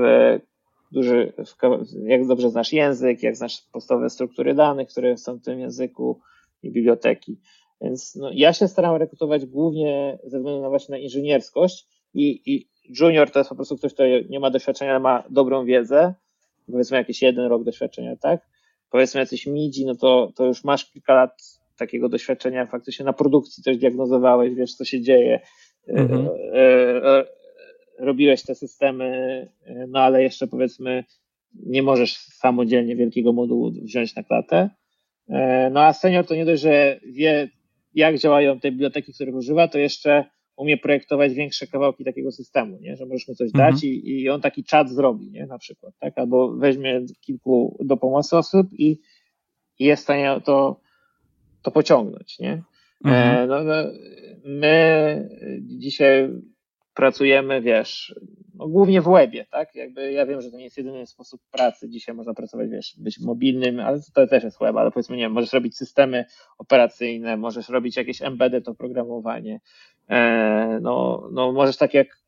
duży, 0.91 1.33
w, 1.37 1.55
jak 2.03 2.27
dobrze 2.27 2.49
znasz 2.49 2.73
język, 2.73 3.23
jak 3.23 3.35
znasz 3.35 3.61
podstawowe 3.71 4.09
struktury 4.09 4.55
danych, 4.55 4.87
które 4.87 5.17
są 5.17 5.35
w 5.35 5.41
tym 5.41 5.59
języku 5.59 6.19
i 6.63 6.71
biblioteki. 6.71 7.39
Więc 7.81 8.15
no, 8.15 8.29
ja 8.33 8.53
się 8.53 8.67
staram 8.67 8.95
rekrutować 8.95 9.45
głównie 9.45 10.19
ze 10.23 10.37
względu 10.37 10.61
na 10.61 10.69
właśnie 10.69 10.93
na 10.93 10.97
inżynierskość 10.97 11.87
i, 12.13 12.41
i 12.45 12.69
junior 12.99 13.31
to 13.31 13.39
jest 13.39 13.49
po 13.49 13.55
prostu 13.55 13.77
ktoś, 13.77 13.93
kto 13.93 14.03
nie 14.29 14.39
ma 14.39 14.49
doświadczenia, 14.49 14.91
ale 14.91 14.99
ma 14.99 15.23
dobrą 15.29 15.65
wiedzę, 15.65 16.13
powiedzmy 16.71 16.97
jakiś 16.97 17.21
jeden 17.21 17.45
rok 17.45 17.63
doświadczenia, 17.63 18.15
tak? 18.15 18.50
Powiedzmy 18.91 19.19
jacyś 19.19 19.47
midzi, 19.47 19.85
no 19.85 19.95
to, 19.95 20.31
to 20.35 20.45
już 20.45 20.63
masz 20.63 20.91
kilka 20.91 21.13
lat 21.13 21.61
takiego 21.77 22.09
doświadczenia 22.09 22.65
faktycznie 22.65 23.05
na 23.05 23.13
produkcji 23.13 23.63
coś 23.63 23.77
diagnozowałeś, 23.77 24.53
wiesz 24.53 24.75
co 24.75 24.85
się 24.85 25.01
dzieje, 25.01 25.39
mhm. 25.87 26.29
E, 26.53 26.59
e, 27.05 27.25
robiłeś 27.99 28.43
te 28.43 28.55
systemy, 28.55 29.47
no 29.87 29.99
ale 29.99 30.23
jeszcze 30.23 30.47
powiedzmy 30.47 31.03
nie 31.53 31.83
możesz 31.83 32.17
samodzielnie 32.17 32.95
wielkiego 32.95 33.33
modułu 33.33 33.71
wziąć 33.71 34.15
na 34.15 34.23
klatę. 34.23 34.69
E, 35.29 35.69
no 35.69 35.81
a 35.81 35.93
senior 35.93 36.25
to 36.25 36.35
nie 36.35 36.45
dość, 36.45 36.61
że 36.61 36.99
wie 37.05 37.49
jak 37.95 38.17
działają 38.17 38.59
te 38.59 38.71
biblioteki, 38.71 39.13
których 39.13 39.35
używa, 39.35 39.67
to 39.67 39.77
jeszcze 39.79 40.25
umie 40.61 40.77
projektować 40.77 41.33
większe 41.33 41.67
kawałki 41.67 42.05
takiego 42.05 42.31
systemu, 42.31 42.77
nie? 42.81 42.95
że 42.95 43.05
możesz 43.05 43.27
mu 43.27 43.35
coś 43.35 43.49
mhm. 43.53 43.73
dać 43.73 43.83
i, 43.83 44.21
i 44.21 44.29
on 44.29 44.41
taki 44.41 44.63
czat 44.63 44.89
zrobi, 44.89 45.31
nie? 45.31 45.45
na 45.45 45.57
przykład, 45.57 45.93
tak? 45.99 46.17
albo 46.17 46.51
weźmie 46.51 47.01
kilku 47.21 47.77
do 47.85 47.97
pomocy 47.97 48.37
osób 48.37 48.67
i, 48.73 48.99
i 49.79 49.85
jest 49.85 50.01
w 50.01 50.03
stanie 50.03 50.41
to, 50.43 50.79
to 51.61 51.71
pociągnąć. 51.71 52.39
Nie? 52.39 52.51
E, 52.51 52.63
mhm. 53.05 53.37
E, 53.37 53.47
no, 53.47 53.63
no, 53.63 53.73
my 54.45 55.29
dzisiaj 55.61 56.29
pracujemy, 56.93 57.61
wiesz, 57.61 58.15
no, 58.55 58.67
głównie 58.67 59.01
w 59.01 59.09
webie, 59.09 59.45
tak? 59.51 59.75
Jakby 59.75 60.11
ja 60.11 60.25
wiem, 60.25 60.41
że 60.41 60.51
to 60.51 60.57
nie 60.57 60.63
jest 60.63 60.77
jedyny 60.77 61.07
sposób 61.07 61.41
pracy. 61.51 61.89
Dzisiaj 61.89 62.15
można 62.15 62.33
pracować, 62.33 62.69
wiesz, 62.69 62.95
być 62.97 63.19
mobilnym, 63.19 63.79
ale 63.79 63.99
to 64.13 64.27
też 64.27 64.43
jest 64.43 64.59
web, 64.59 64.75
ale 64.77 64.91
powiedzmy, 64.91 65.17
nie 65.17 65.23
wiem, 65.23 65.31
możesz 65.31 65.53
robić 65.53 65.77
systemy 65.77 66.25
operacyjne, 66.57 67.37
możesz 67.37 67.69
robić 67.69 67.97
jakieś 67.97 68.21
embedded 68.21 68.67
oprogramowanie, 68.67 69.59
no, 70.81 71.27
no 71.31 71.51
możesz 71.51 71.77
tak 71.77 71.93
jak 71.93 72.21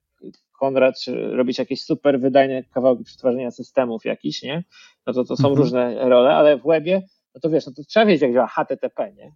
Konrad 0.60 0.95
robić 1.31 1.60
jakieś 1.60 1.81
super 1.81 2.19
wydajne 2.19 2.64
kawałki 2.64 3.03
przetwarzania 3.03 3.52
systemów 3.52 4.06
jakiś, 4.06 4.44
nie? 4.44 4.64
No 5.07 5.14
to 5.14 5.23
to 5.23 5.38
są 5.38 5.48
mhm. 5.48 5.56
różne 5.56 6.10
role, 6.10 6.35
ale 6.35 6.57
w 6.57 6.64
webie, 6.64 7.02
no 7.35 7.41
to 7.41 7.49
wiesz, 7.49 7.65
no 7.65 7.72
to 7.76 7.84
trzeba 7.84 8.06
wiedzieć, 8.06 8.22
jak 8.22 8.34
działa 8.34 8.48
HTTP, 8.48 9.14
nie? 9.14 9.31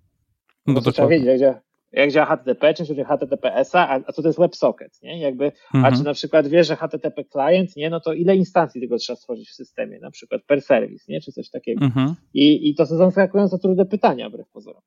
No, 0.68 0.74
no 0.74 0.80
to, 0.80 0.82
to 0.86 0.92
trzeba 0.92 1.08
wiedzieć, 1.08 1.28
jak 1.28 1.40
działa 1.40 1.67
jak 1.92 2.12
działa 2.12 2.26
HTTP, 2.26 2.76
się 2.76 2.84
różni 2.84 3.04
HTTPS-a, 3.04 3.90
a, 3.90 4.12
co 4.12 4.22
to 4.22 4.28
jest 4.28 4.40
WebSocket, 4.40 5.02
nie? 5.04 5.20
Jakby, 5.20 5.52
mhm. 5.74 5.86
A 5.86 5.98
czy 5.98 6.04
na 6.04 6.14
przykład 6.14 6.48
wiesz, 6.48 6.68
że 6.68 6.76
HTTP 6.76 7.24
client, 7.24 7.76
nie? 7.76 7.90
No 7.90 8.00
to 8.00 8.14
ile 8.14 8.36
instancji 8.36 8.82
tego 8.82 8.98
trzeba 8.98 9.18
stworzyć 9.18 9.50
w 9.50 9.54
systemie, 9.54 10.00
na 10.00 10.12
przykład 10.12 10.42
per 10.44 10.62
serwis, 10.62 11.08
nie? 11.08 11.22
Czy 11.22 11.32
coś 11.32 11.50
takiego. 11.50 11.86
Mhm. 11.86 12.16
I, 12.34 12.70
I 12.70 12.76
to 12.76 12.86
są 12.86 12.98
zaskakująco 12.98 13.58
trudne 13.58 13.86
pytania, 13.86 14.30
wbrew 14.30 14.50
pozorom. 14.50 14.82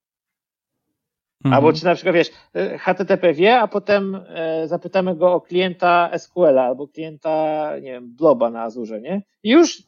Mhm. 1.44 1.54
Albo 1.54 1.72
czy 1.72 1.84
na 1.84 1.94
przykład 1.94 2.14
wiesz, 2.14 2.30
HTTP 2.78 3.32
wie, 3.32 3.58
a 3.60 3.68
potem 3.68 4.20
e, 4.28 4.68
zapytamy 4.68 5.16
go 5.16 5.32
o 5.32 5.40
klienta 5.40 6.10
SQL-a 6.18 6.64
albo 6.64 6.88
klienta, 6.88 7.70
nie 7.82 7.92
wiem, 7.92 8.16
Bloba 8.16 8.50
na 8.50 8.62
Azurze, 8.62 9.00
nie? 9.00 9.22
I 9.42 9.50
już 9.50 9.82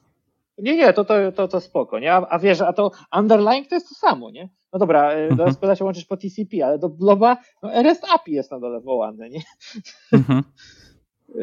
Nie, 0.58 0.76
nie, 0.76 0.92
to, 0.92 1.04
to, 1.04 1.32
to, 1.32 1.48
to 1.48 1.60
spoko, 1.60 1.98
nie? 1.98 2.12
A, 2.14 2.26
a 2.28 2.38
wiesz, 2.38 2.60
a 2.60 2.72
to 2.72 2.90
underlying 3.18 3.68
to 3.68 3.74
jest 3.74 3.88
to 3.88 3.94
samo, 3.94 4.30
nie? 4.30 4.48
No 4.72 4.78
dobra, 4.78 5.12
e, 5.12 5.28
mhm. 5.28 5.36
do 5.36 5.52
SQL 5.52 5.74
się 5.74 5.84
łączysz 5.84 6.04
po 6.04 6.16
TCP, 6.16 6.66
ale 6.66 6.78
do 6.78 6.88
Bloba 6.88 7.36
no 7.62 7.82
REST 7.82 8.04
API 8.14 8.32
jest 8.32 8.50
na 8.50 8.60
dole 8.60 8.80
wołane, 8.80 9.30
nie? 9.30 9.42
Mhm. 10.12 10.42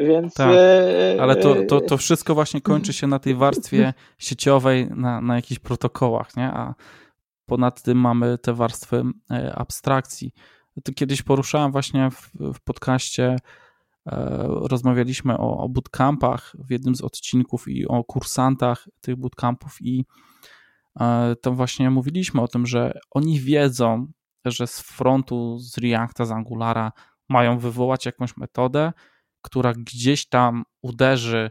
Więc. 0.07 0.33
Tak. 0.33 0.51
E, 0.55 1.17
ale 1.21 1.35
to, 1.35 1.55
to, 1.67 1.81
to 1.81 1.97
wszystko 1.97 2.35
właśnie 2.35 2.61
kończy 2.61 2.93
się 2.93 3.07
na 3.07 3.19
tej 3.19 3.35
warstwie 3.35 3.93
sieciowej, 4.17 4.87
na, 4.95 5.21
na 5.21 5.35
jakichś 5.35 5.59
protokołach, 5.59 6.37
nie? 6.37 6.45
A 6.45 6.75
ponad 7.45 7.81
tym 7.81 7.97
mamy 7.97 8.37
te 8.37 8.53
warstwy 8.53 9.03
e, 9.31 9.55
abstrakcji. 9.55 10.31
To 10.83 10.91
kiedyś 10.93 11.21
poruszałem 11.21 11.71
właśnie 11.71 12.09
w, 12.11 12.31
w 12.53 12.61
podcaście 12.63 13.35
E, 14.11 14.47
rozmawialiśmy 14.47 15.37
o, 15.37 15.57
o 15.57 15.69
bootcampach 15.69 16.55
w 16.59 16.71
jednym 16.71 16.95
z 16.95 17.01
odcinków 17.01 17.67
i 17.67 17.87
o 17.87 18.03
kursantach 18.03 18.87
tych 19.01 19.15
bootcampów 19.15 19.77
i 19.81 20.05
e, 20.99 21.35
tam 21.41 21.55
właśnie 21.55 21.89
mówiliśmy 21.89 22.41
o 22.41 22.47
tym, 22.47 22.65
że 22.65 22.99
oni 23.11 23.39
wiedzą, 23.39 24.07
że 24.45 24.67
z 24.67 24.79
frontu, 24.79 25.57
z 25.59 25.77
Reacta, 25.77 26.25
z 26.25 26.31
Angulara 26.31 26.91
mają 27.29 27.59
wywołać 27.59 28.05
jakąś 28.05 28.37
metodę, 28.37 28.93
która 29.41 29.73
gdzieś 29.73 30.27
tam 30.27 30.63
uderzy 30.81 31.49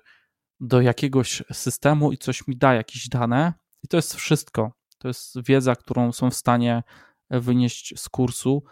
do 0.60 0.81
jakiegoś 0.81 1.43
systemu 1.52 2.12
i 2.12 2.19
coś 2.19 2.47
mi 2.47 2.56
da, 2.56 2.74
jakieś 2.74 3.09
dane 3.09 3.52
i 3.82 3.89
to 3.89 3.97
jest 3.97 4.15
wszystko. 4.15 4.73
To 4.98 5.09
jest 5.09 5.47
wiedza, 5.47 5.77
którą 5.77 6.12
są 6.12 6.31
w 6.31 6.35
stanie 6.35 6.82
wynieść 7.31 7.94
z 7.97 8.09
kursu, 8.09 8.65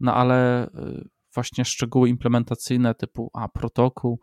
no 0.00 0.14
ale 0.14 0.66
e, 0.66 0.70
właśnie 1.34 1.64
szczegóły 1.64 2.08
implementacyjne 2.08 2.94
typu 2.94 3.30
a 3.34 3.48
protokół, 3.48 4.20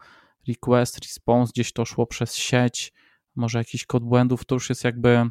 request, 0.48 0.99
response, 0.99 1.52
gdzieś 1.56 1.73
to 1.73 1.86
szło 1.86 2.07
przez 2.07 2.36
sieć, 2.36 2.94
może 3.36 3.57
jakiś 3.57 3.86
kod 3.86 4.03
błędów, 4.03 4.45
to 4.45 4.56
już 4.56 4.69
jest 4.69 4.84
jakby 4.84 5.30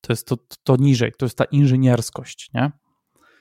to 0.00 0.12
jest 0.12 0.26
to, 0.28 0.36
to 0.64 0.76
niżej, 0.76 1.12
to 1.18 1.26
jest 1.26 1.38
ta 1.38 1.44
inżynierskość, 1.44 2.50
nie? 2.54 2.70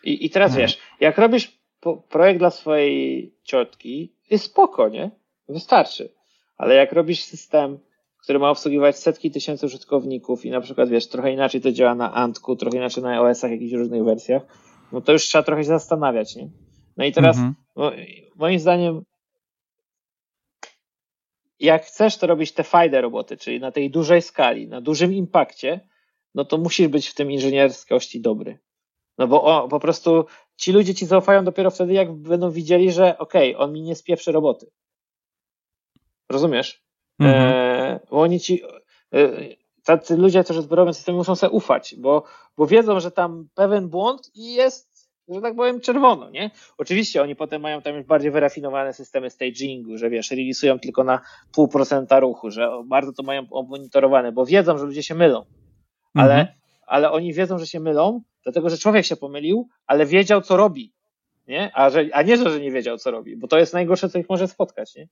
I, 0.03 0.25
i 0.25 0.29
teraz 0.29 0.51
no. 0.51 0.57
wiesz, 0.57 0.79
jak 0.99 1.17
robisz 1.17 1.61
projekt 2.09 2.39
dla 2.39 2.49
swojej 2.49 3.33
ciotki, 3.43 4.15
jest 4.29 4.45
spoko, 4.45 4.89
nie? 4.89 5.11
Wystarczy. 5.49 6.13
Ale 6.57 6.75
jak 6.75 6.91
robisz 6.91 7.23
system, 7.23 7.79
który 8.23 8.39
ma 8.39 8.49
obsługiwać 8.49 8.99
setki 8.99 9.31
tysięcy 9.31 9.65
użytkowników 9.65 10.45
i 10.45 10.49
na 10.49 10.61
przykład, 10.61 10.89
wiesz, 10.89 11.07
trochę 11.07 11.31
inaczej 11.31 11.61
to 11.61 11.71
działa 11.71 11.95
na 11.95 12.13
Antku, 12.13 12.55
trochę 12.55 12.77
inaczej 12.77 13.03
na 13.03 13.09
iOS-ach, 13.09 13.51
jakichś 13.51 13.73
różnych 13.73 14.03
wersjach, 14.03 14.41
no 14.91 15.01
to 15.01 15.11
już 15.11 15.23
trzeba 15.23 15.43
trochę 15.43 15.63
się 15.63 15.67
zastanawiać, 15.67 16.35
nie? 16.35 16.49
No 16.97 17.05
i 17.05 17.11
teraz 17.11 17.37
mhm. 17.37 17.55
moim 18.35 18.59
zdaniem 18.59 19.01
jak 21.59 21.85
chcesz 21.85 22.17
to 22.17 22.27
robić 22.27 22.51
te 22.51 22.63
fajne 22.63 23.01
roboty, 23.01 23.37
czyli 23.37 23.59
na 23.59 23.71
tej 23.71 23.91
dużej 23.91 24.21
skali, 24.21 24.67
na 24.67 24.81
dużym 24.81 25.13
impakcie, 25.13 25.79
no 26.37 26.45
to 26.45 26.57
musisz 26.57 26.87
być 26.87 27.07
w 27.07 27.13
tym 27.13 27.31
inżynierskości 27.31 28.21
dobry. 28.21 28.59
No 29.17 29.27
bo 29.27 29.43
o, 29.43 29.67
po 29.67 29.79
prostu 29.79 30.25
ci 30.55 30.71
ludzie 30.71 30.95
ci 30.95 31.05
zaufają 31.05 31.43
dopiero 31.43 31.71
wtedy, 31.71 31.93
jak 31.93 32.13
będą 32.13 32.51
widzieli, 32.51 32.91
że 32.91 33.17
okej, 33.17 33.55
okay, 33.55 33.65
on 33.65 33.73
mi 33.73 33.81
nie 33.81 33.95
spieprzy 33.95 34.31
roboty. 34.31 34.71
Rozumiesz? 36.29 36.83
Mhm. 37.19 37.47
E, 37.47 37.99
bo 38.11 38.21
oni 38.21 38.39
ci, 38.39 38.61
e, 39.13 39.29
tacy 39.83 40.17
ludzie, 40.17 40.43
którzy 40.43 40.61
zbiorowe 40.61 40.93
systemy 40.93 41.17
muszą 41.17 41.35
sobie 41.35 41.51
ufać, 41.51 41.95
bo, 41.97 42.23
bo 42.57 42.67
wiedzą, 42.67 42.99
że 42.99 43.11
tam 43.11 43.49
pewien 43.55 43.89
błąd 43.89 44.31
i 44.35 44.53
jest 44.53 44.97
że 45.29 45.41
tak 45.41 45.55
powiem, 45.55 45.81
czerwono, 45.81 46.29
nie? 46.29 46.51
Oczywiście 46.77 47.21
oni 47.21 47.35
potem 47.35 47.61
mają 47.61 47.81
tam 47.81 47.95
już 47.95 48.05
bardziej 48.05 48.31
wyrafinowane 48.31 48.93
systemy 48.93 49.29
stagingu, 49.29 49.97
że 49.97 50.09
wiesz, 50.09 50.31
relisują 50.31 50.79
tylko 50.79 51.03
na 51.03 51.21
pół 51.53 51.67
procenta 51.67 52.19
ruchu, 52.19 52.51
że 52.51 52.69
bardzo 52.85 53.13
to 53.13 53.23
mają 53.23 53.47
monitorowane, 53.67 54.31
bo 54.31 54.45
wiedzą, 54.45 54.77
że 54.77 54.85
ludzie 54.85 55.03
się 55.03 55.15
mylą. 55.15 55.45
Ale, 56.19 56.33
mhm. 56.39 56.57
ale 56.87 57.11
oni 57.11 57.33
wiedzą, 57.33 57.59
że 57.59 57.67
się 57.67 57.79
mylą, 57.79 58.21
dlatego 58.43 58.69
że 58.69 58.77
człowiek 58.77 59.05
się 59.05 59.15
pomylił, 59.15 59.69
ale 59.87 60.05
wiedział, 60.05 60.41
co 60.41 60.57
robi. 60.57 60.93
Nie? 61.47 61.71
A, 61.73 61.89
że, 61.89 62.05
a 62.13 62.21
nie, 62.21 62.37
że 62.37 62.59
nie 62.59 62.71
wiedział, 62.71 62.97
co 62.97 63.11
robi, 63.11 63.37
bo 63.37 63.47
to 63.47 63.57
jest 63.57 63.73
najgorsze, 63.73 64.09
co 64.09 64.19
ich 64.19 64.29
może 64.29 64.47
spotkać. 64.47 64.95
Nie? 64.95 65.07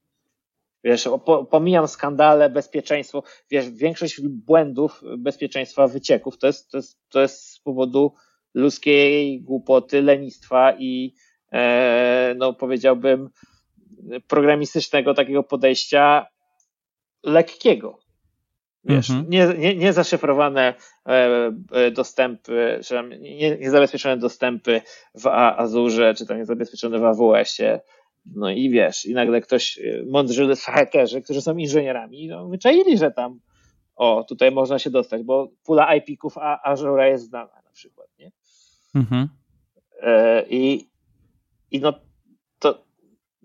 Wiesz, 0.83 1.09
pomijam 1.49 1.87
skandale, 1.87 2.49
bezpieczeństwo. 2.49 3.23
Wiesz, 3.49 3.69
większość 3.69 4.21
błędów 4.21 5.01
bezpieczeństwa 5.17 5.87
wycieków 5.87 6.37
to 6.37 6.47
jest, 6.47 6.71
to 6.71 6.77
jest, 6.77 6.99
to 7.09 7.21
jest 7.21 7.49
z 7.49 7.59
powodu 7.59 8.13
ludzkiej 8.53 9.41
głupoty, 9.41 10.01
lenistwa 10.01 10.73
i 10.79 11.13
e, 11.51 12.35
no 12.37 12.53
powiedziałbym 12.53 13.29
programistycznego 14.27 15.13
takiego 15.13 15.43
podejścia 15.43 16.25
lekkiego. 17.23 18.04
Wiesz, 18.85 19.09
mhm. 19.09 19.29
nie, 19.29 19.47
nie, 19.57 19.75
nie 19.75 19.93
zaszyfrowane 19.93 20.73
e, 21.05 21.11
e, 21.71 21.91
dostępy, 21.91 22.79
czy 22.83 22.93
tam 22.93 23.09
nie, 23.09 23.57
niezabezpieczone 23.57 24.17
dostępy 24.17 24.81
w 25.15 25.27
Azurze, 25.27 26.13
czy 26.13 26.25
tam 26.25 26.37
niezabezpieczone 26.37 26.99
w 26.99 27.03
AWS-ie. 27.03 27.79
No 28.25 28.49
i 28.49 28.69
wiesz, 28.69 29.05
i 29.05 29.13
nagle 29.13 29.41
ktoś, 29.41 29.79
mądrzy 30.07 30.55
hakerzy, 30.55 31.21
którzy 31.21 31.41
są 31.41 31.57
inżynierami, 31.57 32.27
no, 32.27 32.47
wyczaili, 32.47 32.97
że 32.97 33.11
tam 33.11 33.39
o, 33.95 34.23
tutaj 34.23 34.51
można 34.51 34.79
się 34.79 34.89
dostać, 34.89 35.23
bo 35.23 35.51
pula 35.63 35.95
IP-ków 35.95 36.35
Azure 36.63 37.09
jest 37.09 37.25
znana 37.25 37.61
na 37.65 37.71
przykład, 37.71 38.07
nie? 38.19 38.31
Mhm. 38.95 39.29
E, 40.01 40.45
I, 40.49 40.89
I 41.71 41.79
no 41.79 41.93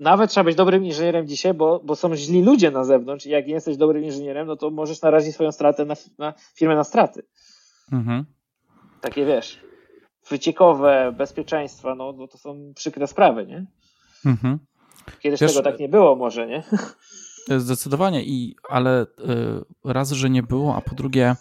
nawet 0.01 0.31
trzeba 0.31 0.45
być 0.45 0.57
dobrym 0.57 0.85
inżynierem 0.85 1.27
dzisiaj, 1.27 1.55
bo, 1.55 1.81
bo 1.85 1.97
są 1.97 2.17
źli 2.17 2.43
ludzie 2.43 2.71
na 2.71 2.85
zewnątrz 2.85 3.27
i 3.27 3.31
jak 3.31 3.47
nie 3.47 3.55
jesteś 3.55 3.77
dobrym 3.77 4.05
inżynierem, 4.05 4.47
no 4.47 4.57
to 4.57 4.71
możesz 4.71 5.03
narazić 5.03 5.35
swoją 5.35 5.53
stratę 5.53 5.85
na, 5.85 5.95
na 6.19 6.35
firmę 6.55 6.75
na 6.75 6.85
straty. 6.85 7.23
Mhm. 7.93 8.25
Takie 9.01 9.27
wiesz, 9.27 9.61
wyciekowe, 10.31 11.15
bezpieczeństwa, 11.19 11.95
no, 11.95 12.13
no 12.13 12.29
to 12.29 12.39
są 12.39 12.73
przykre 12.75 13.07
sprawy, 13.07 13.47
nie? 13.47 13.67
Mhm. 14.27 14.59
Kiedyś 15.21 15.41
wiesz, 15.41 15.55
tego 15.55 15.71
tak 15.71 15.81
nie 15.81 15.89
było 15.89 16.17
może, 16.17 16.47
nie? 16.47 16.63
Zdecydowanie, 17.59 18.25
i, 18.25 18.57
ale 18.69 19.03
y, 19.03 19.07
raz, 19.85 20.11
że 20.11 20.31
nie 20.31 20.43
było, 20.43 20.77
a 20.77 20.81
po 20.81 20.95
drugie 20.95 21.37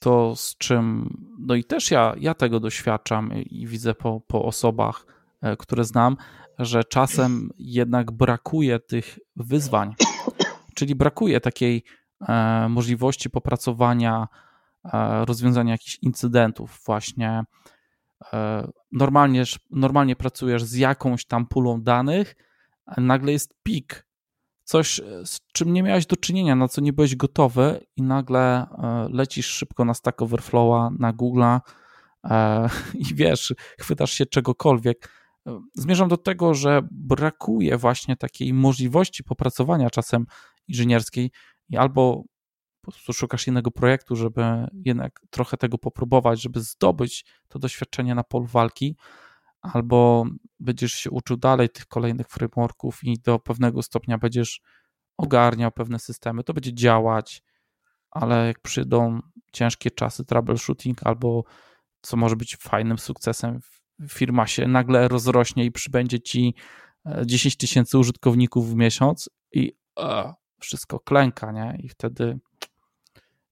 to 0.00 0.36
z 0.36 0.56
czym, 0.56 1.16
no 1.38 1.54
i 1.54 1.64
też 1.64 1.90
ja, 1.90 2.14
ja 2.20 2.34
tego 2.34 2.60
doświadczam 2.60 3.32
i 3.34 3.66
widzę 3.66 3.94
po, 3.94 4.20
po 4.26 4.44
osobach, 4.44 5.06
e, 5.42 5.56
które 5.56 5.84
znam, 5.84 6.16
że 6.58 6.84
czasem 6.84 7.50
jednak 7.58 8.12
brakuje 8.12 8.80
tych 8.80 9.18
wyzwań, 9.36 9.94
czyli 10.74 10.94
brakuje 10.94 11.40
takiej 11.40 11.84
e, 12.28 12.68
możliwości 12.68 13.30
popracowania, 13.30 14.28
e, 14.84 15.24
rozwiązania 15.24 15.72
jakichś 15.72 15.98
incydentów, 16.02 16.80
właśnie. 16.86 17.42
E, 18.32 18.68
normalnie, 18.92 19.44
normalnie 19.70 20.16
pracujesz 20.16 20.64
z 20.64 20.74
jakąś 20.74 21.24
tam 21.24 21.46
pulą 21.46 21.82
danych, 21.82 22.36
nagle 22.96 23.32
jest 23.32 23.54
pik 23.62 24.06
coś, 24.66 25.00
z 25.24 25.40
czym 25.52 25.72
nie 25.72 25.82
miałeś 25.82 26.06
do 26.06 26.16
czynienia, 26.16 26.56
na 26.56 26.68
co 26.68 26.80
nie 26.80 26.92
byłeś 26.92 27.16
gotowy 27.16 27.86
i 27.96 28.02
nagle 28.02 28.40
e, 28.42 29.08
lecisz 29.10 29.46
szybko 29.46 29.84
na 29.84 29.94
Stack 29.94 30.22
Overflowa, 30.22 30.90
na 30.98 31.12
Google'a 31.12 31.60
e, 32.24 32.68
i 33.10 33.14
wiesz, 33.14 33.54
chwytasz 33.78 34.12
się 34.12 34.26
czegokolwiek. 34.26 35.08
Zmierzam 35.74 36.08
do 36.08 36.16
tego, 36.16 36.54
że 36.54 36.82
brakuje 36.90 37.76
właśnie 37.76 38.16
takiej 38.16 38.54
możliwości 38.54 39.24
popracowania 39.24 39.90
czasem 39.90 40.26
inżynierskiej 40.68 41.30
i 41.68 41.76
albo 41.76 42.24
po 42.80 42.92
prostu 42.92 43.12
szukasz 43.12 43.46
innego 43.46 43.70
projektu, 43.70 44.16
żeby 44.16 44.42
jednak 44.84 45.20
trochę 45.30 45.56
tego 45.56 45.78
popróbować, 45.78 46.42
żeby 46.42 46.60
zdobyć 46.60 47.24
to 47.48 47.58
doświadczenie 47.58 48.14
na 48.14 48.24
polu 48.24 48.46
walki, 48.46 48.96
albo 49.60 50.24
będziesz 50.60 50.92
się 50.92 51.10
uczył 51.10 51.36
dalej 51.36 51.68
tych 51.68 51.86
kolejnych 51.86 52.28
frameworków 52.28 53.04
i 53.04 53.18
do 53.18 53.38
pewnego 53.38 53.82
stopnia 53.82 54.18
będziesz 54.18 54.60
ogarniał 55.16 55.72
pewne 55.72 55.98
systemy, 55.98 56.44
to 56.44 56.54
będzie 56.54 56.74
działać, 56.74 57.42
ale 58.10 58.46
jak 58.46 58.60
przyjdą 58.60 59.20
ciężkie 59.52 59.90
czasy 59.90 60.24
troubleshooting 60.24 61.06
albo 61.06 61.44
co 62.00 62.16
może 62.16 62.36
być 62.36 62.56
fajnym 62.56 62.98
sukcesem, 62.98 63.60
firma 64.08 64.46
się 64.46 64.68
nagle 64.68 65.08
rozrośnie 65.08 65.64
i 65.64 65.72
przybędzie 65.72 66.20
ci 66.20 66.54
10 67.26 67.54
e, 67.54 67.58
tysięcy 67.58 67.98
użytkowników 67.98 68.70
w 68.70 68.74
miesiąc 68.74 69.30
i 69.52 69.72
e, 69.98 70.34
wszystko 70.58 71.00
klęka, 71.00 71.52
nie? 71.52 71.78
I 71.82 71.88
wtedy 71.88 72.38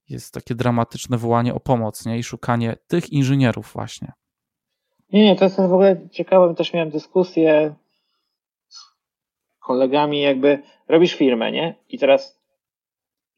jest 0.09 0.35
takie 0.35 0.55
dramatyczne 0.55 1.19
wołanie 1.19 1.55
o 1.55 1.61
pomoc, 1.61 2.07
nie? 2.07 2.19
I 2.19 2.23
szukanie 2.23 2.77
tych 2.87 3.13
inżynierów 3.13 3.73
właśnie. 3.75 4.13
Nie, 5.13 5.25
nie, 5.25 5.37
to 5.37 5.45
jest 5.45 5.57
w 5.57 5.61
ogóle 5.61 6.09
ciekawe, 6.11 6.55
też 6.55 6.73
miałem 6.73 6.91
dyskusję 6.91 7.75
z 8.69 8.79
kolegami, 9.59 10.21
jakby 10.21 10.63
robisz 10.89 11.15
firmę, 11.15 11.53
nie? 11.53 11.75
I 11.89 11.99
teraz, 11.99 12.41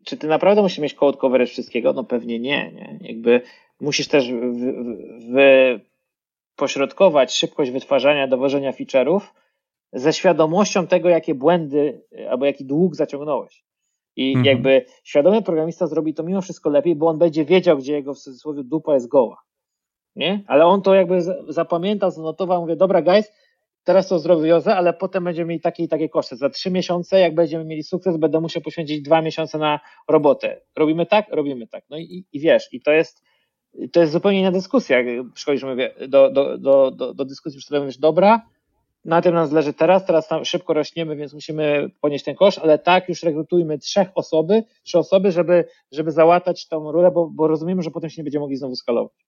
czy 0.04 0.16
ty 0.16 0.26
naprawdę 0.26 0.62
musisz 0.62 0.78
mieć 0.78 0.94
code 0.94 1.18
coverage 1.18 1.52
wszystkiego? 1.52 1.92
No 1.92 2.04
pewnie 2.04 2.40
nie, 2.40 2.72
nie? 2.72 2.98
Jakby 3.00 3.42
musisz 3.80 4.08
też 4.08 4.30
wy, 5.30 5.80
pośrodkować 6.56 7.34
szybkość 7.34 7.70
wytwarzania, 7.70 8.28
dowożenia 8.28 8.72
feature'ów 8.72 9.20
ze 9.92 10.12
świadomością 10.12 10.86
tego, 10.86 11.08
jakie 11.08 11.34
błędy 11.34 12.02
albo 12.30 12.46
jaki 12.46 12.64
dług 12.64 12.94
zaciągnąłeś. 12.94 13.64
I 14.16 14.28
mhm. 14.28 14.44
jakby 14.44 14.84
świadomy 15.04 15.42
programista 15.42 15.86
zrobi 15.86 16.14
to 16.14 16.22
mimo 16.22 16.40
wszystko 16.40 16.70
lepiej, 16.70 16.96
bo 16.96 17.06
on 17.06 17.18
będzie 17.18 17.44
wiedział, 17.44 17.78
gdzie 17.78 17.92
jego 17.92 18.14
w 18.14 18.18
cudzysłowie 18.18 18.64
dupa 18.64 18.94
jest 18.94 19.08
goła. 19.08 19.42
Nie? 20.16 20.44
Ale 20.46 20.66
on 20.66 20.82
to 20.82 20.94
jakby 20.94 21.22
zapamiętał, 21.48 22.10
zanotował, 22.10 22.60
mówię, 22.60 22.76
dobra 22.76 23.02
guys, 23.02 23.32
teraz 23.84 24.08
to 24.08 24.18
zrobiozę, 24.18 24.76
ale 24.76 24.92
potem 24.92 25.24
będziemy 25.24 25.48
mieli 25.48 25.60
takie 25.60 25.82
i 25.82 25.88
takie 25.88 26.08
koszty. 26.08 26.36
Za 26.36 26.50
trzy 26.50 26.70
miesiące, 26.70 27.20
jak 27.20 27.34
będziemy 27.34 27.64
mieli 27.64 27.82
sukces, 27.82 28.16
będę 28.16 28.40
musiał 28.40 28.62
poświęcić 28.62 29.02
dwa 29.02 29.22
miesiące 29.22 29.58
na 29.58 29.80
robotę. 30.08 30.60
Robimy 30.76 31.06
tak? 31.06 31.26
Robimy 31.30 31.66
tak. 31.66 31.84
No 31.90 31.98
i, 31.98 32.24
i 32.32 32.40
wiesz, 32.40 32.68
i 32.72 32.80
to 32.80 32.92
jest, 32.92 33.22
to 33.92 34.00
jest 34.00 34.12
zupełnie 34.12 34.40
inna 34.40 34.52
dyskusja. 34.52 34.98
Przychodzisz 35.34 35.64
mówię, 35.64 35.94
do, 36.08 36.30
do, 36.30 36.58
do, 36.58 36.90
do, 36.90 37.14
do 37.14 37.24
dyskusji, 37.24 37.60
przy 37.60 37.80
mówisz, 37.80 37.98
dobra, 37.98 38.42
na 39.06 39.22
tym 39.22 39.34
nam 39.34 39.46
zależy 39.46 39.72
teraz, 39.72 40.06
teraz 40.06 40.28
szybko 40.44 40.74
rośniemy, 40.74 41.16
więc 41.16 41.34
musimy 41.34 41.90
ponieść 42.00 42.24
ten 42.24 42.34
koszt, 42.34 42.58
ale 42.58 42.78
tak, 42.78 43.08
już 43.08 43.22
rekrutujmy 43.22 43.78
trzech 43.78 44.08
osoby, 44.14 44.64
trzy 44.82 44.98
osoby, 44.98 45.32
żeby, 45.32 45.64
żeby 45.92 46.10
załatać 46.10 46.68
tą 46.68 46.92
rulę, 46.92 47.10
bo, 47.10 47.30
bo 47.30 47.48
rozumiemy, 47.48 47.82
że 47.82 47.90
potem 47.90 48.10
się 48.10 48.20
nie 48.22 48.24
będziemy 48.24 48.40
mogli 48.40 48.56
znowu 48.56 48.76
skalować. 48.76 49.26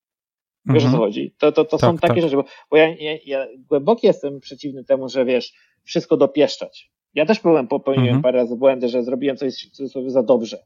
Wiesz 0.66 0.84
mhm. 0.84 0.94
o 0.94 0.98
co 0.98 1.04
chodzi? 1.04 1.34
To, 1.38 1.52
to, 1.52 1.64
to 1.64 1.78
tak, 1.78 1.90
są 1.90 1.98
takie 1.98 2.14
tak. 2.14 2.22
rzeczy, 2.22 2.36
bo, 2.36 2.44
bo 2.70 2.76
ja, 2.76 2.88
ja, 2.88 3.18
ja 3.26 3.46
głęboki 3.68 4.06
jestem 4.06 4.40
przeciwny 4.40 4.84
temu, 4.84 5.08
że 5.08 5.24
wiesz, 5.24 5.52
wszystko 5.84 6.16
dopieszczać. 6.16 6.90
Ja 7.14 7.26
też 7.26 7.40
byłem, 7.40 7.68
popełniłem 7.68 8.16
mhm. 8.16 8.22
parę 8.22 8.38
razy 8.38 8.56
błędy, 8.56 8.88
że 8.88 9.02
zrobiłem 9.02 9.36
coś 9.36 9.54
w 9.54 9.70
cudzysłowie 9.70 10.10
za 10.10 10.22
dobrze, 10.22 10.58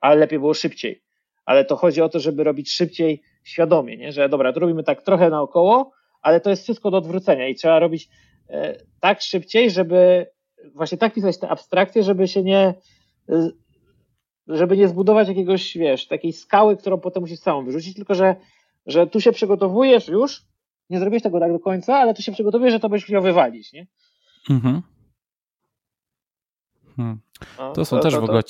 ale 0.00 0.16
lepiej 0.16 0.38
było 0.38 0.54
szybciej. 0.54 1.02
Ale 1.48 1.64
to 1.64 1.76
chodzi 1.76 2.02
o 2.02 2.08
to, 2.08 2.20
żeby 2.20 2.44
robić 2.44 2.72
szybciej 2.72 3.22
świadomie, 3.44 3.96
nie? 3.96 4.12
że 4.12 4.28
dobra, 4.28 4.52
to 4.52 4.60
robimy 4.60 4.82
tak 4.82 5.02
trochę 5.02 5.30
naokoło, 5.30 5.92
ale 6.22 6.40
to 6.40 6.50
jest 6.50 6.62
wszystko 6.62 6.90
do 6.90 6.96
odwrócenia 6.96 7.48
i 7.48 7.54
trzeba 7.54 7.78
robić 7.78 8.08
e, 8.48 8.78
tak 9.00 9.20
szybciej, 9.20 9.70
żeby 9.70 10.26
właśnie 10.74 10.98
tak 10.98 11.14
pisać 11.14 11.38
te 11.38 11.48
abstrakcje, 11.48 12.02
żeby 12.02 12.28
się 12.28 12.42
nie, 12.42 12.74
e, 13.28 13.50
żeby 14.48 14.76
nie 14.76 14.88
zbudować 14.88 15.28
jakiegoś, 15.28 15.76
wiesz, 15.76 16.06
takiej 16.06 16.32
skały, 16.32 16.76
którą 16.76 17.00
potem 17.00 17.22
musisz 17.22 17.40
całą 17.40 17.64
wyrzucić, 17.64 17.96
tylko 17.96 18.14
że 18.14 18.36
że 18.86 19.06
tu 19.06 19.20
się 19.20 19.32
przygotowujesz 19.32 20.08
już, 20.08 20.44
nie 20.90 20.98
zrobiłeś 20.98 21.22
tego 21.22 21.40
tak 21.40 21.52
do 21.52 21.58
końca, 21.58 21.96
ale 21.96 22.14
tu 22.14 22.22
się 22.22 22.32
przygotowujesz, 22.32 22.72
że 22.72 22.80
to 22.80 22.88
będziesz 22.88 23.06
chciał 23.06 23.22
wywalić, 23.22 23.72
nie? 23.72 23.86
Mhm. 24.50 24.82
Hmm. 26.96 27.20
No, 27.58 27.72
to 27.72 27.84
są 27.84 27.96
to, 27.96 28.02
też 28.02 28.14
to, 28.14 28.20
w 28.20 28.24
ogóle, 28.24 28.42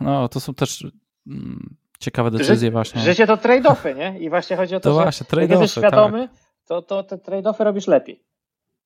no 0.00 0.28
to 0.28 0.40
są 0.40 0.54
też 0.54 0.86
mm, 1.26 1.76
ciekawe 2.04 2.30
decyzje 2.30 2.70
właśnie. 2.70 3.00
Życie 3.00 3.26
to 3.26 3.36
trade-offy, 3.36 3.96
nie? 3.96 4.18
I 4.20 4.30
właśnie 4.30 4.56
chodzi 4.56 4.76
o 4.76 4.80
to, 4.80 4.90
to 4.90 4.96
że 4.96 5.02
właśnie, 5.02 5.26
jak 5.40 5.50
jesteś 5.50 5.70
świadomy, 5.70 6.28
tak. 6.28 6.38
to, 6.66 6.82
to 6.82 7.02
te 7.02 7.16
trade-offy 7.16 7.64
robisz 7.64 7.86
lepiej. 7.86 8.24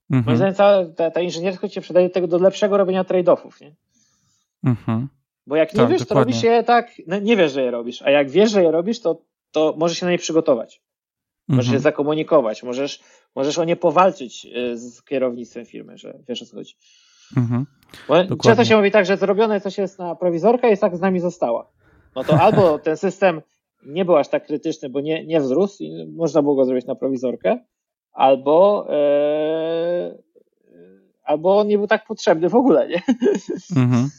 Mhm. 0.09 0.25
Moim 0.25 0.37
zdaniem 0.37 0.55
ta, 0.55 0.85
ta, 0.95 1.11
ta 1.11 1.21
inżynierska 1.21 1.69
cię 1.69 1.81
przydaje 1.81 2.09
tego 2.09 2.27
do 2.27 2.37
lepszego 2.37 2.77
robienia 2.77 3.03
trade-offów, 3.03 3.61
nie? 3.61 3.75
Mhm. 4.63 5.07
Bo 5.47 5.55
jak 5.55 5.73
nie 5.73 5.79
tak, 5.79 5.89
wiesz, 5.89 6.05
to 6.05 6.15
robisz 6.15 6.43
je 6.43 6.63
tak, 6.63 6.91
no 7.07 7.19
nie 7.19 7.37
wiesz, 7.37 7.51
że 7.51 7.63
je 7.63 7.71
robisz, 7.71 8.01
a 8.01 8.11
jak 8.11 8.29
wiesz, 8.29 8.51
że 8.51 8.63
je 8.63 8.71
robisz, 8.71 9.01
to, 9.01 9.21
to 9.51 9.75
możesz 9.77 9.97
się 9.97 10.05
na 10.05 10.11
nie 10.11 10.17
przygotować. 10.17 10.81
Możesz 11.47 11.65
mhm. 11.65 11.73
je 11.73 11.79
zakomunikować, 11.79 12.63
możesz, 12.63 12.99
możesz 13.35 13.57
o 13.57 13.63
nie 13.63 13.75
powalczyć 13.75 14.45
y, 14.45 14.77
z 14.77 15.03
kierownictwem 15.03 15.65
firmy, 15.65 15.97
że 15.97 16.19
wiesz 16.27 16.41
o 16.41 16.45
co 16.45 16.55
chodzi. 16.55 16.75
Mhm. 17.37 17.65
Często 18.43 18.65
się 18.65 18.77
mówi 18.77 18.91
tak, 18.91 19.05
że 19.05 19.17
zrobione 19.17 19.61
coś 19.61 19.77
jest 19.77 19.99
na 19.99 20.15
prowizorkę 20.15 20.73
i 20.73 20.77
tak 20.77 20.97
z 20.97 21.01
nami 21.01 21.19
została. 21.19 21.71
No 22.15 22.23
to 22.23 22.41
albo 22.41 22.79
ten 22.79 22.97
system 22.97 23.41
nie 23.85 24.05
był 24.05 24.17
aż 24.17 24.27
tak 24.27 24.45
krytyczny, 24.45 24.89
bo 24.89 25.01
nie, 25.01 25.25
nie 25.25 25.39
wzrósł 25.39 25.83
i 25.83 26.07
można 26.15 26.41
było 26.41 26.55
go 26.55 26.65
zrobić 26.65 26.85
na 26.85 26.95
prowizorkę, 26.95 27.59
albo, 28.11 28.87
e, 28.89 30.17
albo 31.23 31.57
on 31.57 31.67
nie 31.67 31.77
był 31.77 31.87
tak 31.87 32.05
potrzebny 32.07 32.49
w 32.49 32.55
ogóle, 32.55 32.87
nie? 32.87 33.01
Mhm. 33.75 34.09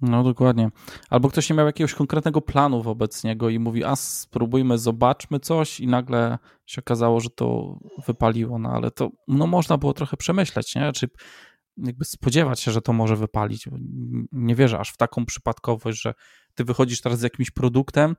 No 0.00 0.22
dokładnie. 0.22 0.70
Albo 1.10 1.28
ktoś 1.28 1.50
nie 1.50 1.56
miał 1.56 1.66
jakiegoś 1.66 1.94
konkretnego 1.94 2.40
planu 2.40 2.82
wobec 2.82 3.24
niego 3.24 3.48
i 3.48 3.58
mówi, 3.58 3.84
a 3.84 3.96
spróbujmy, 3.96 4.78
zobaczmy 4.78 5.40
coś 5.40 5.80
i 5.80 5.86
nagle 5.86 6.38
się 6.66 6.82
okazało, 6.82 7.20
że 7.20 7.30
to 7.30 7.78
wypaliło, 8.06 8.58
no 8.58 8.70
ale 8.70 8.90
to 8.90 9.10
no 9.28 9.46
można 9.46 9.78
było 9.78 9.92
trochę 9.92 10.16
przemyśleć, 10.16 10.74
nie? 10.74 10.92
Czy 10.92 11.08
jakby 11.76 12.04
spodziewać 12.04 12.60
się, 12.60 12.70
że 12.70 12.82
to 12.82 12.92
może 12.92 13.16
wypalić. 13.16 13.68
Nie 14.32 14.54
wierzę 14.54 14.78
aż 14.78 14.90
w 14.90 14.96
taką 14.96 15.26
przypadkowość, 15.26 16.02
że 16.02 16.14
ty 16.54 16.64
wychodzisz 16.64 17.00
teraz 17.00 17.18
z 17.18 17.22
jakimś 17.22 17.50
produktem 17.50 18.16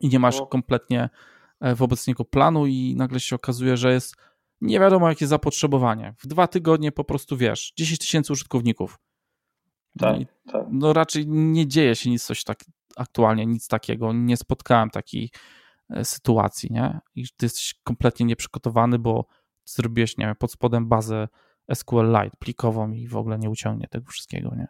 i 0.00 0.08
nie 0.08 0.18
masz 0.18 0.38
no. 0.38 0.46
kompletnie 0.46 1.08
e, 1.60 1.74
wobec 1.74 2.06
niego 2.06 2.24
planu 2.24 2.66
i 2.66 2.94
nagle 2.96 3.20
się 3.20 3.36
okazuje, 3.36 3.76
że 3.76 3.92
jest 3.92 4.16
nie 4.60 4.80
wiadomo 4.80 5.08
jakie 5.08 5.26
zapotrzebowanie. 5.26 6.14
W 6.18 6.26
dwa 6.26 6.46
tygodnie 6.46 6.92
po 6.92 7.04
prostu 7.04 7.36
wiesz, 7.36 7.72
10 7.76 7.98
tysięcy 8.00 8.32
użytkowników 8.32 8.98
tak, 9.98 10.16
no, 10.18 10.52
tak. 10.52 10.66
no 10.70 10.92
raczej 10.92 11.28
nie 11.28 11.66
dzieje 11.66 11.96
się 11.96 12.10
nic 12.10 12.24
coś 12.24 12.44
tak 12.44 12.64
aktualnie, 12.96 13.46
nic 13.46 13.68
takiego. 13.68 14.12
Nie 14.12 14.36
spotkałem 14.36 14.90
takiej 14.90 15.30
e, 15.90 16.04
sytuacji, 16.04 16.68
nie? 16.72 17.00
I 17.14 17.24
ty 17.36 17.46
jesteś 17.46 17.74
kompletnie 17.84 18.26
nieprzygotowany, 18.26 18.98
bo 18.98 19.26
zrobiłeś, 19.64 20.18
nie 20.18 20.26
wiem, 20.26 20.36
pod 20.36 20.52
spodem 20.52 20.88
bazę 20.88 21.28
SQLite 21.74 22.36
plikową 22.38 22.90
i 22.90 23.08
w 23.08 23.16
ogóle 23.16 23.38
nie 23.38 23.50
uciągnie 23.50 23.88
tego 23.88 24.10
wszystkiego, 24.10 24.54
nie? 24.54 24.66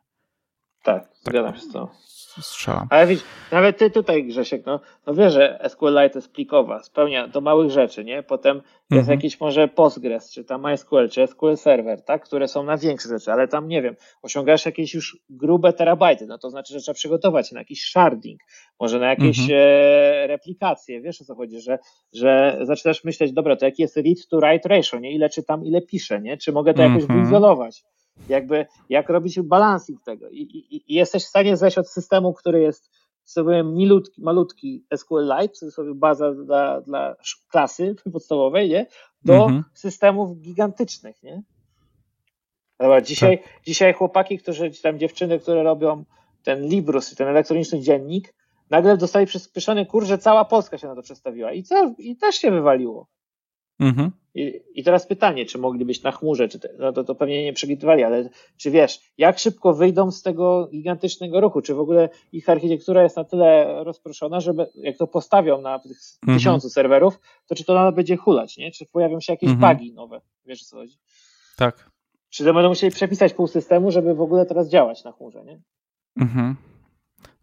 Tak, 0.82 1.02
tak. 1.02 1.35
zgadzam 1.35 1.55
się 1.55 1.61
z 1.61 2.35
tym 2.35 2.43
strzelam. 2.43 2.86
Ale 2.90 3.07
widzisz, 3.07 3.24
nawet 3.52 3.78
ty 3.78 3.90
tutaj, 3.90 4.24
Grzesiek, 4.24 4.66
no, 4.66 4.81
no 5.07 5.15
wiesz, 5.15 5.32
że 5.32 5.59
SQLite 5.69 6.11
jest 6.15 6.32
plikowa, 6.32 6.82
spełnia 6.82 7.28
do 7.28 7.40
małych 7.40 7.70
rzeczy, 7.70 8.05
nie? 8.05 8.23
Potem 8.23 8.57
jest 8.90 9.01
mhm. 9.01 9.19
jakiś 9.19 9.40
może 9.40 9.69
Postgres, 9.69 10.32
czy 10.32 10.44
tam 10.44 10.62
MySQL, 10.62 11.09
czy 11.09 11.27
SQL 11.27 11.57
Server, 11.57 12.05
tak? 12.05 12.24
Które 12.24 12.48
są 12.48 12.62
na 12.62 12.77
większe 12.77 13.09
rzeczy, 13.09 13.32
ale 13.32 13.48
tam, 13.48 13.69
nie 13.69 13.82
wiem, 13.82 13.97
osiągasz 14.23 14.66
jakieś 14.66 14.94
już 14.94 15.19
grube 15.31 15.73
terabajty, 15.73 16.27
no 16.27 16.39
to 16.39 16.51
znaczy, 16.51 16.74
że 16.74 16.81
trzeba 16.81 16.94
przygotować 16.94 17.48
się 17.48 17.55
na 17.55 17.61
jakiś 17.61 17.85
sharding, 17.85 18.40
może 18.81 18.98
na 18.98 19.07
jakieś 19.07 19.40
mhm. 19.40 19.61
e, 19.62 20.27
replikacje, 20.27 21.01
wiesz 21.01 21.23
o 21.23 21.24
co 21.24 21.35
chodzi, 21.35 21.61
że, 21.61 21.78
że 22.12 22.59
zaczynasz 22.62 23.05
myśleć, 23.05 23.32
dobra, 23.32 23.57
to 23.57 23.65
jaki 23.65 23.82
jest 23.82 23.97
read 23.97 24.27
to 24.31 24.40
write 24.40 24.69
ratio, 24.69 24.98
nie? 24.98 25.12
Ile 25.12 25.28
czytam, 25.28 25.65
ile 25.65 25.82
piszę, 25.82 26.20
nie? 26.20 26.36
Czy 26.36 26.52
mogę 26.52 26.74
to 26.74 26.82
jakoś 26.82 27.02
mhm. 27.02 27.20
wyizolować? 27.20 27.85
Jakby 28.28 28.66
jak 28.88 29.09
robić 29.09 29.40
balansing 29.40 30.02
tego 30.02 30.28
I, 30.28 30.42
i, 30.42 30.76
i, 30.76 30.94
jesteś 30.94 31.24
w 31.24 31.28
stanie 31.28 31.56
zejść 31.56 31.78
od 31.78 31.88
systemu, 31.88 32.32
który 32.32 32.60
jest 32.60 32.90
sobie 33.24 33.64
malutki, 33.64 34.22
malutki 34.22 34.84
SQLite, 34.97 35.70
sobie 35.70 35.94
baza 35.94 36.34
dla, 36.34 36.80
dla 36.80 37.16
klasy 37.51 37.94
podstawowej, 38.12 38.70
nie? 38.70 38.86
do 39.24 39.34
mhm. 39.34 39.64
systemów 39.74 40.40
gigantycznych, 40.40 41.22
nie? 41.22 41.42
Dobra, 42.78 43.01
dzisiaj, 43.01 43.38
tak. 43.38 43.48
dzisiaj 43.66 43.94
chłopaki, 43.94 44.38
którzy, 44.38 44.70
tam 44.82 44.98
dziewczyny, 44.98 45.38
które 45.38 45.62
robią 45.62 46.05
ten 46.42 46.62
Librus, 46.68 47.14
ten 47.14 47.28
elektroniczny 47.28 47.80
dziennik, 47.80 48.34
nagle 48.70 48.97
dostali 48.97 49.26
przyspieszony 49.26 49.86
kurs, 49.86 50.06
że 50.09 50.18
cała 50.18 50.44
Polska 50.44 50.78
się 50.78 50.86
na 50.86 50.94
to 50.94 51.02
przestawiła 51.02 51.52
i, 51.52 51.62
co, 51.62 51.94
i 51.98 52.16
też 52.16 52.36
się 52.36 52.51
wywaliło. 52.51 53.06
Mhm. 53.81 54.11
I, 54.35 54.61
I 54.74 54.85
teraz 54.85 55.07
pytanie, 55.07 55.47
czy 55.47 55.59
mogli 55.59 55.85
być 55.85 56.02
na 56.02 56.12
chmurze, 56.12 56.48
czy 56.48 56.59
te, 56.59 56.69
no 56.78 56.93
to, 56.93 57.05
to 57.05 57.15
pewnie 57.15 57.44
nie 57.44 57.52
przegrytowali, 57.52 58.02
ale 58.02 58.28
czy 58.57 58.70
wiesz, 58.70 59.01
jak 59.19 59.39
szybko 59.39 59.74
wyjdą 59.74 60.11
z 60.11 60.23
tego 60.23 60.69
gigantycznego 60.73 61.40
ruchu? 61.40 61.62
Czy 61.62 61.74
w 61.74 61.81
ogóle 61.81 62.09
ich 62.32 62.48
architektura 62.48 63.02
jest 63.02 63.16
na 63.16 63.24
tyle 63.24 63.77
rozproszona, 63.85 64.40
żeby 64.40 64.66
jak 64.74 64.97
to 64.97 65.07
postawią 65.07 65.61
na 65.61 65.78
tych 65.78 65.98
mhm. 66.23 66.39
tysiącu 66.39 66.69
serwerów, 66.70 67.20
to 67.47 67.55
czy 67.55 67.65
to 67.65 67.74
nadal 67.74 67.93
będzie 67.93 68.16
hulać, 68.16 68.57
nie? 68.57 68.70
Czy 68.70 68.86
pojawią 68.86 69.20
się 69.20 69.32
jakieś 69.32 69.51
mhm. 69.51 69.77
bugi 69.77 69.93
nowe? 69.93 70.20
Wiesz 70.47 70.62
o 70.62 70.65
co 70.65 70.77
chodzi? 70.77 70.98
Tak. 71.57 71.90
Czy 72.28 72.44
to 72.44 72.55
będą 72.55 72.69
musieli 72.69 72.93
przepisać 72.93 73.32
pół 73.32 73.47
systemu, 73.47 73.90
żeby 73.90 74.15
w 74.15 74.20
ogóle 74.20 74.47
teraz 74.47 74.69
działać 74.69 75.05
na 75.05 75.12
chmurze, 75.12 75.44
nie? 75.44 75.61
Mhm. 76.20 76.57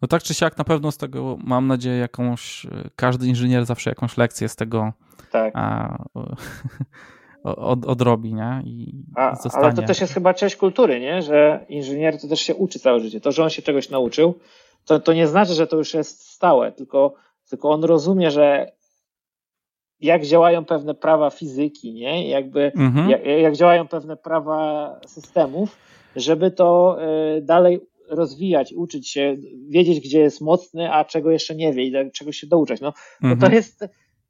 No 0.02 0.08
tak 0.08 0.22
czy 0.22 0.34
siak 0.34 0.58
na 0.58 0.64
pewno 0.64 0.92
z 0.92 0.96
tego 0.96 1.36
mam 1.44 1.66
nadzieję 1.66 1.96
jakąś, 1.96 2.66
każdy 2.96 3.26
inżynier 3.26 3.66
zawsze 3.66 3.90
jakąś 3.90 4.16
lekcję 4.16 4.48
z 4.48 4.56
tego 4.56 4.92
tak. 5.32 5.52
a, 5.56 5.98
od, 7.42 7.86
odrobi, 7.86 8.34
nie? 8.34 8.62
I, 8.64 9.04
a, 9.16 9.36
Ale 9.52 9.74
to 9.74 9.82
też 9.82 10.00
jest 10.00 10.14
chyba 10.14 10.34
część 10.34 10.56
kultury, 10.56 11.00
nie? 11.00 11.22
Że 11.22 11.64
inżynier 11.68 12.20
to 12.20 12.28
też 12.28 12.40
się 12.40 12.54
uczy 12.54 12.78
całe 12.78 13.00
życie. 13.00 13.20
To, 13.20 13.32
że 13.32 13.42
on 13.42 13.50
się 13.50 13.62
czegoś 13.62 13.90
nauczył, 13.90 14.34
to, 14.84 15.00
to 15.00 15.12
nie 15.12 15.26
znaczy, 15.26 15.52
że 15.52 15.66
to 15.66 15.76
już 15.76 15.94
jest 15.94 16.30
stałe, 16.30 16.72
tylko, 16.72 17.14
tylko 17.50 17.70
on 17.70 17.84
rozumie, 17.84 18.30
że 18.30 18.72
jak 20.00 20.24
działają 20.24 20.64
pewne 20.64 20.94
prawa 20.94 21.30
fizyki, 21.30 21.92
nie? 21.92 22.28
Jakby, 22.28 22.72
mhm. 22.76 23.10
jak, 23.10 23.26
jak, 23.26 23.56
działają 23.56 23.88
pewne 23.88 24.16
prawa 24.16 24.94
systemów, 25.06 25.76
żeby 26.16 26.50
to 26.50 26.98
y, 27.36 27.42
dalej 27.42 27.80
rozwijać, 28.08 28.72
uczyć 28.72 29.08
się, 29.08 29.36
wiedzieć, 29.68 30.00
gdzie 30.00 30.20
jest 30.20 30.40
mocny, 30.40 30.92
a 30.92 31.04
czego 31.04 31.30
jeszcze 31.30 31.54
nie 31.54 31.72
wie 31.72 31.84
i 31.84 32.10
czego 32.12 32.32
się 32.32 32.46
douczać. 32.46 32.80
No, 32.80 32.92
no 33.20 33.28
to 33.28 33.34
mhm. 33.34 33.52
jest, 33.52 33.82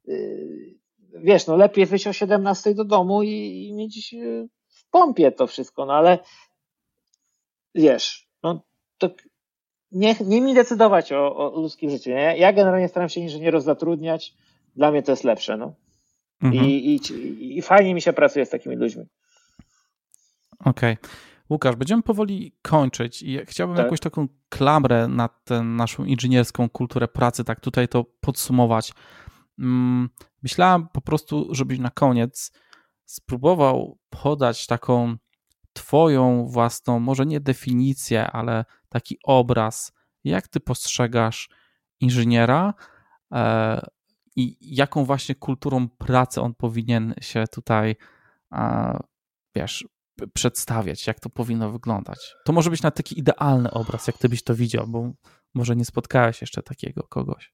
y, 0.07 0.75
wiesz, 1.15 1.47
no 1.47 1.57
lepiej 1.57 1.85
wyjść 1.85 2.07
o 2.07 2.13
17 2.13 2.73
do 2.73 2.85
domu 2.85 3.23
i, 3.23 3.67
i 3.67 3.73
mieć 3.73 4.13
y, 4.13 4.49
w 4.67 4.89
pompie 4.89 5.31
to 5.31 5.47
wszystko, 5.47 5.85
no 5.85 5.93
ale 5.93 6.19
wiesz, 7.75 8.29
no 8.43 8.63
to 8.97 9.09
nie, 9.91 10.15
nie 10.25 10.41
mi 10.41 10.53
decydować 10.53 11.11
o, 11.11 11.35
o 11.35 11.61
ludzkim 11.61 11.89
życiu. 11.89 12.09
Nie? 12.09 12.35
Ja 12.37 12.53
generalnie 12.53 12.87
staram 12.87 13.09
się 13.09 13.21
inżynierów 13.21 13.63
zatrudniać, 13.63 14.33
dla 14.75 14.91
mnie 14.91 15.03
to 15.03 15.11
jest 15.11 15.23
lepsze, 15.23 15.57
no. 15.57 15.73
Mhm. 16.41 16.65
I, 16.65 16.69
i, 16.69 17.57
I 17.57 17.61
fajnie 17.61 17.93
mi 17.93 18.01
się 18.01 18.13
pracuje 18.13 18.45
z 18.45 18.49
takimi 18.49 18.75
ludźmi. 18.75 19.05
Okej. 20.59 20.93
Okay. 20.93 21.28
Łukasz, 21.49 21.75
będziemy 21.75 22.03
powoli 22.03 22.55
kończyć 22.61 23.21
i 23.21 23.39
chciałbym 23.45 23.77
tak. 23.77 23.85
jakąś 23.85 23.99
taką 23.99 24.27
klamrę 24.49 25.07
na 25.07 25.27
tę 25.27 25.61
naszą 25.61 26.05
inżynierską 26.05 26.69
kulturę 26.69 27.07
pracy, 27.07 27.43
tak 27.43 27.59
tutaj 27.59 27.87
to 27.87 28.03
podsumować. 28.03 28.93
Mm, 29.59 30.09
myślałem 30.43 30.87
po 30.87 31.01
prostu, 31.01 31.47
żebyś 31.51 31.79
na 31.79 31.89
koniec 31.89 32.51
spróbował 33.05 33.99
podać 34.09 34.67
taką 34.67 35.15
Twoją 35.73 36.45
własną, 36.47 36.99
może 36.99 37.25
nie 37.25 37.39
definicję, 37.39 38.31
ale 38.31 38.65
taki 38.89 39.17
obraz, 39.23 39.91
jak 40.23 40.47
Ty 40.47 40.59
postrzegasz 40.59 41.49
inżyniera 41.99 42.73
e, 43.31 43.81
i 44.35 44.57
jaką 44.75 45.05
właśnie 45.05 45.35
kulturą 45.35 45.89
pracy 45.89 46.41
on 46.41 46.53
powinien 46.53 47.13
się 47.21 47.45
tutaj, 47.51 47.95
e, 48.51 48.99
wiesz, 49.55 49.87
przedstawiać, 50.27 51.07
jak 51.07 51.19
to 51.19 51.29
powinno 51.29 51.71
wyglądać. 51.71 52.35
To 52.45 52.53
może 52.53 52.69
być 52.69 52.81
na 52.81 52.91
taki 52.91 53.19
idealny 53.19 53.71
obraz, 53.71 54.07
jak 54.07 54.17
Ty 54.17 54.29
byś 54.29 54.43
to 54.43 54.55
widział, 54.55 54.87
bo 54.87 55.11
może 55.53 55.75
nie 55.75 55.85
spotkałeś 55.85 56.41
jeszcze 56.41 56.63
takiego 56.63 57.03
kogoś. 57.03 57.53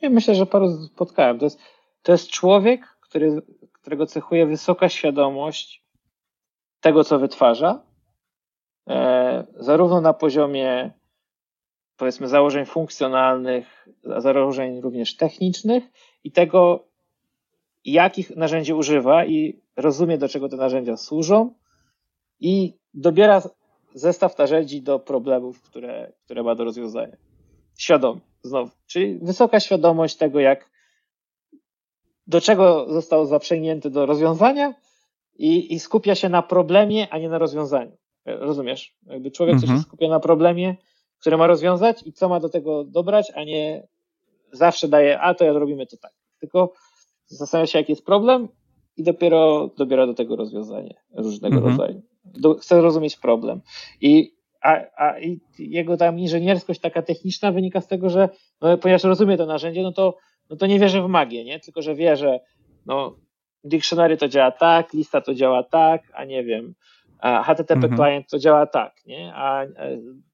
Ja 0.00 0.10
myślę, 0.10 0.34
że 0.34 0.46
paru 0.46 0.86
spotkałem. 0.94 1.38
To 1.38 1.46
jest, 1.46 1.58
to 2.02 2.12
jest 2.12 2.30
człowiek, 2.30 2.98
który, 3.00 3.42
którego 3.72 4.06
cechuje 4.06 4.46
wysoka 4.46 4.88
świadomość 4.88 5.84
tego, 6.80 7.04
co 7.04 7.18
wytwarza, 7.18 7.82
e, 8.88 9.46
zarówno 9.56 10.00
na 10.00 10.12
poziomie 10.12 10.92
powiedzmy 11.96 12.28
założeń 12.28 12.66
funkcjonalnych, 12.66 13.88
założeń 14.18 14.80
również 14.80 15.16
technicznych 15.16 15.84
i 16.24 16.32
tego, 16.32 16.87
jakich 17.84 18.36
narzędzi 18.36 18.74
używa 18.74 19.24
i 19.24 19.60
rozumie, 19.76 20.18
do 20.18 20.28
czego 20.28 20.48
te 20.48 20.56
narzędzia 20.56 20.96
służą 20.96 21.54
i 22.40 22.74
dobiera 22.94 23.42
zestaw 23.94 24.38
narzędzi 24.38 24.82
do 24.82 24.98
problemów, 24.98 25.62
które, 25.62 26.12
które 26.24 26.42
ma 26.42 26.54
do 26.54 26.64
rozwiązania. 26.64 27.16
Świadomie, 27.78 28.20
znowu. 28.42 28.70
Czyli 28.86 29.18
wysoka 29.18 29.60
świadomość 29.60 30.16
tego, 30.16 30.40
jak 30.40 30.70
do 32.26 32.40
czego 32.40 32.86
został 32.88 33.26
zaprzęgnięty 33.26 33.90
do 33.90 34.06
rozwiązania 34.06 34.74
i, 35.38 35.74
i 35.74 35.80
skupia 35.80 36.14
się 36.14 36.28
na 36.28 36.42
problemie, 36.42 37.08
a 37.10 37.18
nie 37.18 37.28
na 37.28 37.38
rozwiązaniu. 37.38 37.96
Rozumiesz? 38.26 38.96
Jakby 39.06 39.30
człowiek, 39.30 39.54
mhm. 39.54 39.68
który 39.68 39.78
się 39.78 39.88
skupia 39.88 40.08
na 40.08 40.20
problemie, 40.20 40.76
które 41.20 41.36
ma 41.36 41.46
rozwiązać 41.46 42.06
i 42.06 42.12
co 42.12 42.28
ma 42.28 42.40
do 42.40 42.48
tego 42.48 42.84
dobrać, 42.84 43.32
a 43.34 43.44
nie 43.44 43.88
zawsze 44.52 44.88
daje, 44.88 45.20
a 45.20 45.34
to 45.34 45.44
ja 45.44 45.52
zrobimy 45.52 45.86
to 45.86 45.96
tak. 45.96 46.12
Tylko 46.40 46.72
zastanawia 47.28 47.66
się, 47.66 47.78
jaki 47.78 47.92
jest 47.92 48.06
problem 48.06 48.48
i 48.96 49.02
dopiero 49.02 49.70
dobiera 49.78 50.06
do 50.06 50.14
tego 50.14 50.36
rozwiązanie 50.36 50.94
różnego 51.14 51.56
mhm. 51.56 51.72
rodzaju. 51.72 52.02
Do, 52.24 52.54
chce 52.54 52.80
rozumieć 52.80 53.16
problem. 53.16 53.60
I, 54.00 54.34
a, 54.62 54.80
a 54.96 55.18
i 55.18 55.40
jego 55.58 55.96
tam 55.96 56.18
inżynierskość 56.18 56.80
taka 56.80 57.02
techniczna 57.02 57.52
wynika 57.52 57.80
z 57.80 57.86
tego, 57.86 58.10
że 58.10 58.28
no, 58.60 58.78
ponieważ 58.78 59.04
rozumie 59.04 59.36
to 59.36 59.46
narzędzie, 59.46 59.82
no 59.82 59.92
to, 59.92 60.16
no 60.50 60.56
to 60.56 60.66
nie 60.66 60.78
wierzy 60.78 61.02
w 61.02 61.06
magię, 61.06 61.44
nie? 61.44 61.60
Tylko, 61.60 61.82
że 61.82 61.94
wie, 61.94 62.16
że 62.16 62.40
no, 62.86 63.16
dictionary 63.64 64.16
to 64.16 64.28
działa 64.28 64.50
tak, 64.50 64.92
lista 64.92 65.20
to 65.20 65.34
działa 65.34 65.62
tak, 65.62 66.02
a 66.14 66.24
nie 66.24 66.44
wiem, 66.44 66.74
a 67.18 67.42
HTTP 67.42 67.74
mhm. 67.74 67.96
client 67.96 68.30
to 68.30 68.38
działa 68.38 68.66
tak, 68.66 68.92
nie? 69.06 69.32
A 69.34 69.62
e, 69.64 69.68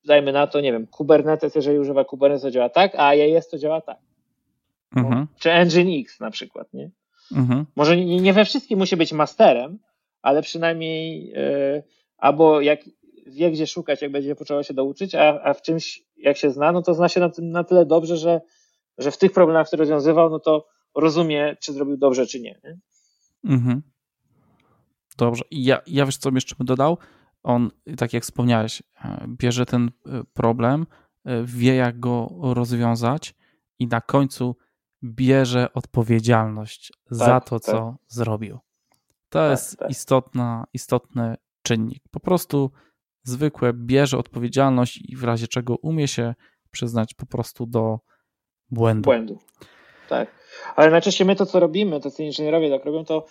dajmy 0.07 0.33
na 0.33 0.47
to, 0.47 0.61
nie 0.61 0.73
wiem, 0.73 0.87
Kubernetes, 0.87 1.55
jeżeli 1.55 1.79
używa 1.79 2.05
Kubernetes, 2.05 2.43
to 2.43 2.51
działa 2.51 2.69
tak, 2.69 2.95
a 2.95 3.09
AES 3.09 3.49
to 3.49 3.59
działa 3.59 3.81
tak. 3.81 3.99
Mhm. 4.97 5.27
Czy 5.39 5.53
Engine 5.53 6.01
X 6.01 6.21
na 6.21 6.31
przykład, 6.31 6.73
nie? 6.73 6.91
Mhm. 7.33 7.67
Może 7.77 7.97
nie, 7.97 8.21
nie, 8.21 8.33
we 8.33 8.45
wszystkim 8.45 8.79
musi 8.79 8.97
być 8.97 9.13
masterem, 9.13 9.79
ale 10.23 10.43
przynajmniej 10.43 11.27
yy, 11.27 11.83
albo 12.19 12.61
jak 12.61 12.81
wie, 13.27 13.51
gdzie 13.51 13.67
szukać, 13.67 14.03
jak 14.03 14.13
będzie 14.13 14.35
potrzebował 14.35 14.65
się 14.65 14.75
douczyć, 14.75 15.15
a, 15.15 15.41
a 15.43 15.55
w 15.55 15.63
czymś, 15.63 16.03
jak 16.17 16.37
się 16.37 16.51
zna, 16.51 16.73
no 16.73 16.83
to 16.83 16.95
zna 16.95 17.09
się 17.09 17.21
na, 17.21 17.31
na 17.39 17.65
tyle 17.65 17.87
dobrze, 17.87 18.17
że, 18.17 18.41
że 18.99 19.11
w 19.11 19.19
tych 19.19 19.33
problemach, 19.33 19.67
które 19.67 19.81
rozwiązywał, 19.81 20.31
no 20.31 20.39
to 20.39 20.67
rozumie, 20.95 21.57
czy 21.61 21.73
zrobił 21.73 21.97
dobrze, 21.97 22.27
czy 22.27 22.41
nie. 22.41 22.61
nie? 22.65 22.79
Mhm. 23.51 23.83
Dobrze. 25.19 25.45
Ja, 25.51 25.81
ja 25.87 26.07
wiesz, 26.07 26.17
co 26.17 26.31
jeszcze 26.35 26.55
bym 26.57 26.67
dodał? 26.67 26.99
On, 27.43 27.71
tak 27.99 28.13
jak 28.13 28.23
wspomniałeś, 28.23 28.83
e, 29.05 29.27
bierze 29.29 29.67
ten 29.67 29.91
e, 30.07 30.23
problem, 30.35 30.87
e, 31.25 31.45
wie, 31.45 31.75
jak 31.75 32.01
go 32.01 32.29
rozwiązać 32.43 33.35
i 33.79 33.87
na 33.87 34.01
końcu 34.01 34.57
bierze 35.05 35.73
odpowiedzialność 35.73 36.93
tak, 37.09 37.19
za 37.19 37.41
to, 37.41 37.61
tak. 37.61 37.63
co 37.63 37.97
zrobił. 38.09 38.59
To 39.29 39.39
tak, 39.39 39.51
jest 39.51 39.79
tak. 39.79 39.91
Istotna, 39.91 40.65
istotny 40.73 41.37
czynnik. 41.63 42.03
Po 42.11 42.21
prostu 42.21 42.71
zwykłe 43.23 43.73
bierze 43.73 44.19
odpowiedzialność 44.19 45.01
i 45.09 45.17
w 45.17 45.25
razie 45.25 45.49
czego 45.49 45.77
umie 45.77 46.09
się 46.09 46.35
przyznać 46.71 47.15
po 47.15 47.27
prostu 47.27 47.67
do 47.67 47.99
błędu. 48.71 49.03
Błędu. 49.03 49.39
Tak. 50.09 50.29
Ale 50.77 50.91
najczęściej 50.91 51.27
my 51.27 51.37
to, 51.37 51.47
co 51.47 51.61
robimy, 51.61 52.01
to 52.01 52.11
co 52.11 52.23
inżynierowie 52.23 52.71
tak 52.71 52.85
robią, 52.85 53.05
to 53.05 53.27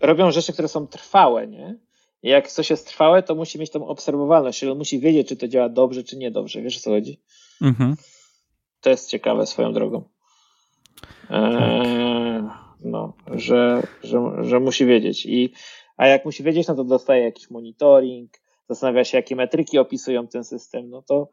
robią 0.00 0.30
rzeczy, 0.30 0.52
które 0.52 0.68
są 0.68 0.86
trwałe, 0.86 1.46
nie? 1.46 1.78
I 2.22 2.28
jak 2.28 2.48
coś 2.48 2.70
jest 2.70 2.86
trwałe, 2.86 3.22
to 3.22 3.34
musi 3.34 3.58
mieć 3.58 3.70
tą 3.70 3.86
obserwowalność, 3.86 4.58
czyli 4.58 4.72
on 4.72 4.78
musi 4.78 5.00
wiedzieć, 5.00 5.28
czy 5.28 5.36
to 5.36 5.48
działa 5.48 5.68
dobrze, 5.68 6.04
czy 6.04 6.16
niedobrze. 6.16 6.62
Wiesz 6.62 6.76
o 6.76 6.80
co 6.80 6.90
chodzi? 6.90 7.20
Mhm. 7.62 7.96
To 8.80 8.90
jest 8.90 9.08
ciekawe 9.08 9.46
swoją 9.46 9.72
drogą. 9.72 10.13
Eee, 11.30 12.42
no, 12.84 13.12
że, 13.34 13.82
że, 14.02 14.20
że 14.40 14.60
musi 14.60 14.86
wiedzieć. 14.86 15.26
I, 15.26 15.52
a 15.96 16.06
jak 16.06 16.24
musi 16.24 16.42
wiedzieć, 16.42 16.68
no 16.68 16.74
to 16.74 16.84
dostaje 16.84 17.24
jakiś 17.24 17.50
monitoring, 17.50 18.30
zastanawia 18.68 19.04
się, 19.04 19.18
jakie 19.18 19.36
metryki 19.36 19.78
opisują 19.78 20.28
ten 20.28 20.44
system, 20.44 20.90
no 20.90 21.02
to, 21.02 21.28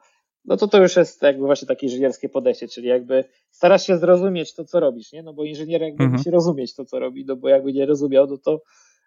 no 0.45 0.57
to 0.57 0.67
to 0.67 0.81
już 0.81 0.95
jest 0.95 1.21
jakby 1.21 1.45
właśnie 1.45 1.67
takie 1.67 1.87
inżynierskie 1.87 2.29
podejście, 2.29 2.67
czyli 2.67 2.87
jakby 2.87 3.25
starasz 3.51 3.87
się 3.87 3.97
zrozumieć 3.97 4.55
to, 4.55 4.65
co 4.65 4.79
robisz, 4.79 5.11
nie? 5.11 5.23
No 5.23 5.33
bo 5.33 5.43
inżynier 5.43 5.81
jakby 5.81 6.03
mhm. 6.03 6.17
musi 6.17 6.31
rozumieć 6.31 6.75
to, 6.75 6.85
co 6.85 6.99
robi, 6.99 7.25
no 7.25 7.35
bo 7.35 7.49
jakby 7.49 7.73
nie 7.73 7.85
rozumiał, 7.85 8.27
no 8.27 8.37
to, 8.37 8.61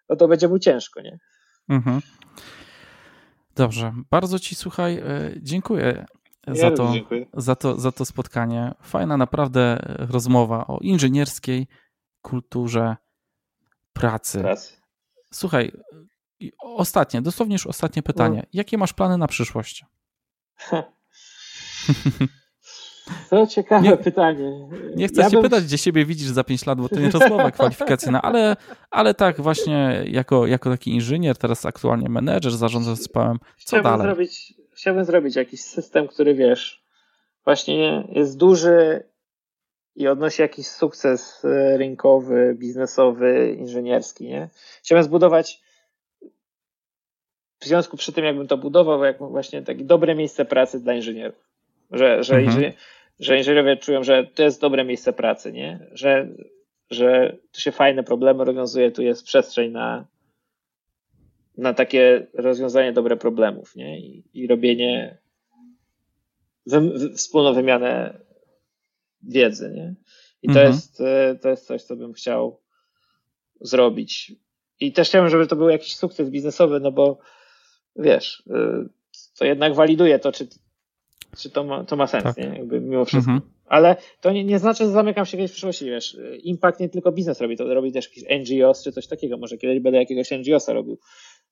no 0.09 0.15
to 0.15 0.27
będzie 0.27 0.47
mu 0.47 0.59
ciężko, 0.59 1.01
nie? 1.01 1.19
Mhm. 1.69 2.01
Dobrze, 3.55 3.93
bardzo 4.11 4.39
Ci 4.39 4.55
słuchaj, 4.55 4.97
e, 4.97 5.31
za, 6.47 6.71
to, 6.71 6.93
za, 7.33 7.55
to, 7.55 7.79
za 7.79 7.91
to 7.91 8.05
spotkanie. 8.05 8.73
Fajna 8.81 9.17
naprawdę 9.17 9.77
rozmowa 10.09 10.67
o 10.67 10.79
inżynierskiej 10.79 11.67
kulturze 12.21 12.95
pracy. 13.93 14.39
pracy. 14.39 14.73
Słuchaj, 15.31 15.71
ostatnie, 16.61 17.21
dosłownie 17.21 17.53
już 17.53 17.67
ostatnie 17.67 18.03
pytanie. 18.03 18.37
No. 18.37 18.49
Jakie 18.53 18.77
masz 18.77 18.93
plany 18.93 19.17
na 19.17 19.27
przyszłość? 19.27 19.85
To 23.29 23.47
ciekawe 23.47 23.87
nie, 23.87 23.97
pytanie. 23.97 24.69
Nie 24.95 25.07
chcę 25.07 25.21
ja 25.21 25.29
się 25.29 25.35
bym... 25.35 25.43
pytać, 25.43 25.63
gdzie 25.63 25.77
siebie 25.77 26.05
widzisz 26.05 26.27
za 26.27 26.43
5 26.43 26.65
lat, 26.65 26.81
bo 26.81 26.89
to 26.89 26.99
nie 26.99 27.09
rozmowa 27.09 27.51
kwalifikacyjna, 27.51 28.21
ale, 28.27 28.55
ale 28.91 29.13
tak 29.13 29.41
właśnie 29.41 30.03
jako, 30.07 30.47
jako 30.47 30.69
taki 30.69 30.91
inżynier, 30.91 31.37
teraz 31.37 31.65
aktualnie 31.65 32.09
menedżer, 32.09 32.51
zarządza 32.51 32.95
zespołem, 32.95 33.39
co 33.39 33.45
chciałbym 33.57 33.91
dalej? 33.91 34.07
Zrobić, 34.07 34.53
chciałbym 34.75 35.05
zrobić 35.05 35.35
jakiś 35.35 35.61
system, 35.61 36.07
który 36.07 36.33
wiesz, 36.33 36.83
właśnie 37.43 38.07
jest 38.11 38.37
duży 38.37 39.03
i 39.95 40.07
odnosi 40.07 40.41
jakiś 40.41 40.67
sukces 40.67 41.45
e, 41.45 41.77
rynkowy, 41.77 42.55
biznesowy, 42.59 43.55
inżynierski, 43.59 44.27
nie? 44.27 44.49
Chciałbym 44.83 45.03
zbudować 45.03 45.61
w 47.59 47.65
związku 47.65 47.97
przy 47.97 48.13
tym, 48.13 48.25
jakbym 48.25 48.47
to 48.47 48.57
budował, 48.57 49.03
jak 49.03 49.17
właśnie 49.19 49.61
takie 49.61 49.83
dobre 49.83 50.15
miejsce 50.15 50.45
pracy 50.45 50.79
dla 50.79 50.93
inżynierów. 50.93 51.49
Że, 51.91 52.23
że, 52.23 52.35
mhm. 52.35 52.45
inżynier, 52.45 52.73
że 53.19 53.37
inżynierowie 53.37 53.77
czują, 53.77 54.03
że 54.03 54.23
to 54.23 54.43
jest 54.43 54.61
dobre 54.61 54.85
miejsce 54.85 55.13
pracy, 55.13 55.51
nie? 55.51 55.87
Że, 55.91 56.27
że 56.89 57.37
tu 57.51 57.61
się 57.61 57.71
fajne 57.71 58.03
problemy 58.03 58.45
rozwiązuje, 58.45 58.91
tu 58.91 59.01
jest 59.01 59.25
przestrzeń 59.25 59.71
na, 59.71 60.05
na 61.57 61.73
takie 61.73 62.27
rozwiązanie 62.33 62.93
dobre 62.93 63.17
problemów, 63.17 63.75
nie? 63.75 63.99
I, 63.99 64.23
i 64.33 64.47
robienie, 64.47 65.17
wy, 66.65 67.09
wspólną 67.15 67.53
wymianę 67.53 68.19
wiedzy, 69.23 69.71
nie? 69.75 69.95
I 70.41 70.47
to, 70.47 70.59
mhm. 70.59 70.67
jest, 70.67 71.01
e, 71.01 71.35
to 71.41 71.49
jest 71.49 71.67
coś, 71.67 71.83
co 71.83 71.95
bym 71.95 72.13
chciał 72.13 72.61
zrobić. 73.61 74.31
I 74.79 74.91
też 74.93 75.09
chciałbym, 75.09 75.31
żeby 75.31 75.47
to 75.47 75.55
był 75.55 75.69
jakiś 75.69 75.95
sukces 75.95 76.29
biznesowy, 76.29 76.79
no 76.79 76.91
bo 76.91 77.19
wiesz, 77.95 78.43
e, 78.49 78.85
to 79.37 79.45
jednak 79.45 79.75
waliduje 79.75 80.19
to, 80.19 80.31
czy, 80.31 80.47
czy 81.37 81.49
to 81.49 81.63
ma, 81.63 81.83
to 81.83 81.95
ma 81.95 82.07
sens, 82.07 82.23
tak. 82.23 82.37
nie? 82.37 82.43
Jakby 82.43 82.81
mimo 82.81 83.05
wszystko. 83.05 83.31
Mhm. 83.31 83.55
Ale 83.65 83.95
to 84.21 84.31
nie, 84.31 84.43
nie 84.43 84.59
znaczy, 84.59 84.85
że 84.85 84.91
zamykam 84.91 85.25
się 85.25 85.37
kiedyś 85.37 85.51
w 85.51 85.53
przyszłości, 85.53 85.85
wiesz. 85.85 86.17
Impact 86.43 86.79
nie 86.79 86.89
tylko 86.89 87.11
biznes 87.11 87.41
robi, 87.41 87.57
to 87.57 87.73
robi 87.73 87.91
też 87.91 88.05
jakiś 88.05 88.23
NGOs 88.49 88.83
czy 88.83 88.91
coś 88.91 89.07
takiego. 89.07 89.37
Może 89.37 89.57
kiedyś 89.57 89.79
będę 89.79 89.99
jakiegoś 89.99 90.31
NGOsa 90.31 90.73
robił. 90.73 90.97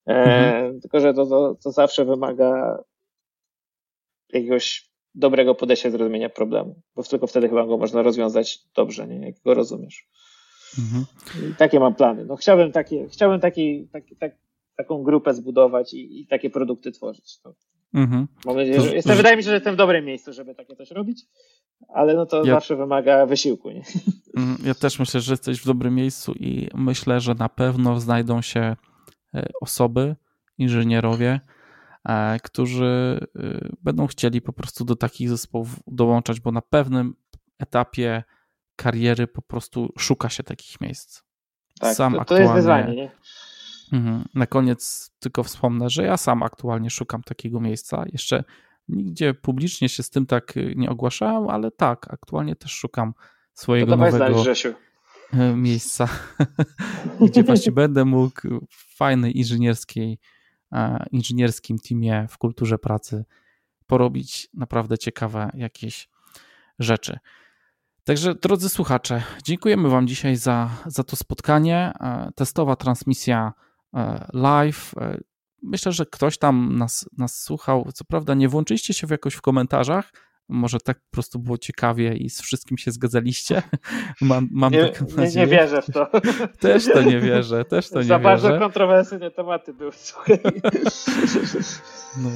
E, 0.07 0.13
mhm. 0.13 0.81
Tylko, 0.81 0.99
że 0.99 1.13
to, 1.13 1.25
to, 1.25 1.55
to 1.63 1.71
zawsze 1.71 2.05
wymaga 2.05 2.77
jakiegoś 4.33 4.89
dobrego 5.15 5.55
podejścia 5.55 5.89
zrozumienia 5.89 6.29
problemu, 6.29 6.81
bo 6.95 7.03
tylko 7.03 7.27
wtedy 7.27 7.49
chyba 7.49 7.65
go 7.65 7.77
można 7.77 8.01
rozwiązać 8.01 8.59
dobrze, 8.75 9.07
nie? 9.07 9.25
jak 9.27 9.35
go 9.45 9.53
rozumiesz. 9.53 10.07
Mhm. 10.79 11.05
takie 11.57 11.79
mam 11.79 11.95
plany. 11.95 12.25
No 12.25 12.35
chciałbym 12.35 12.71
taki, 12.71 13.07
chciałbym 13.09 13.39
taki, 13.39 13.87
taki, 13.91 14.15
tak, 14.15 14.35
taką 14.75 15.03
grupę 15.03 15.33
zbudować 15.33 15.93
i, 15.93 16.21
i 16.21 16.27
takie 16.27 16.49
produkty 16.49 16.91
tworzyć. 16.91 17.39
To 17.39 17.53
Mhm. 17.93 18.27
Mam 18.45 18.55
nadzieję, 18.55 18.81
że 18.81 18.95
jestem, 18.95 19.17
wydaje 19.17 19.37
mi 19.37 19.43
się, 19.43 19.49
że 19.49 19.53
jestem 19.55 19.73
w 19.73 19.77
dobrym 19.77 20.05
miejscu, 20.05 20.33
żeby 20.33 20.55
takie 20.55 20.75
coś 20.75 20.91
robić, 20.91 21.21
ale 21.87 22.13
no 22.13 22.25
to 22.25 22.37
Ja- 22.37 22.53
zawsze 22.53 22.75
wymaga 22.75 23.25
wysiłku. 23.25 23.71
Nie? 23.71 23.83
Mm, 24.37 24.57
Ja 24.65 24.73
też 24.73 24.99
myślę, 24.99 25.21
że 25.21 25.33
jesteś 25.33 25.61
w 25.61 25.65
dobrym 25.65 25.95
miejscu 25.95 26.33
i 26.39 26.67
myślę, 26.73 27.19
że 27.19 27.33
na 27.35 27.49
pewno 27.49 27.99
znajdą 27.99 28.41
się 28.41 28.75
osoby, 29.61 30.15
inżynierowie, 30.57 31.39
e, 32.09 32.39
którzy 32.43 33.19
e, 33.35 33.69
będą 33.81 34.07
chcieli 34.07 34.41
po 34.41 34.53
prostu 34.53 34.85
do 34.85 34.95
takich 34.95 35.29
zespołów 35.29 35.79
dołączać, 35.87 36.39
bo 36.39 36.51
na 36.51 36.61
pewnym 36.61 37.15
etapie 37.59 38.23
kariery 38.75 39.27
po 39.27 39.41
prostu 39.41 39.93
szuka 39.99 40.29
się 40.29 40.43
takich 40.43 40.81
miejsc. 40.81 41.21
Tak, 41.79 41.95
Sam 41.95 42.13
to, 42.13 42.25
to 42.25 42.37
jest 42.37 42.51
aktualnie- 42.51 42.55
wyzwanie. 42.55 42.95
Nie? 42.95 43.11
Mhm. 43.93 44.25
Na 44.35 44.47
koniec 44.47 45.11
tylko 45.19 45.43
wspomnę, 45.43 45.89
że 45.89 46.03
ja 46.03 46.17
sam 46.17 46.43
aktualnie 46.43 46.89
szukam 46.89 47.23
takiego 47.23 47.59
miejsca. 47.59 48.03
Jeszcze 48.11 48.43
nigdzie 48.87 49.33
publicznie 49.33 49.89
się 49.89 50.03
z 50.03 50.09
tym 50.09 50.25
tak 50.25 50.53
nie 50.75 50.89
ogłaszałem, 50.89 51.49
ale 51.49 51.71
tak, 51.71 52.13
aktualnie 52.13 52.55
też 52.55 52.71
szukam 52.71 53.13
To 53.13 53.19
swojego 53.53 53.95
znać, 53.95 54.13
nowego 54.13 54.41
Grzesiu. 54.41 54.73
E, 55.33 55.55
miejsca, 55.55 56.07
gdzie 57.27 57.43
właśnie 57.43 57.71
będę 57.81 58.05
mógł 58.05 58.41
w 58.69 58.95
fajnej 58.97 59.37
inżynierskiej, 59.37 60.19
e, 60.71 61.05
inżynierskim 61.11 61.79
teamie 61.79 62.27
w 62.29 62.37
kulturze 62.37 62.77
pracy 62.77 63.25
porobić 63.87 64.49
naprawdę 64.53 64.97
ciekawe 64.97 65.51
jakieś 65.53 66.09
rzeczy. 66.79 67.19
Także 68.03 68.35
drodzy 68.35 68.69
słuchacze, 68.69 69.23
dziękujemy 69.43 69.89
Wam 69.89 70.07
dzisiaj 70.07 70.35
za, 70.35 70.69
za 70.85 71.03
to 71.03 71.15
spotkanie. 71.15 71.93
E, 71.99 72.31
Testowa 72.35 72.75
transmisja 72.75 73.53
live. 74.33 74.93
Myślę, 75.63 75.91
że 75.91 76.05
ktoś 76.05 76.37
tam 76.37 76.77
nas, 76.77 77.09
nas 77.17 77.41
słuchał. 77.41 77.91
Co 77.93 78.05
prawda, 78.05 78.33
nie 78.33 78.49
włączyliście 78.49 78.93
się 78.93 79.07
w 79.07 79.09
jakoś 79.09 79.33
w 79.33 79.41
komentarzach. 79.41 80.11
Może 80.49 80.79
tak 80.79 80.97
po 80.99 81.11
prostu 81.11 81.39
było 81.39 81.57
ciekawie 81.57 82.13
i 82.17 82.29
z 82.29 82.41
wszystkim 82.41 82.77
się 82.77 82.91
zgadzaliście. 82.91 83.61
Mam, 84.21 84.47
mam 84.51 84.71
Nie, 84.73 84.89
taką 84.89 85.05
nie, 85.21 85.29
nie 85.35 85.47
wierzę 85.47 85.81
w 85.81 85.91
to. 85.91 86.07
Też 86.59 86.85
to 86.85 87.01
nie 87.01 87.19
wierzę, 87.19 87.65
też 87.65 87.89
to 87.89 88.03
Za 88.03 88.17
nie 88.17 88.23
bardzo 88.23 88.47
wierzę. 88.47 88.59
kontrowersyjne 88.59 89.31
tematy 89.31 89.73
były. 89.73 89.91
Słuchaj. 89.93 90.39
No, 92.17 92.29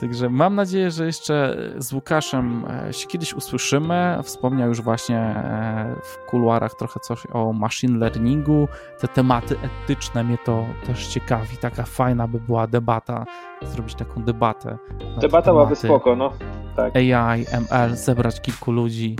także 0.00 0.30
mam 0.30 0.54
nadzieję, 0.54 0.90
że 0.90 1.06
jeszcze 1.06 1.56
z 1.76 1.92
Łukaszem 1.92 2.64
e, 2.88 2.92
się 2.92 3.06
kiedyś 3.06 3.34
usłyszymy. 3.34 4.18
Wspomniał 4.22 4.68
już 4.68 4.80
właśnie 4.80 5.18
e, 5.18 5.96
w 6.02 6.30
kuluarach 6.30 6.74
trochę 6.74 7.00
coś 7.00 7.22
o 7.32 7.52
machine 7.52 7.98
learningu. 7.98 8.68
Te 9.00 9.08
tematy 9.08 9.56
etyczne 9.62 10.24
mnie 10.24 10.38
to 10.44 10.66
też 10.86 11.06
ciekawi. 11.06 11.56
Taka 11.56 11.82
fajna 11.82 12.28
by 12.28 12.40
była 12.40 12.66
debata, 12.66 13.24
zrobić 13.66 13.94
taką 13.94 14.22
debatę. 14.22 14.78
Debata 15.20 15.50
byłaby 15.50 15.76
spoko, 15.76 16.16
no. 16.16 16.32
Tak. 16.76 16.96
AI, 16.96 17.46
ML, 17.52 17.96
zebrać 17.96 18.40
kilku 18.40 18.72
ludzi. 18.72 19.16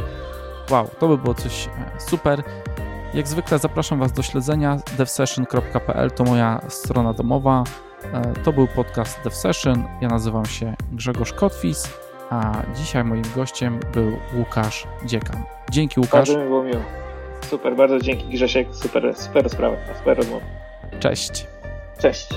Wow, 0.71 0.89
to 0.99 1.09
by 1.09 1.19
było 1.19 1.35
coś 1.35 1.67
e, 1.67 2.01
super. 2.01 2.43
Jak 3.15 3.29
zwykle 3.29 3.59
zapraszam 3.59 3.99
Was 3.99 4.13
do 4.13 4.23
śledzenia 4.23 4.77
devsession.pl 4.99 6.11
to 6.11 6.25
moja 6.25 6.61
strona 6.69 7.13
domowa. 7.13 7.65
E, 8.13 8.33
To 8.45 8.53
był 8.53 8.67
podcast 8.69 9.21
DevSession. 9.25 9.85
Ja 10.01 10.09
nazywam 10.09 10.47
się 10.47 10.75
Grzegorz 10.93 11.33
Kotwis, 11.33 11.99
a 12.31 12.53
dzisiaj 12.75 13.05
moim 13.05 13.23
gościem 13.37 13.81
był 13.95 14.13
Łukasz 14.39 14.87
Dziekan. 15.05 15.43
Dzięki 15.71 16.01
Łukasz, 16.01 16.13
Bardzo 16.29 16.39
mi 16.39 16.45
było 16.45 16.63
miło. 16.63 16.83
Super, 17.51 17.77
bardzo 17.77 17.99
dzięki 18.01 18.29
Grzesiek. 18.29 18.69
Super, 18.73 19.15
super 19.17 19.51
sprawa, 19.51 19.77
super 19.99 20.17
rozmowa. 20.17 20.47
cześć. 21.01 21.47
Cześć. 21.99 22.29